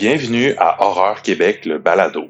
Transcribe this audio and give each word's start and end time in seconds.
Bienvenue 0.00 0.54
à 0.56 0.82
Horreur 0.82 1.20
Québec, 1.20 1.66
le 1.66 1.76
balado. 1.78 2.24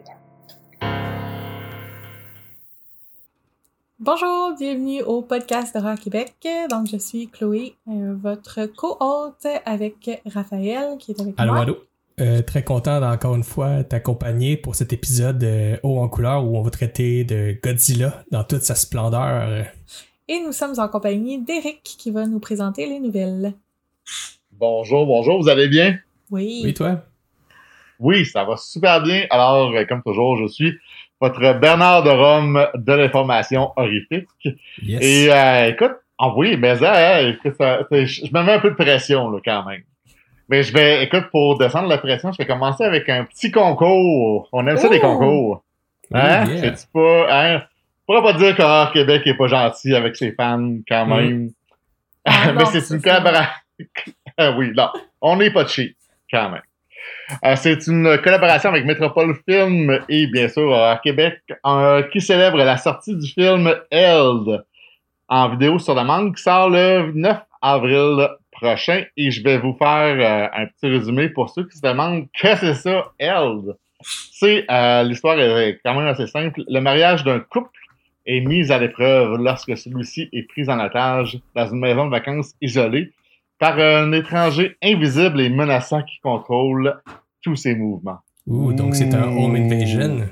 Bonjour, 4.00 4.56
bienvenue 4.58 5.02
au 5.04 5.22
podcast 5.22 5.72
d'Horreur 5.72 5.96
Québec. 5.96 6.34
Donc, 6.68 6.88
je 6.88 6.96
suis 6.96 7.28
Chloé, 7.28 7.76
euh, 7.86 8.16
votre 8.20 8.66
co-hôte 8.66 9.46
avec 9.64 10.20
Raphaël 10.26 10.96
qui 10.98 11.12
est 11.12 11.20
avec 11.20 11.34
Allô, 11.36 11.52
moi. 11.52 11.62
allô. 11.62 11.76
Euh, 12.20 12.42
très 12.42 12.64
content 12.64 12.98
d'encore 13.00 13.36
une 13.36 13.44
fois 13.44 13.84
t'accompagner 13.84 14.56
pour 14.56 14.74
cet 14.74 14.92
épisode 14.92 15.44
euh, 15.44 15.76
haut 15.84 16.00
en 16.00 16.08
couleur 16.08 16.44
où 16.44 16.56
on 16.58 16.62
va 16.62 16.70
traiter 16.70 17.22
de 17.22 17.56
Godzilla 17.62 18.24
dans 18.32 18.42
toute 18.42 18.62
sa 18.62 18.74
splendeur. 18.74 19.64
Et 20.26 20.40
nous 20.40 20.50
sommes 20.50 20.74
en 20.78 20.88
compagnie 20.88 21.38
d'Éric 21.38 21.84
qui 21.84 22.10
va 22.10 22.26
nous 22.26 22.40
présenter 22.40 22.88
les 22.88 22.98
nouvelles. 22.98 23.52
Bonjour, 24.50 25.06
bonjour, 25.06 25.40
vous 25.40 25.48
allez 25.48 25.68
bien? 25.68 26.00
Oui. 26.32 26.62
Oui, 26.64 26.74
toi? 26.74 27.04
Oui, 28.00 28.24
ça 28.26 28.44
va 28.44 28.56
super 28.56 29.02
bien. 29.02 29.26
Alors, 29.30 29.70
euh, 29.72 29.84
comme 29.84 30.02
toujours, 30.02 30.36
je 30.38 30.46
suis 30.48 30.74
votre 31.20 31.52
Bernard 31.60 32.02
de 32.02 32.10
Rome 32.10 32.66
de 32.74 32.92
l'information 32.94 33.70
horrifique. 33.76 34.26
Yes. 34.82 35.00
Et 35.02 35.32
euh, 35.32 35.68
écoute, 35.68 35.92
ah 36.18 36.32
oui, 36.34 36.56
mais 36.56 36.76
ça, 36.76 36.94
hein, 37.18 37.28
écoute, 37.28 37.54
ça- 37.60 37.80
c'est- 37.90 38.06
je 38.06 38.32
me 38.32 38.42
mets 38.42 38.52
un 38.54 38.58
peu 38.58 38.70
de 38.70 38.74
pression 38.74 39.30
là, 39.30 39.38
quand 39.44 39.64
même. 39.66 39.82
Mais 40.48 40.62
je 40.62 40.72
vais, 40.72 41.04
écoute, 41.04 41.26
pour 41.30 41.58
descendre 41.58 41.88
la 41.88 41.98
pression, 41.98 42.32
je 42.32 42.38
vais 42.38 42.46
commencer 42.46 42.82
avec 42.84 43.08
un 43.08 43.24
petit 43.24 43.50
concours. 43.50 44.48
On 44.52 44.66
aime 44.66 44.78
ça 44.78 44.88
des 44.88 44.98
Oh! 44.98 45.06
concours. 45.06 45.64
Hein? 46.12 46.44
Oh, 46.46 46.50
yeah. 46.50 46.74
C'est 46.76 46.90
pas, 46.90 47.26
hein? 47.30 47.62
On 48.08 48.14
pourra 48.14 48.32
pas 48.32 48.38
dire 48.38 48.56
qu'Horreur 48.56 48.90
Québec 48.92 49.22
est 49.26 49.36
pas 49.36 49.46
gentil 49.46 49.94
avec 49.94 50.16
ses 50.16 50.32
fans 50.32 50.78
quand 50.88 51.06
Mm. 51.06 51.14
même. 51.16 51.50
Ah, 52.24 52.52
Mais 52.56 52.64
c'est 52.66 52.94
une 52.94 53.00
collaboration. 53.02 53.50
Ah 54.36 54.52
oui, 54.56 54.72
non, 54.74 54.88
on 55.20 55.36
n'est 55.36 55.50
pas 55.50 55.66
cheap 55.66 55.96
quand 56.32 56.50
même. 56.50 56.62
Euh, 57.44 57.56
c'est 57.56 57.86
une 57.86 58.18
collaboration 58.18 58.70
avec 58.70 58.84
Métropole 58.84 59.36
Film 59.48 60.00
et 60.08 60.26
bien 60.26 60.48
sûr 60.48 60.64
Horreur 60.64 61.00
Québec 61.00 61.40
euh, 61.66 62.02
qui 62.04 62.20
célèbre 62.20 62.56
la 62.58 62.76
sortie 62.76 63.16
du 63.16 63.26
film 63.26 63.72
Held 63.90 64.64
en 65.28 65.48
vidéo 65.50 65.78
sur 65.78 65.94
demande 65.94 66.34
qui 66.34 66.42
sort 66.42 66.70
le 66.70 67.12
9 67.12 67.38
avril 67.62 68.28
prochain 68.50 69.04
et 69.16 69.30
je 69.30 69.42
vais 69.42 69.58
vous 69.58 69.74
faire 69.78 70.16
euh, 70.18 70.62
un 70.62 70.66
petit 70.66 70.88
résumé 70.88 71.28
pour 71.28 71.50
ceux 71.50 71.66
qui 71.66 71.76
se 71.76 71.82
demandent 71.82 72.26
que 72.32 72.56
c'est 72.56 72.74
ça 72.74 73.12
Held. 73.18 73.76
C'est 74.02 74.64
euh, 74.70 75.02
l'histoire 75.02 75.38
est 75.38 75.78
quand 75.84 75.94
même 75.94 76.06
assez 76.06 76.26
simple. 76.26 76.62
Le 76.68 76.80
mariage 76.80 77.22
d'un 77.24 77.40
couple 77.40 77.78
est 78.26 78.40
mis 78.40 78.70
à 78.72 78.78
l'épreuve 78.78 79.36
lorsque 79.38 79.76
celui-ci 79.76 80.28
est 80.32 80.48
pris 80.48 80.68
en 80.68 80.80
otage 80.80 81.38
dans 81.54 81.66
une 81.66 81.80
maison 81.80 82.06
de 82.06 82.10
vacances 82.10 82.54
isolée 82.60 83.12
par 83.60 83.78
un 83.78 84.10
étranger 84.12 84.76
invisible 84.82 85.40
et 85.40 85.50
menaçant 85.50 86.02
qui 86.02 86.18
contrôle 86.20 87.00
tous 87.42 87.54
ses 87.56 87.76
mouvements. 87.76 88.18
Ouh, 88.46 88.72
donc 88.72 88.96
c'est 88.96 89.14
un 89.14 89.28
home 89.28 89.54
invasion. 89.54 90.26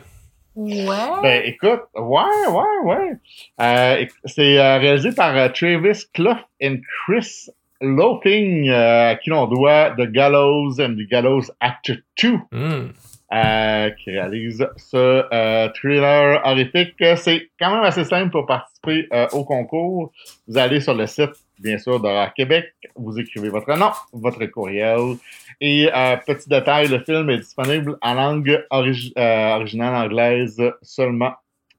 Ouais. 0.56 0.86
Ben 1.22 1.42
écoute, 1.44 1.82
ouais, 1.94 2.22
ouais, 2.50 2.84
ouais. 2.84 3.12
Euh, 3.60 4.04
c'est 4.24 4.58
euh, 4.58 4.78
réalisé 4.78 5.12
par 5.12 5.36
euh, 5.36 5.48
Travis 5.50 6.06
Clough 6.12 6.38
et 6.58 6.80
Chris 7.06 7.46
Loping, 7.80 8.68
euh, 8.68 9.10
à 9.10 9.14
qui 9.14 9.30
l'on 9.30 9.46
doit 9.46 9.90
The 9.96 10.10
Gallows 10.10 10.80
and 10.80 10.94
the 10.94 11.08
Gallows 11.08 11.44
Act 11.60 11.92
2. 12.20 12.32
Hmm. 12.50 12.88
euh, 13.32 13.90
qui 13.90 14.10
réalise 14.10 14.66
ce 14.76 15.22
euh, 15.32 15.68
thriller 15.74 16.40
horrifique. 16.44 16.94
C'est 17.16 17.50
quand 17.60 17.70
même 17.74 17.84
assez 17.84 18.04
simple 18.04 18.30
pour 18.30 18.46
participer 18.46 19.06
euh, 19.12 19.26
au 19.32 19.44
concours. 19.44 20.10
Vous 20.48 20.58
allez 20.58 20.80
sur 20.80 20.94
le 20.94 21.06
site, 21.06 21.30
bien 21.60 21.78
sûr, 21.78 22.00
d'Horreur 22.00 22.32
Québec. 22.34 22.72
Vous 22.96 23.18
écrivez 23.18 23.48
votre 23.48 23.72
nom, 23.76 23.90
votre 24.12 24.44
courriel. 24.46 25.16
Et 25.60 25.90
euh, 25.94 26.16
petit 26.26 26.48
détail, 26.48 26.88
le 26.88 27.00
film 27.04 27.28
est 27.30 27.38
disponible 27.38 27.96
en 28.00 28.14
langue 28.14 28.64
origi- 28.70 29.12
euh, 29.18 29.56
originale 29.56 29.94
anglaise 30.06 30.62
seulement. 30.82 31.32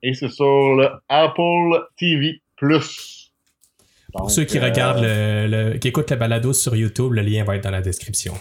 Et 0.03 0.13
c'est 0.13 0.29
sur 0.29 0.75
le 0.75 0.89
Apple 1.09 1.87
TV+. 1.97 2.41
Pour 4.11 4.21
Donc, 4.21 4.31
ceux 4.31 4.43
qui 4.43 4.57
euh, 4.59 4.63
regardent 4.65 5.01
le, 5.03 5.47
le- 5.73 5.77
qui 5.77 5.87
écoutent 5.89 6.09
le 6.11 6.17
balado 6.17 6.51
sur 6.53 6.75
YouTube, 6.75 7.13
le 7.13 7.21
lien 7.21 7.43
va 7.43 7.55
être 7.55 7.63
dans 7.63 7.69
la 7.71 7.81
description 7.81 8.33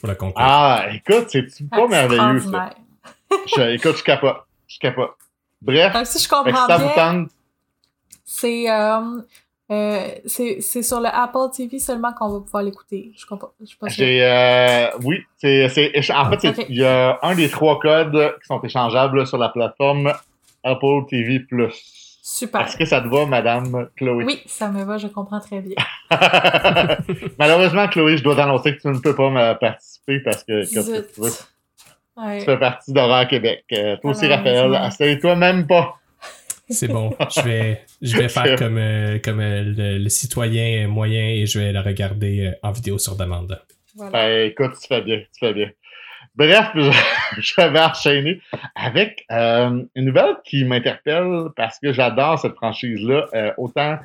pour 0.00 0.08
le 0.08 0.14
concours. 0.14 0.42
Ah, 0.44 0.86
écoute, 0.92 1.26
c'est 1.28 1.46
pas 1.70 1.86
merveilleux, 1.86 2.40
ça? 2.40 2.70
Je- 3.56 3.74
écoute, 3.74 3.96
je 3.98 4.02
capote. 4.02 4.36
Je 4.66 4.78
capote. 4.78 5.12
Bref, 5.62 5.92
Donc, 5.92 6.06
si 6.06 6.22
je 6.22 6.28
comprends 6.28 6.50
si 6.62 6.66
ça 6.66 6.76
vous 6.78 6.84
bien, 6.86 6.94
tente, 6.96 7.30
c'est 8.24 8.68
euh, 9.70 10.08
c'est 10.26 10.60
sur 10.82 11.00
le 11.00 11.06
Apple 11.12 11.50
TV 11.56 11.78
seulement 11.78 12.12
qu'on 12.12 12.28
va 12.32 12.40
pouvoir 12.40 12.62
l'écouter. 12.62 13.12
Je 13.16 13.24
comprends. 13.26 13.50
Je 13.60 13.66
suis 13.66 13.76
pas 13.78 13.88
sûre. 13.88 14.04
J'ai 14.04 14.24
euh, 14.24 14.86
oui, 15.04 15.18
c'est 15.38 15.64
en 16.12 16.30
fait 16.30 16.66
il 16.68 16.76
y 16.76 16.84
a 16.84 17.18
un 17.22 17.34
des 17.34 17.48
trois 17.48 17.78
codes 17.78 18.34
qui 18.40 18.46
sont 18.46 18.60
échangeables 18.62 19.26
sur 19.26 19.38
la 19.38 19.48
plateforme 19.48 20.12
Apple 20.64 21.06
TV+. 21.08 21.40
Super. 22.22 22.60
Est-ce 22.62 22.76
que 22.76 22.84
ça 22.84 23.00
te 23.00 23.08
va, 23.08 23.24
Madame 23.26 23.88
Chloé? 23.96 24.24
Oui, 24.24 24.42
ça 24.46 24.68
me 24.68 24.84
va, 24.84 24.98
je 24.98 25.06
comprends 25.08 25.40
très 25.40 25.60
bien. 25.60 25.74
Malheureusement, 27.38 27.88
Chloé, 27.88 28.16
je 28.18 28.22
dois 28.22 28.36
t'annoncer 28.36 28.76
que 28.76 28.80
tu 28.82 28.88
ne 28.88 28.98
peux 28.98 29.14
pas 29.14 29.30
me 29.30 29.54
participer 29.58 30.20
parce 30.20 30.44
que, 30.44 30.62
Zut. 30.62 30.84
tu, 31.14 31.20
veux- 31.20 31.30
Ouais. 32.16 32.38
tu 32.40 32.44
fais 32.44 32.58
partie 32.58 32.92
d'Horreur 32.92 33.26
Québec. 33.28 33.64
Euh, 33.72 33.96
toi 34.02 34.10
aussi, 34.10 34.28
Malheureusement. 34.28 34.72
Raphaël, 34.78 34.88
essaye-toi 34.88 35.36
même 35.36 35.66
pas. 35.66 35.96
C'est 36.70 36.88
bon. 36.88 37.14
Je 37.36 37.40
vais, 37.42 37.80
je 38.00 38.16
vais 38.16 38.28
faire 38.28 38.56
comme, 38.56 38.78
euh, 38.78 39.18
comme 39.18 39.40
euh, 39.40 39.62
le, 39.64 39.98
le 39.98 40.08
citoyen 40.08 40.86
moyen 40.88 41.28
et 41.28 41.46
je 41.46 41.58
vais 41.58 41.72
le 41.72 41.80
regarder 41.80 42.46
euh, 42.46 42.52
en 42.62 42.70
vidéo 42.72 42.98
sur 42.98 43.16
demande. 43.16 43.60
Voilà. 43.96 44.12
Ben, 44.12 44.46
écoute, 44.50 44.72
tu 44.80 44.86
fais 44.88 45.02
bien, 45.02 45.18
tu 45.18 45.38
fais 45.46 45.52
bien. 45.52 45.70
Bref, 46.36 46.68
je, 46.74 46.90
je 47.40 47.60
vais 47.60 47.80
enchaîner 47.80 48.40
avec 48.74 49.24
euh, 49.32 49.82
une 49.94 50.04
nouvelle 50.04 50.36
qui 50.44 50.64
m'interpelle 50.64 51.48
parce 51.56 51.78
que 51.78 51.92
j'adore 51.92 52.38
cette 52.38 52.54
franchise-là, 52.54 53.26
euh, 53.34 53.52
autant 53.58 53.98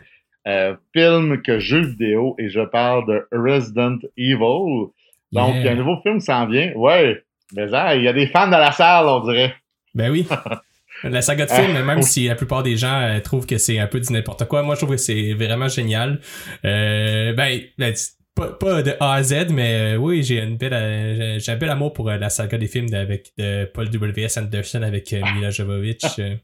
euh, 0.48 0.76
film 0.96 1.42
que 1.42 1.60
jeu 1.60 1.82
vidéo, 1.82 2.36
et 2.40 2.50
je 2.50 2.62
parle 2.62 3.08
de 3.08 3.28
Resident 3.32 3.98
Evil. 4.18 4.90
Donc, 5.32 5.54
Yeah. 5.56 5.60
il 5.60 5.66
y 5.66 5.68
a 5.68 5.72
un 5.72 5.76
nouveau 5.76 5.98
film 6.02 6.20
qui 6.20 6.26
s'en 6.26 6.46
vient. 6.48 6.72
Ouais, 6.76 7.24
mais 7.54 7.66
il 7.98 8.04
y 8.04 8.08
a 8.08 8.14
des 8.14 8.28
fans 8.28 8.48
dans 8.48 8.58
la 8.60 8.72
salle, 8.72 9.06
on 9.08 9.20
dirait. 9.22 9.54
Ben 9.94 10.10
oui. 10.12 10.28
La 11.10 11.22
saga 11.22 11.46
de 11.46 11.52
Ah, 11.52 11.62
film, 11.62 11.82
même 11.86 12.02
si 12.02 12.28
la 12.28 12.36
plupart 12.36 12.64
des 12.64 12.78
gens 12.78 13.00
euh, 13.02 13.20
trouvent 13.20 13.46
que 13.46 13.58
c'est 13.58 13.80
un 13.80 13.88
peu 13.88 14.00
du 14.00 14.12
n'importe 14.12 14.46
quoi, 14.46 14.64
moi 14.64 14.76
je 14.76 14.80
trouve 14.82 14.92
que 14.96 15.02
c'est 15.02 15.34
vraiment 15.34 15.68
génial. 15.68 16.20
Euh, 16.66 17.34
ben, 17.34 17.62
ben, 17.78 17.94
pas, 18.36 18.50
pas 18.54 18.82
de 18.84 18.94
A 19.00 19.14
à 19.14 19.24
Z, 19.24 19.48
mais 19.52 19.96
euh, 19.96 19.98
oui, 19.98 20.24
j'ai 20.24 20.42
une 20.42 20.58
belle, 20.58 20.74
j'ai- 21.18 21.40
j'ai 21.40 21.52
un 21.52 21.56
bel 21.56 21.70
amour 21.70 21.94
pour 21.94 22.10
euh, 22.10 22.18
la 22.18 22.30
saga 22.30 22.58
des 22.58 22.68
films 22.68 22.94
avec 22.94 23.32
de 23.38 23.66
Paul 23.66 23.90
W.S. 23.90 24.38
Anderson 24.38 24.82
avec 24.82 25.14
euh, 25.14 25.22
Mila 25.36 25.52
Jovovich. 25.52 26.04
euh. 26.20 26.36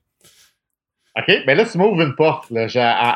OK, 1.17 1.43
ben 1.45 1.57
là, 1.57 1.66
tu 1.66 1.78
m'ouvres 1.78 2.01
une 2.01 2.16
porte. 2.16 2.49
Là. 2.51 2.67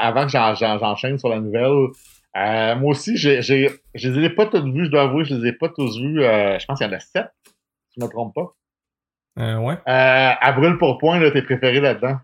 Avant 0.01 0.25
que 0.25 0.31
j'en- 0.31 0.53
j'en- 0.55 0.77
j'enchaîne 0.79 1.17
sur 1.17 1.29
la 1.29 1.39
nouvelle, 1.39 1.87
moi 2.35 2.91
aussi, 2.91 3.15
j'ai, 3.15 3.41
j'ai, 3.41 3.69
je 3.93 4.09
les 4.09 4.25
ai 4.25 4.29
pas 4.29 4.45
toutes 4.47 4.65
vues, 4.65 4.85
je 4.85 4.91
dois 4.91 5.03
avouer, 5.03 5.23
je 5.23 5.35
les 5.35 5.49
ai 5.49 5.53
pas 5.53 5.69
tous 5.69 5.97
vues. 5.97 6.21
euh, 6.23 6.59
je 6.59 6.65
pense 6.65 6.77
qu'il 6.79 6.87
y 6.87 6.89
en 6.89 6.93
a 6.93 6.99
sept, 6.99 7.27
si 7.91 7.99
je 7.99 8.03
me 8.05 8.09
trompe 8.09 8.35
pas. 8.35 8.53
Euh, 9.39 9.57
ouais. 9.57 9.73
Euh, 9.87 10.31
à 10.39 10.51
brûle 10.53 10.77
pour 10.77 10.97
point, 10.97 11.19
là, 11.19 11.29
t'es 11.31 11.41
préféré 11.41 11.79
là-dedans. 11.81 12.17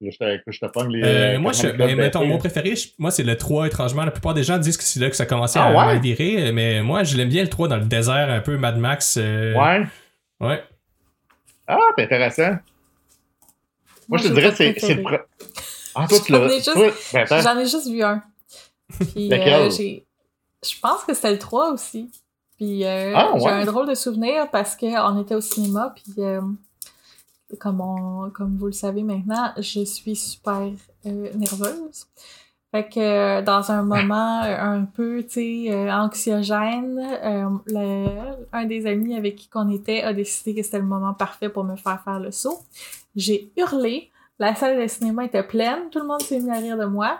Là, 0.00 0.10
je 0.10 0.16
te, 0.18 0.40
je 0.50 0.58
te 0.60 0.66
les. 0.88 1.02
Euh, 1.02 1.06
euh, 1.34 1.38
moi, 1.38 1.52
je, 1.52 1.62
ben, 1.68 1.76
codes 1.88 1.96
mettons, 1.96 2.18
baissés. 2.20 2.30
mon 2.32 2.38
préféré, 2.38 2.76
je- 2.76 2.88
moi, 2.98 3.10
c'est 3.10 3.22
le 3.22 3.36
3, 3.36 3.66
étrangement. 3.66 4.04
La 4.04 4.10
plupart 4.10 4.34
des 4.34 4.42
gens 4.42 4.58
disent 4.58 4.76
que 4.76 4.84
c'est 4.84 5.00
là 5.00 5.08
que 5.08 5.16
ça 5.16 5.26
commençait 5.26 5.58
Ah, 5.58 5.66
à 5.66 5.70
ouais? 5.70 5.86
mal 5.86 6.00
virer, 6.00 6.52
mais 6.52 6.82
moi, 6.82 7.04
je 7.04 7.16
l'aime 7.16 7.28
bien 7.28 7.42
le 7.42 7.48
3 7.48 7.68
dans 7.68 7.76
le 7.76 7.84
désert, 7.86 8.28
un 8.30 8.40
peu 8.40 8.56
Mad 8.56 8.76
Max. 8.78 9.16
euh, 9.20 9.54
Ouais? 9.54 9.84
Ouais. 10.40 10.62
Ah, 11.66 11.78
c'est 11.96 12.04
intéressant. 12.04 12.56
Moi, 14.08 14.18
je 14.18 14.28
te 14.28 14.32
dirais 14.34 14.52
c'est, 14.54 14.78
c'est 14.78 14.94
le. 14.94 15.02
pre- 15.02 15.22
Ah, 15.94 16.06
toi. 16.08 16.18
J'en 16.28 16.46
ai 16.48 16.54
juste- 16.56 16.72
toi, 16.74 16.92
ben, 17.14 17.26
ai 17.58 17.64
juste 17.66 17.90
vu 17.90 18.02
un. 18.02 18.22
Puis, 19.14 19.32
euh, 19.32 19.70
je 19.70 20.80
pense 20.82 21.04
que 21.04 21.14
c'était 21.14 21.32
le 21.32 21.38
3 21.38 21.72
aussi. 21.72 22.10
Puis 22.56 22.84
euh, 22.84 23.12
Ah, 23.16 23.32
j'ai 23.38 23.48
un 23.48 23.64
drôle 23.64 23.88
de 23.88 23.94
souvenir 23.94 24.48
parce 24.50 24.76
qu'on 24.76 25.20
était 25.20 25.34
au 25.34 25.40
cinéma, 25.40 25.92
puis 25.94 26.14
euh, 26.18 26.40
comme, 27.58 27.80
on- 27.80 28.30
comme 28.30 28.56
vous 28.56 28.66
le 28.66 28.72
savez 28.72 29.02
maintenant, 29.02 29.52
je 29.56 29.84
suis 29.84 30.16
super 30.16 30.62
euh, 31.06 31.32
nerveuse. 31.34 32.06
Fait 32.70 32.88
que 32.88 33.40
dans 33.42 33.70
un 33.70 33.82
moment 33.82 34.40
un 34.42 34.84
peu, 34.84 35.22
tu 35.22 35.66
sais, 35.68 35.92
anxiogène, 35.92 36.96
le- 37.66 38.34
un 38.52 38.64
des 38.64 38.86
amis 38.86 39.16
avec 39.16 39.36
qui 39.36 39.48
qu'on 39.48 39.68
était 39.70 40.02
a 40.02 40.12
décidé 40.12 40.54
que 40.56 40.62
c'était 40.64 40.78
le 40.80 40.84
moment 40.84 41.14
parfait 41.14 41.48
pour 41.48 41.62
me 41.62 41.76
faire 41.76 42.02
faire 42.02 42.18
le 42.18 42.32
saut. 42.32 42.58
J'ai 43.14 43.52
hurlé, 43.56 44.10
la 44.40 44.56
salle 44.56 44.80
de 44.82 44.88
cinéma 44.88 45.24
était 45.24 45.44
pleine, 45.44 45.88
tout 45.92 46.00
le 46.00 46.06
monde 46.06 46.22
s'est 46.22 46.40
mis 46.40 46.50
à 46.50 46.54
rire 46.58 46.76
de 46.76 46.86
moi. 46.86 47.18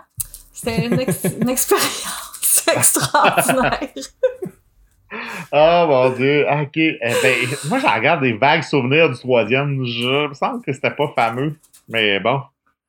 C'était 0.52 0.86
une, 0.86 0.98
ex- 0.98 1.25
une 1.40 1.48
expérience 1.56 2.64
extraordinaire. 2.75 3.81
Ah, 5.52 5.87
mon 5.88 6.11
Dieu. 6.11 6.44
OK. 6.50 6.76
Eh 6.76 6.96
ben, 7.00 7.34
moi, 7.69 7.78
j'en 7.81 7.94
regarde 7.94 8.22
des 8.22 8.32
vagues 8.32 8.62
souvenirs 8.62 9.11
du 9.11 9.16
troisième. 9.19 9.84
Je 9.84 10.28
me 10.28 10.34
semble 10.34 10.62
que 10.64 10.72
c'était 10.72 10.90
pas 10.90 11.12
fameux. 11.16 11.55
Mais 11.88 12.19
bon, 12.20 12.40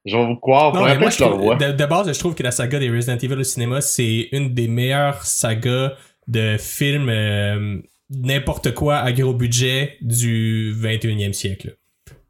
je 0.05 0.15
vais 0.15 0.25
vous 0.25 0.35
croire. 0.35 0.73
Non, 0.73 0.79
Faudrait 0.79 0.95
mais 0.95 1.01
moi, 1.01 1.09
je 1.09 1.17
trouve- 1.17 1.57
de, 1.57 1.71
de 1.71 1.85
base, 1.85 2.11
je 2.13 2.19
trouve 2.19 2.35
que 2.35 2.43
la 2.43 2.51
saga 2.51 2.79
des 2.79 2.89
Resident 2.89 3.17
Evil 3.17 3.33
au 3.39 3.43
cinéma, 3.43 3.81
c'est 3.81 4.29
une 4.31 4.53
des 4.53 4.67
meilleures 4.67 5.23
sagas 5.23 5.93
de 6.27 6.55
films 6.57 7.09
euh, 7.09 7.77
n'importe 8.09 8.73
quoi 8.73 8.97
à 8.97 9.11
gros 9.11 9.33
budget 9.33 9.97
du 10.01 10.73
21e 10.79 11.33
siècle. 11.33 11.75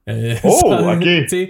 Euh, 0.10 0.36
Oh, 0.44 0.60
ça, 0.62 0.94
ok. 0.94 1.06
euh, 1.06 1.48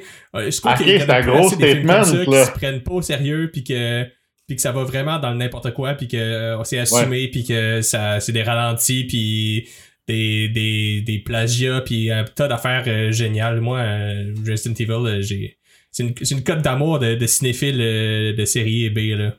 je 0.52 0.60
trouve 0.62 0.72
Ok, 0.72 0.78
qu'il 0.78 0.88
y 0.96 1.02
a 1.02 1.16
un 1.16 1.22
gros 1.22 1.50
statement, 1.50 2.02
qui 2.04 2.10
se 2.46 2.52
prennent 2.52 2.82
pas 2.84 2.92
au 2.94 3.02
sérieux 3.02 3.50
puis 3.52 3.64
que 3.64 4.06
puis 4.48 4.56
que 4.56 4.62
ça 4.62 4.72
va 4.72 4.84
vraiment 4.84 5.20
dans 5.20 5.32
le 5.32 5.38
n'importe 5.38 5.74
quoi 5.74 5.94
puis 5.94 6.08
que 6.08 6.18
euh, 6.18 6.64
c'est 6.64 6.78
assumé 6.80 7.30
puis 7.30 7.44
que 7.44 7.82
ça 7.82 8.20
c'est 8.20 8.32
des 8.32 8.44
ralentis 8.44 9.06
puis 9.06 9.68
des, 10.08 10.50
des, 10.50 11.02
des 11.02 11.20
plagiats 11.20 11.82
puis 11.82 12.12
un 12.12 12.24
tas 12.24 12.48
d'affaires 12.48 12.84
euh, 12.88 13.12
géniales. 13.12 13.60
Moi, 13.60 13.80
euh, 13.80 14.34
Resident 14.48 14.76
Evil, 14.76 15.08
euh, 15.08 15.22
j'ai 15.22 15.58
c'est 15.92 16.04
une, 16.04 16.14
une 16.32 16.44
cote 16.44 16.62
d'amour 16.62 17.00
de, 17.00 17.16
de 17.16 17.26
cinéphile 17.26 17.78
de 17.78 18.46
série 18.46 18.90
B 18.90 19.18
là. 19.18 19.34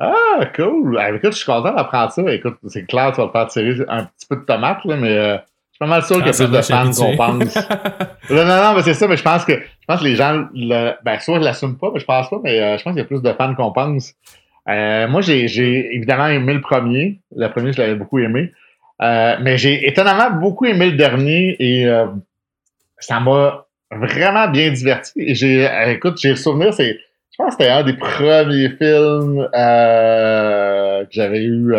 Ah, 0.00 0.46
cool. 0.54 0.96
Ah, 0.98 1.10
écoute, 1.10 1.32
je 1.32 1.38
suis 1.38 1.46
content 1.46 1.74
d'apprendre 1.74 2.12
ça. 2.12 2.32
Écoute, 2.32 2.56
c'est 2.68 2.86
clair, 2.86 3.10
tu 3.12 3.20
vas 3.20 3.26
te 3.26 3.32
faire 3.32 3.46
tirer 3.48 3.84
un 3.88 4.04
petit 4.04 4.26
peu 4.28 4.36
de 4.36 4.42
tomate, 4.42 4.84
là, 4.84 4.96
mais 4.96 5.16
euh, 5.16 5.36
suis 5.78 5.86
pas 5.86 5.86
mal 5.86 6.02
sûr 6.02 6.16
qu'il 6.16 6.26
y 6.26 6.28
a 6.28 6.32
plus 6.32 6.50
de 6.50 6.62
fans 6.62 6.90
qu'on 6.90 7.16
pense. 7.16 7.56
non, 8.30 8.44
non, 8.44 8.62
non, 8.62 8.74
mais 8.74 8.82
c'est 8.82 8.94
ça, 8.94 9.06
mais 9.06 9.16
je 9.16 9.22
pense 9.22 9.44
que 9.44 9.52
je 9.52 9.86
pense 9.86 10.00
que 10.00 10.04
les 10.04 10.16
gens 10.16 10.46
le, 10.52 10.92
ben 11.04 11.20
soit 11.20 11.38
ils 11.38 11.44
l'assument 11.44 11.76
pas, 11.76 11.90
mais 11.94 12.00
je 12.00 12.04
pense 12.04 12.28
pas, 12.28 12.40
mais 12.42 12.60
euh, 12.60 12.78
je 12.78 12.82
pense 12.82 12.92
qu'il 12.92 13.02
y 13.02 13.04
a 13.04 13.06
plus 13.06 13.22
de 13.22 13.32
fans 13.32 13.54
qu'on 13.54 13.72
pense. 13.72 14.14
Euh, 14.68 15.06
moi, 15.08 15.20
j'ai, 15.20 15.48
j'ai 15.48 15.94
évidemment 15.94 16.26
aimé 16.26 16.54
le 16.54 16.60
premier. 16.60 17.20
Le 17.34 17.48
premier, 17.48 17.72
je 17.72 17.80
l'avais 17.80 17.94
beaucoup 17.94 18.18
aimé. 18.18 18.52
Euh, 19.00 19.36
mais 19.40 19.56
j'ai 19.56 19.86
étonnamment 19.86 20.30
beaucoup 20.30 20.66
aimé 20.66 20.90
le 20.90 20.96
dernier 20.96 21.56
et 21.60 21.86
ça 22.98 23.20
m'a 23.20 23.66
vraiment 23.92 24.48
bien 24.48 24.70
diverti. 24.72 25.12
Et 25.16 25.34
j'ai, 25.34 25.68
écoute, 25.86 26.18
j'ai 26.20 26.30
le 26.30 26.36
souvenir, 26.36 26.74
c'est, 26.74 26.98
je 27.30 27.36
pense 27.38 27.56
que 27.56 27.62
c'était 27.62 27.70
un 27.70 27.84
des 27.84 27.94
premiers 27.94 28.70
films 28.70 29.48
que 29.52 31.06
j'avais 31.12 31.44
eu 31.44 31.72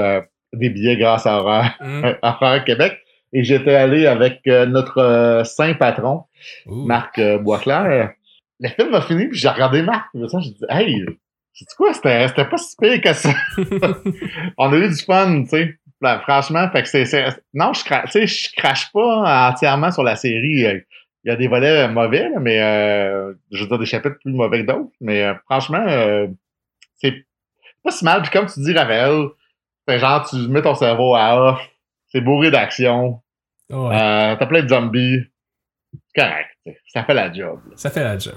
des 0.54 0.70
billets 0.70 0.98
grâce 0.98 1.28
à 1.28 1.40
Horreur, 1.40 1.66
Mm. 1.82 2.06
Horreur 2.24 2.64
Québec. 2.64 2.98
Et 3.34 3.44
j'étais 3.44 3.76
allé 3.76 4.08
avec 4.08 4.42
euh, 4.48 4.66
notre 4.66 4.98
euh, 4.98 5.44
saint 5.44 5.74
patron, 5.74 6.24
Ouh. 6.66 6.86
Marc 6.86 7.20
euh, 7.20 7.38
Boisclair. 7.38 8.14
Le 8.60 8.70
film 8.70 8.94
a 8.94 9.02
fini, 9.02 9.28
puis 9.28 9.38
j'ai 9.38 9.50
regardé 9.50 9.82
Marc. 9.82 10.08
Puis 10.14 10.28
ça, 10.30 10.40
j'ai 10.40 10.52
dit, 10.52 10.66
hey, 10.70 11.06
c'est 11.54 11.66
quoi, 11.78 11.94
c'était, 11.94 12.28
c'était 12.28 12.46
pas 12.46 12.58
si 12.58 12.76
pire 12.76 13.02
que 13.02 13.14
ça. 13.14 13.30
On 14.58 14.72
a 14.74 14.78
eu 14.78 14.90
du 14.90 15.04
fun, 15.04 15.44
tu 15.44 15.50
sais. 15.50 15.76
Ben, 16.02 16.20
franchement, 16.20 16.70
fait 16.72 16.84
que 16.84 16.88
c'est, 16.88 17.26
non, 17.54 17.74
je 17.74 17.84
crache, 17.84 18.12
tu 18.12 18.26
sais, 18.26 18.28
je 18.28 18.56
crache 18.56 18.92
pas 18.94 19.50
entièrement 19.50 19.92
sur 19.92 20.04
la 20.04 20.16
série. 20.16 20.84
Il 21.26 21.28
y 21.30 21.32
a 21.32 21.36
des 21.36 21.48
volets 21.48 21.90
mauvais, 21.90 22.30
mais 22.40 22.62
euh, 22.62 23.34
je 23.52 23.64
veux 23.64 23.68
dire 23.68 23.80
des 23.80 23.86
chapitres 23.86 24.16
plus 24.24 24.32
mauvais 24.32 24.62
que 24.62 24.72
d'autres. 24.72 24.92
Mais 25.02 25.24
euh, 25.24 25.34
franchement, 25.46 25.86
euh, 25.86 26.28
c'est 26.96 27.26
pas 27.84 27.92
si 27.92 28.06
mal. 28.06 28.22
Puis 28.22 28.32
comme 28.32 28.46
tu 28.46 28.62
dis, 28.62 28.74
Ravel, 28.74 29.28
c'est 29.88 30.00
genre 30.00 30.28
tu 30.30 30.38
mets 30.48 30.62
ton 30.62 30.76
cerveau 30.76 31.16
à 31.16 31.52
off, 31.52 31.70
c'est 32.10 32.22
bourré 32.22 32.52
d'action, 32.52 33.22
Ouais, 33.72 33.96
euh, 33.96 34.36
t'as 34.38 34.46
plein 34.48 34.64
de 34.64 34.68
zombies. 34.70 35.20
C'est 36.16 36.22
correct, 36.22 36.50
ça 36.88 37.04
fait 37.04 37.14
la 37.14 37.32
job. 37.32 37.60
là. 37.68 37.74
ça 37.76 37.90
fait 37.90 38.04
la 38.04 38.18
job. 38.18 38.36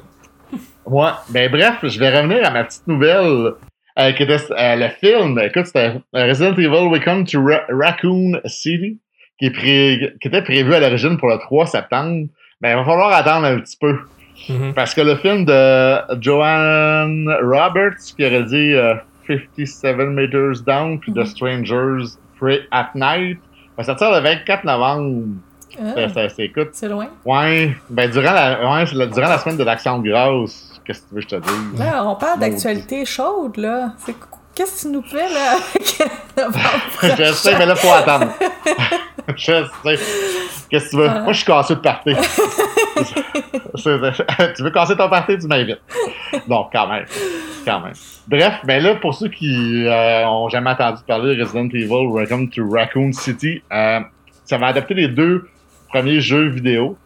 Moi, 0.86 1.18
ben 1.30 1.50
bref, 1.50 1.78
je 1.82 1.98
vais 1.98 2.14
revenir 2.14 2.46
à 2.46 2.50
ma 2.50 2.64
petite 2.64 2.86
nouvelle 2.86 3.52
euh, 3.98 4.12
qui 4.12 4.22
était 4.22 4.36
euh, 4.50 4.76
le 4.76 4.88
film. 4.88 5.38
Écoute, 5.38 5.66
c'était 5.66 5.94
Resident 6.12 6.52
Evil 6.54 6.90
Welcome 6.90 7.24
to 7.26 7.42
Ra- 7.44 7.64
Raccoon 7.70 8.40
City, 8.46 9.00
qui, 9.38 9.46
est 9.46 9.50
pré- 9.50 10.14
qui 10.20 10.28
était 10.28 10.42
prévu 10.42 10.74
à 10.74 10.80
l'origine 10.80 11.16
pour 11.18 11.28
le 11.28 11.38
3 11.38 11.66
septembre. 11.66 12.26
Ben, 12.60 12.70
il 12.70 12.76
va 12.76 12.84
falloir 12.84 13.12
attendre 13.12 13.46
un 13.46 13.58
petit 13.60 13.76
peu. 13.78 13.98
Mhm. 14.48 14.72
Parce 14.74 14.94
que 14.94 15.00
le 15.02 15.16
film 15.16 15.44
de 15.44 16.20
Joanne 16.20 17.28
Roberts, 17.42 18.00
qui 18.16 18.24
aurait 18.24 18.44
dit 18.44 18.72
euh, 18.74 18.94
57 19.26 19.96
Meters 19.98 20.62
Down, 20.66 20.98
puis 21.00 21.12
The 21.12 21.18
Mhm. 21.18 21.26
Strangers 21.26 22.04
Pray 22.38 22.60
at 22.70 22.90
Night, 22.94 23.38
va 23.76 23.84
sortir 23.84 24.10
le 24.10 24.20
24 24.20 24.64
novembre. 24.64 25.22
Ah, 25.78 25.94
Ça- 25.94 26.08
ça- 26.14 26.28
c'est- 26.28 26.44
écoute, 26.44 26.68
c'est 26.72 26.88
loin. 26.88 27.06
ouais, 27.24 27.74
ben 27.88 28.10
durant 28.10 28.32
la, 28.32 28.70
ouais, 28.74 28.84
c'est 28.86 28.94
la- 28.94 29.06
durant 29.06 29.28
la 29.28 29.38
semaine 29.38 29.56
de 29.56 29.64
l'Action 29.64 29.98
de 29.98 30.08
grâce, 30.10 30.78
qu'est-ce 30.84 31.00
que 31.00 31.08
tu 31.08 31.14
veux 31.14 31.22
que 31.22 31.28
je 31.30 31.36
te 31.36 31.42
dise? 31.42 31.78
Là, 31.80 32.04
on 32.06 32.14
parle 32.16 32.40
d'actualité 32.40 33.04
chaude, 33.06 33.56
là. 33.56 33.92
C'est- 34.04 34.14
Qu'est-ce 34.54 34.82
que 34.84 34.88
tu 34.88 34.92
nous 34.92 35.02
fais, 35.02 35.32
là? 35.32 35.56
je 37.16 37.32
sais, 37.32 37.56
mais 37.58 37.64
là, 37.64 37.74
faut 37.74 37.90
attendre. 37.90 38.26
je 39.34 39.44
sais. 39.82 39.98
Qu'est-ce 40.68 40.84
que 40.86 40.90
tu 40.90 40.96
veux? 40.98 41.08
Ah. 41.08 41.20
Moi, 41.20 41.32
je 41.32 41.38
suis 41.38 41.46
cassé 41.46 41.74
de 41.74 41.80
party. 41.80 42.10
Tu 44.56 44.62
veux 44.62 44.70
casser 44.70 44.96
ton 44.96 45.08
party, 45.08 45.38
tu 45.38 45.46
m'invites. 45.46 45.80
Non, 46.48 46.66
quand 46.72 46.88
même. 46.88 47.04
Quand 47.64 47.80
même. 47.80 47.94
Bref, 48.26 48.54
ben 48.64 48.82
là, 48.82 48.94
pour 48.96 49.14
ceux 49.14 49.28
qui 49.28 49.86
euh, 49.86 50.26
ont 50.26 50.48
jamais 50.48 50.70
entendu 50.70 51.02
parler 51.06 51.36
de 51.36 51.42
Resident 51.42 51.68
Evil 51.68 52.08
Welcome 52.12 52.50
to 52.50 52.68
Raccoon 52.68 53.12
City, 53.12 53.62
euh, 53.72 54.00
ça 54.44 54.58
va 54.58 54.68
adapter 54.68 54.94
les 54.94 55.08
deux 55.08 55.48
premiers 55.88 56.20
jeux 56.20 56.48
vidéo 56.48 56.96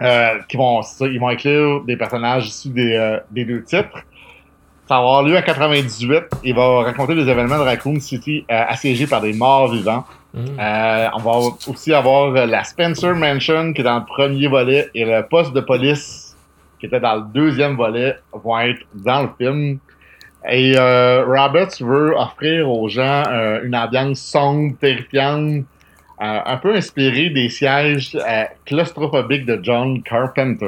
euh, 0.00 0.38
qui 0.48 0.56
vont, 0.56 0.80
ils 1.00 1.18
vont 1.18 1.28
inclure 1.28 1.84
des 1.84 1.96
personnages 1.96 2.48
issus 2.48 2.68
des, 2.70 2.94
euh, 2.94 3.18
des 3.30 3.44
deux 3.44 3.62
titres. 3.62 4.04
Ça 4.88 4.94
va 4.94 4.98
avoir 4.98 5.22
lieu 5.22 5.36
en 5.36 5.42
98. 5.42 6.24
Il 6.44 6.54
va 6.54 6.82
raconter 6.82 7.14
les 7.14 7.28
événements 7.28 7.58
de 7.58 7.64
Raccoon 7.64 8.00
City 8.00 8.46
assiégés 8.48 9.06
par 9.06 9.20
des 9.20 9.34
morts 9.34 9.70
vivants. 9.70 10.04
Mhm. 10.34 10.58
Euh, 10.60 11.08
on 11.14 11.18
va 11.20 11.32
aussi 11.66 11.92
avoir 11.94 12.34
euh, 12.36 12.46
la 12.46 12.62
Spencer 12.64 13.14
Mansion 13.14 13.72
qui 13.72 13.80
est 13.80 13.84
dans 13.84 13.98
le 14.00 14.04
premier 14.04 14.46
volet 14.46 14.88
et 14.94 15.04
le 15.04 15.22
poste 15.26 15.52
de 15.54 15.60
police 15.60 16.36
qui 16.78 16.86
était 16.86 17.00
dans 17.00 17.16
le 17.16 17.22
deuxième 17.32 17.76
volet 17.76 18.16
vont 18.32 18.58
être 18.60 18.80
dans 18.94 19.22
le 19.22 19.28
film. 19.38 19.78
Et 20.48 20.74
euh, 20.76 21.24
Roberts 21.26 21.80
veut 21.80 22.14
offrir 22.16 22.70
aux 22.70 22.88
gens 22.88 23.22
euh, 23.28 23.64
une 23.64 23.74
ambiance 23.74 24.20
sombre, 24.20 24.74
terrifiante, 24.78 25.64
un 26.20 26.56
peu 26.56 26.74
inspirée 26.74 27.30
des 27.30 27.48
sièges 27.48 28.16
claustrophobiques 28.66 29.46
de 29.46 29.58
John 29.62 30.02
Carpenter. 30.02 30.66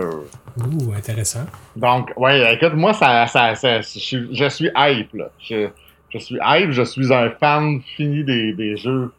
Ouh, 0.58 0.92
intéressant. 0.96 1.44
Donc, 1.76 2.12
ouais, 2.16 2.54
écoute, 2.54 2.74
moi, 2.74 2.92
ça, 2.94 3.26
ça, 3.26 3.54
ça- 3.56 3.80
je, 3.80 3.98
suis- 3.98 4.28
je 4.34 4.48
suis 4.48 4.70
hype, 4.76 5.12
là. 5.14 5.28
Je, 5.40 5.68
je 6.10 6.18
suis 6.18 6.38
hype, 6.44 6.70
je 6.70 6.82
suis 6.82 7.12
un 7.12 7.30
fan 7.30 7.80
fini 7.96 8.22
des, 8.24 8.52
des 8.52 8.76
jeux, 8.76 9.12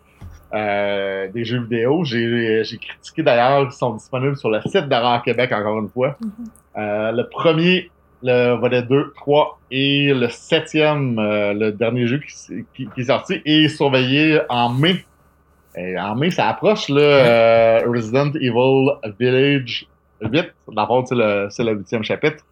euh, 0.53 1.27
des 1.31 1.45
jeux 1.45 1.62
vidéo. 1.62 2.03
J'ai, 2.03 2.63
j'ai 2.63 2.77
critiqué 2.77 3.24
d'ailleurs 3.24 3.69
qui 3.69 3.77
sont 3.77 3.94
disponibles 3.94 4.38
sur 4.38 4.50
le 4.50 4.62
site 4.62 4.88
d'Horreur 4.88 5.21
Québec, 5.24 5.51
encore 5.51 5.80
une 5.80 5.89
fois. 5.89 6.18
Mhm. 6.21 6.31
Euh, 6.77 7.12
le 7.12 7.27
premier, 7.30 7.89
le 8.24 8.56
volet 8.56 8.83
2, 8.83 9.13
3 9.15 9.59
et 9.71 10.13
le 10.13 10.30
septième, 10.30 11.19
euh, 11.19 11.53
le 11.53 11.71
dernier 11.71 12.07
jeu 12.07 12.19
qui, 12.19 12.66
qui, 12.73 12.87
qui 12.87 13.02
est 13.02 13.06
sorti 13.06 13.42
et 13.45 13.68
surveillé 13.68 14.42
en 14.49 14.69
mai. 14.69 15.06
Et 15.75 15.97
en 15.97 16.16
mai, 16.16 16.31
ça 16.31 16.49
approche, 16.49 16.90
là, 16.90 17.02
euh, 17.02 17.80
Resident 17.87 18.31
Evil 18.33 18.90
Village 19.19 19.87
8. 20.21 20.54
Dans 20.71 20.81
le 20.81 20.87
fond, 20.87 21.06
c'est 21.06 21.16
le, 21.16 21.47
c'est 21.49 21.64
le 21.64 21.73
huitième 21.73 22.04
chapitre. 22.04 22.44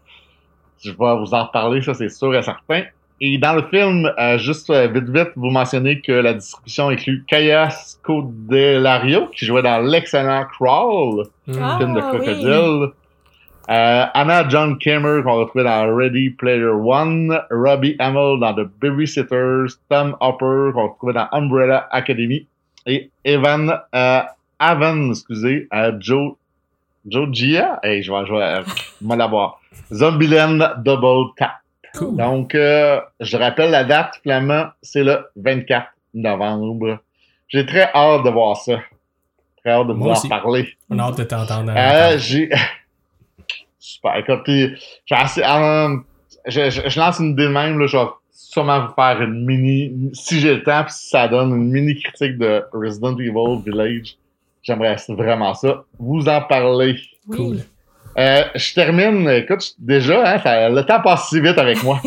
Je 0.82 0.92
vais 0.92 0.96
vous 0.96 1.34
en 1.34 1.46
reparler, 1.46 1.82
ça 1.82 1.94
c'est 1.94 2.10
sûr 2.10 2.34
et 2.34 2.42
certain. 2.42 2.84
Et 3.22 3.38
dans 3.38 3.54
le 3.54 3.64
film, 3.64 4.12
euh, 4.18 4.38
juste 4.38 4.70
euh, 4.70 4.88
vite 4.88 5.10
vite, 5.10 5.32
vous 5.36 5.50
mentionnez 5.50 6.00
que 6.00 6.12
la 6.12 6.34
distribution 6.34 6.88
inclut 6.88 7.26
Kaya 7.28 7.70
Scodelario, 7.70 9.28
qui 9.28 9.46
jouait 9.46 9.62
dans 9.62 9.80
l'excellent 9.80 10.46
Crawl. 10.46 11.26
Ah, 11.50 11.78
film 11.78 11.94
de 11.94 12.00
oui. 12.00 12.10
crocodile. 12.10 12.94
Euh, 13.70 14.06
Anna 14.14 14.48
John 14.50 14.78
Kamer, 14.80 15.22
qu'on 15.24 15.36
retrouvait 15.36 15.66
dans 15.66 15.96
Ready 15.96 16.32
Player 16.32 16.66
One. 16.66 17.40
Robbie 17.52 17.96
Hamill 18.00 18.40
dans 18.40 18.54
The 18.54 18.68
Babysitters. 18.82 19.78
Tom 19.90 20.16
Hopper, 20.22 20.72
qu'on 20.74 20.88
retrouvait 20.88 21.14
dans 21.14 21.28
Umbrella 21.32 21.88
Academy. 21.92 22.48
Et 22.86 23.12
Evan 23.24 23.80
euh, 23.94 24.22
Avan, 24.58 25.12
excusez, 25.12 25.68
euh, 25.74 25.94
Joe 26.00 26.34
Joe 27.06 27.30
Gia? 27.32 27.80
Hey, 27.84 28.02
je 28.02 28.12
vais, 28.12 28.26
je 28.26 28.34
vais, 28.34 28.42
euh, 28.42 28.64
moi 29.02 29.16
l'avoir. 29.16 29.62
Zombieland 29.94 30.60
Double 30.80 31.34
Tap. 31.38 31.52
Cool. 31.98 32.16
Donc, 32.18 32.56
euh, 32.56 33.00
je 33.20 33.38
rappelle 33.38 33.72
la 33.72 33.84
date, 33.84 34.20
Flamand, 34.24 34.68
c'est 34.82 35.04
le 35.04 35.26
24 35.36 35.88
novembre. 36.14 37.00
J'ai 37.48 37.66
très 37.66 37.90
hâte 37.94 38.24
de 38.24 38.30
voir 38.30 38.58
ça. 38.58 38.78
Très 39.64 39.72
hâte 39.72 39.88
de 39.88 39.94
Moi 39.94 40.14
vous 40.14 40.26
en 40.26 40.30
parler. 40.30 40.70
On 40.90 41.00
a 41.00 41.04
hâte 41.04 41.18
de 41.18 41.24
t'entendre. 41.24 41.74
Euh, 41.76 42.18
j'ai. 42.18 42.50
Super. 43.80 44.18
Écoute, 44.18 44.42
puis, 44.44 44.76
j'ai 45.06 45.16
assez- 45.16 45.44
euh, 45.44 45.96
je, 46.46 46.70
je, 46.70 46.82
je 46.90 47.00
lance 47.00 47.20
une 47.20 47.32
idée 47.32 47.44
de 47.46 47.50
même, 47.50 47.80
là, 47.80 47.88
je 47.88 47.98
vais 47.98 48.04
sûrement 48.32 48.86
vous 48.88 48.94
faire 48.94 49.22
une 49.22 49.46
mini. 49.46 50.12
Si 50.14 50.40
j'ai 50.40 50.56
le 50.56 50.64
temps, 50.64 50.84
puis 50.84 50.94
si 50.94 51.10
ça 51.10 51.28
donne 51.28 51.50
une 51.52 51.70
mini 51.72 51.96
critique 52.00 52.38
de 52.38 52.64
Resident 52.74 53.18
Evil 53.18 53.62
Village, 53.66 54.16
j'aimerais 54.64 54.96
vraiment 55.10 55.54
ça. 55.54 55.84
Vous 56.00 56.28
en 56.28 56.42
parler. 56.42 57.00
Oui. 57.28 57.38
Cool. 57.38 57.58
Euh, 58.20 58.44
je 58.56 58.74
termine, 58.74 59.30
écoute, 59.30 59.74
déjà, 59.80 60.34
hein, 60.36 60.40
ça- 60.44 60.70
le 60.70 60.82
temps 60.84 61.00
passe 61.02 61.30
si 61.30 61.40
vite 61.40 61.58
avec 61.58 61.82
moi. 61.84 62.02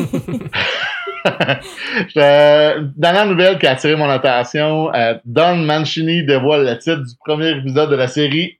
Je- 2.14 2.80
dernière 2.96 3.26
nouvelle 3.26 3.58
qui 3.58 3.66
a 3.66 3.72
attiré 3.72 3.96
mon 3.96 4.08
attention, 4.10 4.92
euh, 4.94 5.14
Don 5.24 5.56
Mancini 5.56 6.24
dévoile 6.24 6.66
le 6.66 6.76
titre 6.78 6.98
du 7.02 7.14
premier 7.24 7.50
épisode 7.50 7.90
de 7.90 7.96
la 7.96 8.08
série 8.08 8.58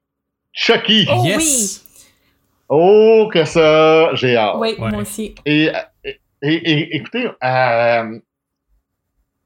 Chucky. 0.53 1.07
Oh 1.13 1.23
yes! 1.27 1.85
Oh, 2.69 3.29
que 3.33 3.45
ça, 3.45 4.15
j'ai 4.15 4.37
hâte. 4.37 4.55
Oui, 4.57 4.75
Ouais. 4.79 4.91
moi 4.91 5.03
aussi. 5.03 5.35
Et, 5.45 5.71
et, 6.05 6.21
et- 6.43 6.71
et- 6.73 6.97
écoutez, 6.97 7.29
euh, 7.45 8.19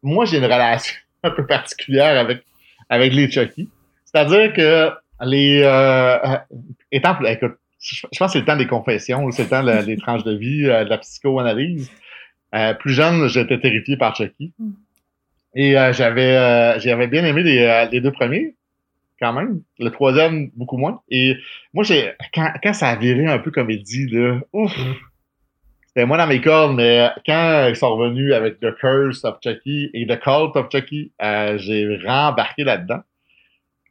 moi 0.02 0.24
j'ai 0.26 0.38
une 0.38 0.44
relation 0.44 0.94
un 1.24 1.30
peu 1.30 1.44
particulière 1.46 2.20
avec 2.20 2.42
avec 2.88 3.12
les 3.12 3.28
Chucky. 3.30 3.68
C'est-à-dire 4.04 4.52
que 4.52 4.90
les 5.22 5.62
euh, 5.62 6.18
euh, 6.24 6.36
étant 6.92 7.16
écoute, 7.24 7.56
je 7.86 8.06
je 8.12 8.18
pense 8.18 8.28
que 8.28 8.32
c'est 8.32 8.38
le 8.40 8.44
temps 8.44 8.56
des 8.56 8.66
confessions, 8.66 9.30
c'est 9.30 9.44
le 9.44 9.48
temps 9.48 9.62
de 9.62 9.82
des 9.84 9.96
tranches 9.96 10.24
de 10.24 10.36
vie, 10.36 10.66
euh, 10.66 10.84
de 10.84 10.90
la 10.90 10.98
psychoanalyse. 10.98 11.90
Euh, 12.54 12.74
plus 12.74 12.92
jeune, 12.92 13.28
j'étais 13.28 13.58
terrifié 13.58 13.96
par 13.96 14.14
Chucky. 14.14 14.52
Mm. 14.58 14.70
Et 15.54 15.78
euh, 15.78 15.92
j'avais 15.92 16.36
euh, 16.36 16.78
j'avais 16.78 17.06
bien 17.06 17.24
aimé 17.24 17.42
les, 17.42 17.88
les 17.90 18.00
deux 18.00 18.12
premiers, 18.12 18.54
quand 19.20 19.32
même. 19.32 19.62
Le 19.78 19.90
troisième, 19.90 20.50
beaucoup 20.54 20.76
moins. 20.76 21.00
Et 21.10 21.36
moi, 21.72 21.84
j'ai 21.84 22.12
quand, 22.34 22.52
quand 22.62 22.72
ça 22.72 22.88
a 22.88 22.96
viré 22.96 23.26
un 23.26 23.38
peu 23.38 23.50
comédie, 23.50 24.06
là, 24.08 24.38
ouf! 24.52 24.76
Mm. 24.76 24.94
C'était 25.88 26.06
moi 26.06 26.18
dans 26.18 26.26
mes 26.26 26.42
cordes, 26.42 26.76
mais 26.76 27.08
quand 27.24 27.68
ils 27.70 27.76
sont 27.76 27.96
revenus 27.96 28.34
avec 28.34 28.60
The 28.60 28.74
Curse 28.74 29.24
of 29.24 29.38
Chucky 29.42 29.88
et 29.94 30.06
The 30.06 30.20
Cult 30.20 30.54
of 30.54 30.70
Chucky, 30.70 31.10
j'ai 31.56 31.98
rembarqué 32.04 32.64
là-dedans. 32.64 33.00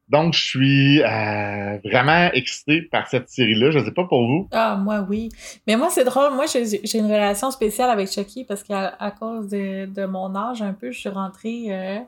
Donc, 0.08 0.34
je 0.34 0.40
suis 0.40 1.02
euh, 1.02 1.78
vraiment 1.84 2.30
excité 2.34 2.84
par 2.84 3.08
cette 3.08 3.28
série-là. 3.30 3.72
Je 3.72 3.80
sais 3.84 3.92
pas 3.92 4.04
pour 4.06 4.28
vous. 4.28 4.48
Ah, 4.52 4.76
moi, 4.76 5.04
oui. 5.10 5.30
Mais 5.66 5.76
moi, 5.78 5.90
c'est 5.90 6.04
drôle. 6.04 6.34
Moi, 6.34 6.46
j'ai 6.48 6.98
une 7.00 7.06
relation 7.06 7.50
spéciale 7.50 7.90
avec 7.90 8.12
Chucky 8.12 8.44
parce 8.44 8.62
qu'à 8.62 8.90
à 9.00 9.10
cause 9.12 9.48
de, 9.48 9.88
de 9.88 10.06
mon 10.06 10.36
âge, 10.36 10.62
un 10.62 10.74
peu, 10.74 10.92
je 10.92 11.00
suis 11.00 11.10
rentrée 11.10 11.66
euh, 11.70 12.00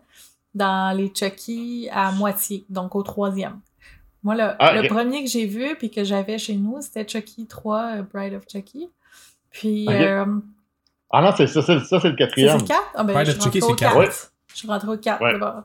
dans 0.53 0.95
les 0.95 1.11
Chucky 1.13 1.89
à 1.91 2.11
moitié, 2.11 2.65
donc 2.69 2.95
au 2.95 3.01
troisième. 3.01 3.59
Moi, 4.21 4.35
le, 4.35 4.43
Ah, 4.59 4.79
le 4.79 4.87
premier 4.87 5.23
que 5.23 5.29
j'ai 5.29 5.45
vu 5.47 5.75
puis 5.77 5.89
que 5.89 6.03
j'avais 6.03 6.37
chez 6.37 6.55
nous, 6.55 6.81
c'était 6.81 7.07
Chucky 7.07 7.47
3, 7.47 7.81
euh, 7.97 8.03
Bride 8.13 8.33
of 8.35 8.43
Chucky. 8.51 8.89
Puis, 9.49 9.87
euh, 9.89 10.25
Ah 11.09 11.21
non, 11.23 11.33
c'est 11.35 11.47
ça, 11.47 11.61
c'est 11.63 11.79
ça, 11.79 11.99
c'est 11.99 12.09
le 12.09 12.13
c'est 12.13 12.15
quatrième. 12.15 12.57
le 12.59 12.63
4? 12.63 12.79
Ah, 12.95 13.03
ben, 13.03 13.13
Bride 13.13 13.25
je 13.27 13.31
of 13.31 13.41
suis 13.41 13.43
Chucky, 13.51 13.59
rentrée 13.61 13.61
c'est 13.61 13.85
au 13.85 13.89
le 13.89 13.93
4. 13.93 14.05
quatre. 14.05 14.33
Je 14.51 14.55
suis 14.57 14.67
rentrée 14.67 14.87
au 14.89 14.97
4. 14.97 15.21
Ouais. 15.23 15.31
d'abord. 15.33 15.63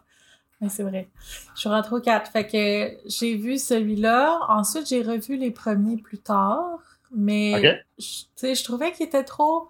C'est 0.69 0.83
vrai. 0.83 1.09
Je 1.55 1.61
suis 1.61 1.69
rentrée 1.69 1.97
au 1.97 2.01
4. 2.01 2.31
Fait 2.31 2.47
que 2.47 2.97
j'ai 3.09 3.37
vu 3.37 3.59
celui-là. 3.59 4.39
Ensuite, 4.49 4.87
j'ai 4.89 5.03
revu 5.03 5.37
les 5.37 5.51
premiers 5.51 5.97
plus 5.97 6.19
tard. 6.19 6.79
Mais, 7.15 7.83
je- 7.99 8.65
trouvais 8.65 8.93
qu'il 8.93 9.07
était 9.07 9.25
trop 9.25 9.69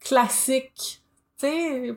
classique. 0.00 1.00
Sais, 1.38 1.94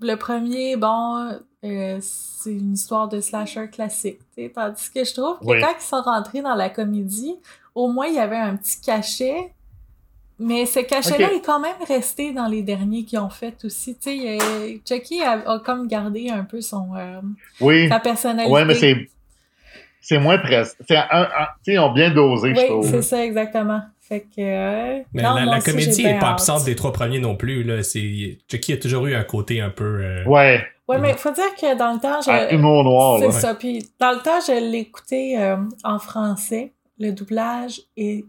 le 0.00 0.14
premier, 0.16 0.76
bon, 0.76 1.40
euh, 1.64 1.98
c'est 2.02 2.52
une 2.52 2.74
histoire 2.74 3.08
de 3.08 3.20
slasher 3.20 3.68
classique. 3.70 4.20
Tandis 4.54 4.90
que 4.94 5.04
je 5.04 5.14
trouve 5.14 5.38
que 5.38 5.44
Oui. 5.46 5.60
quand 5.60 5.72
ils 5.78 5.82
sont 5.82 6.02
rentrés 6.02 6.42
dans 6.42 6.54
la 6.54 6.68
comédie, 6.68 7.36
au 7.74 7.88
moins, 7.88 8.06
il 8.06 8.14
y 8.14 8.18
avait 8.18 8.36
un 8.36 8.56
petit 8.56 8.80
cachet. 8.80 9.52
Mais 10.38 10.66
ce 10.66 10.80
cachet-là 10.80 11.32
est 11.32 11.44
quand 11.44 11.60
même 11.60 11.76
resté 11.86 12.32
dans 12.32 12.46
les 12.46 12.62
derniers 12.62 13.04
qu'ils 13.04 13.20
ont 13.20 13.30
fait 13.30 13.54
aussi. 13.64 13.94
Tu 13.96 14.10
sais, 14.18 14.38
a- 14.38 14.78
Chucky 14.88 15.22
a, 15.22 15.48
a 15.48 15.58
comme 15.60 15.86
gardé 15.86 16.28
un 16.28 16.42
peu 16.44 16.60
son, 16.60 16.88
euh, 16.96 17.20
Oui. 17.60 17.88
sa 17.88 18.00
personnalité. 18.00 18.50
Ouais, 18.52 18.64
mais 18.64 18.74
c'est 18.74 19.08
c'est 20.00 20.18
moins 20.18 20.36
presque. 20.38 20.76
C'est 20.88 20.96
un, 20.96 21.06
un- 21.10 21.26
tu 21.64 21.70
sais, 21.70 21.72
ils 21.74 21.78
ont 21.78 21.92
bien 21.92 22.10
dosé, 22.10 22.52
je 22.54 22.60
Oui, 22.60 22.66
trouve. 22.66 22.90
c'est 22.90 23.02
ça, 23.02 23.24
exactement. 23.24 23.80
Fait 24.00 24.20
que. 24.20 24.26
euh, 24.40 25.02
Mais 25.14 25.22
non, 25.22 25.34
la, 25.34 25.44
la 25.46 25.56
aussi, 25.58 25.70
comédie 25.70 26.02
j'ai 26.02 26.08
est 26.08 26.12
bien 26.12 26.18
pas 26.20 26.26
hâte. 26.26 26.32
absente 26.40 26.64
des 26.64 26.74
trois 26.76 26.92
premiers 26.92 27.20
non 27.20 27.36
plus. 27.36 27.62
Là. 27.62 27.82
C'est... 27.82 28.36
Chucky 28.50 28.74
a 28.74 28.76
toujours 28.76 29.06
eu 29.06 29.14
un 29.14 29.24
côté 29.24 29.60
un 29.62 29.70
peu. 29.70 29.84
euh, 30.04 30.24
Ouais. 30.26 30.62
Ouais, 30.88 30.98
mais 30.98 31.14
faut 31.14 31.30
dire 31.30 31.54
que 31.58 31.74
dans 31.78 31.94
le 31.94 32.00
temps, 32.00 32.20
je. 32.20 32.30
Un 32.30 32.48
humour 32.50 32.84
noir, 32.84 33.18
C'est 33.20 33.30
ça. 33.30 33.54
Puis 33.54 33.88
dans 33.98 34.10
le 34.10 34.18
temps, 34.18 34.40
je 34.46 34.70
l'écoutais 34.70 35.36
euh, 35.38 35.56
en 35.84 35.98
français. 35.98 36.72
Le 36.98 37.10
doublage 37.12 37.80
est 37.96 38.24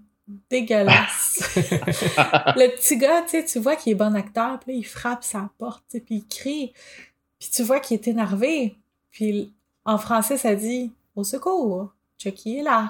dégueulasse. 0.50 1.56
le 1.56 2.76
petit 2.76 2.98
gars, 2.98 3.22
tu 3.24 3.32
sais, 3.32 3.46
tu 3.46 3.60
vois 3.60 3.76
qu'il 3.76 3.92
est 3.94 3.96
bon 3.96 4.16
acteur, 4.16 4.60
puis 4.60 4.74
là, 4.74 4.80
il 4.80 4.86
frappe 4.86 5.24
sa 5.24 5.50
porte, 5.58 5.84
tu 5.90 5.98
sais, 5.98 6.04
puis 6.04 6.16
il 6.16 6.28
crie. 6.28 6.74
Puis 7.40 7.50
tu 7.54 7.64
vois 7.64 7.80
qu'il 7.80 7.96
est 7.96 8.08
énervé. 8.08 8.76
Puis 9.12 9.52
en 9.86 9.98
français, 9.98 10.38
ça 10.38 10.56
dit 10.56 10.92
Au 11.16 11.24
secours, 11.24 11.94
Chucky 12.22 12.60
est 12.60 12.64
là. 12.64 12.90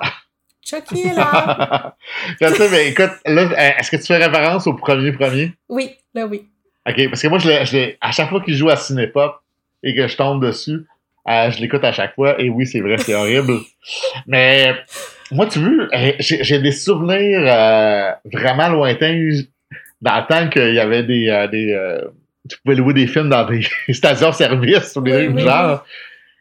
Chucky 0.63 1.01
est 1.01 1.13
là. 1.13 1.95
sais, 2.39 2.69
mais 2.69 2.89
écoute, 2.89 3.11
là, 3.25 3.41
euh, 3.43 3.71
est-ce 3.79 3.91
que 3.91 3.97
tu 3.97 4.05
fais 4.05 4.17
référence 4.17 4.65
au 4.65 4.73
premier 4.73 5.11
premier? 5.11 5.53
Oui, 5.69 5.91
là, 6.13 6.25
oui. 6.25 6.47
OK, 6.87 7.09
parce 7.09 7.21
que 7.21 7.27
moi, 7.27 7.39
je 7.39 7.49
je 7.65 7.95
à 8.01 8.11
chaque 8.11 8.29
fois 8.29 8.41
qu'il 8.41 8.55
joue 8.55 8.69
à 8.69 8.75
Cinépop 8.75 9.41
et 9.83 9.95
que 9.95 10.07
je 10.07 10.15
tombe 10.17 10.43
dessus, 10.43 10.85
euh, 11.27 11.51
je 11.51 11.59
l'écoute 11.59 11.83
à 11.83 11.91
chaque 11.91 12.15
fois. 12.15 12.39
Et 12.39 12.49
oui, 12.49 12.65
c'est 12.65 12.81
vrai, 12.81 12.97
c'est 12.97 13.13
horrible. 13.13 13.59
Mais 14.27 14.75
moi, 15.31 15.47
tu 15.47 15.59
veux, 15.59 15.89
euh, 15.93 16.11
j'ai 16.19 16.59
des 16.59 16.71
souvenirs 16.71 17.41
euh, 17.43 18.11
vraiment 18.31 18.69
lointains 18.69 19.29
dans 20.01 20.17
le 20.17 20.27
temps 20.27 20.49
qu'il 20.49 20.73
y 20.73 20.79
avait 20.79 21.03
des... 21.03 21.29
euh, 21.29 21.47
des 21.47 21.71
euh, 21.73 22.01
tu 22.47 22.57
pouvais 22.63 22.75
louer 22.75 22.93
des 22.93 23.07
films 23.07 23.29
dans 23.29 23.43
des 23.45 23.65
stations-service 23.93 24.95
ou 24.97 25.01
des 25.01 25.11
Oui, 25.11 25.17
trucs 25.25 25.29
du 25.29 25.35
oui, 25.37 25.47
genre. 25.49 25.83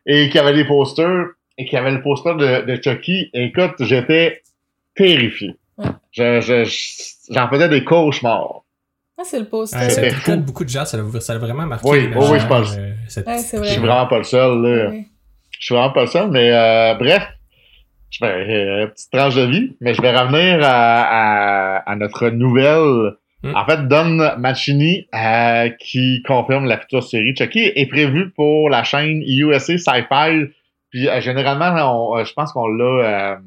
Et 0.06 0.26
qu'il 0.28 0.36
y 0.36 0.38
avait 0.38 0.52
des 0.52 0.66
posters 0.66 1.28
et 1.56 1.64
qu'il 1.64 1.74
y 1.74 1.76
avait 1.80 1.92
le 1.92 2.02
poster 2.02 2.34
de, 2.36 2.66
de 2.66 2.82
Chucky. 2.82 3.30
Écoute, 3.32 3.76
j'étais 3.80 4.42
terrifié. 4.94 5.54
Ouais. 5.78 5.86
Je- 6.12 6.40
je- 6.40 6.64
je- 6.64 7.32
J'en 7.32 7.48
faisais 7.48 7.70
des 7.70 7.84
cauchemars. 7.84 8.64
Ah, 9.16 9.22
c'est 9.24 9.38
le 9.38 9.46
poster. 9.46 9.78
Ouais, 9.78 9.84
ça 9.88 9.90
C'était 9.94 10.10
fou. 10.10 10.36
beaucoup 10.36 10.64
de 10.64 10.68
gens, 10.68 10.84
ça 10.84 10.98
l'a, 10.98 11.04
l'a 11.04 11.38
vraiment 11.38 11.64
marqué. 11.66 11.88
Oui, 11.88 12.10
oui, 12.14 12.38
je 12.38 12.46
pense. 12.46 12.76
euh, 12.76 12.90
Ouais, 13.26 13.38
Je 13.62 13.70
suis 13.70 13.80
vraiment 13.80 14.06
pas 14.06 14.18
le 14.18 14.24
seul, 14.24 14.60
là. 14.60 14.90
Je 15.58 15.64
suis 15.64 15.74
vraiment 15.74 15.90
pas 15.92 16.02
le 16.02 16.06
seul, 16.08 16.30
mais 16.30 16.50
euh, 16.52 16.94
bref, 16.96 17.26
je 18.10 18.18
fais 18.18 18.26
euh, 18.26 18.86
petite 18.86 19.10
tranche 19.10 19.34
de 19.34 19.42
vie, 19.42 19.76
mais 19.80 19.94
je 19.94 20.00
vais 20.02 20.16
revenir 20.16 20.60
à, 20.62 21.02
à, 21.02 21.90
à 21.90 21.96
notre 21.96 22.28
nouvelle. 22.30 23.14
Hmm. 23.42 23.54
En 23.56 23.64
fait, 23.66 23.88
Don 23.88 24.18
Mancini, 24.38 25.06
euh, 25.14 25.68
qui 25.80 26.22
confirme 26.26 26.64
la 26.66 26.78
future 26.78 27.02
série 27.02 27.34
Chucky, 27.36 27.72
est 27.74 27.86
prévue 27.90 28.30
pour 28.30 28.70
la 28.70 28.84
chaîne 28.84 29.22
USA 29.26 29.76
Sci-Fi. 29.76 30.46
Puis 30.90 31.08
euh, 31.08 31.20
généralement, 31.20 32.10
on- 32.12 32.18
euh, 32.18 32.24
je 32.24 32.32
pense 32.32 32.52
qu'on 32.52 32.68
l'a. 32.68 33.38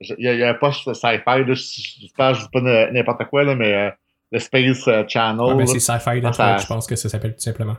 Il 0.00 0.14
y, 0.18 0.28
a- 0.28 0.34
il 0.34 0.38
y 0.40 0.42
a 0.44 0.50
un 0.50 0.54
poste 0.54 0.92
Sci-Fi, 0.92 1.42
j'espère 1.98 2.34
je 2.34 2.42
dis 2.42 2.48
pas 2.52 2.60
n'importe 2.60 3.24
quoi, 3.24 3.44
là, 3.44 3.54
mais 3.54 3.90
le 4.30 4.38
Space 4.38 4.88
Channel. 5.08 5.40
Ouais, 5.40 5.54
ben, 5.54 5.58
là. 5.60 5.66
c'est 5.66 5.80
Sci-Fi 5.80 6.20
Ah, 6.22 6.32
ça- 6.32 6.44
Network, 6.46 6.60
je 6.60 6.66
pense 6.66 6.86
que 6.86 6.96
ça 6.96 7.08
s'appelle 7.08 7.32
tout 7.34 7.40
simplement. 7.40 7.76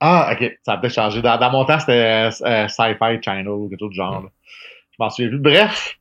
Ah, 0.00 0.30
ok, 0.32 0.58
ça 0.62 0.72
a 0.74 0.76
peut-être 0.76 0.92
changé. 0.94 1.22
Dans, 1.22 1.38
dans 1.38 1.50
mon 1.50 1.64
temps, 1.64 1.78
c'était 1.80 2.30
Sci-Fi 2.30 3.22
Channel 3.22 3.48
ou 3.48 3.68
quelque 3.70 3.80
chose 3.80 3.90
du 3.90 3.96
genre. 3.96 4.22
là. 4.22 4.28
Je 4.94 5.02
m'en 5.02 5.10
souviens 5.10 5.28
plus. 5.30 5.38
Bref, 5.40 5.96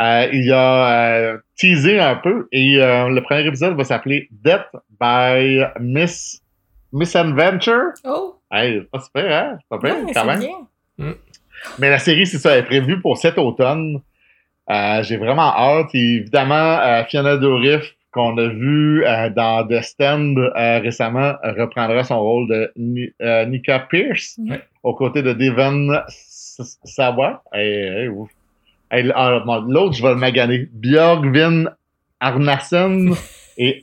euh, 0.00 0.28
il 0.32 0.50
a 0.52 1.08
euh, 1.32 1.38
teasé 1.58 1.98
un 2.00 2.16
peu 2.16 2.48
et 2.52 2.76
euh, 2.80 3.08
le 3.08 3.20
premier 3.22 3.46
épisode 3.46 3.76
va 3.76 3.84
s'appeler 3.84 4.28
Death 4.30 4.66
by 5.00 5.64
Miss 5.80 6.40
Misadventure. 6.92 7.92
Oh, 8.04 8.36
Hey, 8.52 8.80
c'est 8.80 8.90
pas 8.90 9.00
super, 9.00 9.32
hein? 9.44 9.58
C'est 9.60 9.68
pas 9.68 9.76
ouais, 9.78 10.02
quand 10.12 10.12
c'est 10.14 10.24
même. 10.26 10.40
bien. 10.40 11.14
Mais 11.78 11.88
la 11.90 11.98
série, 11.98 12.26
c'est 12.26 12.38
ça, 12.38 12.52
elle 12.52 12.60
est 12.64 12.66
prévue 12.66 13.00
pour 13.00 13.16
cet 13.16 13.38
automne. 13.38 14.00
Euh, 14.70 15.02
J'ai 15.04 15.16
vraiment 15.18 15.54
hâte. 15.56 15.90
Et 15.94 16.16
évidemment, 16.16 16.78
euh, 16.80 17.04
Fiona 17.04 17.36
Dourif, 17.36 17.94
qu'on 18.12 18.36
a 18.38 18.48
vu 18.48 19.04
euh, 19.04 19.30
dans 19.30 19.64
The 19.68 19.82
Stand 19.82 20.36
euh, 20.38 20.78
récemment, 20.80 21.34
reprendra 21.44 22.02
son 22.02 22.18
rôle 22.20 22.48
de 22.48 22.72
Ni- 22.76 23.12
euh, 23.22 23.46
Nika 23.46 23.80
Pierce 23.88 24.38
aux 24.82 24.94
côtés 24.94 25.22
de 25.22 25.32
Devon 25.32 26.00
Hey, 27.52 27.62
hey. 27.62 28.08
Hey, 28.90 29.00
l- 29.02 29.12
ah, 29.14 29.42
L'autre, 29.68 29.94
je 29.94 30.02
vais 30.02 30.10
le 30.10 30.16
maganer. 30.16 30.68
Björgvin 30.72 31.66
Arnason 32.20 33.14
et 33.56 33.82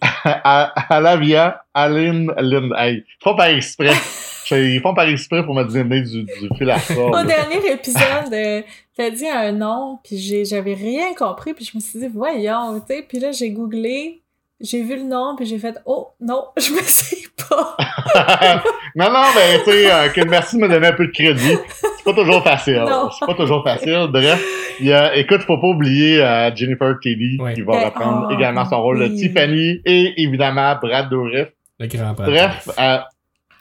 Alavia 0.89 1.63
Aline 1.73 2.31
Lind. 2.39 2.73
Hey, 2.77 2.97
ils 3.07 3.23
font 3.23 3.35
par 3.35 3.47
exprès. 3.47 3.91
Ils 4.49 4.79
font 4.79 4.93
par 4.93 5.09
exprès 5.09 5.43
pour 5.43 5.53
me 5.53 5.63
donner 5.65 6.01
du, 6.03 6.23
du 6.23 6.49
fil 6.57 6.69
à 6.69 6.79
ça. 6.79 6.97
Au 6.97 7.11
là. 7.11 7.25
dernier 7.25 7.69
épisode, 7.69 8.31
euh, 8.31 8.61
t'as 8.95 9.09
dit 9.09 9.27
un 9.27 9.51
nom, 9.51 9.99
puis 10.01 10.45
j'avais 10.45 10.73
rien 10.73 11.13
compris, 11.15 11.53
puis 11.53 11.65
je 11.65 11.75
me 11.75 11.81
suis 11.81 11.99
dit, 11.99 12.07
voyons, 12.07 12.79
tu 12.79 12.93
sais, 12.95 13.05
puis 13.05 13.19
là, 13.19 13.33
j'ai 13.33 13.49
googlé, 13.51 14.21
j'ai 14.61 14.83
vu 14.83 14.95
le 14.95 15.03
nom, 15.03 15.35
puis 15.35 15.45
j'ai 15.45 15.59
fait, 15.59 15.75
oh, 15.85 16.09
non, 16.19 16.45
je 16.57 16.71
me 16.73 16.81
sais 16.81 17.17
pas. 17.49 17.77
non, 18.95 19.11
non, 19.11 19.23
mais 19.35 19.59
tu 19.63 19.71
sais, 19.71 19.91
euh, 19.91 20.09
que 20.09 20.21
merci 20.27 20.57
de 20.57 20.61
me 20.61 20.67
donner 20.67 20.87
un 20.87 20.93
peu 20.93 21.07
de 21.07 21.11
crédit. 21.11 21.57
C'est 21.97 22.03
pas 22.03 22.13
toujours 22.13 22.43
facile. 22.43 22.83
Non. 22.87 23.09
C'est 23.11 23.25
pas 23.25 23.33
toujours 23.35 23.63
facile. 23.63 24.07
Bref, 24.11 24.75
il 24.79 24.87
y 24.87 24.93
a, 24.93 25.15
écoute, 25.15 25.41
faut 25.41 25.57
pas 25.59 25.67
oublier 25.67 26.21
euh, 26.21 26.53
Jennifer 26.55 26.95
Kelly 27.01 27.37
Ouais. 27.39 27.53
qui 27.53 27.61
va 27.61 27.73
Ben, 27.73 27.85
reprendre 27.85 28.27
oh, 28.29 28.33
également 28.33 28.65
son 28.65 28.81
rôle 28.81 28.99
de. 28.99 29.07
Tiffany 29.15 29.81
et 29.85 30.13
évidemment 30.21 30.75
Brad 30.81 31.09
Dourif. 31.09 31.47
Le 31.79 31.87
grand 31.87 32.13
Brad 32.13 32.29
Bref, 32.29 32.69
euh, 32.79 32.97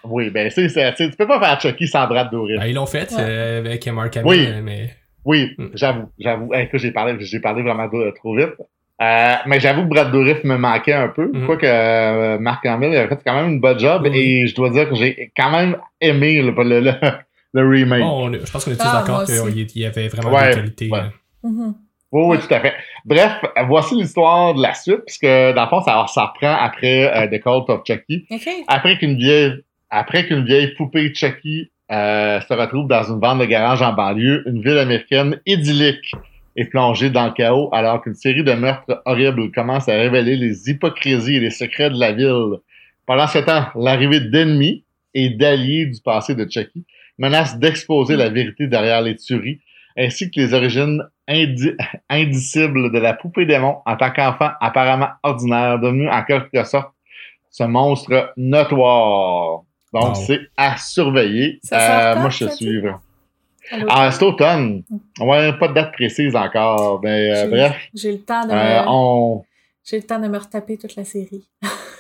oui, 0.05 0.31
ben 0.31 0.51
c'est, 0.51 0.69
c'est- 0.69 0.93
tu 0.95 1.05
sais, 1.05 1.11
tu 1.11 1.17
peux 1.17 1.27
pas 1.27 1.39
faire 1.41 1.61
Chucky 1.61 1.87
sans 1.89 2.07
Brad 2.07 2.31
Dourif. 2.31 2.59
Ben, 2.59 2.67
ils 2.67 2.75
l'ont 2.75 2.87
fait 2.87 3.11
Ouais. 3.13 3.19
euh, 3.21 3.59
avec 3.61 3.87
Mark 3.89 4.17
Hamill, 4.17 4.31
Oui. 4.31 4.49
mais 4.63 4.91
Oui, 5.25 5.51
Mm. 5.59 5.67
j'avoue, 5.75 6.09
j'avoue. 6.19 6.55
Hey, 6.55 6.65
écoute, 6.67 6.79
j'ai 6.81 6.93
parlé, 6.93 7.17
j'ai 7.21 7.41
parlé 7.41 7.63
vraiment 7.63 7.87
de- 7.89 8.13
trop 8.17 8.37
vite. 8.37 8.55
Euh, 9.03 9.35
mais 9.47 9.61
j'avoue 9.61 9.83
que 9.83 9.89
Brad 9.89 10.11
Dourif 10.11 10.43
me 10.45 10.57
manquait 10.57 10.95
un 10.95 11.09
peu. 11.09 11.31
Mm. 11.33 11.45
Quoique 11.47 11.67
euh, 11.67 12.39
Marc 12.39 12.65
Hamill 12.65 12.91
il 12.93 12.97
a 12.97 13.09
fait 13.09 13.19
quand 13.27 13.35
même 13.35 13.51
une 13.51 13.61
bonne 13.61 13.79
job 13.79 14.07
et 14.07 14.47
je 14.47 14.55
dois 14.55 14.71
dire 14.71 14.89
que 14.89 14.95
j'ai 14.95 15.33
quand 15.37 15.51
même 15.51 15.77
aimé 16.01 16.41
le, 16.41 16.51
le, 16.65 16.81
le, 16.81 16.93
le 17.53 17.69
remake. 17.69 18.01
bon, 18.01 18.29
on- 18.29 18.33
je 18.33 18.51
pense 18.51 18.65
qu'on 18.65 18.71
est 18.71 18.77
tous 18.77 18.83
Ah, 18.87 19.03
d'accord 19.07 19.25
qu'il 19.25 19.81
y 19.81 19.85
avait 19.87 20.09
vraiment 20.09 20.31
Ouais, 20.35 20.49
des 20.51 20.55
qualités. 20.57 20.89
ouais. 20.91 20.99
euh. 21.45 21.49
Mhm. 21.49 21.75
Oui, 22.13 22.23
oui, 22.29 22.39
tout 22.39 22.55
à 22.55 22.61
fait. 22.61 22.73
Bref, 23.05 23.33
voici 23.67 23.97
l'histoire 23.97 24.55
de 24.55 24.63
la 24.63 24.73
suite, 24.75 25.01
puisque 25.07 25.27
dans 25.27 25.63
le 25.65 25.69
fond, 25.69 25.83
ça, 25.83 26.07
ça 26.09 26.27
reprend 26.27 26.55
après 26.59 27.05
euh, 27.15 27.27
The 27.27 27.43
Cult 27.43 27.69
of 27.69 27.83
Chucky. 27.87 28.27
Après 28.69 28.97
qu'une 28.97 29.17
vieille, 29.19 29.53
après 29.91 30.25
qu'une 30.27 30.45
vieille 30.45 30.73
poupée 30.77 31.13
Chucky 31.13 31.71
euh, 31.91 32.41
se 32.41 32.55
retrouve 32.55 32.89
dans 32.89 33.03
une 33.03 33.21
vente 33.21 33.41
de 33.41 33.45
garage 33.45 33.83
en 33.83 33.93
banlieue, 33.93 34.45
une 34.49 34.63
ville 34.63 34.79
américaine 34.79 35.41
idyllique 35.47 36.13
est 36.57 36.65
plongée 36.67 37.11
dans 37.11 37.27
le 37.27 37.33
chaos 37.33 37.69
alors 37.73 38.03
qu'une 38.03 38.15
série 38.15 38.43
de 38.43 38.53
meurtres 38.53 39.03
horribles 39.05 39.51
commence 39.53 39.89
à 39.89 39.93
révéler 39.93 40.37
les 40.37 40.71
hypocrisies 40.71 41.37
et 41.37 41.41
les 41.41 41.51
secrets 41.51 41.91
de 41.91 41.99
la 41.99 42.13
ville. 42.13 42.57
Pendant 43.07 43.27
ce 43.27 43.39
temps, 43.39 43.67
l'arrivée 43.77 44.21
d'ennemis 44.21 44.85
et 45.15 45.31
d'alliés 45.31 45.87
du 45.87 46.01
passé 46.01 46.35
de 46.35 46.47
Chucky 46.49 46.85
menace 47.19 47.59
d'exposer 47.59 48.17
la 48.17 48.29
vérité 48.29 48.67
derrière 48.67 49.01
les 49.01 49.17
tueries, 49.17 49.61
ainsi 49.97 50.31
que 50.31 50.41
les 50.41 50.55
origines 50.55 51.03
indicibles 52.11 52.93
de 52.93 52.99
la 52.99 53.15
poupée 53.15 53.47
démon 53.47 53.79
en 53.87 53.97
tant 53.97 54.11
qu'enfant 54.11 54.51
apparemment 54.61 55.09
ordinaire, 55.23 55.79
devenu 55.79 56.09
en 56.09 56.23
quelque 56.25 56.65
sorte 56.65 56.93
ce 57.51 57.65
monstre 57.65 58.33
notoire. 58.37 59.63
Donc, 59.93 60.17
c'est 60.17 60.41
à 60.57 60.77
surveiller. 60.77 61.59
Ça 61.63 62.13
euh, 62.13 62.21
moi, 62.21 62.29
je 62.29 62.47
suis 62.49 62.81
Ah, 63.89 64.11
c'est 64.11 64.25
automne. 64.25 64.83
Ouais, 65.21 65.53
pas 65.55 65.69
de 65.69 65.75
date 65.75 65.93
précise 65.93 66.35
encore. 66.37 67.01
Mais 67.03 67.31
euh, 67.35 67.49
bref. 67.49 67.77
J'ai 67.95 68.13
le 68.13 68.21
temps 68.21 68.47
de 68.47 68.53
euh, 68.53 68.83
me... 68.83 68.89
on... 68.89 69.45
J'ai 69.85 69.99
le 69.99 70.03
temps 70.03 70.19
de 70.19 70.29
me 70.29 70.39
retaper 70.39 70.77
toute 70.77 70.97
la 70.97 71.05
série. 71.05 71.45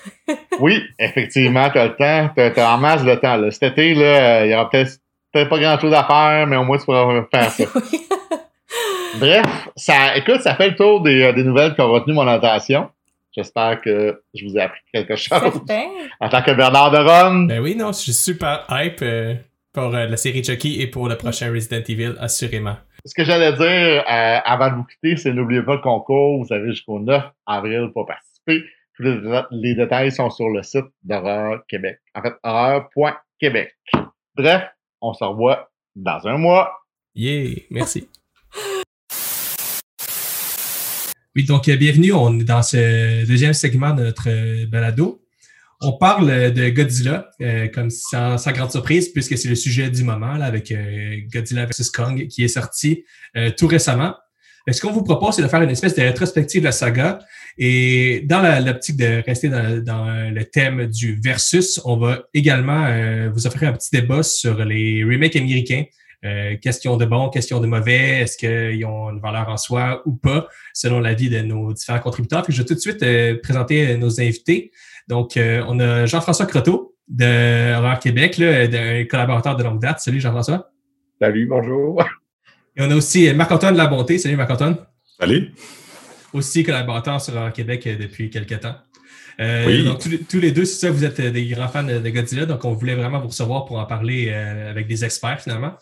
oui, 0.61 0.83
effectivement, 0.99 1.69
t'as 1.73 1.87
le 1.87 1.97
temps. 1.97 2.31
T'as 2.35 2.75
en 2.75 2.79
masse 2.79 3.05
le 3.05 3.19
temps. 3.19 3.37
Là. 3.37 3.51
Cet 3.51 3.73
été, 3.73 3.95
là, 3.95 4.45
il 4.45 4.51
y 4.51 4.55
aura 4.55 4.69
peut-être 4.69 4.99
peut 5.33 5.49
pas 5.49 5.59
grand 5.59 5.79
chose 5.79 5.93
à 5.93 6.05
faire, 6.05 6.47
mais 6.47 6.57
au 6.57 6.65
moins 6.65 6.79
tu 6.79 6.85
pourras 6.85 7.25
faire 7.31 7.51
ça. 7.51 7.65
Bref, 9.19 9.47
ça, 9.77 10.17
écoute, 10.17 10.41
ça 10.41 10.55
fait 10.55 10.71
le 10.71 10.77
tour 10.77 11.01
des, 11.01 11.33
des 11.33 11.45
nouvelles 11.45 11.75
qui 11.75 11.81
ont 11.81 11.91
retenu 11.91 12.13
mon 12.15 12.27
attention. 12.27 12.91
J'espère 13.37 13.81
que 13.83 14.23
je 14.35 14.47
vous 14.47 14.57
ai 14.57 14.63
appris 14.63 14.81
quelque 14.93 15.15
chose. 15.15 15.39
Certain. 15.39 15.89
En 16.21 16.29
tant 16.29 16.43
que 16.43 16.53
Bernard 16.53 16.91
de 16.91 16.99
Rome. 16.99 17.47
Ben 17.49 17.61
oui, 17.61 17.77
non, 17.77 17.89
je 17.89 17.99
suis 17.99 18.13
super 18.15 18.67
hype 18.71 19.03
euh, 19.03 19.35
pour 19.77 19.95
euh, 19.95 20.07
la 20.07 20.17
série 20.17 20.43
Chucky 20.43 20.81
et 20.81 20.87
pour 20.87 21.07
le 21.07 21.19
prochain 21.19 21.53
Resident 21.53 21.83
Evil, 21.87 22.15
assurément. 22.19 22.77
Ce 23.05 23.13
que 23.13 23.25
j'allais 23.25 23.53
dire 23.53 24.05
euh, 24.11 24.39
avant 24.43 24.71
de 24.71 24.77
vous 24.77 24.85
quitter, 24.85 25.19
c'est 25.19 25.35
n'oubliez 25.35 25.63
pas 25.63 25.75
le 25.75 25.83
concours. 25.83 26.43
Vous 26.43 26.51
avez 26.51 26.71
jusqu'au 26.71 26.99
9 26.99 27.23
avril 27.45 27.91
pour 27.93 28.07
participer. 28.07 28.65
Tous 28.97 29.03
les, 29.03 29.21
les 29.51 29.75
détails 29.75 30.11
sont 30.11 30.31
sur 30.31 30.49
le 30.49 30.63
site 30.63 30.87
d'Horreur 31.03 31.61
Québec. 31.69 31.99
En 32.15 32.23
fait, 32.23 32.33
horreur.québec. 32.43 33.75
Bref, 34.35 34.63
on 35.03 35.13
se 35.13 35.23
revoit 35.23 35.71
dans 35.95 36.27
un 36.27 36.39
mois. 36.39 36.73
Yeah, 37.15 37.57
merci. 37.71 38.09
Oui, 41.37 41.45
donc 41.45 41.69
bienvenue. 41.69 42.15
On 42.15 42.41
est 42.41 42.45
dans 42.45 42.63
ce 42.63 43.27
deuxième 43.27 43.53
segment 43.53 43.93
de 43.93 44.05
notre 44.05 44.65
balado. 44.71 45.21
On 45.81 45.93
parle 45.99 46.31
euh, 46.31 46.51
de 46.51 46.69
Godzilla, 46.71 47.31
comme 47.75 47.91
sans, 47.91 48.37
grande 48.53 48.71
surprise, 48.71 49.11
puisque 49.11 49.37
c'est 49.37 49.49
le 49.49 49.55
sujet 49.55 49.91
du 49.91 50.05
moment 50.05 50.35
là, 50.35 50.47
avec 50.47 50.73
Godzilla 51.33 51.67
vs. 51.67 51.91
Kong 51.95 52.27
qui 52.29 52.45
est 52.45 52.49
sorti 52.49 53.05
tout 53.57 53.67
récemment. 53.67 54.15
Ce 54.71 54.81
qu'on 54.81 54.91
vous 54.91 55.05
propose, 55.05 55.37
c'est 55.37 55.43
de 55.43 55.49
faire 55.49 55.63
une 55.63 55.71
espèce 55.71 55.95
de 55.95 56.03
rétrospective 56.03 56.61
de 56.61 56.65
la 56.65 56.73
saga. 56.73 57.21
Et 57.59 58.23
dans 58.25 58.43
l'optique 58.65 58.97
de 58.97 59.23
rester 59.25 59.49
dans, 59.49 59.83
dans, 59.83 60.31
le 60.31 60.45
thème 60.45 60.87
du 60.87 61.21
versus, 61.23 61.81
on 61.85 61.97
va 61.97 62.25
également 62.35 63.31
vous 63.33 63.47
offrir 63.47 63.69
un 63.69 63.73
petit 63.73 63.91
débat 63.93 64.23
sur 64.23 64.65
les 64.65 65.05
remakes 65.05 65.37
américains, 65.37 65.85
euh, 66.25 66.57
question 66.57 66.97
de 66.97 67.05
bon, 67.05 67.29
question 67.29 67.61
de 67.61 67.67
mauvais, 67.67 68.21
est-ce 68.23 68.37
qu'ils 68.37 68.85
ont 68.85 69.11
une 69.11 69.21
valeur 69.21 69.49
en 69.49 69.57
soi 69.57 70.03
ou 70.07 70.15
pas, 70.15 70.49
selon 70.73 70.99
l'avis 70.99 71.29
de 71.29 71.41
nos 71.41 71.73
différents 71.73 72.01
contributeurs. 72.01 72.43
Puis 72.43 72.53
je 72.53 72.63
vais 72.63 72.65
tout 72.67 72.75
de 72.75 72.81
suite 72.81 73.03
euh, 73.03 73.39
présenter 73.43 73.97
nos 73.97 74.21
invités. 74.21 74.73
Donc, 75.09 75.37
euh, 75.37 75.63
on 75.69 75.79
a 75.79 76.07
Jean-François 76.07 76.47
Croteau 76.47 76.97
de 77.09 77.77
Horreur 77.77 78.01
Québec, 78.01 78.41
un 78.41 79.05
collaborateur 79.05 79.57
de 79.57 79.63
longue 79.63 79.81
date. 79.81 80.01
Salut 80.01 80.21
Jean-François. 80.21 80.71
Salut, 81.21 81.47
bonjour. 81.47 82.05
Et 82.77 82.83
on 82.83 82.91
a 82.91 82.97
aussi 82.97 83.33
Marc-Antoine 83.33 83.77
Labonté. 83.77 84.19
Salut 84.19 84.37
Marc-Antoine. 84.37 84.77
Salut. 85.19 85.53
Aussi 86.33 86.65
collaborateur 86.65 87.21
sur 87.21 87.35
Horreur 87.35 87.53
Québec 87.53 87.89
depuis 88.01 88.31
quelques 88.31 88.61
temps. 88.61 88.75
oui. 89.39 89.85
Donc, 89.85 90.01
tous 90.29 90.41
les, 90.41 90.51
deux, 90.51 90.65
c'est 90.65 90.87
ça, 90.87 90.91
vous 90.91 91.05
êtes 91.05 91.21
des 91.21 91.47
grands 91.47 91.69
fans 91.69 91.85
de 91.85 92.11
Godzilla, 92.11 92.47
donc 92.47 92.65
on 92.65 92.73
voulait 92.73 92.97
vraiment 92.97 93.21
vous 93.21 93.29
recevoir 93.29 93.65
pour 93.65 93.79
en 93.79 93.87
parler 93.87 94.31
avec 94.31 94.89
des 94.89 95.05
experts 95.05 95.41
finalement. 95.41 95.75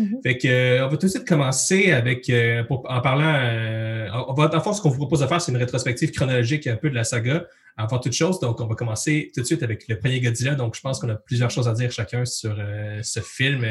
Mm-hmm. 0.00 0.22
Fait 0.22 0.38
que, 0.38 0.48
euh, 0.48 0.86
on 0.86 0.88
va 0.88 0.96
tout 0.96 1.06
de 1.06 1.10
suite 1.10 1.28
commencer 1.28 1.92
avec, 1.92 2.28
euh, 2.30 2.64
en 2.68 3.00
parlant, 3.00 3.34
euh, 3.34 4.08
on 4.28 4.32
va, 4.32 4.54
en 4.54 4.60
fait, 4.60 4.72
ce 4.72 4.80
qu'on 4.80 4.88
vous 4.88 4.96
propose 4.96 5.20
de 5.20 5.26
faire, 5.26 5.40
c'est 5.40 5.52
une 5.52 5.58
rétrospective 5.58 6.10
chronologique 6.12 6.66
un 6.66 6.76
peu 6.76 6.88
de 6.88 6.94
la 6.94 7.04
saga 7.04 7.46
avant 7.76 7.98
toute 7.98 8.12
chose. 8.12 8.40
Donc, 8.40 8.60
on 8.60 8.66
va 8.66 8.74
commencer 8.74 9.30
tout 9.34 9.42
de 9.42 9.46
suite 9.46 9.62
avec 9.62 9.88
le 9.88 9.98
premier 9.98 10.20
Godzilla. 10.20 10.54
Donc, 10.54 10.74
je 10.74 10.80
pense 10.80 10.98
qu'on 11.00 11.08
a 11.10 11.16
plusieurs 11.16 11.50
choses 11.50 11.68
à 11.68 11.72
dire 11.72 11.90
chacun 11.90 12.24
sur 12.24 12.56
ce 13.02 13.20
film, 13.20 13.64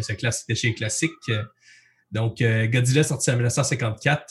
ce 0.00 0.12
classique 0.14 0.48
déchet 0.48 0.74
classique. 0.74 1.30
Donc, 2.10 2.42
Godzilla 2.42 3.04
sorti 3.04 3.30
en 3.30 3.34
1954. 3.34 4.30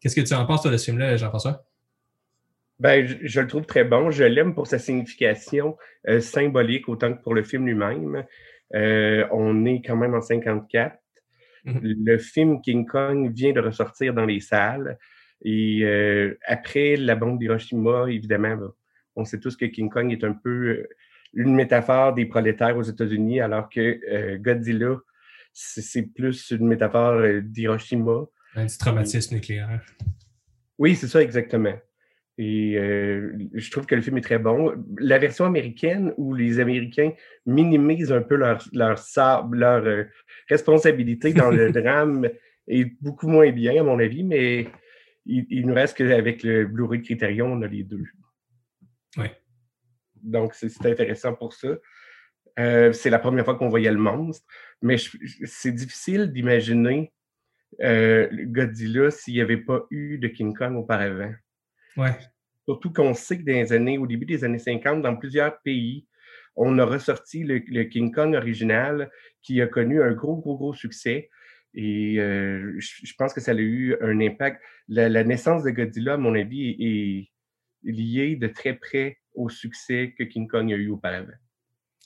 Qu'est-ce 0.00 0.16
que 0.16 0.20
tu 0.22 0.32
en 0.32 0.46
penses, 0.46 0.62
toi, 0.62 0.70
de 0.70 0.76
ce 0.78 0.86
film-là, 0.86 1.16
Jean-François? 1.16 1.66
Ben, 2.78 3.06
je, 3.06 3.16
je, 3.22 3.40
le 3.40 3.46
trouve 3.46 3.66
très 3.66 3.84
bon. 3.84 4.10
Je 4.10 4.24
l'aime 4.24 4.54
pour 4.54 4.66
sa 4.66 4.78
signification 4.78 5.76
symbolique 6.20 6.88
autant 6.88 7.12
que 7.12 7.22
pour 7.22 7.34
le 7.34 7.42
film 7.42 7.66
lui-même. 7.66 8.24
Euh, 8.74 9.26
on 9.30 9.64
est 9.64 9.82
quand 9.82 9.96
même 9.96 10.14
en 10.14 10.20
54. 10.20 10.96
Mhm. 11.64 11.80
Le 11.82 12.18
film 12.18 12.60
King 12.60 12.86
Kong 12.86 13.32
vient 13.32 13.52
de 13.52 13.60
ressortir 13.60 14.12
dans 14.14 14.26
les 14.26 14.40
salles. 14.40 14.98
Et 15.42 15.80
euh, 15.82 16.38
après 16.46 16.96
la 16.96 17.14
bombe 17.14 17.38
d'Hiroshima, 17.38 18.06
évidemment, 18.08 18.58
on 19.16 19.24
sait 19.24 19.40
tous 19.40 19.56
que 19.56 19.66
King 19.66 19.90
Kong 19.90 20.10
est 20.12 20.24
un 20.24 20.32
peu 20.32 20.50
euh, 20.50 20.88
une 21.34 21.54
métaphore 21.54 22.14
des 22.14 22.26
prolétaires 22.26 22.76
aux 22.76 22.82
États-Unis, 22.82 23.40
alors 23.40 23.68
que 23.68 24.36
Godzilla, 24.36 24.96
c'est 25.52 26.14
plus 26.14 26.52
une 26.52 26.68
métaphore 26.68 27.20
d'Hiroshima. 27.42 28.26
Un 28.54 28.66
traumatisme 28.66 29.34
nucléaire. 29.34 29.80
Oui, 30.78 30.94
c'est 30.94 31.08
ça 31.08 31.20
exactement. 31.20 31.74
Et 32.36 32.76
euh, 32.76 33.32
je 33.52 33.70
trouve 33.70 33.86
que 33.86 33.94
le 33.94 34.02
film 34.02 34.18
est 34.18 34.22
très 34.22 34.38
bon. 34.38 34.74
La 34.98 35.18
version 35.18 35.44
américaine 35.44 36.12
où 36.16 36.34
les 36.34 36.58
Américains 36.58 37.12
minimisent 37.46 38.12
un 38.12 38.22
peu 38.22 38.34
leur, 38.34 38.62
leur, 38.72 39.00
leur 39.52 39.86
euh, 39.86 40.04
responsabilité 40.48 41.32
dans 41.32 41.50
le 41.50 41.70
drame 41.72 42.28
est 42.66 43.00
beaucoup 43.00 43.28
moins 43.28 43.50
bien, 43.52 43.80
à 43.80 43.84
mon 43.84 44.00
avis, 44.00 44.24
mais 44.24 44.68
il, 45.26 45.46
il 45.48 45.66
nous 45.66 45.74
reste 45.74 45.96
qu'avec 45.96 46.42
le 46.42 46.66
Blu-ray 46.66 47.02
Criterion, 47.02 47.52
on 47.52 47.62
a 47.62 47.68
les 47.68 47.84
deux. 47.84 48.04
Oui. 49.16 49.26
Donc, 50.20 50.54
c'est 50.54 50.86
intéressant 50.86 51.34
pour 51.34 51.52
ça. 51.52 51.68
Euh, 52.58 52.92
c'est 52.92 53.10
la 53.10 53.18
première 53.18 53.44
fois 53.44 53.56
qu'on 53.56 53.68
voyait 53.68 53.92
le 53.92 53.98
monstre, 53.98 54.46
mais 54.82 54.96
c'est 55.44 55.72
difficile 55.72 56.32
d'imaginer 56.32 57.12
Godzilla 57.80 59.10
s'il 59.10 59.34
n'y 59.34 59.40
avait 59.40 59.56
pas 59.56 59.84
eu 59.90 60.18
de 60.18 60.28
King 60.28 60.54
Kong 60.54 60.76
auparavant. 60.76 61.32
Ouais. 61.96 62.16
Surtout 62.66 62.92
qu'on 62.92 63.14
sait 63.14 63.38
que 63.38 63.44
dans 63.44 63.52
les 63.52 63.72
années, 63.72 63.98
au 63.98 64.06
début 64.06 64.24
des 64.24 64.44
années 64.44 64.58
50, 64.58 65.02
dans 65.02 65.16
plusieurs 65.16 65.60
pays, 65.60 66.06
on 66.56 66.78
a 66.78 66.84
ressorti 66.84 67.44
le, 67.44 67.84
King 67.84 68.12
Kong 68.12 68.34
original 68.34 69.10
qui 69.42 69.60
a 69.60 69.66
connu 69.66 70.02
un 70.02 70.12
gros, 70.12 70.36
gros, 70.36 70.56
gros 70.56 70.74
succès. 70.74 71.30
Et 71.74 72.20
euh, 72.20 72.76
je, 72.78 73.12
pense 73.18 73.34
que 73.34 73.40
ça 73.40 73.50
a 73.50 73.54
eu 73.54 73.96
un 74.00 74.20
impact. 74.20 74.62
La, 74.88 75.24
naissance 75.24 75.64
de 75.64 75.70
Godzilla, 75.70 76.14
à 76.14 76.16
mon 76.16 76.34
avis, 76.34 76.76
est, 76.78 77.30
liée 77.82 78.36
de 78.36 78.46
très 78.46 78.74
près 78.74 79.18
au 79.34 79.50
succès 79.50 80.14
que 80.16 80.24
King 80.24 80.48
Kong 80.48 80.72
a 80.72 80.76
eu 80.76 80.88
auparavant. 80.88 81.32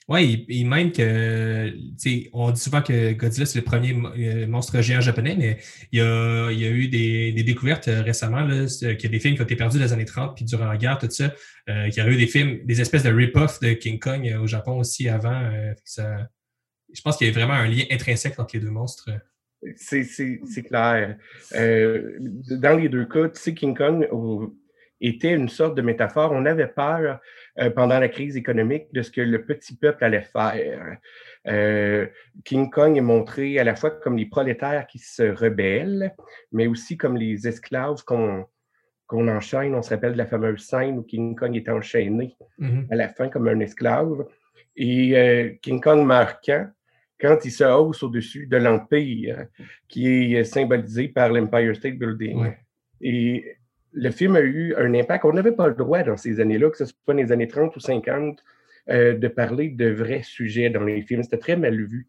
Oui, 0.08 0.46
et, 0.48 0.64
même 0.64 0.90
que, 0.90 1.70
on 2.32 2.50
dit 2.50 2.60
souvent 2.60 2.80
que 2.80 3.12
Godzilla, 3.12 3.44
c'est 3.44 3.58
le 3.58 3.64
premier 3.64 3.94
euh, 3.94 4.46
monstre 4.46 4.80
géant 4.80 5.02
japonais, 5.02 5.36
mais 5.36 5.58
il 5.92 5.98
y 5.98 6.02
a, 6.02 6.50
il 6.50 6.58
y 6.58 6.64
a 6.64 6.70
eu 6.70 6.88
des, 6.88 7.32
des 7.32 7.42
découvertes 7.42 7.88
euh, 7.88 8.00
récemment, 8.00 8.40
là, 8.40 8.64
qu'il 8.66 9.02
y 9.02 9.06
a 9.06 9.10
des 9.10 9.20
films 9.20 9.34
qui 9.34 9.42
ont 9.42 9.44
été 9.44 9.54
perdus 9.54 9.76
dans 9.76 9.84
les 9.84 9.92
années 9.92 10.06
30, 10.06 10.34
puis 10.34 10.46
durant 10.46 10.64
la 10.64 10.78
guerre, 10.78 10.98
tout 10.98 11.10
ça, 11.10 11.34
euh, 11.68 11.90
qu'il 11.90 12.02
y 12.02 12.06
a 12.06 12.08
eu 12.08 12.16
des 12.16 12.26
films, 12.26 12.64
des 12.64 12.80
espèces 12.80 13.02
de 13.02 13.12
rip-off 13.12 13.60
de 13.60 13.74
King 13.74 13.98
Kong 13.98 14.34
au 14.40 14.46
Japon 14.46 14.78
aussi 14.78 15.10
avant. 15.10 15.50
ça, 15.84 16.26
je 16.90 17.02
pense 17.02 17.18
qu'il 17.18 17.26
y 17.26 17.30
a 17.30 17.32
vraiment 17.34 17.52
un 17.52 17.68
lien 17.68 17.84
intrinsèque 17.90 18.38
entre 18.38 18.56
les 18.56 18.60
deux 18.60 18.70
monstres. 18.70 19.10
C'est 19.76 20.06
clair. 20.62 21.18
dans 21.52 22.78
les 22.80 22.88
deux 22.88 23.04
cas, 23.04 23.28
tu 23.28 23.42
sais, 23.42 23.52
King 23.52 23.76
Kong 23.76 24.08
était 25.00 25.32
une 25.32 25.48
sorte 25.48 25.76
de 25.76 25.82
métaphore. 25.82 26.32
On 26.32 26.46
avait 26.46 26.66
peur 26.66 27.20
euh, 27.58 27.70
pendant 27.70 27.98
la 27.98 28.08
crise 28.08 28.36
économique 28.36 28.92
de 28.92 29.02
ce 29.02 29.10
que 29.10 29.20
le 29.20 29.44
petit 29.44 29.76
peuple 29.76 30.04
allait 30.04 30.22
faire. 30.22 30.98
Euh, 31.46 32.06
King 32.44 32.70
Kong 32.70 32.96
est 32.96 33.02
montré 33.02 33.58
à 33.58 33.64
la 33.64 33.76
fois 33.76 33.90
comme 33.90 34.16
les 34.16 34.26
prolétaires 34.26 34.86
qui 34.86 34.98
se 34.98 35.22
rebellent, 35.22 36.14
mais 36.52 36.66
aussi 36.66 36.96
comme 36.96 37.16
les 37.16 37.46
esclaves 37.46 38.02
qu'on 38.04 38.46
qu'on 39.06 39.26
enchaîne. 39.28 39.74
On 39.74 39.80
se 39.80 39.88
rappelle 39.88 40.12
de 40.12 40.18
la 40.18 40.26
fameuse 40.26 40.66
scène 40.66 40.98
où 40.98 41.02
King 41.02 41.34
Kong 41.34 41.56
est 41.56 41.68
enchaîné 41.70 42.36
mm-hmm. 42.58 42.88
à 42.90 42.94
la 42.94 43.08
fin 43.08 43.28
comme 43.28 43.48
un 43.48 43.60
esclave. 43.60 44.26
Et 44.76 45.16
euh, 45.16 45.54
King 45.62 45.80
Kong 45.80 46.06
meurt 46.06 46.38
quand? 46.44 46.68
Quand 47.18 47.38
il 47.44 47.50
se 47.50 47.64
hausse 47.64 48.02
au-dessus 48.04 48.46
de 48.46 48.58
l'Empire, 48.58 49.46
qui 49.88 50.36
est 50.36 50.44
symbolisé 50.44 51.08
par 51.08 51.30
l'Empire 51.30 51.74
State 51.74 51.98
Building. 51.98 52.52
Et 53.00 53.57
le 53.98 54.10
film 54.10 54.36
a 54.36 54.40
eu 54.40 54.74
un 54.76 54.94
impact. 54.94 55.24
On 55.24 55.32
n'avait 55.32 55.52
pas 55.52 55.66
le 55.66 55.74
droit 55.74 56.02
dans 56.02 56.16
ces 56.16 56.40
années-là, 56.40 56.70
que 56.70 56.76
ce 56.76 56.84
soit 56.84 56.96
dans 57.08 57.14
les 57.14 57.32
années 57.32 57.48
30 57.48 57.74
ou 57.74 57.80
50, 57.80 58.42
euh, 58.90 59.14
de 59.14 59.28
parler 59.28 59.70
de 59.70 59.90
vrais 59.90 60.22
sujets 60.22 60.70
dans 60.70 60.84
les 60.84 61.02
films. 61.02 61.22
C'était 61.22 61.38
très 61.38 61.56
mal 61.56 61.74
vu. 61.84 62.06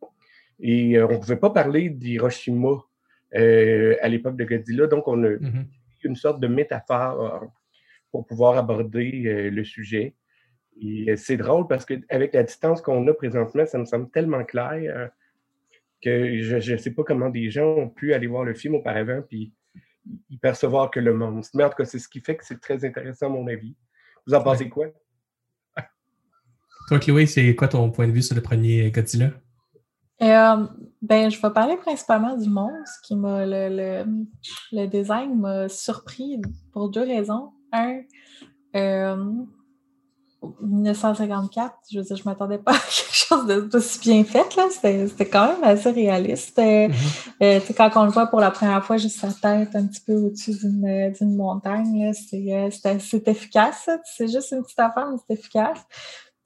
Et 0.59 0.97
euh, 0.97 1.07
on 1.07 1.13
ne 1.13 1.17
pouvait 1.17 1.37
pas 1.37 1.49
parler 1.49 1.89
d'Hiroshima 1.89 2.83
à 3.31 4.07
l'époque 4.07 4.37
de 4.37 4.43
Godzilla, 4.43 4.87
donc 4.87 5.07
on 5.07 5.23
a 5.23 5.29
mm-hmm. 5.29 5.65
une 6.03 6.15
sorte 6.15 6.39
de 6.39 6.47
métaphore 6.47 7.45
pour 8.11 8.25
pouvoir 8.25 8.57
aborder 8.57 9.51
le 9.51 9.63
sujet. 9.63 10.15
Et 10.81 11.15
c'est 11.15 11.37
drôle 11.37 11.67
parce 11.67 11.85
qu'avec 11.85 12.33
la 12.33 12.41
distance 12.41 12.81
qu'on 12.81 13.05
a 13.07 13.13
présentement, 13.13 13.67
ça 13.67 13.77
me 13.77 13.85
semble 13.85 14.09
tellement 14.09 14.43
clair 14.43 15.11
que 16.01 16.41
je 16.41 16.71
ne 16.71 16.77
sais 16.77 16.91
pas 16.91 17.03
comment 17.03 17.29
des 17.29 17.51
gens 17.51 17.67
ont 17.67 17.89
pu 17.89 18.13
aller 18.13 18.27
voir 18.27 18.45
le 18.45 18.55
film 18.55 18.75
auparavant 18.75 19.21
puis 19.21 19.53
y 20.29 20.37
percevoir 20.37 20.91
que 20.91 20.99
le 20.99 21.13
monstre. 21.13 21.55
Mais 21.55 21.63
en 21.63 21.69
tout 21.69 21.75
cas, 21.75 21.85
c'est 21.85 21.99
ce 21.99 22.07
qui 22.07 22.21
fait 22.21 22.35
que 22.37 22.45
c'est 22.45 22.59
très 22.59 22.83
intéressant 22.85 23.27
à 23.27 23.29
mon 23.29 23.47
avis. 23.47 23.75
Vous 24.25 24.33
en 24.33 24.43
pensez 24.43 24.69
quoi? 24.69 24.87
Toi, 26.87 26.99
Chloé, 26.99 27.25
c'est 27.25 27.55
quoi 27.55 27.67
ton 27.67 27.89
point 27.91 28.07
de 28.07 28.11
vue 28.11 28.21
sur 28.21 28.35
le 28.35 28.41
premier 28.41 28.89
Godzilla? 28.91 29.31
Euh, 30.21 30.67
ben, 31.01 31.31
je 31.31 31.41
vais 31.41 31.53
parler 31.53 31.77
principalement 31.77 32.35
du 32.35 32.49
monstre 32.49 32.99
qui 33.03 33.15
m'a 33.15 33.45
le, 33.45 34.03
le, 34.71 34.87
design 34.87 35.39
m'a 35.39 35.69
surpris 35.69 36.41
pour 36.73 36.89
deux 36.89 37.03
raisons. 37.03 37.53
Un, 37.71 38.01
euh, 38.75 39.33
1954, 40.41 41.75
je 41.91 41.99
veux 41.99 42.03
dire, 42.03 42.15
je 42.15 42.23
m'attendais 42.23 42.57
pas 42.57 42.71
à 42.75 42.79
quelque 42.79 43.13
chose 43.13 43.45
d'aussi 43.45 43.99
bien 43.99 44.23
fait, 44.23 44.55
là. 44.55 44.67
C'était 44.69 45.27
quand 45.27 45.47
même 45.47 45.63
assez 45.63 45.91
réaliste. 45.91 46.57
Euh, 46.59 46.87
mm-hmm. 46.87 47.43
euh, 47.43 47.59
quand 47.75 47.91
on 47.95 48.05
le 48.05 48.11
voit 48.11 48.27
pour 48.27 48.39
la 48.39 48.51
première 48.51 48.83
fois, 48.83 48.97
juste 48.97 49.19
sa 49.19 49.27
tête 49.27 49.75
un 49.75 49.85
petit 49.85 50.01
peu 50.01 50.13
au-dessus 50.13 50.53
d'une 50.61 51.35
montagne, 51.35 52.09
euh, 52.09 52.99
c'est 53.01 53.27
efficace. 53.27 53.89
C'est 54.05 54.27
juste 54.27 54.51
une 54.51 54.63
petite 54.63 54.79
affaire, 54.79 55.07
mais 55.11 55.17
c'est 55.27 55.33
efficace. 55.33 55.79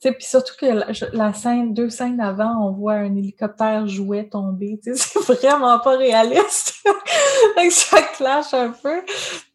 Puis 0.01 0.13
surtout 0.19 0.53
que 0.60 1.15
la, 1.15 1.34
scène, 1.34 1.73
deux 1.73 1.89
scènes 1.89 2.19
avant, 2.19 2.67
on 2.67 2.71
voit 2.73 2.95
un 2.95 3.15
hélicoptère 3.15 3.88
jouet 3.88 4.27
tomber. 4.27 4.77
C'est 4.95 5.19
vraiment 5.19 5.79
pas 5.79 5.95
réaliste. 5.95 6.73
ça 7.69 8.01
clash 8.17 8.53
un 8.53 8.71
peu. 8.71 9.01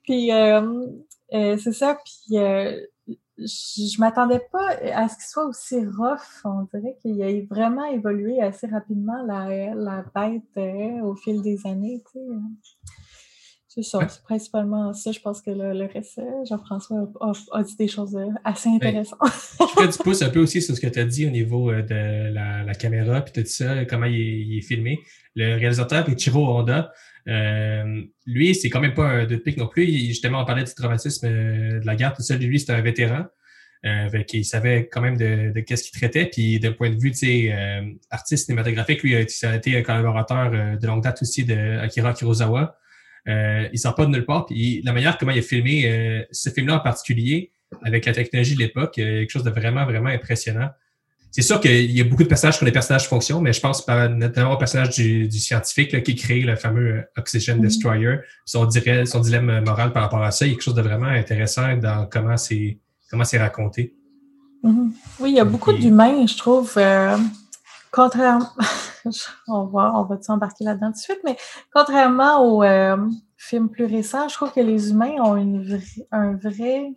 Puis 0.04 0.30
c'est 1.30 1.72
ça. 1.74 1.98
Puis 2.02 2.38
je 3.38 4.00
m'attendais 4.00 4.40
pas 4.50 4.68
à 4.94 5.08
ce 5.08 5.14
qu'il 5.14 5.26
soit 5.26 5.46
aussi 5.46 5.76
rough. 5.76 6.44
On 6.44 6.66
dirait 6.74 6.96
qu'il 7.00 7.22
a 7.22 7.30
vraiment 7.48 7.84
évolué 7.84 8.40
assez 8.42 8.66
rapidement 8.66 9.22
la, 9.26 9.74
la 9.74 10.04
bête 10.14 10.42
euh, 10.56 11.02
au 11.02 11.14
fil 11.14 11.40
des 11.42 11.66
années. 11.66 12.02
Tu 12.12 12.18
sais. 12.18 12.24
C'est 13.70 13.82
ça, 13.82 14.08
c'est 14.08 14.22
principalement 14.22 14.92
ça. 14.92 15.12
Je 15.12 15.20
pense 15.20 15.40
que 15.40 15.50
le, 15.50 15.86
reste, 15.92 16.18
euh, 16.18 16.44
Jean-François 16.48 17.12
a, 17.52 17.62
dit 17.62 17.76
des 17.76 17.86
choses 17.86 18.16
euh, 18.16 18.26
assez 18.42 18.68
intéressantes. 18.68 19.18
je 19.22 19.80
fais 19.82 19.88
du 19.88 19.98
pouce 19.98 20.22
un 20.22 20.30
peu 20.30 20.40
aussi 20.40 20.60
sur 20.60 20.74
ce 20.74 20.80
que 20.80 20.88
tu 20.88 20.98
as 20.98 21.04
dit 21.04 21.26
au 21.26 21.30
niveau 21.30 21.70
de 21.70 22.32
la, 22.32 22.74
caméra 22.74 23.20
puis 23.20 23.40
tout 23.40 23.48
ça, 23.48 23.84
comment 23.84 24.06
il 24.06 24.58
est, 24.58 24.62
filmé. 24.62 24.98
Le 25.36 25.54
réalisateur 25.56 26.08
Ichiro 26.08 26.44
Honda, 26.44 26.90
euh, 27.28 28.02
lui, 28.26 28.54
c'est 28.54 28.70
quand 28.70 28.80
même 28.80 28.94
pas 28.94 29.06
un 29.06 29.26
de 29.26 29.36
pique 29.36 29.58
non 29.58 29.68
plus. 29.68 29.86
justement, 29.86 30.42
on 30.42 30.44
parlait 30.44 30.64
du 30.64 30.74
traumatisme 30.74 31.26
euh, 31.26 31.80
de 31.80 31.86
la 31.86 31.94
guerre, 31.94 32.14
tout 32.14 32.22
ça. 32.22 32.36
Lui, 32.36 32.58
c'est 32.58 32.72
un 32.72 32.80
vétéran. 32.80 33.26
Euh, 33.86 34.08
il 34.32 34.44
savait 34.44 34.88
quand 34.90 35.00
même 35.00 35.16
de, 35.16 35.52
de 35.52 35.60
qu'est-ce 35.60 35.84
qu'il 35.84 35.98
traitait. 35.98 36.26
Puis 36.26 36.58
d'un 36.58 36.72
point 36.72 36.90
de 36.90 36.98
vue 36.98 37.12
euh, 37.22 37.92
artiste 38.10 38.46
cinématographique, 38.46 39.02
lui, 39.02 39.28
ça 39.28 39.52
a 39.52 39.56
été 39.56 39.76
un 39.76 39.82
collaborateur 39.82 40.50
euh, 40.52 40.76
de 40.76 40.86
longue 40.86 41.02
date 41.02 41.22
aussi 41.22 41.44
de 41.44 41.78
Akira 41.78 42.12
Kurosawa. 42.12 42.76
Euh, 43.28 43.68
il 43.72 43.78
sort 43.78 43.94
pas 43.94 44.06
de 44.06 44.10
nulle 44.10 44.24
part. 44.24 44.46
Puis 44.46 44.82
la 44.82 44.92
manière 44.92 45.18
comment 45.18 45.32
il 45.32 45.38
a 45.38 45.42
filmé 45.42 46.26
ce 46.32 46.50
film-là 46.50 46.76
en 46.76 46.80
particulier, 46.80 47.52
avec 47.82 48.06
la 48.06 48.12
technologie 48.14 48.54
de 48.54 48.60
l'époque, 48.60 48.94
quelque 48.94 49.30
chose 49.30 49.44
de 49.44 49.50
vraiment, 49.50 49.84
vraiment 49.84 50.08
impressionnant 50.08 50.70
c'est 51.38 51.46
sûr 51.46 51.60
qu'il 51.60 51.92
y 51.92 52.00
a 52.00 52.04
beaucoup 52.04 52.24
de 52.24 52.28
personnages 52.28 52.58
qui 52.58 52.64
ont 52.64 52.66
des 52.66 52.72
personnages 52.72 53.06
fonction, 53.06 53.40
mais 53.40 53.52
je 53.52 53.60
pense 53.60 53.86
notamment 53.86 54.54
au 54.54 54.56
personnage 54.56 54.90
du, 54.90 55.30
scientifique 55.30 56.02
qui 56.02 56.16
crée 56.16 56.40
le 56.40 56.56
fameux 56.56 57.04
Oxygen 57.16 57.58
mm-hmm. 57.58 57.60
Destroyer. 57.60 58.16
Son, 58.44 58.68
son 58.68 59.20
dilemme 59.20 59.62
moral 59.64 59.92
par 59.92 60.02
rapport 60.02 60.24
à 60.24 60.32
ça, 60.32 60.46
il 60.46 60.48
y 60.48 60.50
a 60.50 60.54
quelque 60.54 60.64
chose 60.64 60.74
de 60.74 60.82
vraiment 60.82 61.06
intéressant 61.06 61.76
dans 61.76 62.08
comment 62.10 62.36
c'est 62.36 62.80
comment 63.08 63.22
c'est 63.22 63.38
raconté. 63.38 63.94
Mm-hmm. 64.64 64.90
Oui, 65.20 65.30
il 65.30 65.36
y 65.36 65.40
a 65.40 65.44
beaucoup 65.44 65.72
d'humains, 65.72 66.26
je 66.26 66.36
trouve. 66.36 66.72
Euh, 66.76 67.16
contrairement, 67.92 68.50
on 69.46 69.66
va, 69.66 69.92
on 69.94 70.02
va 70.06 70.20
s'embarquer 70.20 70.64
là-dedans 70.64 70.88
tout 70.88 70.94
de 70.94 70.98
suite, 70.98 71.20
mais 71.24 71.36
contrairement 71.72 72.44
aux 72.44 72.64
euh, 72.64 72.96
films 73.36 73.68
plus 73.68 73.84
récents, 73.84 74.28
je 74.28 74.34
trouve 74.34 74.50
que 74.50 74.58
les 74.58 74.90
humains 74.90 75.14
ont 75.22 75.36
une 75.36 75.80
un 76.10 76.34
vrai 76.34 76.94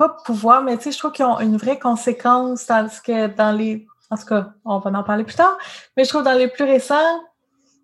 pas 0.00 0.08
pouvoir, 0.24 0.64
mais 0.64 0.78
tu 0.78 0.84
sais, 0.84 0.92
je 0.92 0.98
trouve 0.98 1.12
qu'ils 1.12 1.26
ont 1.26 1.38
une 1.40 1.58
vraie 1.58 1.78
conséquence, 1.78 2.64
tandis 2.64 3.02
que 3.04 3.26
dans 3.26 3.54
les. 3.54 3.86
En 4.08 4.16
tout 4.16 4.24
cas, 4.24 4.54
on 4.64 4.78
va 4.78 4.90
en 4.98 5.04
parler 5.04 5.24
plus 5.24 5.36
tard, 5.36 5.58
mais 5.94 6.04
je 6.04 6.08
trouve 6.08 6.24
dans 6.24 6.32
les 6.32 6.48
plus 6.48 6.64
récents, 6.64 7.20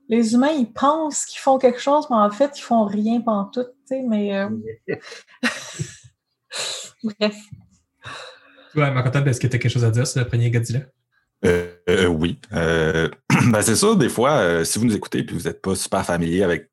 les 0.09 0.33
humains, 0.33 0.51
ils 0.51 0.73
pensent 0.73 1.27
qu'ils 1.27 1.41
font 1.41 1.59
quelque 1.59 1.79
chose, 1.79 2.07
mais 2.09 2.17
en 2.17 2.31
fait, 2.31 2.59
ils 2.59 2.63
font 2.63 2.87
rien 2.87 3.21
pendant 3.21 3.45
tout, 3.45 3.65
tu 3.65 3.71
sais, 3.85 4.03
mais. 4.03 4.35
Euh... 4.35 4.49
Bref. 7.05 7.37
Ouais, 8.75 8.91
ma 8.91 9.03
contente, 9.03 9.27
est-ce 9.27 9.39
que 9.39 9.47
tu 9.47 9.57
as 9.57 9.59
quelque 9.59 9.73
chose 9.73 9.85
à 9.85 9.91
dire 9.91 10.07
sur 10.07 10.21
le 10.21 10.27
premier 10.27 10.51
Godzilla? 10.51 10.81
Euh, 11.45 11.71
euh, 11.91 12.07
oui. 12.07 12.39
Euh, 12.55 13.11
ben 13.51 13.61
c'est 13.61 13.77
ça, 13.77 13.95
des 13.95 14.09
fois, 14.09 14.65
si 14.65 14.79
vous 14.79 14.87
nous 14.87 14.97
écoutez 14.97 15.19
et 15.19 15.27
vous 15.31 15.43
n'êtes 15.43 15.61
pas 15.61 15.75
super 15.75 16.05
familier 16.05 16.43
avec 16.43 16.71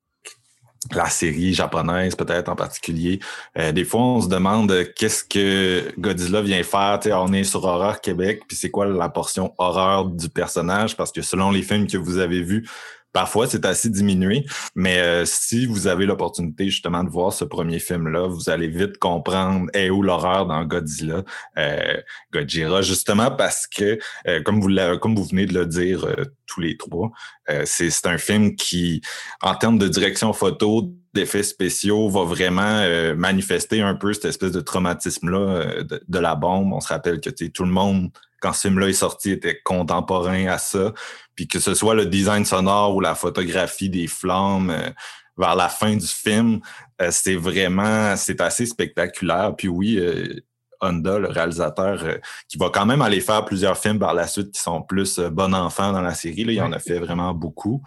la 0.92 1.08
série 1.08 1.54
japonaise 1.54 2.14
peut-être 2.14 2.48
en 2.48 2.56
particulier. 2.56 3.20
Euh, 3.58 3.72
des 3.72 3.84
fois, 3.84 4.00
on 4.00 4.20
se 4.20 4.28
demande 4.28 4.72
qu'est-ce 4.96 5.24
que 5.24 5.92
Godzilla 5.98 6.42
vient 6.42 6.62
faire? 6.62 7.00
on 7.12 7.32
est 7.32 7.44
sur 7.44 7.64
Horreur 7.64 8.00
Québec, 8.00 8.42
puis 8.46 8.56
c'est 8.56 8.70
quoi 8.70 8.86
la 8.86 9.08
portion 9.08 9.54
horreur 9.58 10.06
du 10.06 10.28
personnage? 10.28 10.96
Parce 10.96 11.12
que 11.12 11.22
selon 11.22 11.50
les 11.50 11.62
films 11.62 11.86
que 11.86 11.96
vous 11.96 12.18
avez 12.18 12.42
vus, 12.42 12.68
Parfois, 13.14 13.46
c'est 13.46 13.64
assez 13.64 13.88
diminué, 13.90 14.44
mais 14.74 14.98
euh, 14.98 15.24
si 15.24 15.66
vous 15.66 15.86
avez 15.86 16.04
l'opportunité 16.04 16.64
justement 16.64 17.04
de 17.04 17.08
voir 17.08 17.32
ce 17.32 17.44
premier 17.44 17.78
film-là, 17.78 18.26
vous 18.26 18.50
allez 18.50 18.66
vite 18.66 18.98
comprendre 18.98 19.70
est 19.72 19.88
où 19.88 20.02
l'horreur 20.02 20.46
dans 20.46 20.64
Godzilla, 20.64 21.22
euh, 21.56 21.96
Godzilla, 22.32 22.82
justement 22.82 23.30
parce 23.30 23.68
que, 23.68 24.00
euh, 24.26 24.42
comme, 24.42 24.60
vous 24.60 24.98
comme 24.98 25.14
vous 25.14 25.22
venez 25.22 25.46
de 25.46 25.54
le 25.54 25.64
dire 25.64 26.04
euh, 26.04 26.24
tous 26.46 26.60
les 26.60 26.76
trois, 26.76 27.12
c'est 27.64 28.06
un 28.06 28.18
film 28.18 28.56
qui, 28.56 29.00
en 29.42 29.54
termes 29.54 29.78
de 29.78 29.86
direction 29.86 30.32
photo, 30.32 30.92
d'effets 31.12 31.44
spéciaux, 31.44 32.08
va 32.08 32.24
vraiment 32.24 32.82
manifester 33.14 33.80
un 33.82 33.94
peu 33.94 34.12
cette 34.12 34.24
espèce 34.24 34.50
de 34.50 34.60
traumatisme-là 34.60 35.82
de, 35.84 36.02
de, 36.06 36.18
la 36.18 36.34
bombe. 36.34 36.72
On 36.72 36.80
se 36.80 36.88
rappelle 36.88 37.20
que 37.20 37.30
tout 37.30 37.64
le 37.64 37.70
monde 37.70 38.10
quand 38.44 38.52
ce 38.52 38.68
film-là 38.68 38.88
est 38.88 38.92
sorti, 38.92 39.30
était 39.30 39.58
contemporain 39.64 40.48
à 40.48 40.58
ça. 40.58 40.92
Puis 41.34 41.48
que 41.48 41.58
ce 41.58 41.72
soit 41.72 41.94
le 41.94 42.04
design 42.04 42.44
sonore 42.44 42.94
ou 42.94 43.00
la 43.00 43.14
photographie 43.14 43.88
des 43.88 44.06
flammes 44.06 44.68
euh, 44.68 44.90
vers 45.38 45.56
la 45.56 45.70
fin 45.70 45.96
du 45.96 46.06
film, 46.06 46.60
euh, 47.00 47.08
c'est 47.10 47.36
vraiment, 47.36 48.14
c'est 48.16 48.42
assez 48.42 48.66
spectaculaire. 48.66 49.54
Puis 49.56 49.68
oui, 49.68 49.96
euh, 49.98 50.42
Honda, 50.82 51.18
le 51.18 51.28
réalisateur, 51.28 52.04
qui 52.46 52.58
va 52.58 52.68
quand 52.68 52.84
même 52.84 53.00
aller 53.00 53.22
faire 53.22 53.46
plusieurs 53.46 53.78
films 53.78 53.98
par 53.98 54.12
la 54.12 54.26
suite 54.26 54.52
qui 54.52 54.60
sont 54.60 54.82
plus 54.82 55.18
bon 55.18 55.54
enfant 55.54 55.92
dans 55.92 56.02
la 56.02 56.12
série. 56.12 56.44
Là, 56.44 56.52
il 56.52 56.60
en 56.60 56.72
a 56.72 56.78
fait 56.78 56.98
vraiment 56.98 57.32
beaucoup. 57.32 57.82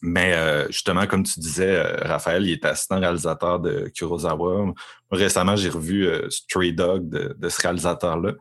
Mais 0.00 0.34
justement, 0.70 1.06
comme 1.06 1.22
tu 1.22 1.38
disais, 1.38 1.80
Raphaël, 2.02 2.44
il 2.44 2.52
est 2.54 2.64
assistant 2.64 2.98
réalisateur 2.98 3.60
de 3.60 3.92
Kurosawa. 3.94 4.72
Récemment, 5.12 5.56
j'ai 5.56 5.68
revu 5.68 6.08
Stray 6.30 6.72
Dog 6.72 7.08
de, 7.08 7.36
de 7.38 7.48
ce 7.48 7.60
réalisateur-là. 7.60 8.32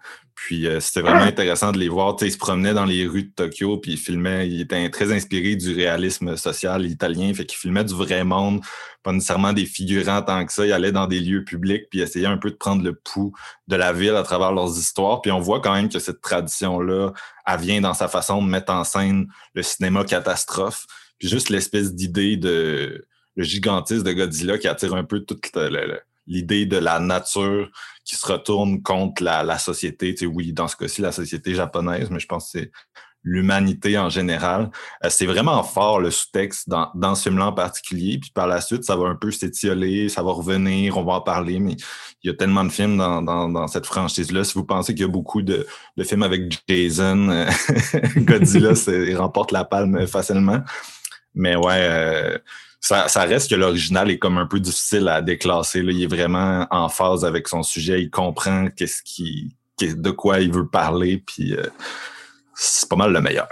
Puis 0.44 0.66
euh, 0.66 0.80
c'était 0.80 1.02
vraiment 1.02 1.22
intéressant 1.22 1.72
de 1.72 1.78
les 1.78 1.88
voir. 1.88 2.16
Tu 2.16 2.26
sais, 2.26 2.30
ils 2.30 2.34
se 2.34 2.38
promenaient 2.38 2.74
dans 2.74 2.86
les 2.86 3.06
rues 3.06 3.26
de 3.26 3.32
Tokyo, 3.32 3.78
puis 3.78 3.92
ils 3.92 3.98
filmaient. 3.98 4.50
Ils 4.50 4.62
étaient 4.62 4.90
très 4.90 5.14
inspirés 5.14 5.56
du 5.56 5.72
réalisme 5.76 6.36
social 6.36 6.84
italien. 6.86 7.32
Fait 7.36 7.46
qu'ils 7.46 7.60
filmaient 7.60 7.84
du 7.84 7.94
vrai 7.94 8.24
monde, 8.24 8.62
pas 9.04 9.12
nécessairement 9.12 9.54
des 9.54 9.68
figurants 9.68 10.24
tant 10.24 10.44
que 10.44 10.52
ça. 10.52 10.66
Ils 10.66 10.72
allaient 10.72 10.92
dans 10.92 11.06
des 11.06 11.20
lieux 11.20 11.44
publics, 11.44 11.84
puis 11.92 12.02
essayaient 12.02 12.26
un 12.26 12.38
peu 12.38 12.50
de 12.50 12.56
prendre 12.56 12.84
le 12.84 12.96
pouls 12.96 13.34
de 13.68 13.76
la 13.76 13.94
ville 13.94 14.16
à 14.16 14.24
travers 14.24 14.52
leurs 14.52 14.80
histoires. 14.80 15.22
Puis 15.22 15.32
on 15.32 15.40
voit 15.40 15.62
quand 15.62 15.74
même 15.74 15.90
que 15.90 16.00
cette 16.00 16.22
tradition-là, 16.22 17.12
elle 17.46 17.60
vient 17.60 17.82
dans 17.82 17.94
sa 17.94 18.08
façon 18.08 18.42
de 18.42 18.48
mettre 18.48 18.74
en 18.74 18.84
scène 18.84 19.28
le 19.54 19.62
cinéma 19.62 20.06
catastrophe. 20.06 20.88
Puis 21.20 21.28
juste 21.28 21.50
l'espèce 21.50 21.94
d'idée 21.94 22.36
de 22.38 23.06
le 23.36 23.44
gigantisme 23.44 24.04
de 24.04 24.12
Godzilla 24.12 24.58
qui 24.58 24.68
attire 24.68 24.96
un 24.96 25.04
peu 25.04 25.20
toute 25.20 25.56
le 25.56 26.00
l'idée 26.32 26.65
de 26.65 26.78
la 26.78 27.00
nature 27.00 27.70
qui 28.06 28.15
se 28.15 28.26
retourne 28.26 28.82
contre 28.82 29.24
la, 29.24 29.58
société. 29.58 30.15
Tu 30.15 30.22
sais, 30.22 30.26
oui, 30.26 30.54
dans 30.54 30.67
ce 30.67 30.76
cas-ci, 30.76 31.02
la 31.02 31.12
société 31.12 31.54
japonaise, 31.54 32.10
mais 32.10 32.20
je 32.20 32.26
pense 32.26 32.52
que 32.52 32.60
c'est 32.60 32.72
l'humanité 33.24 34.00
en 34.00 34.10
général. 34.10 34.72
Euh, 35.04 35.10
c'est 35.12 35.28
vraiment 35.28 35.62
fort 35.62 36.00
le 36.00 36.10
sous-texte 36.10 36.67
dans, 36.67 36.89
dans 36.96 37.13
ce 37.13 37.24
film-là 37.24 37.48
en 37.48 37.54
particulier. 37.54 38.17
Puis 38.17 38.32
par 38.32 38.48
la 38.48 38.62
suite, 38.62 38.84
ça 38.84 38.96
va 38.96 39.08
un 39.08 39.15
peu 39.15 39.30
s'étioler, 39.30 40.10
ça 40.10 40.24
va 40.24 40.32
revenir, 40.32 40.98
on 40.98 41.04
va 41.04 41.13
en 41.13 41.22
parler, 41.22 41.60
mais 41.60 41.76
il 42.24 42.28
y 42.28 42.30
a 42.30 42.34
tellement 42.34 42.63
de 42.63 42.72
films 42.72 42.98
dans, 42.98 43.22
dans, 43.22 43.48
dans 43.48 43.67
cette 43.67 43.86
franchise-là. 43.86 44.44
Si 44.44 44.54
vous 44.56 44.63
pensez 44.63 44.94
qu'il 44.94 45.02
y 45.02 45.10
a 45.10 45.12
beaucoup 45.12 45.44
de, 45.44 45.67
de 45.98 46.04
films 46.04 46.24
avec 46.24 46.63
Jason, 46.67 47.30
euh, 47.30 47.46
Godzilla, 48.17 48.72
il 48.88 49.17
remporte 49.17 49.52
la 49.52 49.65
palme 49.65 50.08
facilement. 50.08 50.62
Mais 51.36 51.56
ouais, 51.56 51.78
euh, 51.78 52.38
ça, 52.80 53.08
ça 53.08 53.24
reste 53.24 53.50
que 53.50 53.56
l'original 53.56 54.12
est 54.12 54.17
comme 54.17 54.38
un 54.38 54.48
peu 54.48 54.60
difficile 54.60 55.08
à 55.08 55.22
déclasser. 55.22 55.82
Là. 55.82 55.91
Il 55.91 56.04
est 56.04 56.08
vraiment 56.08 56.67
en 56.72 56.89
phase 56.89 57.26
avec 57.26 57.48
son 57.48 57.63
sujet. 57.63 58.02
Il 58.02 58.10
comprend 58.10 58.67
qu'est-ce 58.70 59.02
qui 59.04 59.56
de 59.88 60.12
quoi 60.12 60.39
il 60.39 60.52
veut 60.52 60.67
parler, 60.67 61.24
puis 61.26 61.54
euh, 61.54 61.63
c'est 62.56 62.88
pas 62.88 62.96
mal 62.96 63.12
le 63.12 63.22
meilleur. 63.22 63.48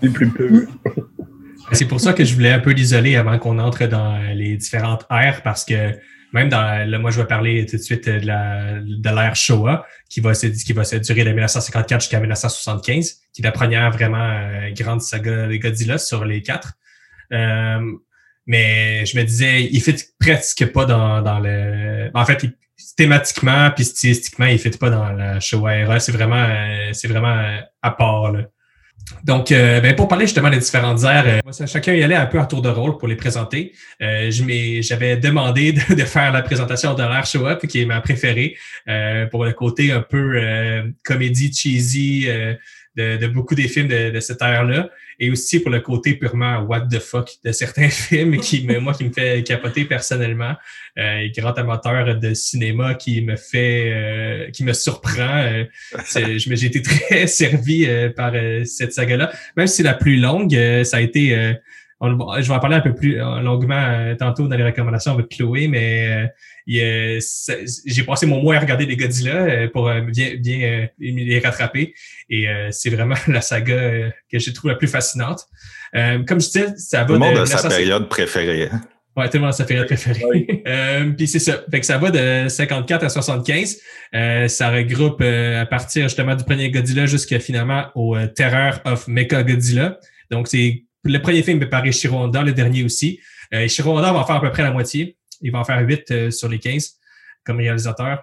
Peu. 0.00 0.66
C'est 1.72 1.86
pour 1.86 2.00
ça 2.00 2.12
que 2.12 2.24
je 2.24 2.34
voulais 2.34 2.52
un 2.52 2.58
peu 2.58 2.72
l'isoler 2.72 3.16
avant 3.16 3.38
qu'on 3.38 3.58
entre 3.58 3.86
dans 3.86 4.18
les 4.34 4.56
différentes 4.56 5.06
ères, 5.10 5.42
parce 5.42 5.64
que 5.64 5.92
même 6.32 6.48
dans 6.48 6.90
là, 6.90 6.98
moi 6.98 7.10
je 7.10 7.20
vais 7.20 7.26
parler 7.26 7.64
tout 7.66 7.76
de 7.76 7.82
suite 7.82 8.08
de 8.08 8.26
la 8.26 8.80
de 8.80 9.08
l'ère 9.08 9.36
Showa 9.36 9.86
qui 10.08 10.20
va 10.20 10.34
se 10.34 10.46
qui 10.46 10.72
va 10.72 10.84
se 10.84 10.96
durer 10.96 11.24
de 11.24 11.30
1954 11.30 12.00
jusqu'à 12.00 12.20
1975 12.20 13.20
qui 13.32 13.42
est 13.42 13.44
la 13.44 13.52
première 13.52 13.90
vraiment 13.90 14.30
euh, 14.30 14.70
grande 14.72 15.02
saga 15.02 15.46
de 15.46 15.56
Godzilla 15.56 15.98
sur 15.98 16.24
les 16.24 16.42
quatre 16.42 16.72
euh, 17.32 17.92
mais 18.46 19.06
je 19.06 19.16
me 19.16 19.24
disais 19.24 19.62
il 19.64 19.80
fait 19.80 20.14
presque 20.18 20.66
pas 20.72 20.84
dans 20.84 21.22
dans 21.22 21.38
le 21.38 22.10
en 22.14 22.24
fait 22.24 22.44
thématiquement 22.96 23.70
puis 23.70 23.84
stylistiquement 23.84 24.46
il 24.46 24.58
fait 24.58 24.78
pas 24.78 24.90
dans 24.90 25.12
la 25.12 25.40
Showa 25.40 25.76
era 25.76 26.00
c'est 26.00 26.12
vraiment 26.12 26.44
euh, 26.48 26.90
c'est 26.92 27.08
vraiment 27.08 27.60
à 27.82 27.90
part 27.90 28.32
là. 28.32 28.42
Donc, 29.24 29.52
euh, 29.52 29.80
ben 29.80 29.94
pour 29.94 30.08
parler 30.08 30.26
justement 30.26 30.50
des 30.50 30.58
différentes 30.58 31.02
aires, 31.04 31.24
euh, 31.26 31.66
chacun 31.66 31.94
y 31.94 32.02
allait 32.02 32.14
un 32.14 32.26
peu 32.26 32.40
à 32.40 32.46
tour 32.46 32.62
de 32.62 32.68
rôle 32.68 32.98
pour 32.98 33.08
les 33.08 33.16
présenter. 33.16 33.72
Euh, 34.00 34.30
J'avais 34.80 35.16
demandé 35.16 35.72
de, 35.72 36.04
faire 36.04 36.32
la 36.32 36.42
présentation 36.42 36.94
de 36.94 37.02
l'ère 37.02 37.26
Show 37.26 37.46
Up, 37.46 37.66
qui 37.66 37.82
est 37.82 37.84
ma 37.84 38.00
préférée, 38.00 38.56
euh, 38.88 39.26
pour 39.26 39.44
le 39.44 39.52
côté 39.52 39.92
un 39.92 40.02
peu 40.02 40.36
euh, 40.36 40.84
comédie 41.04 41.52
cheesy 41.52 42.26
de, 42.96 43.16
de, 43.16 43.26
beaucoup 43.26 43.54
des 43.54 43.68
films 43.68 43.88
de, 43.88 44.10
de 44.10 44.20
cette 44.20 44.42
ère-là 44.42 44.88
et 45.22 45.30
aussi 45.30 45.60
pour 45.60 45.70
le 45.70 45.78
côté 45.78 46.14
purement 46.14 46.62
what 46.62 46.88
the 46.90 46.98
fuck 46.98 47.30
de 47.44 47.52
certains 47.52 47.88
films 48.08 48.38
qui 48.38 48.66
me, 48.66 48.80
moi 48.80 48.92
qui 48.92 49.04
me 49.04 49.12
fait 49.12 49.44
capoter 49.44 49.84
personnellement. 49.84 50.54
Euh, 50.98 51.28
grand 51.34 51.52
amateur 51.52 52.18
de 52.18 52.34
cinéma 52.34 52.94
qui 52.94 53.22
me 53.22 53.36
fait 53.36 53.92
euh, 53.94 54.50
qui 54.50 54.64
me 54.64 54.72
surprend. 54.72 55.44
Euh, 55.44 55.64
j'ai 56.38 56.66
été 56.66 56.82
très 56.82 57.26
servi 57.28 57.86
euh, 57.86 58.10
par 58.10 58.32
euh, 58.34 58.64
cette 58.64 58.92
saga 58.92 59.16
là 59.16 59.32
même 59.56 59.68
si 59.68 59.76
c'est 59.76 59.82
la 59.84 59.94
plus 59.94 60.16
longue 60.16 60.58
ça 60.82 60.96
a 60.96 61.00
été 61.00 61.30
je 62.00 62.48
vais 62.48 62.54
en 62.54 62.58
parler 62.58 62.76
un 62.76 62.80
peu 62.80 62.94
plus 62.94 63.16
longuement 63.16 64.14
tantôt 64.18 64.48
dans 64.48 64.56
les 64.56 64.64
recommandations 64.64 65.12
avec 65.12 65.28
Chloé 65.28 65.68
mais 65.68 66.32
j'ai 66.66 68.02
passé 68.04 68.26
mon 68.26 68.42
mois 68.42 68.56
à 68.56 68.60
regarder 68.60 68.86
les 68.86 68.96
Godzilla 68.96 69.34
euh, 69.34 69.68
pour 69.68 69.88
euh, 69.88 70.00
bien, 70.00 70.34
bien 70.36 70.60
euh, 70.60 70.86
les 70.98 71.38
rattraper. 71.40 71.94
Et 72.30 72.46
c'est 72.70 72.90
vraiment 72.90 73.14
la 73.28 73.40
saga 73.40 74.10
que 74.30 74.38
je 74.38 74.50
trouve 74.50 74.70
la 74.70 74.76
plus 74.76 74.88
fascinante. 74.88 75.46
comme 75.92 76.40
je 76.40 76.46
disais, 76.46 76.66
ça 76.76 77.00
va 77.00 77.06
Tout 77.06 77.12
le 77.14 77.18
monde 77.18 77.38
a 77.38 77.46
sa 77.46 77.68
période 77.68 78.08
préférée. 78.08 78.68
Hein. 78.72 78.80
Ouais, 79.14 79.28
tout 79.28 79.36
le 79.36 79.40
monde 79.40 79.50
a 79.50 79.52
sa 79.52 79.64
période 79.64 79.86
préférée. 79.86 80.62
Puis 81.16 81.28
c'est 81.28 81.38
ça. 81.38 81.62
Fait 81.70 81.80
que 81.80 81.86
ça 81.86 81.98
va 81.98 82.10
de 82.10 82.48
54 82.48 83.04
à 83.04 83.08
75. 83.08 83.80
ça 84.48 84.70
regroupe 84.70 85.20
à 85.20 85.66
partir 85.66 86.04
justement 86.04 86.34
du 86.34 86.44
premier 86.44 86.70
Godzilla 86.70 87.06
jusqu'à 87.06 87.38
finalement 87.38 87.86
au 87.94 88.16
Terror 88.26 88.80
of 88.84 89.08
Mecha 89.08 89.42
Godzilla. 89.42 89.98
Donc 90.30 90.48
c'est 90.48 90.84
le 91.04 91.18
premier 91.20 91.42
film 91.42 91.68
par 91.68 91.84
Ishiro 91.86 92.16
Honda, 92.16 92.42
le 92.42 92.52
dernier 92.52 92.84
aussi. 92.84 93.20
Ishiro 93.52 93.98
Honda 93.98 94.12
va 94.12 94.20
en 94.20 94.24
faire 94.24 94.36
à 94.36 94.40
peu 94.40 94.50
près 94.50 94.62
la 94.62 94.70
moitié. 94.70 95.18
Il 95.42 95.52
va 95.52 95.58
en 95.58 95.64
faire 95.64 95.80
8 95.80 96.10
euh, 96.10 96.30
sur 96.30 96.48
les 96.48 96.58
15 96.58 96.98
comme 97.44 97.58
réalisateur. 97.58 98.22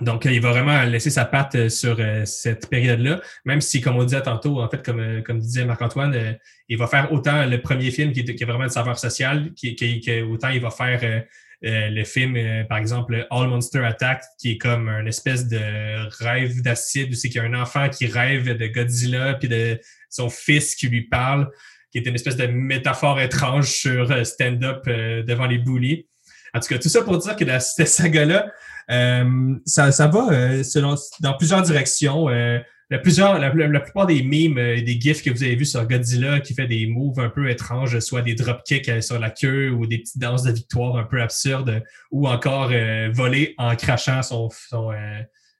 Donc, 0.00 0.24
il 0.24 0.40
va 0.40 0.52
vraiment 0.52 0.82
laisser 0.84 1.10
sa 1.10 1.26
patte 1.26 1.54
euh, 1.54 1.68
sur 1.68 1.96
euh, 2.00 2.24
cette 2.24 2.70
période-là, 2.70 3.20
même 3.44 3.60
si, 3.60 3.82
comme 3.82 3.96
on 3.96 4.04
disait 4.04 4.22
tantôt, 4.22 4.60
en 4.62 4.68
fait, 4.68 4.82
comme, 4.82 5.22
comme 5.22 5.38
disait 5.38 5.66
Marc-Antoine, 5.66 6.38
il 6.68 6.78
va 6.78 6.86
faire 6.86 7.12
autant 7.12 7.44
le 7.44 7.60
premier 7.60 7.90
film 7.90 8.12
qui, 8.12 8.20
a 8.42 8.46
vraiment 8.46 8.64
une 8.64 8.70
saveur 8.70 8.98
sociale, 8.98 9.52
qui, 9.54 9.76
qui, 9.76 10.22
autant 10.22 10.48
il 10.48 10.62
va 10.62 10.70
faire 10.70 11.24
le 11.60 12.04
film, 12.04 12.66
par 12.68 12.78
exemple, 12.78 13.26
All 13.30 13.48
Monster 13.48 13.84
Attack, 13.84 14.24
qui 14.40 14.52
est 14.52 14.58
comme 14.58 14.88
une 14.88 15.06
espèce 15.06 15.46
de 15.46 16.08
rêve 16.24 16.62
d'acide, 16.62 17.12
où 17.12 17.14
c'est 17.14 17.28
qu'il 17.28 17.40
y 17.40 17.44
a 17.44 17.48
un 17.48 17.60
enfant 17.60 17.88
qui 17.88 18.06
rêve 18.06 18.56
de 18.56 18.66
Godzilla, 18.66 19.34
puis 19.34 19.48
de 19.48 19.78
son 20.08 20.30
fils 20.30 20.74
qui 20.74 20.88
lui 20.88 21.02
parle, 21.02 21.50
qui 21.92 21.98
est 21.98 22.06
une 22.06 22.14
espèce 22.14 22.36
de 22.36 22.46
métaphore 22.46 23.20
étrange 23.20 23.66
sur 23.66 24.26
stand-up 24.26 24.86
devant 24.86 25.46
les 25.46 25.58
bullies. 25.58 26.06
En 26.54 26.60
tout 26.60 26.68
cas, 26.68 26.78
tout 26.78 26.88
ça 26.88 27.02
pour 27.02 27.18
dire 27.18 27.36
que 27.36 27.44
la, 27.44 27.60
cette 27.60 27.88
saga-là, 27.88 28.52
euh, 28.90 29.54
ça, 29.64 29.92
ça 29.92 30.06
va 30.06 30.28
euh, 30.32 30.62
selon, 30.62 30.96
dans 31.20 31.34
plusieurs 31.34 31.62
directions. 31.62 32.28
Euh, 32.28 32.58
la, 32.90 32.98
la, 32.98 33.80
plupart 33.80 34.06
des 34.06 34.22
memes 34.22 34.58
et 34.58 34.82
des 34.82 35.00
gifs 35.00 35.22
que 35.22 35.30
vous 35.30 35.42
avez 35.42 35.54
vus 35.54 35.64
sur 35.64 35.86
Godzilla 35.86 36.40
qui 36.40 36.52
fait 36.52 36.66
des 36.66 36.86
moves 36.86 37.20
un 37.20 37.30
peu 37.30 37.48
étranges, 37.48 37.98
soit 38.00 38.20
des 38.20 38.34
dropkicks 38.34 39.02
sur 39.02 39.18
la 39.18 39.30
queue 39.30 39.70
ou 39.70 39.86
des 39.86 39.96
petites 39.96 40.18
danses 40.18 40.42
de 40.42 40.52
victoire 40.52 40.96
un 40.96 41.04
peu 41.04 41.22
absurdes, 41.22 41.82
ou 42.10 42.28
encore 42.28 42.70
voler 43.14 43.54
en 43.56 43.74
crachant 43.76 44.22
son, 44.22 44.50
son, 44.50 44.90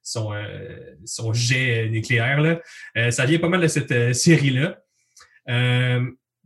son, 0.02 0.34
son 1.06 1.32
jet 1.32 1.88
nucléaire. 1.88 2.42
Là. 2.42 3.10
ça 3.10 3.24
vient 3.24 3.38
pas 3.38 3.48
mal 3.48 3.62
de 3.62 3.68
cette 3.68 4.12
série-là. 4.12 4.76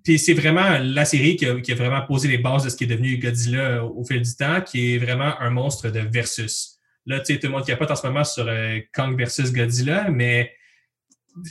Puis 0.07 0.21
c'est 0.21 0.35
vraiment 0.35 0.79
la 0.81 1.05
série 1.05 1.35
qui 1.35 1.47
a, 1.47 1.75
vraiment 1.75 2.01
posé 2.01 2.29
les 2.29 2.39
bases 2.39 2.63
de 2.63 2.69
ce 2.69 2.77
qui 2.77 2.85
est 2.85 2.87
devenu 2.87 3.19
Godzilla 3.19 3.85
au 3.85 4.05
fil 4.05 4.23
du 4.23 4.37
temps, 4.37 4.61
qui 4.61 4.95
est 4.95 4.99
vraiment 4.99 5.35
un 5.41 5.51
monstre 5.51 5.91
de 5.91 5.99
versus. 5.99 6.79
Là, 7.07 7.19
tu 7.19 7.35
sais, 7.35 7.41
tout 7.41 7.49
le 7.49 7.55
monde 7.55 7.63
qui 7.63 7.73
capote 7.73 7.91
en 7.91 7.97
ce 7.97 8.07
moment 8.07 8.23
sur 8.23 8.47
euh, 8.47 8.79
Kong 8.95 9.19
versus 9.19 9.53
Godzilla, 9.53 10.09
mais 10.09 10.53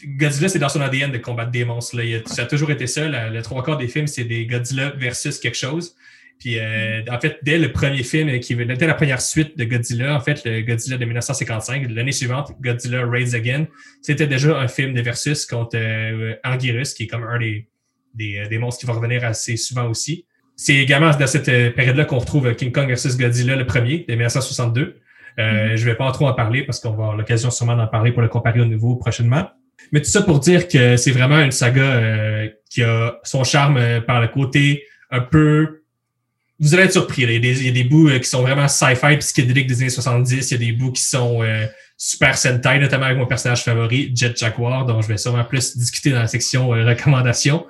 Godzilla, 0.05 0.47
c'est 0.47 0.59
dans 0.59 0.69
son 0.69 0.79
ADN 0.79 1.11
de 1.11 1.17
combattre 1.17 1.51
des 1.51 1.65
monstres. 1.65 1.97
Là. 1.97 2.21
ça 2.27 2.43
a 2.43 2.45
toujours 2.45 2.71
été 2.71 2.87
ça. 2.87 3.09
le 3.29 3.41
trois 3.41 3.61
quarts 3.61 3.75
des 3.75 3.89
films, 3.89 4.07
c'est 4.07 4.23
des 4.23 4.45
Godzilla 4.45 4.91
versus 4.91 5.37
quelque 5.37 5.57
chose. 5.57 5.93
Puis, 6.39 6.57
euh, 6.57 7.01
en 7.11 7.19
fait, 7.19 7.39
dès 7.43 7.57
le 7.57 7.73
premier 7.73 8.03
film, 8.03 8.39
qui 8.39 8.55
dès 8.55 8.87
la 8.87 8.93
première 8.93 9.19
suite 9.19 9.57
de 9.57 9.65
Godzilla, 9.65 10.15
en 10.15 10.21
fait, 10.21 10.45
le 10.45 10.61
Godzilla 10.61 10.97
de 10.97 11.03
1955, 11.03 11.89
l'année 11.89 12.13
suivante, 12.13 12.53
Godzilla 12.61 13.05
Raids 13.05 13.35
Again, 13.35 13.67
c'était 14.01 14.27
déjà 14.27 14.57
un 14.57 14.69
film 14.69 14.93
de 14.93 15.01
versus 15.01 15.45
contre 15.45 15.75
euh, 15.75 16.35
Anguirus, 16.45 16.93
qui 16.93 17.03
est 17.03 17.07
comme 17.07 17.23
un 17.23 17.37
des 17.37 17.67
euh, 18.19 18.47
des, 18.47 18.57
monstres 18.57 18.79
qui 18.79 18.85
vont 18.85 18.93
revenir 18.93 19.23
assez 19.23 19.57
souvent 19.57 19.87
aussi. 19.89 20.25
C'est 20.55 20.75
également 20.75 21.11
dans 21.11 21.27
cette 21.27 21.49
euh, 21.49 21.69
période-là 21.69 22.05
qu'on 22.05 22.19
retrouve 22.19 22.53
King 22.55 22.71
Kong 22.71 22.87
versus 22.87 23.17
Godzilla, 23.17 23.55
le 23.55 23.65
premier, 23.65 24.05
de 24.07 24.13
1962. 24.13 25.01
Euh, 25.37 25.41
mm-hmm. 25.43 25.75
Je 25.75 25.85
vais 25.85 25.95
pas 25.95 26.09
trop 26.11 26.27
en 26.27 26.33
parler 26.33 26.63
parce 26.63 26.79
qu'on 26.79 26.91
va 26.91 27.03
avoir 27.03 27.17
l'occasion 27.17 27.51
sûrement 27.51 27.75
d'en 27.75 27.87
parler 27.87 28.11
pour 28.11 28.21
le 28.21 28.29
comparer 28.29 28.61
au 28.61 28.65
nouveau 28.65 28.95
prochainement. 28.95 29.49
Mais 29.91 30.01
tout 30.01 30.09
ça 30.09 30.21
pour 30.21 30.39
dire 30.39 30.67
que 30.67 30.95
c'est 30.95 31.11
vraiment 31.11 31.39
une 31.41 31.51
saga 31.51 31.81
euh, 31.81 32.49
qui 32.69 32.83
a 32.83 33.19
son 33.23 33.43
charme 33.43 34.01
par 34.07 34.21
le 34.21 34.27
côté 34.29 34.83
un 35.11 35.19
peu... 35.19 35.81
Vous 36.59 36.73
allez 36.73 36.83
être 36.83 36.93
surpris. 36.93 37.23
Il, 37.23 37.31
y 37.31 37.35
a 37.35 37.39
des, 37.39 37.59
il 37.59 37.65
y 37.67 37.69
a 37.69 37.73
des 37.73 37.83
bouts 37.83 38.09
qui 38.17 38.29
sont 38.29 38.41
vraiment 38.41 38.69
sci-fi 38.69 39.17
psychédéliques 39.17 39.67
des 39.67 39.81
années 39.81 39.89
70. 39.89 40.51
Il 40.51 40.53
y 40.53 40.55
a 40.55 40.65
des 40.65 40.71
bouts 40.71 40.93
qui 40.93 41.01
sont 41.01 41.41
Super 41.97 42.37
Sentai, 42.37 42.79
notamment 42.79 43.07
avec 43.07 43.17
mon 43.17 43.25
personnage 43.25 43.61
favori, 43.61 44.13
Jet 44.15 44.37
Jaguar, 44.37 44.85
dont 44.85 45.01
je 45.01 45.09
vais 45.09 45.17
sûrement 45.17 45.43
plus 45.43 45.75
discuter 45.75 46.11
dans 46.11 46.19
la 46.19 46.27
section 46.27 46.69
recommandations. 46.69 47.65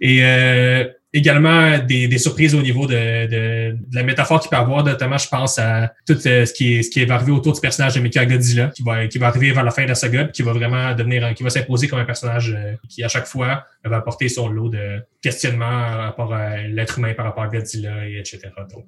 Et 0.00 0.24
euh, 0.24 0.84
également 1.12 1.78
des, 1.78 2.06
des, 2.06 2.18
surprises 2.18 2.54
au 2.54 2.62
niveau 2.62 2.86
de, 2.86 3.26
de, 3.26 3.72
de, 3.72 3.94
la 3.96 4.02
métaphore 4.02 4.40
qu'il 4.40 4.50
peut 4.50 4.56
avoir, 4.56 4.84
notamment 4.84 5.18
je 5.18 5.28
pense 5.28 5.58
à 5.58 5.92
tout 6.06 6.18
euh, 6.26 6.44
ce 6.44 6.52
qui 6.52 6.74
est 6.74 6.82
ce 6.82 6.90
qui 6.90 7.00
est 7.00 7.10
arrivé 7.10 7.32
autour 7.32 7.52
du 7.52 7.60
personnage 7.60 7.94
de 7.94 8.00
Mecha 8.00 8.24
Godzilla, 8.26 8.68
qui 8.68 8.82
va 8.82 9.06
qui 9.06 9.18
va 9.18 9.28
arriver 9.28 9.52
vers 9.52 9.64
la 9.64 9.70
fin 9.70 9.84
de 9.84 9.88
la 9.88 9.94
saga, 9.94 10.24
qui 10.24 10.42
va 10.42 10.52
vraiment 10.52 10.94
devenir 10.94 11.34
qui 11.34 11.42
va 11.42 11.50
s'imposer 11.50 11.88
comme 11.88 11.98
un 11.98 12.04
personnage 12.04 12.54
euh, 12.54 12.74
qui 12.88 13.02
à 13.02 13.08
chaque 13.08 13.26
fois 13.26 13.64
va 13.84 13.96
apporter 13.96 14.28
son 14.28 14.48
lot 14.48 14.68
de 14.68 15.00
questionnements 15.22 15.66
par 15.66 15.98
rapport 15.98 16.34
à 16.34 16.62
l'être 16.62 16.98
humain 16.98 17.14
par 17.14 17.26
rapport 17.26 17.44
à 17.44 17.48
Godzilla 17.48 18.08
et 18.08 18.18
etc. 18.18 18.40
Donc 18.70 18.86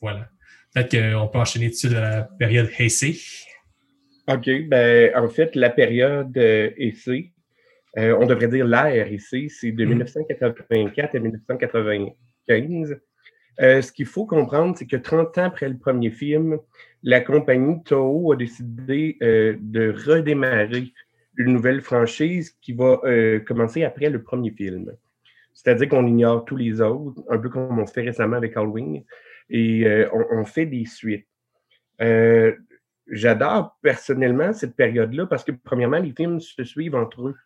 voilà. 0.00 0.28
Peut-être 0.74 0.90
qu'on 0.90 1.28
peut 1.28 1.38
enchaîner 1.38 1.68
dessus 1.68 1.88
de 1.88 1.96
la 1.96 2.22
période 2.38 2.68
Heisei. 2.78 3.18
OK. 4.28 4.48
Ben, 4.68 5.10
en 5.16 5.28
fait, 5.28 5.54
la 5.56 5.70
période 5.70 6.36
euh, 6.36 6.70
euh, 7.98 8.16
on 8.18 8.26
devrait 8.26 8.48
dire 8.48 8.66
l'ère 8.66 9.12
ici, 9.12 9.50
c'est 9.50 9.72
de 9.72 9.84
1984 9.84 11.14
mm. 11.14 11.16
à 11.16 11.20
1995. 11.20 12.98
Euh, 13.60 13.82
ce 13.82 13.92
qu'il 13.92 14.06
faut 14.06 14.24
comprendre, 14.24 14.76
c'est 14.78 14.86
que 14.86 14.96
30 14.96 15.36
ans 15.38 15.44
après 15.44 15.68
le 15.68 15.76
premier 15.76 16.10
film, 16.10 16.58
la 17.02 17.20
compagnie 17.20 17.82
Toho 17.84 18.32
a 18.32 18.36
décidé 18.36 19.18
euh, 19.22 19.56
de 19.60 19.94
redémarrer 20.06 20.92
une 21.36 21.52
nouvelle 21.52 21.82
franchise 21.82 22.56
qui 22.60 22.72
va 22.72 23.00
commencer 23.46 23.84
après 23.84 24.10
le 24.10 24.22
premier 24.22 24.50
film. 24.50 24.92
C'est-à-dire 25.54 25.88
qu'on 25.88 26.06
ignore 26.06 26.44
tous 26.44 26.56
les 26.56 26.80
autres, 26.82 27.22
un 27.30 27.38
peu 27.38 27.48
comme 27.48 27.78
on 27.78 27.86
fait 27.86 28.02
récemment 28.02 28.36
avec 28.36 28.54
Halloween, 28.56 29.02
et 29.48 29.86
on, 30.12 30.40
on, 30.40 30.44
fait 30.44 30.66
des 30.66 30.84
suites. 30.84 31.26
J'adore 33.08 33.78
personnellement 33.80 34.52
cette 34.52 34.76
période-là 34.76 35.26
parce 35.26 35.42
que, 35.42 35.52
premièrement, 35.52 35.98
les 35.98 36.12
films 36.12 36.38
se 36.38 36.64
suivent 36.64 36.94
entre 36.94 37.28
eux. 37.28 37.36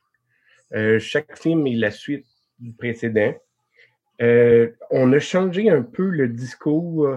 Euh, 0.77 0.99
chaque 0.99 1.39
film 1.39 1.67
est 1.67 1.75
la 1.75 1.91
suite 1.91 2.27
du 2.59 2.73
précédent. 2.73 3.35
Euh, 4.21 4.71
on 4.91 5.13
a 5.13 5.19
changé 5.19 5.71
un 5.71 5.83
peu 5.83 6.09
le 6.09 6.29
discours 6.29 7.09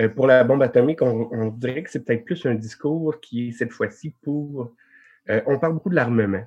euh, 0.00 0.08
pour 0.08 0.26
la 0.26 0.44
bombe 0.44 0.62
atomique. 0.62 1.02
On, 1.02 1.48
dirait 1.48 1.82
que 1.82 1.90
c'est 1.90 2.04
peut-être 2.04 2.24
plus 2.24 2.46
un 2.46 2.54
discours 2.54 3.20
qui 3.20 3.48
est 3.48 3.52
cette 3.52 3.72
fois-ci 3.72 4.14
pour. 4.22 4.74
on 5.28 5.58
parle 5.58 5.74
beaucoup 5.74 5.90
de 5.90 5.96
l'armement. 5.96 6.44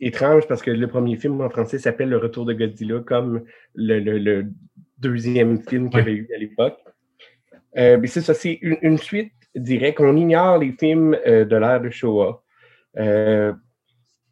étrange 0.00 0.46
parce 0.46 0.62
que 0.62 0.70
le 0.70 0.86
premier 0.86 1.16
film 1.16 1.40
en 1.40 1.50
français 1.50 1.78
s'appelle 1.78 2.08
Le 2.10 2.18
Retour 2.18 2.44
de 2.44 2.52
Godzilla, 2.52 3.00
comme 3.00 3.44
le, 3.74 4.44
deuxième 4.98 5.62
film 5.62 5.90
qu'il 5.90 5.98
y 6.00 6.02
avait 6.02 6.12
eu 6.12 6.28
à 6.34 6.38
l'époque. 6.38 6.78
mais 7.74 8.06
c'est 8.06 8.20
ça, 8.20 8.34
c'est 8.34 8.58
une, 8.62 8.98
suite 8.98 9.32
direct. 9.54 10.00
On 10.00 10.16
ignore 10.16 10.58
les 10.58 10.72
films 10.72 11.16
de 11.24 11.56
l'ère 11.56 11.80
de 11.80 11.90
Showa. 11.90 12.42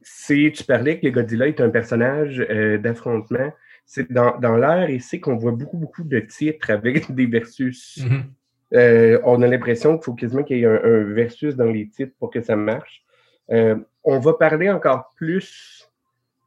C'est, 0.08 0.52
tu 0.54 0.64
parlais 0.64 1.00
que 1.00 1.08
Godzilla 1.08 1.48
est 1.48 1.60
un 1.60 1.70
personnage 1.70 2.38
d'affrontement. 2.82 3.52
C'est 3.84 4.10
dans, 4.10 4.38
dans 4.38 4.56
l'ère 4.56 4.90
ici 4.90 5.20
qu'on 5.20 5.36
voit 5.36 5.52
beaucoup, 5.52 5.76
beaucoup 5.76 6.04
de 6.04 6.20
titres 6.20 6.70
avec 6.70 7.12
des 7.14 7.26
versus. 7.26 7.98
Mm-hmm. 7.98 9.20
on 9.24 9.42
a 9.42 9.46
l'impression 9.46 9.96
qu'il 9.96 10.04
faut 10.04 10.14
quasiment 10.14 10.42
qu'il 10.42 10.58
y 10.58 10.62
ait 10.62 10.66
un, 10.66 11.04
versus 11.12 11.56
dans 11.56 11.70
les 11.70 11.88
titres 11.88 12.12
pour 12.18 12.30
que 12.30 12.40
ça 12.40 12.56
marche. 12.56 13.04
on 13.48 14.18
va 14.18 14.34
parler 14.34 14.70
encore 14.70 15.12
plus 15.16 15.86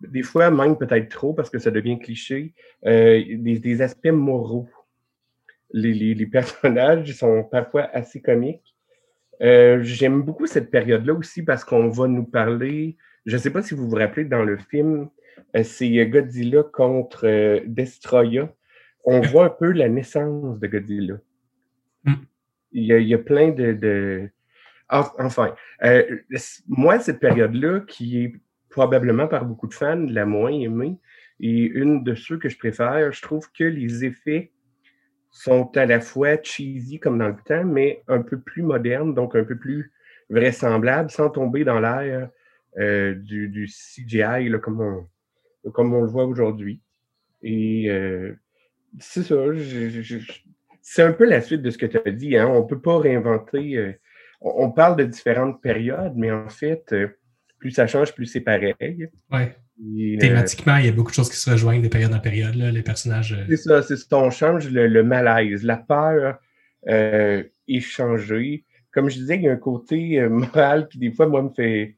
des 0.02 0.24
fois 0.24 0.50
même 0.50 0.78
peut-être 0.78 1.10
trop 1.10 1.34
parce 1.34 1.50
que 1.50 1.60
ça 1.60 1.72
devient 1.72 2.00
cliché, 2.00 2.54
euh, 2.86 3.22
des, 3.38 3.82
aspects 3.82 4.08
moraux. 4.08 4.68
Les, 5.72 6.26
personnages 6.26 7.14
sont 7.14 7.44
parfois 7.44 7.90
assez 7.94 8.22
comiques. 8.22 8.76
Euh, 9.42 9.80
j'aime 9.84 10.22
beaucoup 10.22 10.48
cette 10.48 10.70
période-là 10.70 11.14
aussi 11.14 11.44
parce 11.44 11.64
qu'on 11.64 11.90
va 11.90 12.08
nous 12.08 12.26
parler, 12.26 12.98
je 13.30 13.36
ne 13.36 13.42
sais 13.42 13.52
pas 13.52 13.62
si 13.62 13.76
vous 13.76 13.88
vous 13.88 13.96
rappelez 13.96 14.26
dans 14.26 14.44
le 14.44 14.58
film, 14.58 15.08
euh, 15.56 15.64
c'est 15.64 16.06
Godzilla 16.08 16.64
contre 16.64 17.62
Destroya. 17.66 18.52
On 19.06 19.22
voit 19.22 19.46
un 19.46 19.50
peu 19.50 19.72
la 19.72 19.88
naissance 19.88 20.60
de 20.60 20.68
Godzilla. 20.68 21.20
Mm. 22.06 22.14
Il, 22.72 22.86
y 22.86 23.14
a, 23.14 23.18
plein 23.20 23.50
de... 23.52 24.30
Enfin, 24.90 25.56
moi, 26.68 27.00
cette 27.00 27.20
période-là 27.20 27.82
qui 27.82 28.24
est 28.24 28.34
probablement 28.70 29.28
par 29.28 29.46
beaucoup 29.46 29.68
de 29.68 29.74
fans, 29.74 30.06
la 30.10 30.26
moins 30.26 30.52
aimée. 30.52 30.98
Et 31.40 31.66
une 31.66 32.04
de 32.04 32.16
ceux 32.16 32.38
que 32.38 32.50
je 32.50 32.58
préfère, 32.58 33.12
je 33.12 33.22
trouve 33.22 33.52
que 33.52 33.64
les 33.64 34.06
effets 34.06 34.52
sont 35.32 35.70
à 35.78 35.86
la 35.86 36.00
fois 36.00 36.42
cheesy 36.42 37.00
comme 37.00 37.20
dans 37.20 37.30
le 37.30 37.38
temps, 37.46 37.64
mais 37.64 38.04
un 38.08 38.22
peu 38.22 38.40
plus 38.40 38.64
modernes, 38.64 39.14
donc 39.14 39.36
un 39.36 39.44
peu 39.44 39.56
plus 39.56 39.92
vraisemblables, 40.30 41.12
sans 41.12 41.30
tomber 41.30 41.64
dans 41.64 41.80
l'air 41.80 42.30
euh, 42.78 43.16
du, 43.16 43.68
CGI 43.68 44.52
comme, 44.62 44.82
on, 44.82 45.72
comme 45.72 45.94
on 45.94 46.02
le 46.02 46.08
voit 46.08 46.26
aujourd'hui. 46.26 46.82
Et 47.42 47.90
euh, 47.90 48.34
c'est 49.00 49.24
ça, 49.24 49.36
c'est 50.82 51.04
un 51.04 51.14
peu 51.14 51.26
la 51.26 51.42
suite 51.42 51.62
de 51.62 51.72
ce 51.72 51.78
que 51.78 51.88
tu 51.88 51.98
as 51.98 52.12
dit. 52.12 52.38
Hein? 52.38 52.48
On 52.48 52.62
ne 52.62 52.68
peut 52.68 52.80
pas 52.80 53.00
réinventer. 53.00 53.78
Euh, 53.78 53.94
on, 54.42 54.72
parle 54.72 54.98
de 54.98 55.04
différentes 55.04 55.62
périodes, 55.62 56.14
mais 56.16 56.32
en 56.32 56.48
fait, 56.48 56.94
plus 57.58 57.72
ça 57.72 57.88
change, 57.88 58.14
plus 58.14 58.26
c'est 58.26 58.42
pareil. 58.42 59.10
Ouais. 59.32 59.56
Thématiquement, 60.20 60.78
il 60.78 60.86
y 60.86 60.90
a 60.90 60.92
beaucoup 60.92 61.12
de 61.12 61.16
choses 61.16 61.30
qui 61.30 61.38
se 61.38 61.50
rejoignent 61.50 61.82
de 61.82 61.88
période 61.88 62.14
en 62.14 62.20
période, 62.20 62.56
là, 62.56 62.72
les 62.72 62.84
personnages. 62.84 63.38
C'est 63.50 63.58
ça, 63.58 63.82
c'est 63.82 63.98
ça. 63.98 64.18
On 64.18 64.30
change 64.30 64.70
le, 64.70 65.04
malaise, 65.04 65.64
la 65.64 65.78
peur 65.78 66.40
est 66.86 67.80
changée. 67.80 68.66
Comme 68.92 69.10
je 69.10 69.18
disais, 69.18 69.36
il 69.36 69.44
y 69.44 69.50
a 69.50 69.52
un 69.52 69.58
côté 69.58 70.22
moral 70.30 70.88
qui, 70.88 71.00
des 71.00 71.12
fois, 71.12 71.28
moi, 71.28 71.42
me 71.42 71.50
fait 71.50 71.98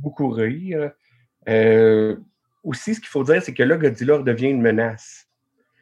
beaucoup 0.00 0.28
rire. 0.28 0.92
aussi, 2.64 2.94
ce 2.94 3.00
qu'il 3.00 3.08
faut 3.08 3.24
dire, 3.24 3.42
c'est 3.42 3.54
que 3.54 3.62
là, 3.62 3.76
Godzilla 3.76 4.18
devient 4.18 4.50
une 4.50 4.62
menace. 4.62 5.28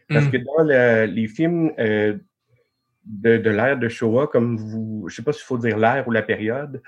Parce 0.08 0.26
hmm. 0.26 0.30
que 0.30 0.36
dans 0.36 1.06
les 1.12 1.28
films 1.28 1.72
de, 1.76 3.36
de 3.38 3.50
l'ère 3.50 3.78
de 3.78 3.88
Showa, 3.88 4.26
comme 4.26 4.56
vous, 4.56 5.06
je 5.08 5.12
ne 5.12 5.16
sais 5.16 5.22
pas 5.22 5.32
s'il 5.32 5.44
faut 5.44 5.58
dire 5.58 5.78
l'ère 5.78 6.06
ou 6.08 6.10
la 6.10 6.22
période, 6.22 6.82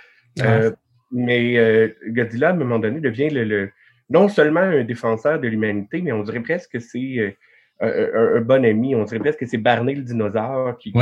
mais 1.10 1.56
euh, 1.58 1.88
Godzilla, 2.08 2.48
à 2.48 2.52
un 2.52 2.56
moment 2.56 2.78
donné, 2.78 3.00
devient 3.00 3.30
le, 3.30 3.70
non 4.10 4.28
seulement 4.28 4.60
un 4.60 4.84
défenseur 4.84 5.40
de 5.40 5.48
l'humanité, 5.48 6.02
mais 6.02 6.12
on 6.12 6.22
dirait 6.22 6.42
presque 6.42 6.72
que 6.72 6.78
c'est 6.78 7.36
euh, 7.82 8.36
un, 8.36 8.40
bon 8.40 8.64
ami. 8.64 8.94
On 8.94 9.04
dirait 9.04 9.20
presque 9.20 9.40
que 9.40 9.46
c'est 9.46 9.58
Barney 9.58 9.94
le 9.94 10.02
dinosaure 10.02 10.76
qui. 10.78 10.92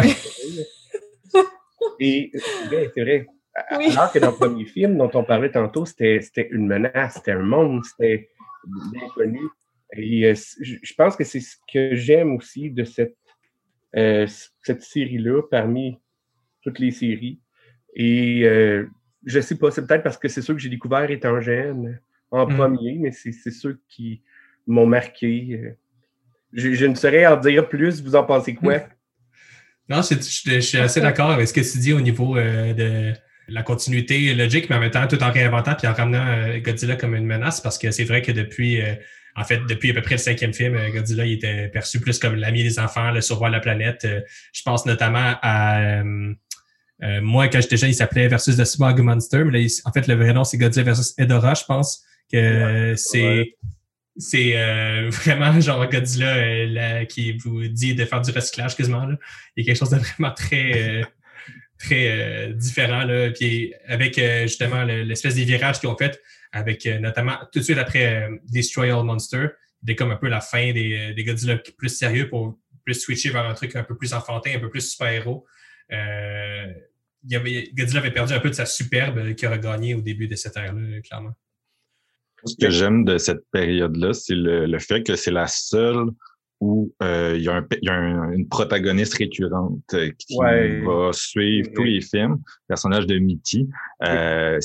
Et 2.00 2.30
c'est 2.94 3.02
vrai. 3.02 3.26
Alors 3.54 4.12
que 4.12 4.18
dans 4.18 4.30
le 4.30 4.36
premier 4.36 4.64
film 4.64 4.96
dont 4.98 5.10
on 5.14 5.24
parlait 5.24 5.50
tantôt, 5.50 5.84
c'était 5.86 6.20
une 6.50 6.66
menace, 6.66 7.14
c'était 7.14 7.32
un 7.32 7.42
monde, 7.42 7.84
c'était 7.84 8.30
l'inconnu. 8.92 9.40
Et 9.96 10.26
euh, 10.26 10.34
je 10.60 10.94
pense 10.94 11.14
que 11.14 11.24
c'est 11.24 11.40
ce 11.40 11.56
que 11.72 11.94
j'aime 11.94 12.34
aussi 12.34 12.70
de 12.70 12.82
cette, 12.84 13.16
cette 13.92 14.82
série-là 14.82 15.42
parmi 15.50 16.00
toutes 16.62 16.80
les 16.80 16.90
séries. 16.90 17.40
Et 17.94 18.44
je 19.24 19.40
sais 19.40 19.56
pas, 19.56 19.70
c'est 19.70 19.86
peut-être 19.86 20.02
parce 20.02 20.18
que 20.18 20.28
c'est 20.28 20.42
ceux 20.42 20.54
que 20.54 20.60
j'ai 20.60 20.68
découvert 20.68 21.10
étant 21.10 21.40
jeune 21.40 21.98
en 22.30 22.46
hmm. 22.46 22.56
premier, 22.56 22.98
mais 22.98 23.12
c'est 23.12 23.32
ceux 23.32 23.80
qui 23.88 24.22
m'ont 24.66 24.86
marqué. 24.86 25.60
Euh. 25.62 25.70
Je, 26.52 26.86
ne 26.86 26.94
saurais 26.94 27.26
en 27.26 27.36
dire 27.36 27.68
plus. 27.68 28.02
Vous 28.02 28.14
en 28.14 28.24
pensez 28.24 28.54
quoi? 28.54 28.80
Non, 29.86 30.00
je, 30.00 30.60
suis 30.60 30.78
assez 30.78 31.02
d'accord 31.02 31.28
avec 31.28 31.46
ce 31.46 31.52
que 31.52 31.60
tu 31.60 31.76
dis 31.76 31.92
au 31.92 32.00
niveau 32.00 32.38
euh, 32.38 32.72
de 32.72 33.12
la 33.48 33.62
continuité 33.62 34.34
logique, 34.34 34.70
mais 34.70 34.76
en 34.76 34.80
même 34.80 34.90
temps, 34.90 35.06
tout 35.06 35.22
en 35.22 35.30
réinventant 35.30 35.74
puis 35.74 35.86
en 35.86 35.92
ramenant 35.92 36.26
euh, 36.26 36.58
Godzilla 36.58 36.96
comme 36.96 37.14
une 37.14 37.26
menace, 37.26 37.60
parce 37.60 37.78
que 37.78 37.90
c'est 37.90 38.04
vrai 38.04 38.22
que 38.22 38.32
depuis, 38.32 38.80
en 39.36 39.44
fait, 39.44 39.60
depuis 39.68 39.90
à 39.90 39.94
peu 39.94 40.02
près 40.02 40.14
le 40.14 40.20
cinquième 40.20 40.54
film, 40.54 40.78
Godzilla 40.92 41.26
il 41.26 41.34
était 41.34 41.68
perçu 41.68 42.00
plus 42.00 42.18
comme 42.18 42.34
l'ami 42.34 42.62
des 42.62 42.78
enfants, 42.78 43.10
le 43.10 43.20
surroi 43.20 43.48
de 43.48 43.54
la 43.54 43.60
planète. 43.60 44.06
je 44.52 44.62
pense 44.62 44.86
notamment 44.86 45.34
à 45.42 46.02
euh, 47.02 47.20
moi, 47.20 47.48
quand 47.48 47.60
j'étais 47.60 47.76
jeune, 47.76 47.90
il 47.90 47.94
s'appelait 47.94 48.28
Versus 48.28 48.56
the 48.56 48.64
Smog 48.64 49.00
Monster, 49.00 49.44
mais 49.44 49.60
là, 49.60 49.68
en 49.84 49.92
fait, 49.92 50.06
le 50.06 50.14
vrai 50.14 50.32
nom, 50.32 50.44
c'est 50.44 50.58
Godzilla 50.58 50.84
versus 50.84 51.14
Edora, 51.18 51.54
je 51.54 51.64
pense. 51.64 52.04
que 52.30 52.94
c'est 52.96 53.56
c'est 54.16 54.52
euh, 54.56 55.10
vraiment 55.10 55.60
genre 55.60 55.88
Godzilla 55.88 56.36
euh, 56.36 57.04
qui 57.04 57.32
vous 57.32 57.66
dit 57.66 57.96
de 57.96 58.04
faire 58.04 58.20
du 58.20 58.30
recyclage 58.30 58.76
quasiment. 58.76 59.06
Là. 59.06 59.16
Il 59.56 59.64
y 59.64 59.66
a 59.66 59.66
quelque 59.66 59.78
chose 59.78 59.90
de 59.90 59.96
vraiment 59.96 60.30
très, 60.30 61.04
très 61.84 62.52
différent. 62.54 63.04
Là. 63.04 63.30
Puis 63.30 63.74
avec 63.86 64.20
justement 64.42 64.84
l'espèce 64.84 65.34
des 65.34 65.44
virages 65.44 65.80
qu'ils 65.80 65.88
ont 65.88 65.96
fait, 65.96 66.20
avec 66.52 66.86
notamment 66.86 67.36
tout 67.52 67.58
de 67.58 67.64
suite 67.64 67.78
après 67.78 68.28
Destroy 68.44 68.90
All 68.90 69.04
Monster, 69.04 69.48
dès 69.82 69.94
comme 69.94 70.10
un 70.10 70.16
peu 70.16 70.28
la 70.28 70.40
fin 70.40 70.72
des, 70.72 71.12
des 71.14 71.24
Godzilla 71.24 71.58
plus 71.76 71.90
sérieux 71.90 72.28
pour 72.28 72.58
plus 72.84 72.94
switcher 72.94 73.30
vers 73.30 73.46
un 73.46 73.54
truc 73.54 73.74
un 73.76 73.84
peu 73.84 73.96
plus 73.96 74.12
enfantin, 74.12 74.52
un 74.54 74.60
peu 74.60 74.70
plus 74.70 74.90
super-héros. 74.90 75.46
Euh, 75.92 76.72
Godzilla 77.24 78.00
avait 78.00 78.12
perdu 78.12 78.32
un 78.34 78.40
peu 78.40 78.50
de 78.50 78.54
sa 78.54 78.66
superbe 78.66 79.34
qu'il 79.34 79.48
aurait 79.48 79.60
gagné 79.60 79.94
au 79.94 80.00
début 80.00 80.28
de 80.28 80.36
cette 80.36 80.56
ère-là, 80.56 81.00
clairement. 81.00 81.34
Ce 82.44 82.54
que 82.60 82.70
j'aime 82.70 83.04
de 83.04 83.16
cette 83.16 83.48
période-là, 83.50 84.12
c'est 84.12 84.34
le, 84.34 84.78
fait 84.78 85.02
que 85.02 85.16
c'est 85.16 85.30
la 85.30 85.46
seule 85.46 86.10
où 86.64 86.90
euh, 87.02 87.34
il 87.36 87.42
y 87.42 87.48
a, 87.50 87.62
une 88.32 88.48
protagoniste 88.48 89.14
récurrente 89.14 89.82
euh, 89.92 90.10
qui 90.18 90.34
va 90.38 91.10
suivre 91.12 91.68
tous 91.74 91.84
les 91.84 92.00
films. 92.00 92.36
Le 92.36 92.68
personnage 92.68 93.06
de 93.06 93.18
Mitty, 93.18 93.68
euh, 94.02 94.58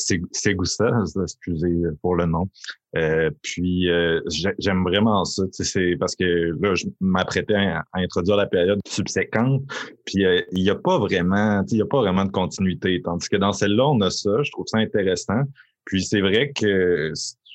Gustave, 0.46 1.04
excusez 1.22 1.76
pour 2.02 2.16
le 2.16 2.26
nom. 2.26 2.50
Euh, 2.96 3.30
puis 3.42 3.90
euh, 3.90 4.22
j'aime 4.60 4.84
vraiment 4.84 5.26
ça, 5.26 5.44
c'est 5.52 5.98
parce 6.00 6.16
que 6.16 6.56
là, 6.62 6.74
je 6.74 6.86
m'apprêtais 7.02 7.54
à, 7.54 7.84
introduire 7.94 8.38
la 8.38 8.48
période 8.48 8.80
subséquente, 8.88 9.62
puis 10.06 10.24
il 10.54 10.64
n'y 10.64 10.70
a 10.70 10.76
pas 10.76 10.98
vraiment, 11.00 11.64
il 11.70 11.78
y 11.78 11.82
a 11.82 11.86
pas 11.86 12.00
vraiment 12.00 12.24
de 12.24 12.32
continuité. 12.32 13.02
Tandis 13.04 13.28
que 13.28 13.36
dans 13.36 13.52
celle-là, 13.52 13.90
on 13.90 14.00
a 14.00 14.10
ça, 14.10 14.42
je 14.42 14.52
trouve 14.52 14.66
ça 14.68 14.78
intéressant. 14.78 15.42
Puis 15.86 16.04
c'est 16.04 16.22
vrai 16.22 16.52
que 16.56 17.12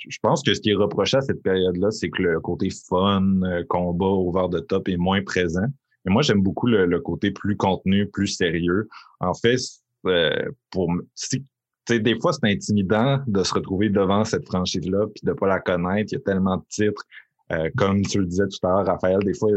je 0.09 0.19
pense 0.23 0.43
que 0.43 0.55
ce 0.55 0.61
qui 0.61 0.71
est 0.71 0.75
reproché 0.75 1.17
à 1.17 1.21
cette 1.21 1.43
période-là, 1.43 1.91
c'est 1.91 2.11
que 2.11 2.23
le 2.23 2.41
côté 2.41 2.69
fun, 2.71 3.43
euh, 3.43 3.65
combat, 3.69 4.07
over 4.07 4.47
the 4.51 4.67
top 4.67 4.89
est 4.89 4.97
moins 4.97 5.23
présent. 5.23 5.67
Mais 6.05 6.13
moi, 6.13 6.23
j'aime 6.23 6.43
beaucoup 6.43 6.67
le, 6.67 7.01
côté 7.01 7.31
plus 7.31 7.57
contenu, 7.57 8.07
plus 8.09 8.27
sérieux. 8.27 8.89
En 9.21 9.33
fait, 9.35 9.59
euh, 10.07 10.51
pour 10.71 10.93
si, 11.15 11.45
des 11.89 12.19
fois, 12.21 12.33
c'est 12.33 12.51
intimidant 12.51 13.21
de 13.27 13.43
se 13.43 13.55
retrouver 13.55 13.89
devant 13.89 14.25
cette 14.25 14.45
franchise-là 14.47 15.07
puis 15.07 15.23
de 15.25 15.33
pas 15.33 15.47
la 15.47 15.61
connaître. 15.61 16.13
Il 16.13 16.17
y 16.17 16.19
a 16.19 16.21
tellement 16.21 16.59
de 16.59 16.65
titres. 16.69 17.03
Euh, 17.53 17.71
comme 17.77 18.03
tu 18.03 18.21
le 18.21 18.27
disais 18.27 18.45
tout 18.49 18.67
à 18.67 18.71
l'heure, 18.71 18.87
Raphaël, 18.87 19.21
des 19.21 19.35
fois, 19.35 19.51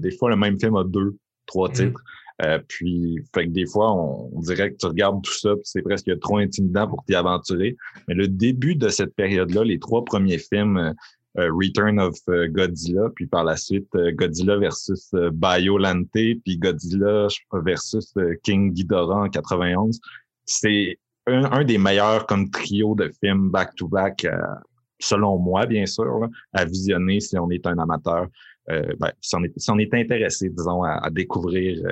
des 0.00 0.10
fois, 0.12 0.30
le 0.30 0.36
même 0.36 0.58
film 0.58 0.76
a 0.76 0.84
deux, 0.84 1.16
trois 1.46 1.68
mm-hmm. 1.68 1.88
titres. 1.88 2.02
Euh, 2.42 2.58
puis, 2.68 3.18
fait 3.34 3.46
que 3.46 3.50
des 3.50 3.66
fois, 3.66 3.92
on, 3.94 4.40
dirait 4.40 4.70
que 4.70 4.76
tu 4.76 4.86
regardes 4.86 5.22
tout 5.22 5.32
ça, 5.32 5.54
puis 5.54 5.62
c'est 5.64 5.82
presque 5.82 6.18
trop 6.20 6.38
intimidant 6.38 6.86
pour 6.86 7.02
t'y 7.04 7.14
aventurer. 7.14 7.76
Mais 8.08 8.14
le 8.14 8.28
début 8.28 8.74
de 8.74 8.88
cette 8.88 9.14
période-là, 9.14 9.64
les 9.64 9.78
trois 9.78 10.04
premiers 10.04 10.38
films, 10.38 10.76
euh, 10.76 10.92
euh, 11.38 11.50
Return 11.52 12.00
of 12.00 12.16
Godzilla, 12.26 13.10
puis 13.14 13.26
par 13.26 13.44
la 13.44 13.58
suite 13.58 13.90
Godzilla 14.14 14.56
versus 14.56 15.10
Biolante, 15.34 16.08
puis 16.12 16.56
Godzilla 16.58 17.28
versus 17.52 18.14
King 18.42 18.72
Ghidorah 18.72 19.24
en 19.24 19.28
91, 19.28 20.00
c'est 20.46 20.98
un, 21.26 21.62
des 21.62 21.76
meilleurs 21.76 22.24
comme 22.24 22.48
trio 22.48 22.94
de 22.94 23.10
films 23.20 23.50
back-to-back, 23.50 24.26
selon 24.98 25.38
moi, 25.38 25.66
bien 25.66 25.84
sûr, 25.84 26.26
à 26.54 26.64
visionner 26.64 27.20
si 27.20 27.38
on 27.38 27.50
est 27.50 27.66
un 27.66 27.76
amateur. 27.80 28.28
Ben, 28.66 29.12
si, 29.20 29.36
on 29.36 29.44
est, 29.44 29.52
si, 29.58 29.70
on 29.70 29.78
est, 29.78 29.92
intéressé, 29.92 30.48
disons, 30.48 30.84
à, 30.84 31.04
à 31.04 31.10
découvrir 31.10 31.82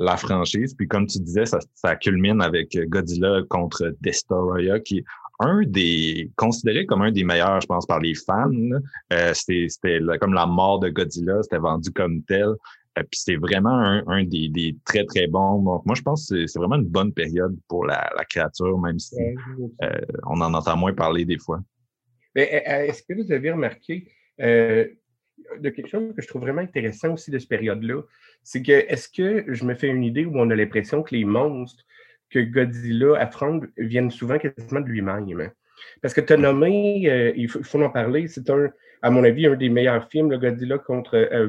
la 0.00 0.16
franchise. 0.16 0.74
Puis 0.74 0.88
comme 0.88 1.06
tu 1.06 1.18
disais, 1.20 1.46
ça, 1.46 1.58
ça 1.74 1.94
culmine 1.96 2.40
avec 2.40 2.76
Godzilla 2.88 3.42
contre 3.48 3.94
Destoroyah, 4.00 4.80
qui 4.80 4.98
est 4.98 5.04
un 5.40 5.62
des 5.66 6.30
considéré 6.36 6.86
comme 6.86 7.02
un 7.02 7.12
des 7.12 7.24
meilleurs, 7.24 7.60
je 7.60 7.66
pense, 7.66 7.86
par 7.86 8.00
les 8.00 8.14
fans. 8.14 8.50
Euh, 9.12 9.32
c'était 9.34 10.00
comme 10.20 10.34
la 10.34 10.46
mort 10.46 10.80
de 10.80 10.88
Godzilla, 10.88 11.42
c'était 11.42 11.58
vendu 11.58 11.90
comme 11.92 12.22
tel. 12.24 12.54
puis 12.96 13.06
c'est 13.12 13.36
vraiment 13.36 13.78
un, 14.06 14.24
des, 14.24 14.76
très, 14.84 15.04
très 15.04 15.26
bons. 15.26 15.62
Donc, 15.62 15.86
moi, 15.86 15.94
je 15.94 16.02
pense 16.02 16.28
que 16.28 16.46
c'est 16.46 16.58
vraiment 16.58 16.76
une 16.76 16.88
bonne 16.88 17.12
période 17.12 17.56
pour 17.68 17.86
la, 17.86 18.10
créature, 18.28 18.78
même 18.78 18.98
si 18.98 19.16
on 20.26 20.40
en 20.40 20.54
entend 20.54 20.76
moins 20.76 20.92
parler 20.92 21.24
des 21.24 21.38
fois. 21.38 21.60
Est-ce 22.34 23.02
que 23.02 23.14
vous 23.14 23.32
avez 23.32 23.50
remarqué 23.50 24.08
de 25.58 25.70
quelque 25.70 25.88
chose 25.88 26.14
que 26.14 26.22
je 26.22 26.28
trouve 26.28 26.42
vraiment 26.42 26.62
intéressant 26.62 27.14
aussi 27.14 27.30
de 27.30 27.38
cette 27.38 27.48
période-là, 27.48 28.02
c'est 28.42 28.62
que 28.62 28.72
est-ce 28.72 29.08
que 29.08 29.52
je 29.52 29.64
me 29.64 29.74
fais 29.74 29.88
une 29.88 30.04
idée 30.04 30.24
où 30.24 30.32
on 30.38 30.50
a 30.50 30.56
l'impression 30.56 31.02
que 31.02 31.14
les 31.14 31.24
monstres 31.24 31.84
que 32.30 32.38
Godzilla 32.38 33.16
affronte 33.18 33.64
viennent 33.76 34.10
souvent 34.10 34.38
quasiment 34.38 34.80
de 34.80 34.88
lui-même? 34.88 35.50
Parce 36.02 36.14
que 36.14 36.20
tu 36.20 36.32
as 36.32 36.36
nommé, 36.36 37.08
euh, 37.10 37.32
il, 37.36 37.48
faut, 37.48 37.82
en 37.82 37.90
parler, 37.90 38.28
c'est 38.28 38.48
un, 38.50 38.70
à 39.02 39.10
mon 39.10 39.24
avis, 39.24 39.46
un 39.46 39.56
des 39.56 39.68
meilleurs 39.68 40.08
films, 40.08 40.30
le 40.30 40.38
Godzilla 40.38 40.78
contre 40.78 41.16
euh. 41.16 41.48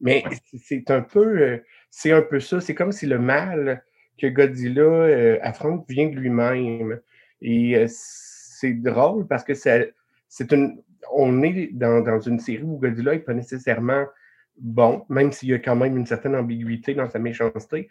Mais 0.00 0.24
c'est 0.54 0.90
un 0.90 1.00
peu, 1.00 1.40
euh, 1.40 1.58
c'est 1.90 2.12
un 2.12 2.22
peu 2.22 2.38
ça. 2.40 2.60
C'est 2.60 2.74
comme 2.74 2.92
si 2.92 3.06
le 3.06 3.18
mal 3.18 3.82
que 4.18 4.26
Godzilla 4.26 5.38
affronte 5.42 5.84
vient 5.88 6.08
de 6.08 6.16
lui-même. 6.16 7.00
Et 7.40 7.84
c'est 7.88 8.74
drôle 8.74 9.26
parce 9.26 9.44
que 9.44 9.54
c'est 9.54 10.52
une, 10.52 10.82
on 11.12 11.42
est 11.42 11.70
dans, 11.72 12.20
une 12.20 12.38
série 12.38 12.62
où 12.62 12.78
Godzilla 12.78 13.12
n'est 13.12 13.20
pas 13.20 13.34
nécessairement 13.34 14.06
bon, 14.58 15.04
même 15.08 15.32
s'il 15.32 15.50
y 15.50 15.54
a 15.54 15.58
quand 15.58 15.76
même 15.76 15.96
une 15.96 16.06
certaine 16.06 16.34
ambiguïté 16.34 16.94
dans 16.94 17.08
sa 17.08 17.18
méchanceté. 17.18 17.88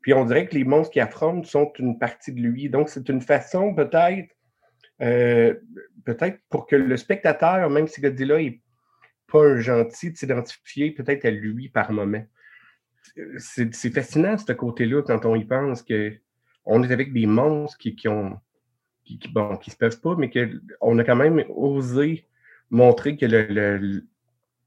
Puis 0.00 0.12
on 0.12 0.24
dirait 0.24 0.46
que 0.46 0.54
les 0.54 0.64
monstres 0.64 0.92
qui 0.92 1.00
affrontent 1.00 1.48
sont 1.48 1.72
une 1.78 1.98
partie 1.98 2.32
de 2.32 2.40
lui. 2.40 2.68
Donc 2.68 2.88
c'est 2.88 3.08
une 3.08 3.20
façon 3.20 3.74
peut-être, 3.74 4.28
euh, 5.00 5.54
peut-être 6.04 6.38
pour 6.50 6.66
que 6.66 6.76
le 6.76 6.96
spectateur, 6.96 7.68
même 7.70 7.88
si 7.88 8.00
Godzilla 8.00 8.38
n'est 8.38 8.60
pas 9.32 9.44
un 9.44 9.60
gentil, 9.60 10.12
de 10.12 10.16
s'identifier 10.16 10.90
peut-être 10.92 11.24
à 11.24 11.30
lui 11.30 11.68
par 11.68 11.90
moment. 11.92 12.24
C'est 13.38 13.94
fascinant 13.94 14.36
ce 14.38 14.52
côté-là 14.52 15.02
quand 15.02 15.24
on 15.26 15.34
y 15.34 15.44
pense 15.44 15.82
que 15.82 16.12
on 16.64 16.82
est 16.82 16.90
avec 16.90 17.12
des 17.12 17.26
monstres 17.26 17.76
qui, 17.76 17.94
qui 17.94 18.08
ont 18.08 18.38
qui, 19.04 19.18
bon, 19.32 19.56
qui 19.56 19.70
se 19.70 19.76
peuvent 19.76 20.00
pas, 20.00 20.16
mais 20.16 20.30
qu'on 20.30 20.98
a 20.98 21.04
quand 21.04 21.16
même 21.16 21.44
osé 21.50 22.26
montrer 22.70 23.16
que 23.16 23.26
le, 23.26 24.02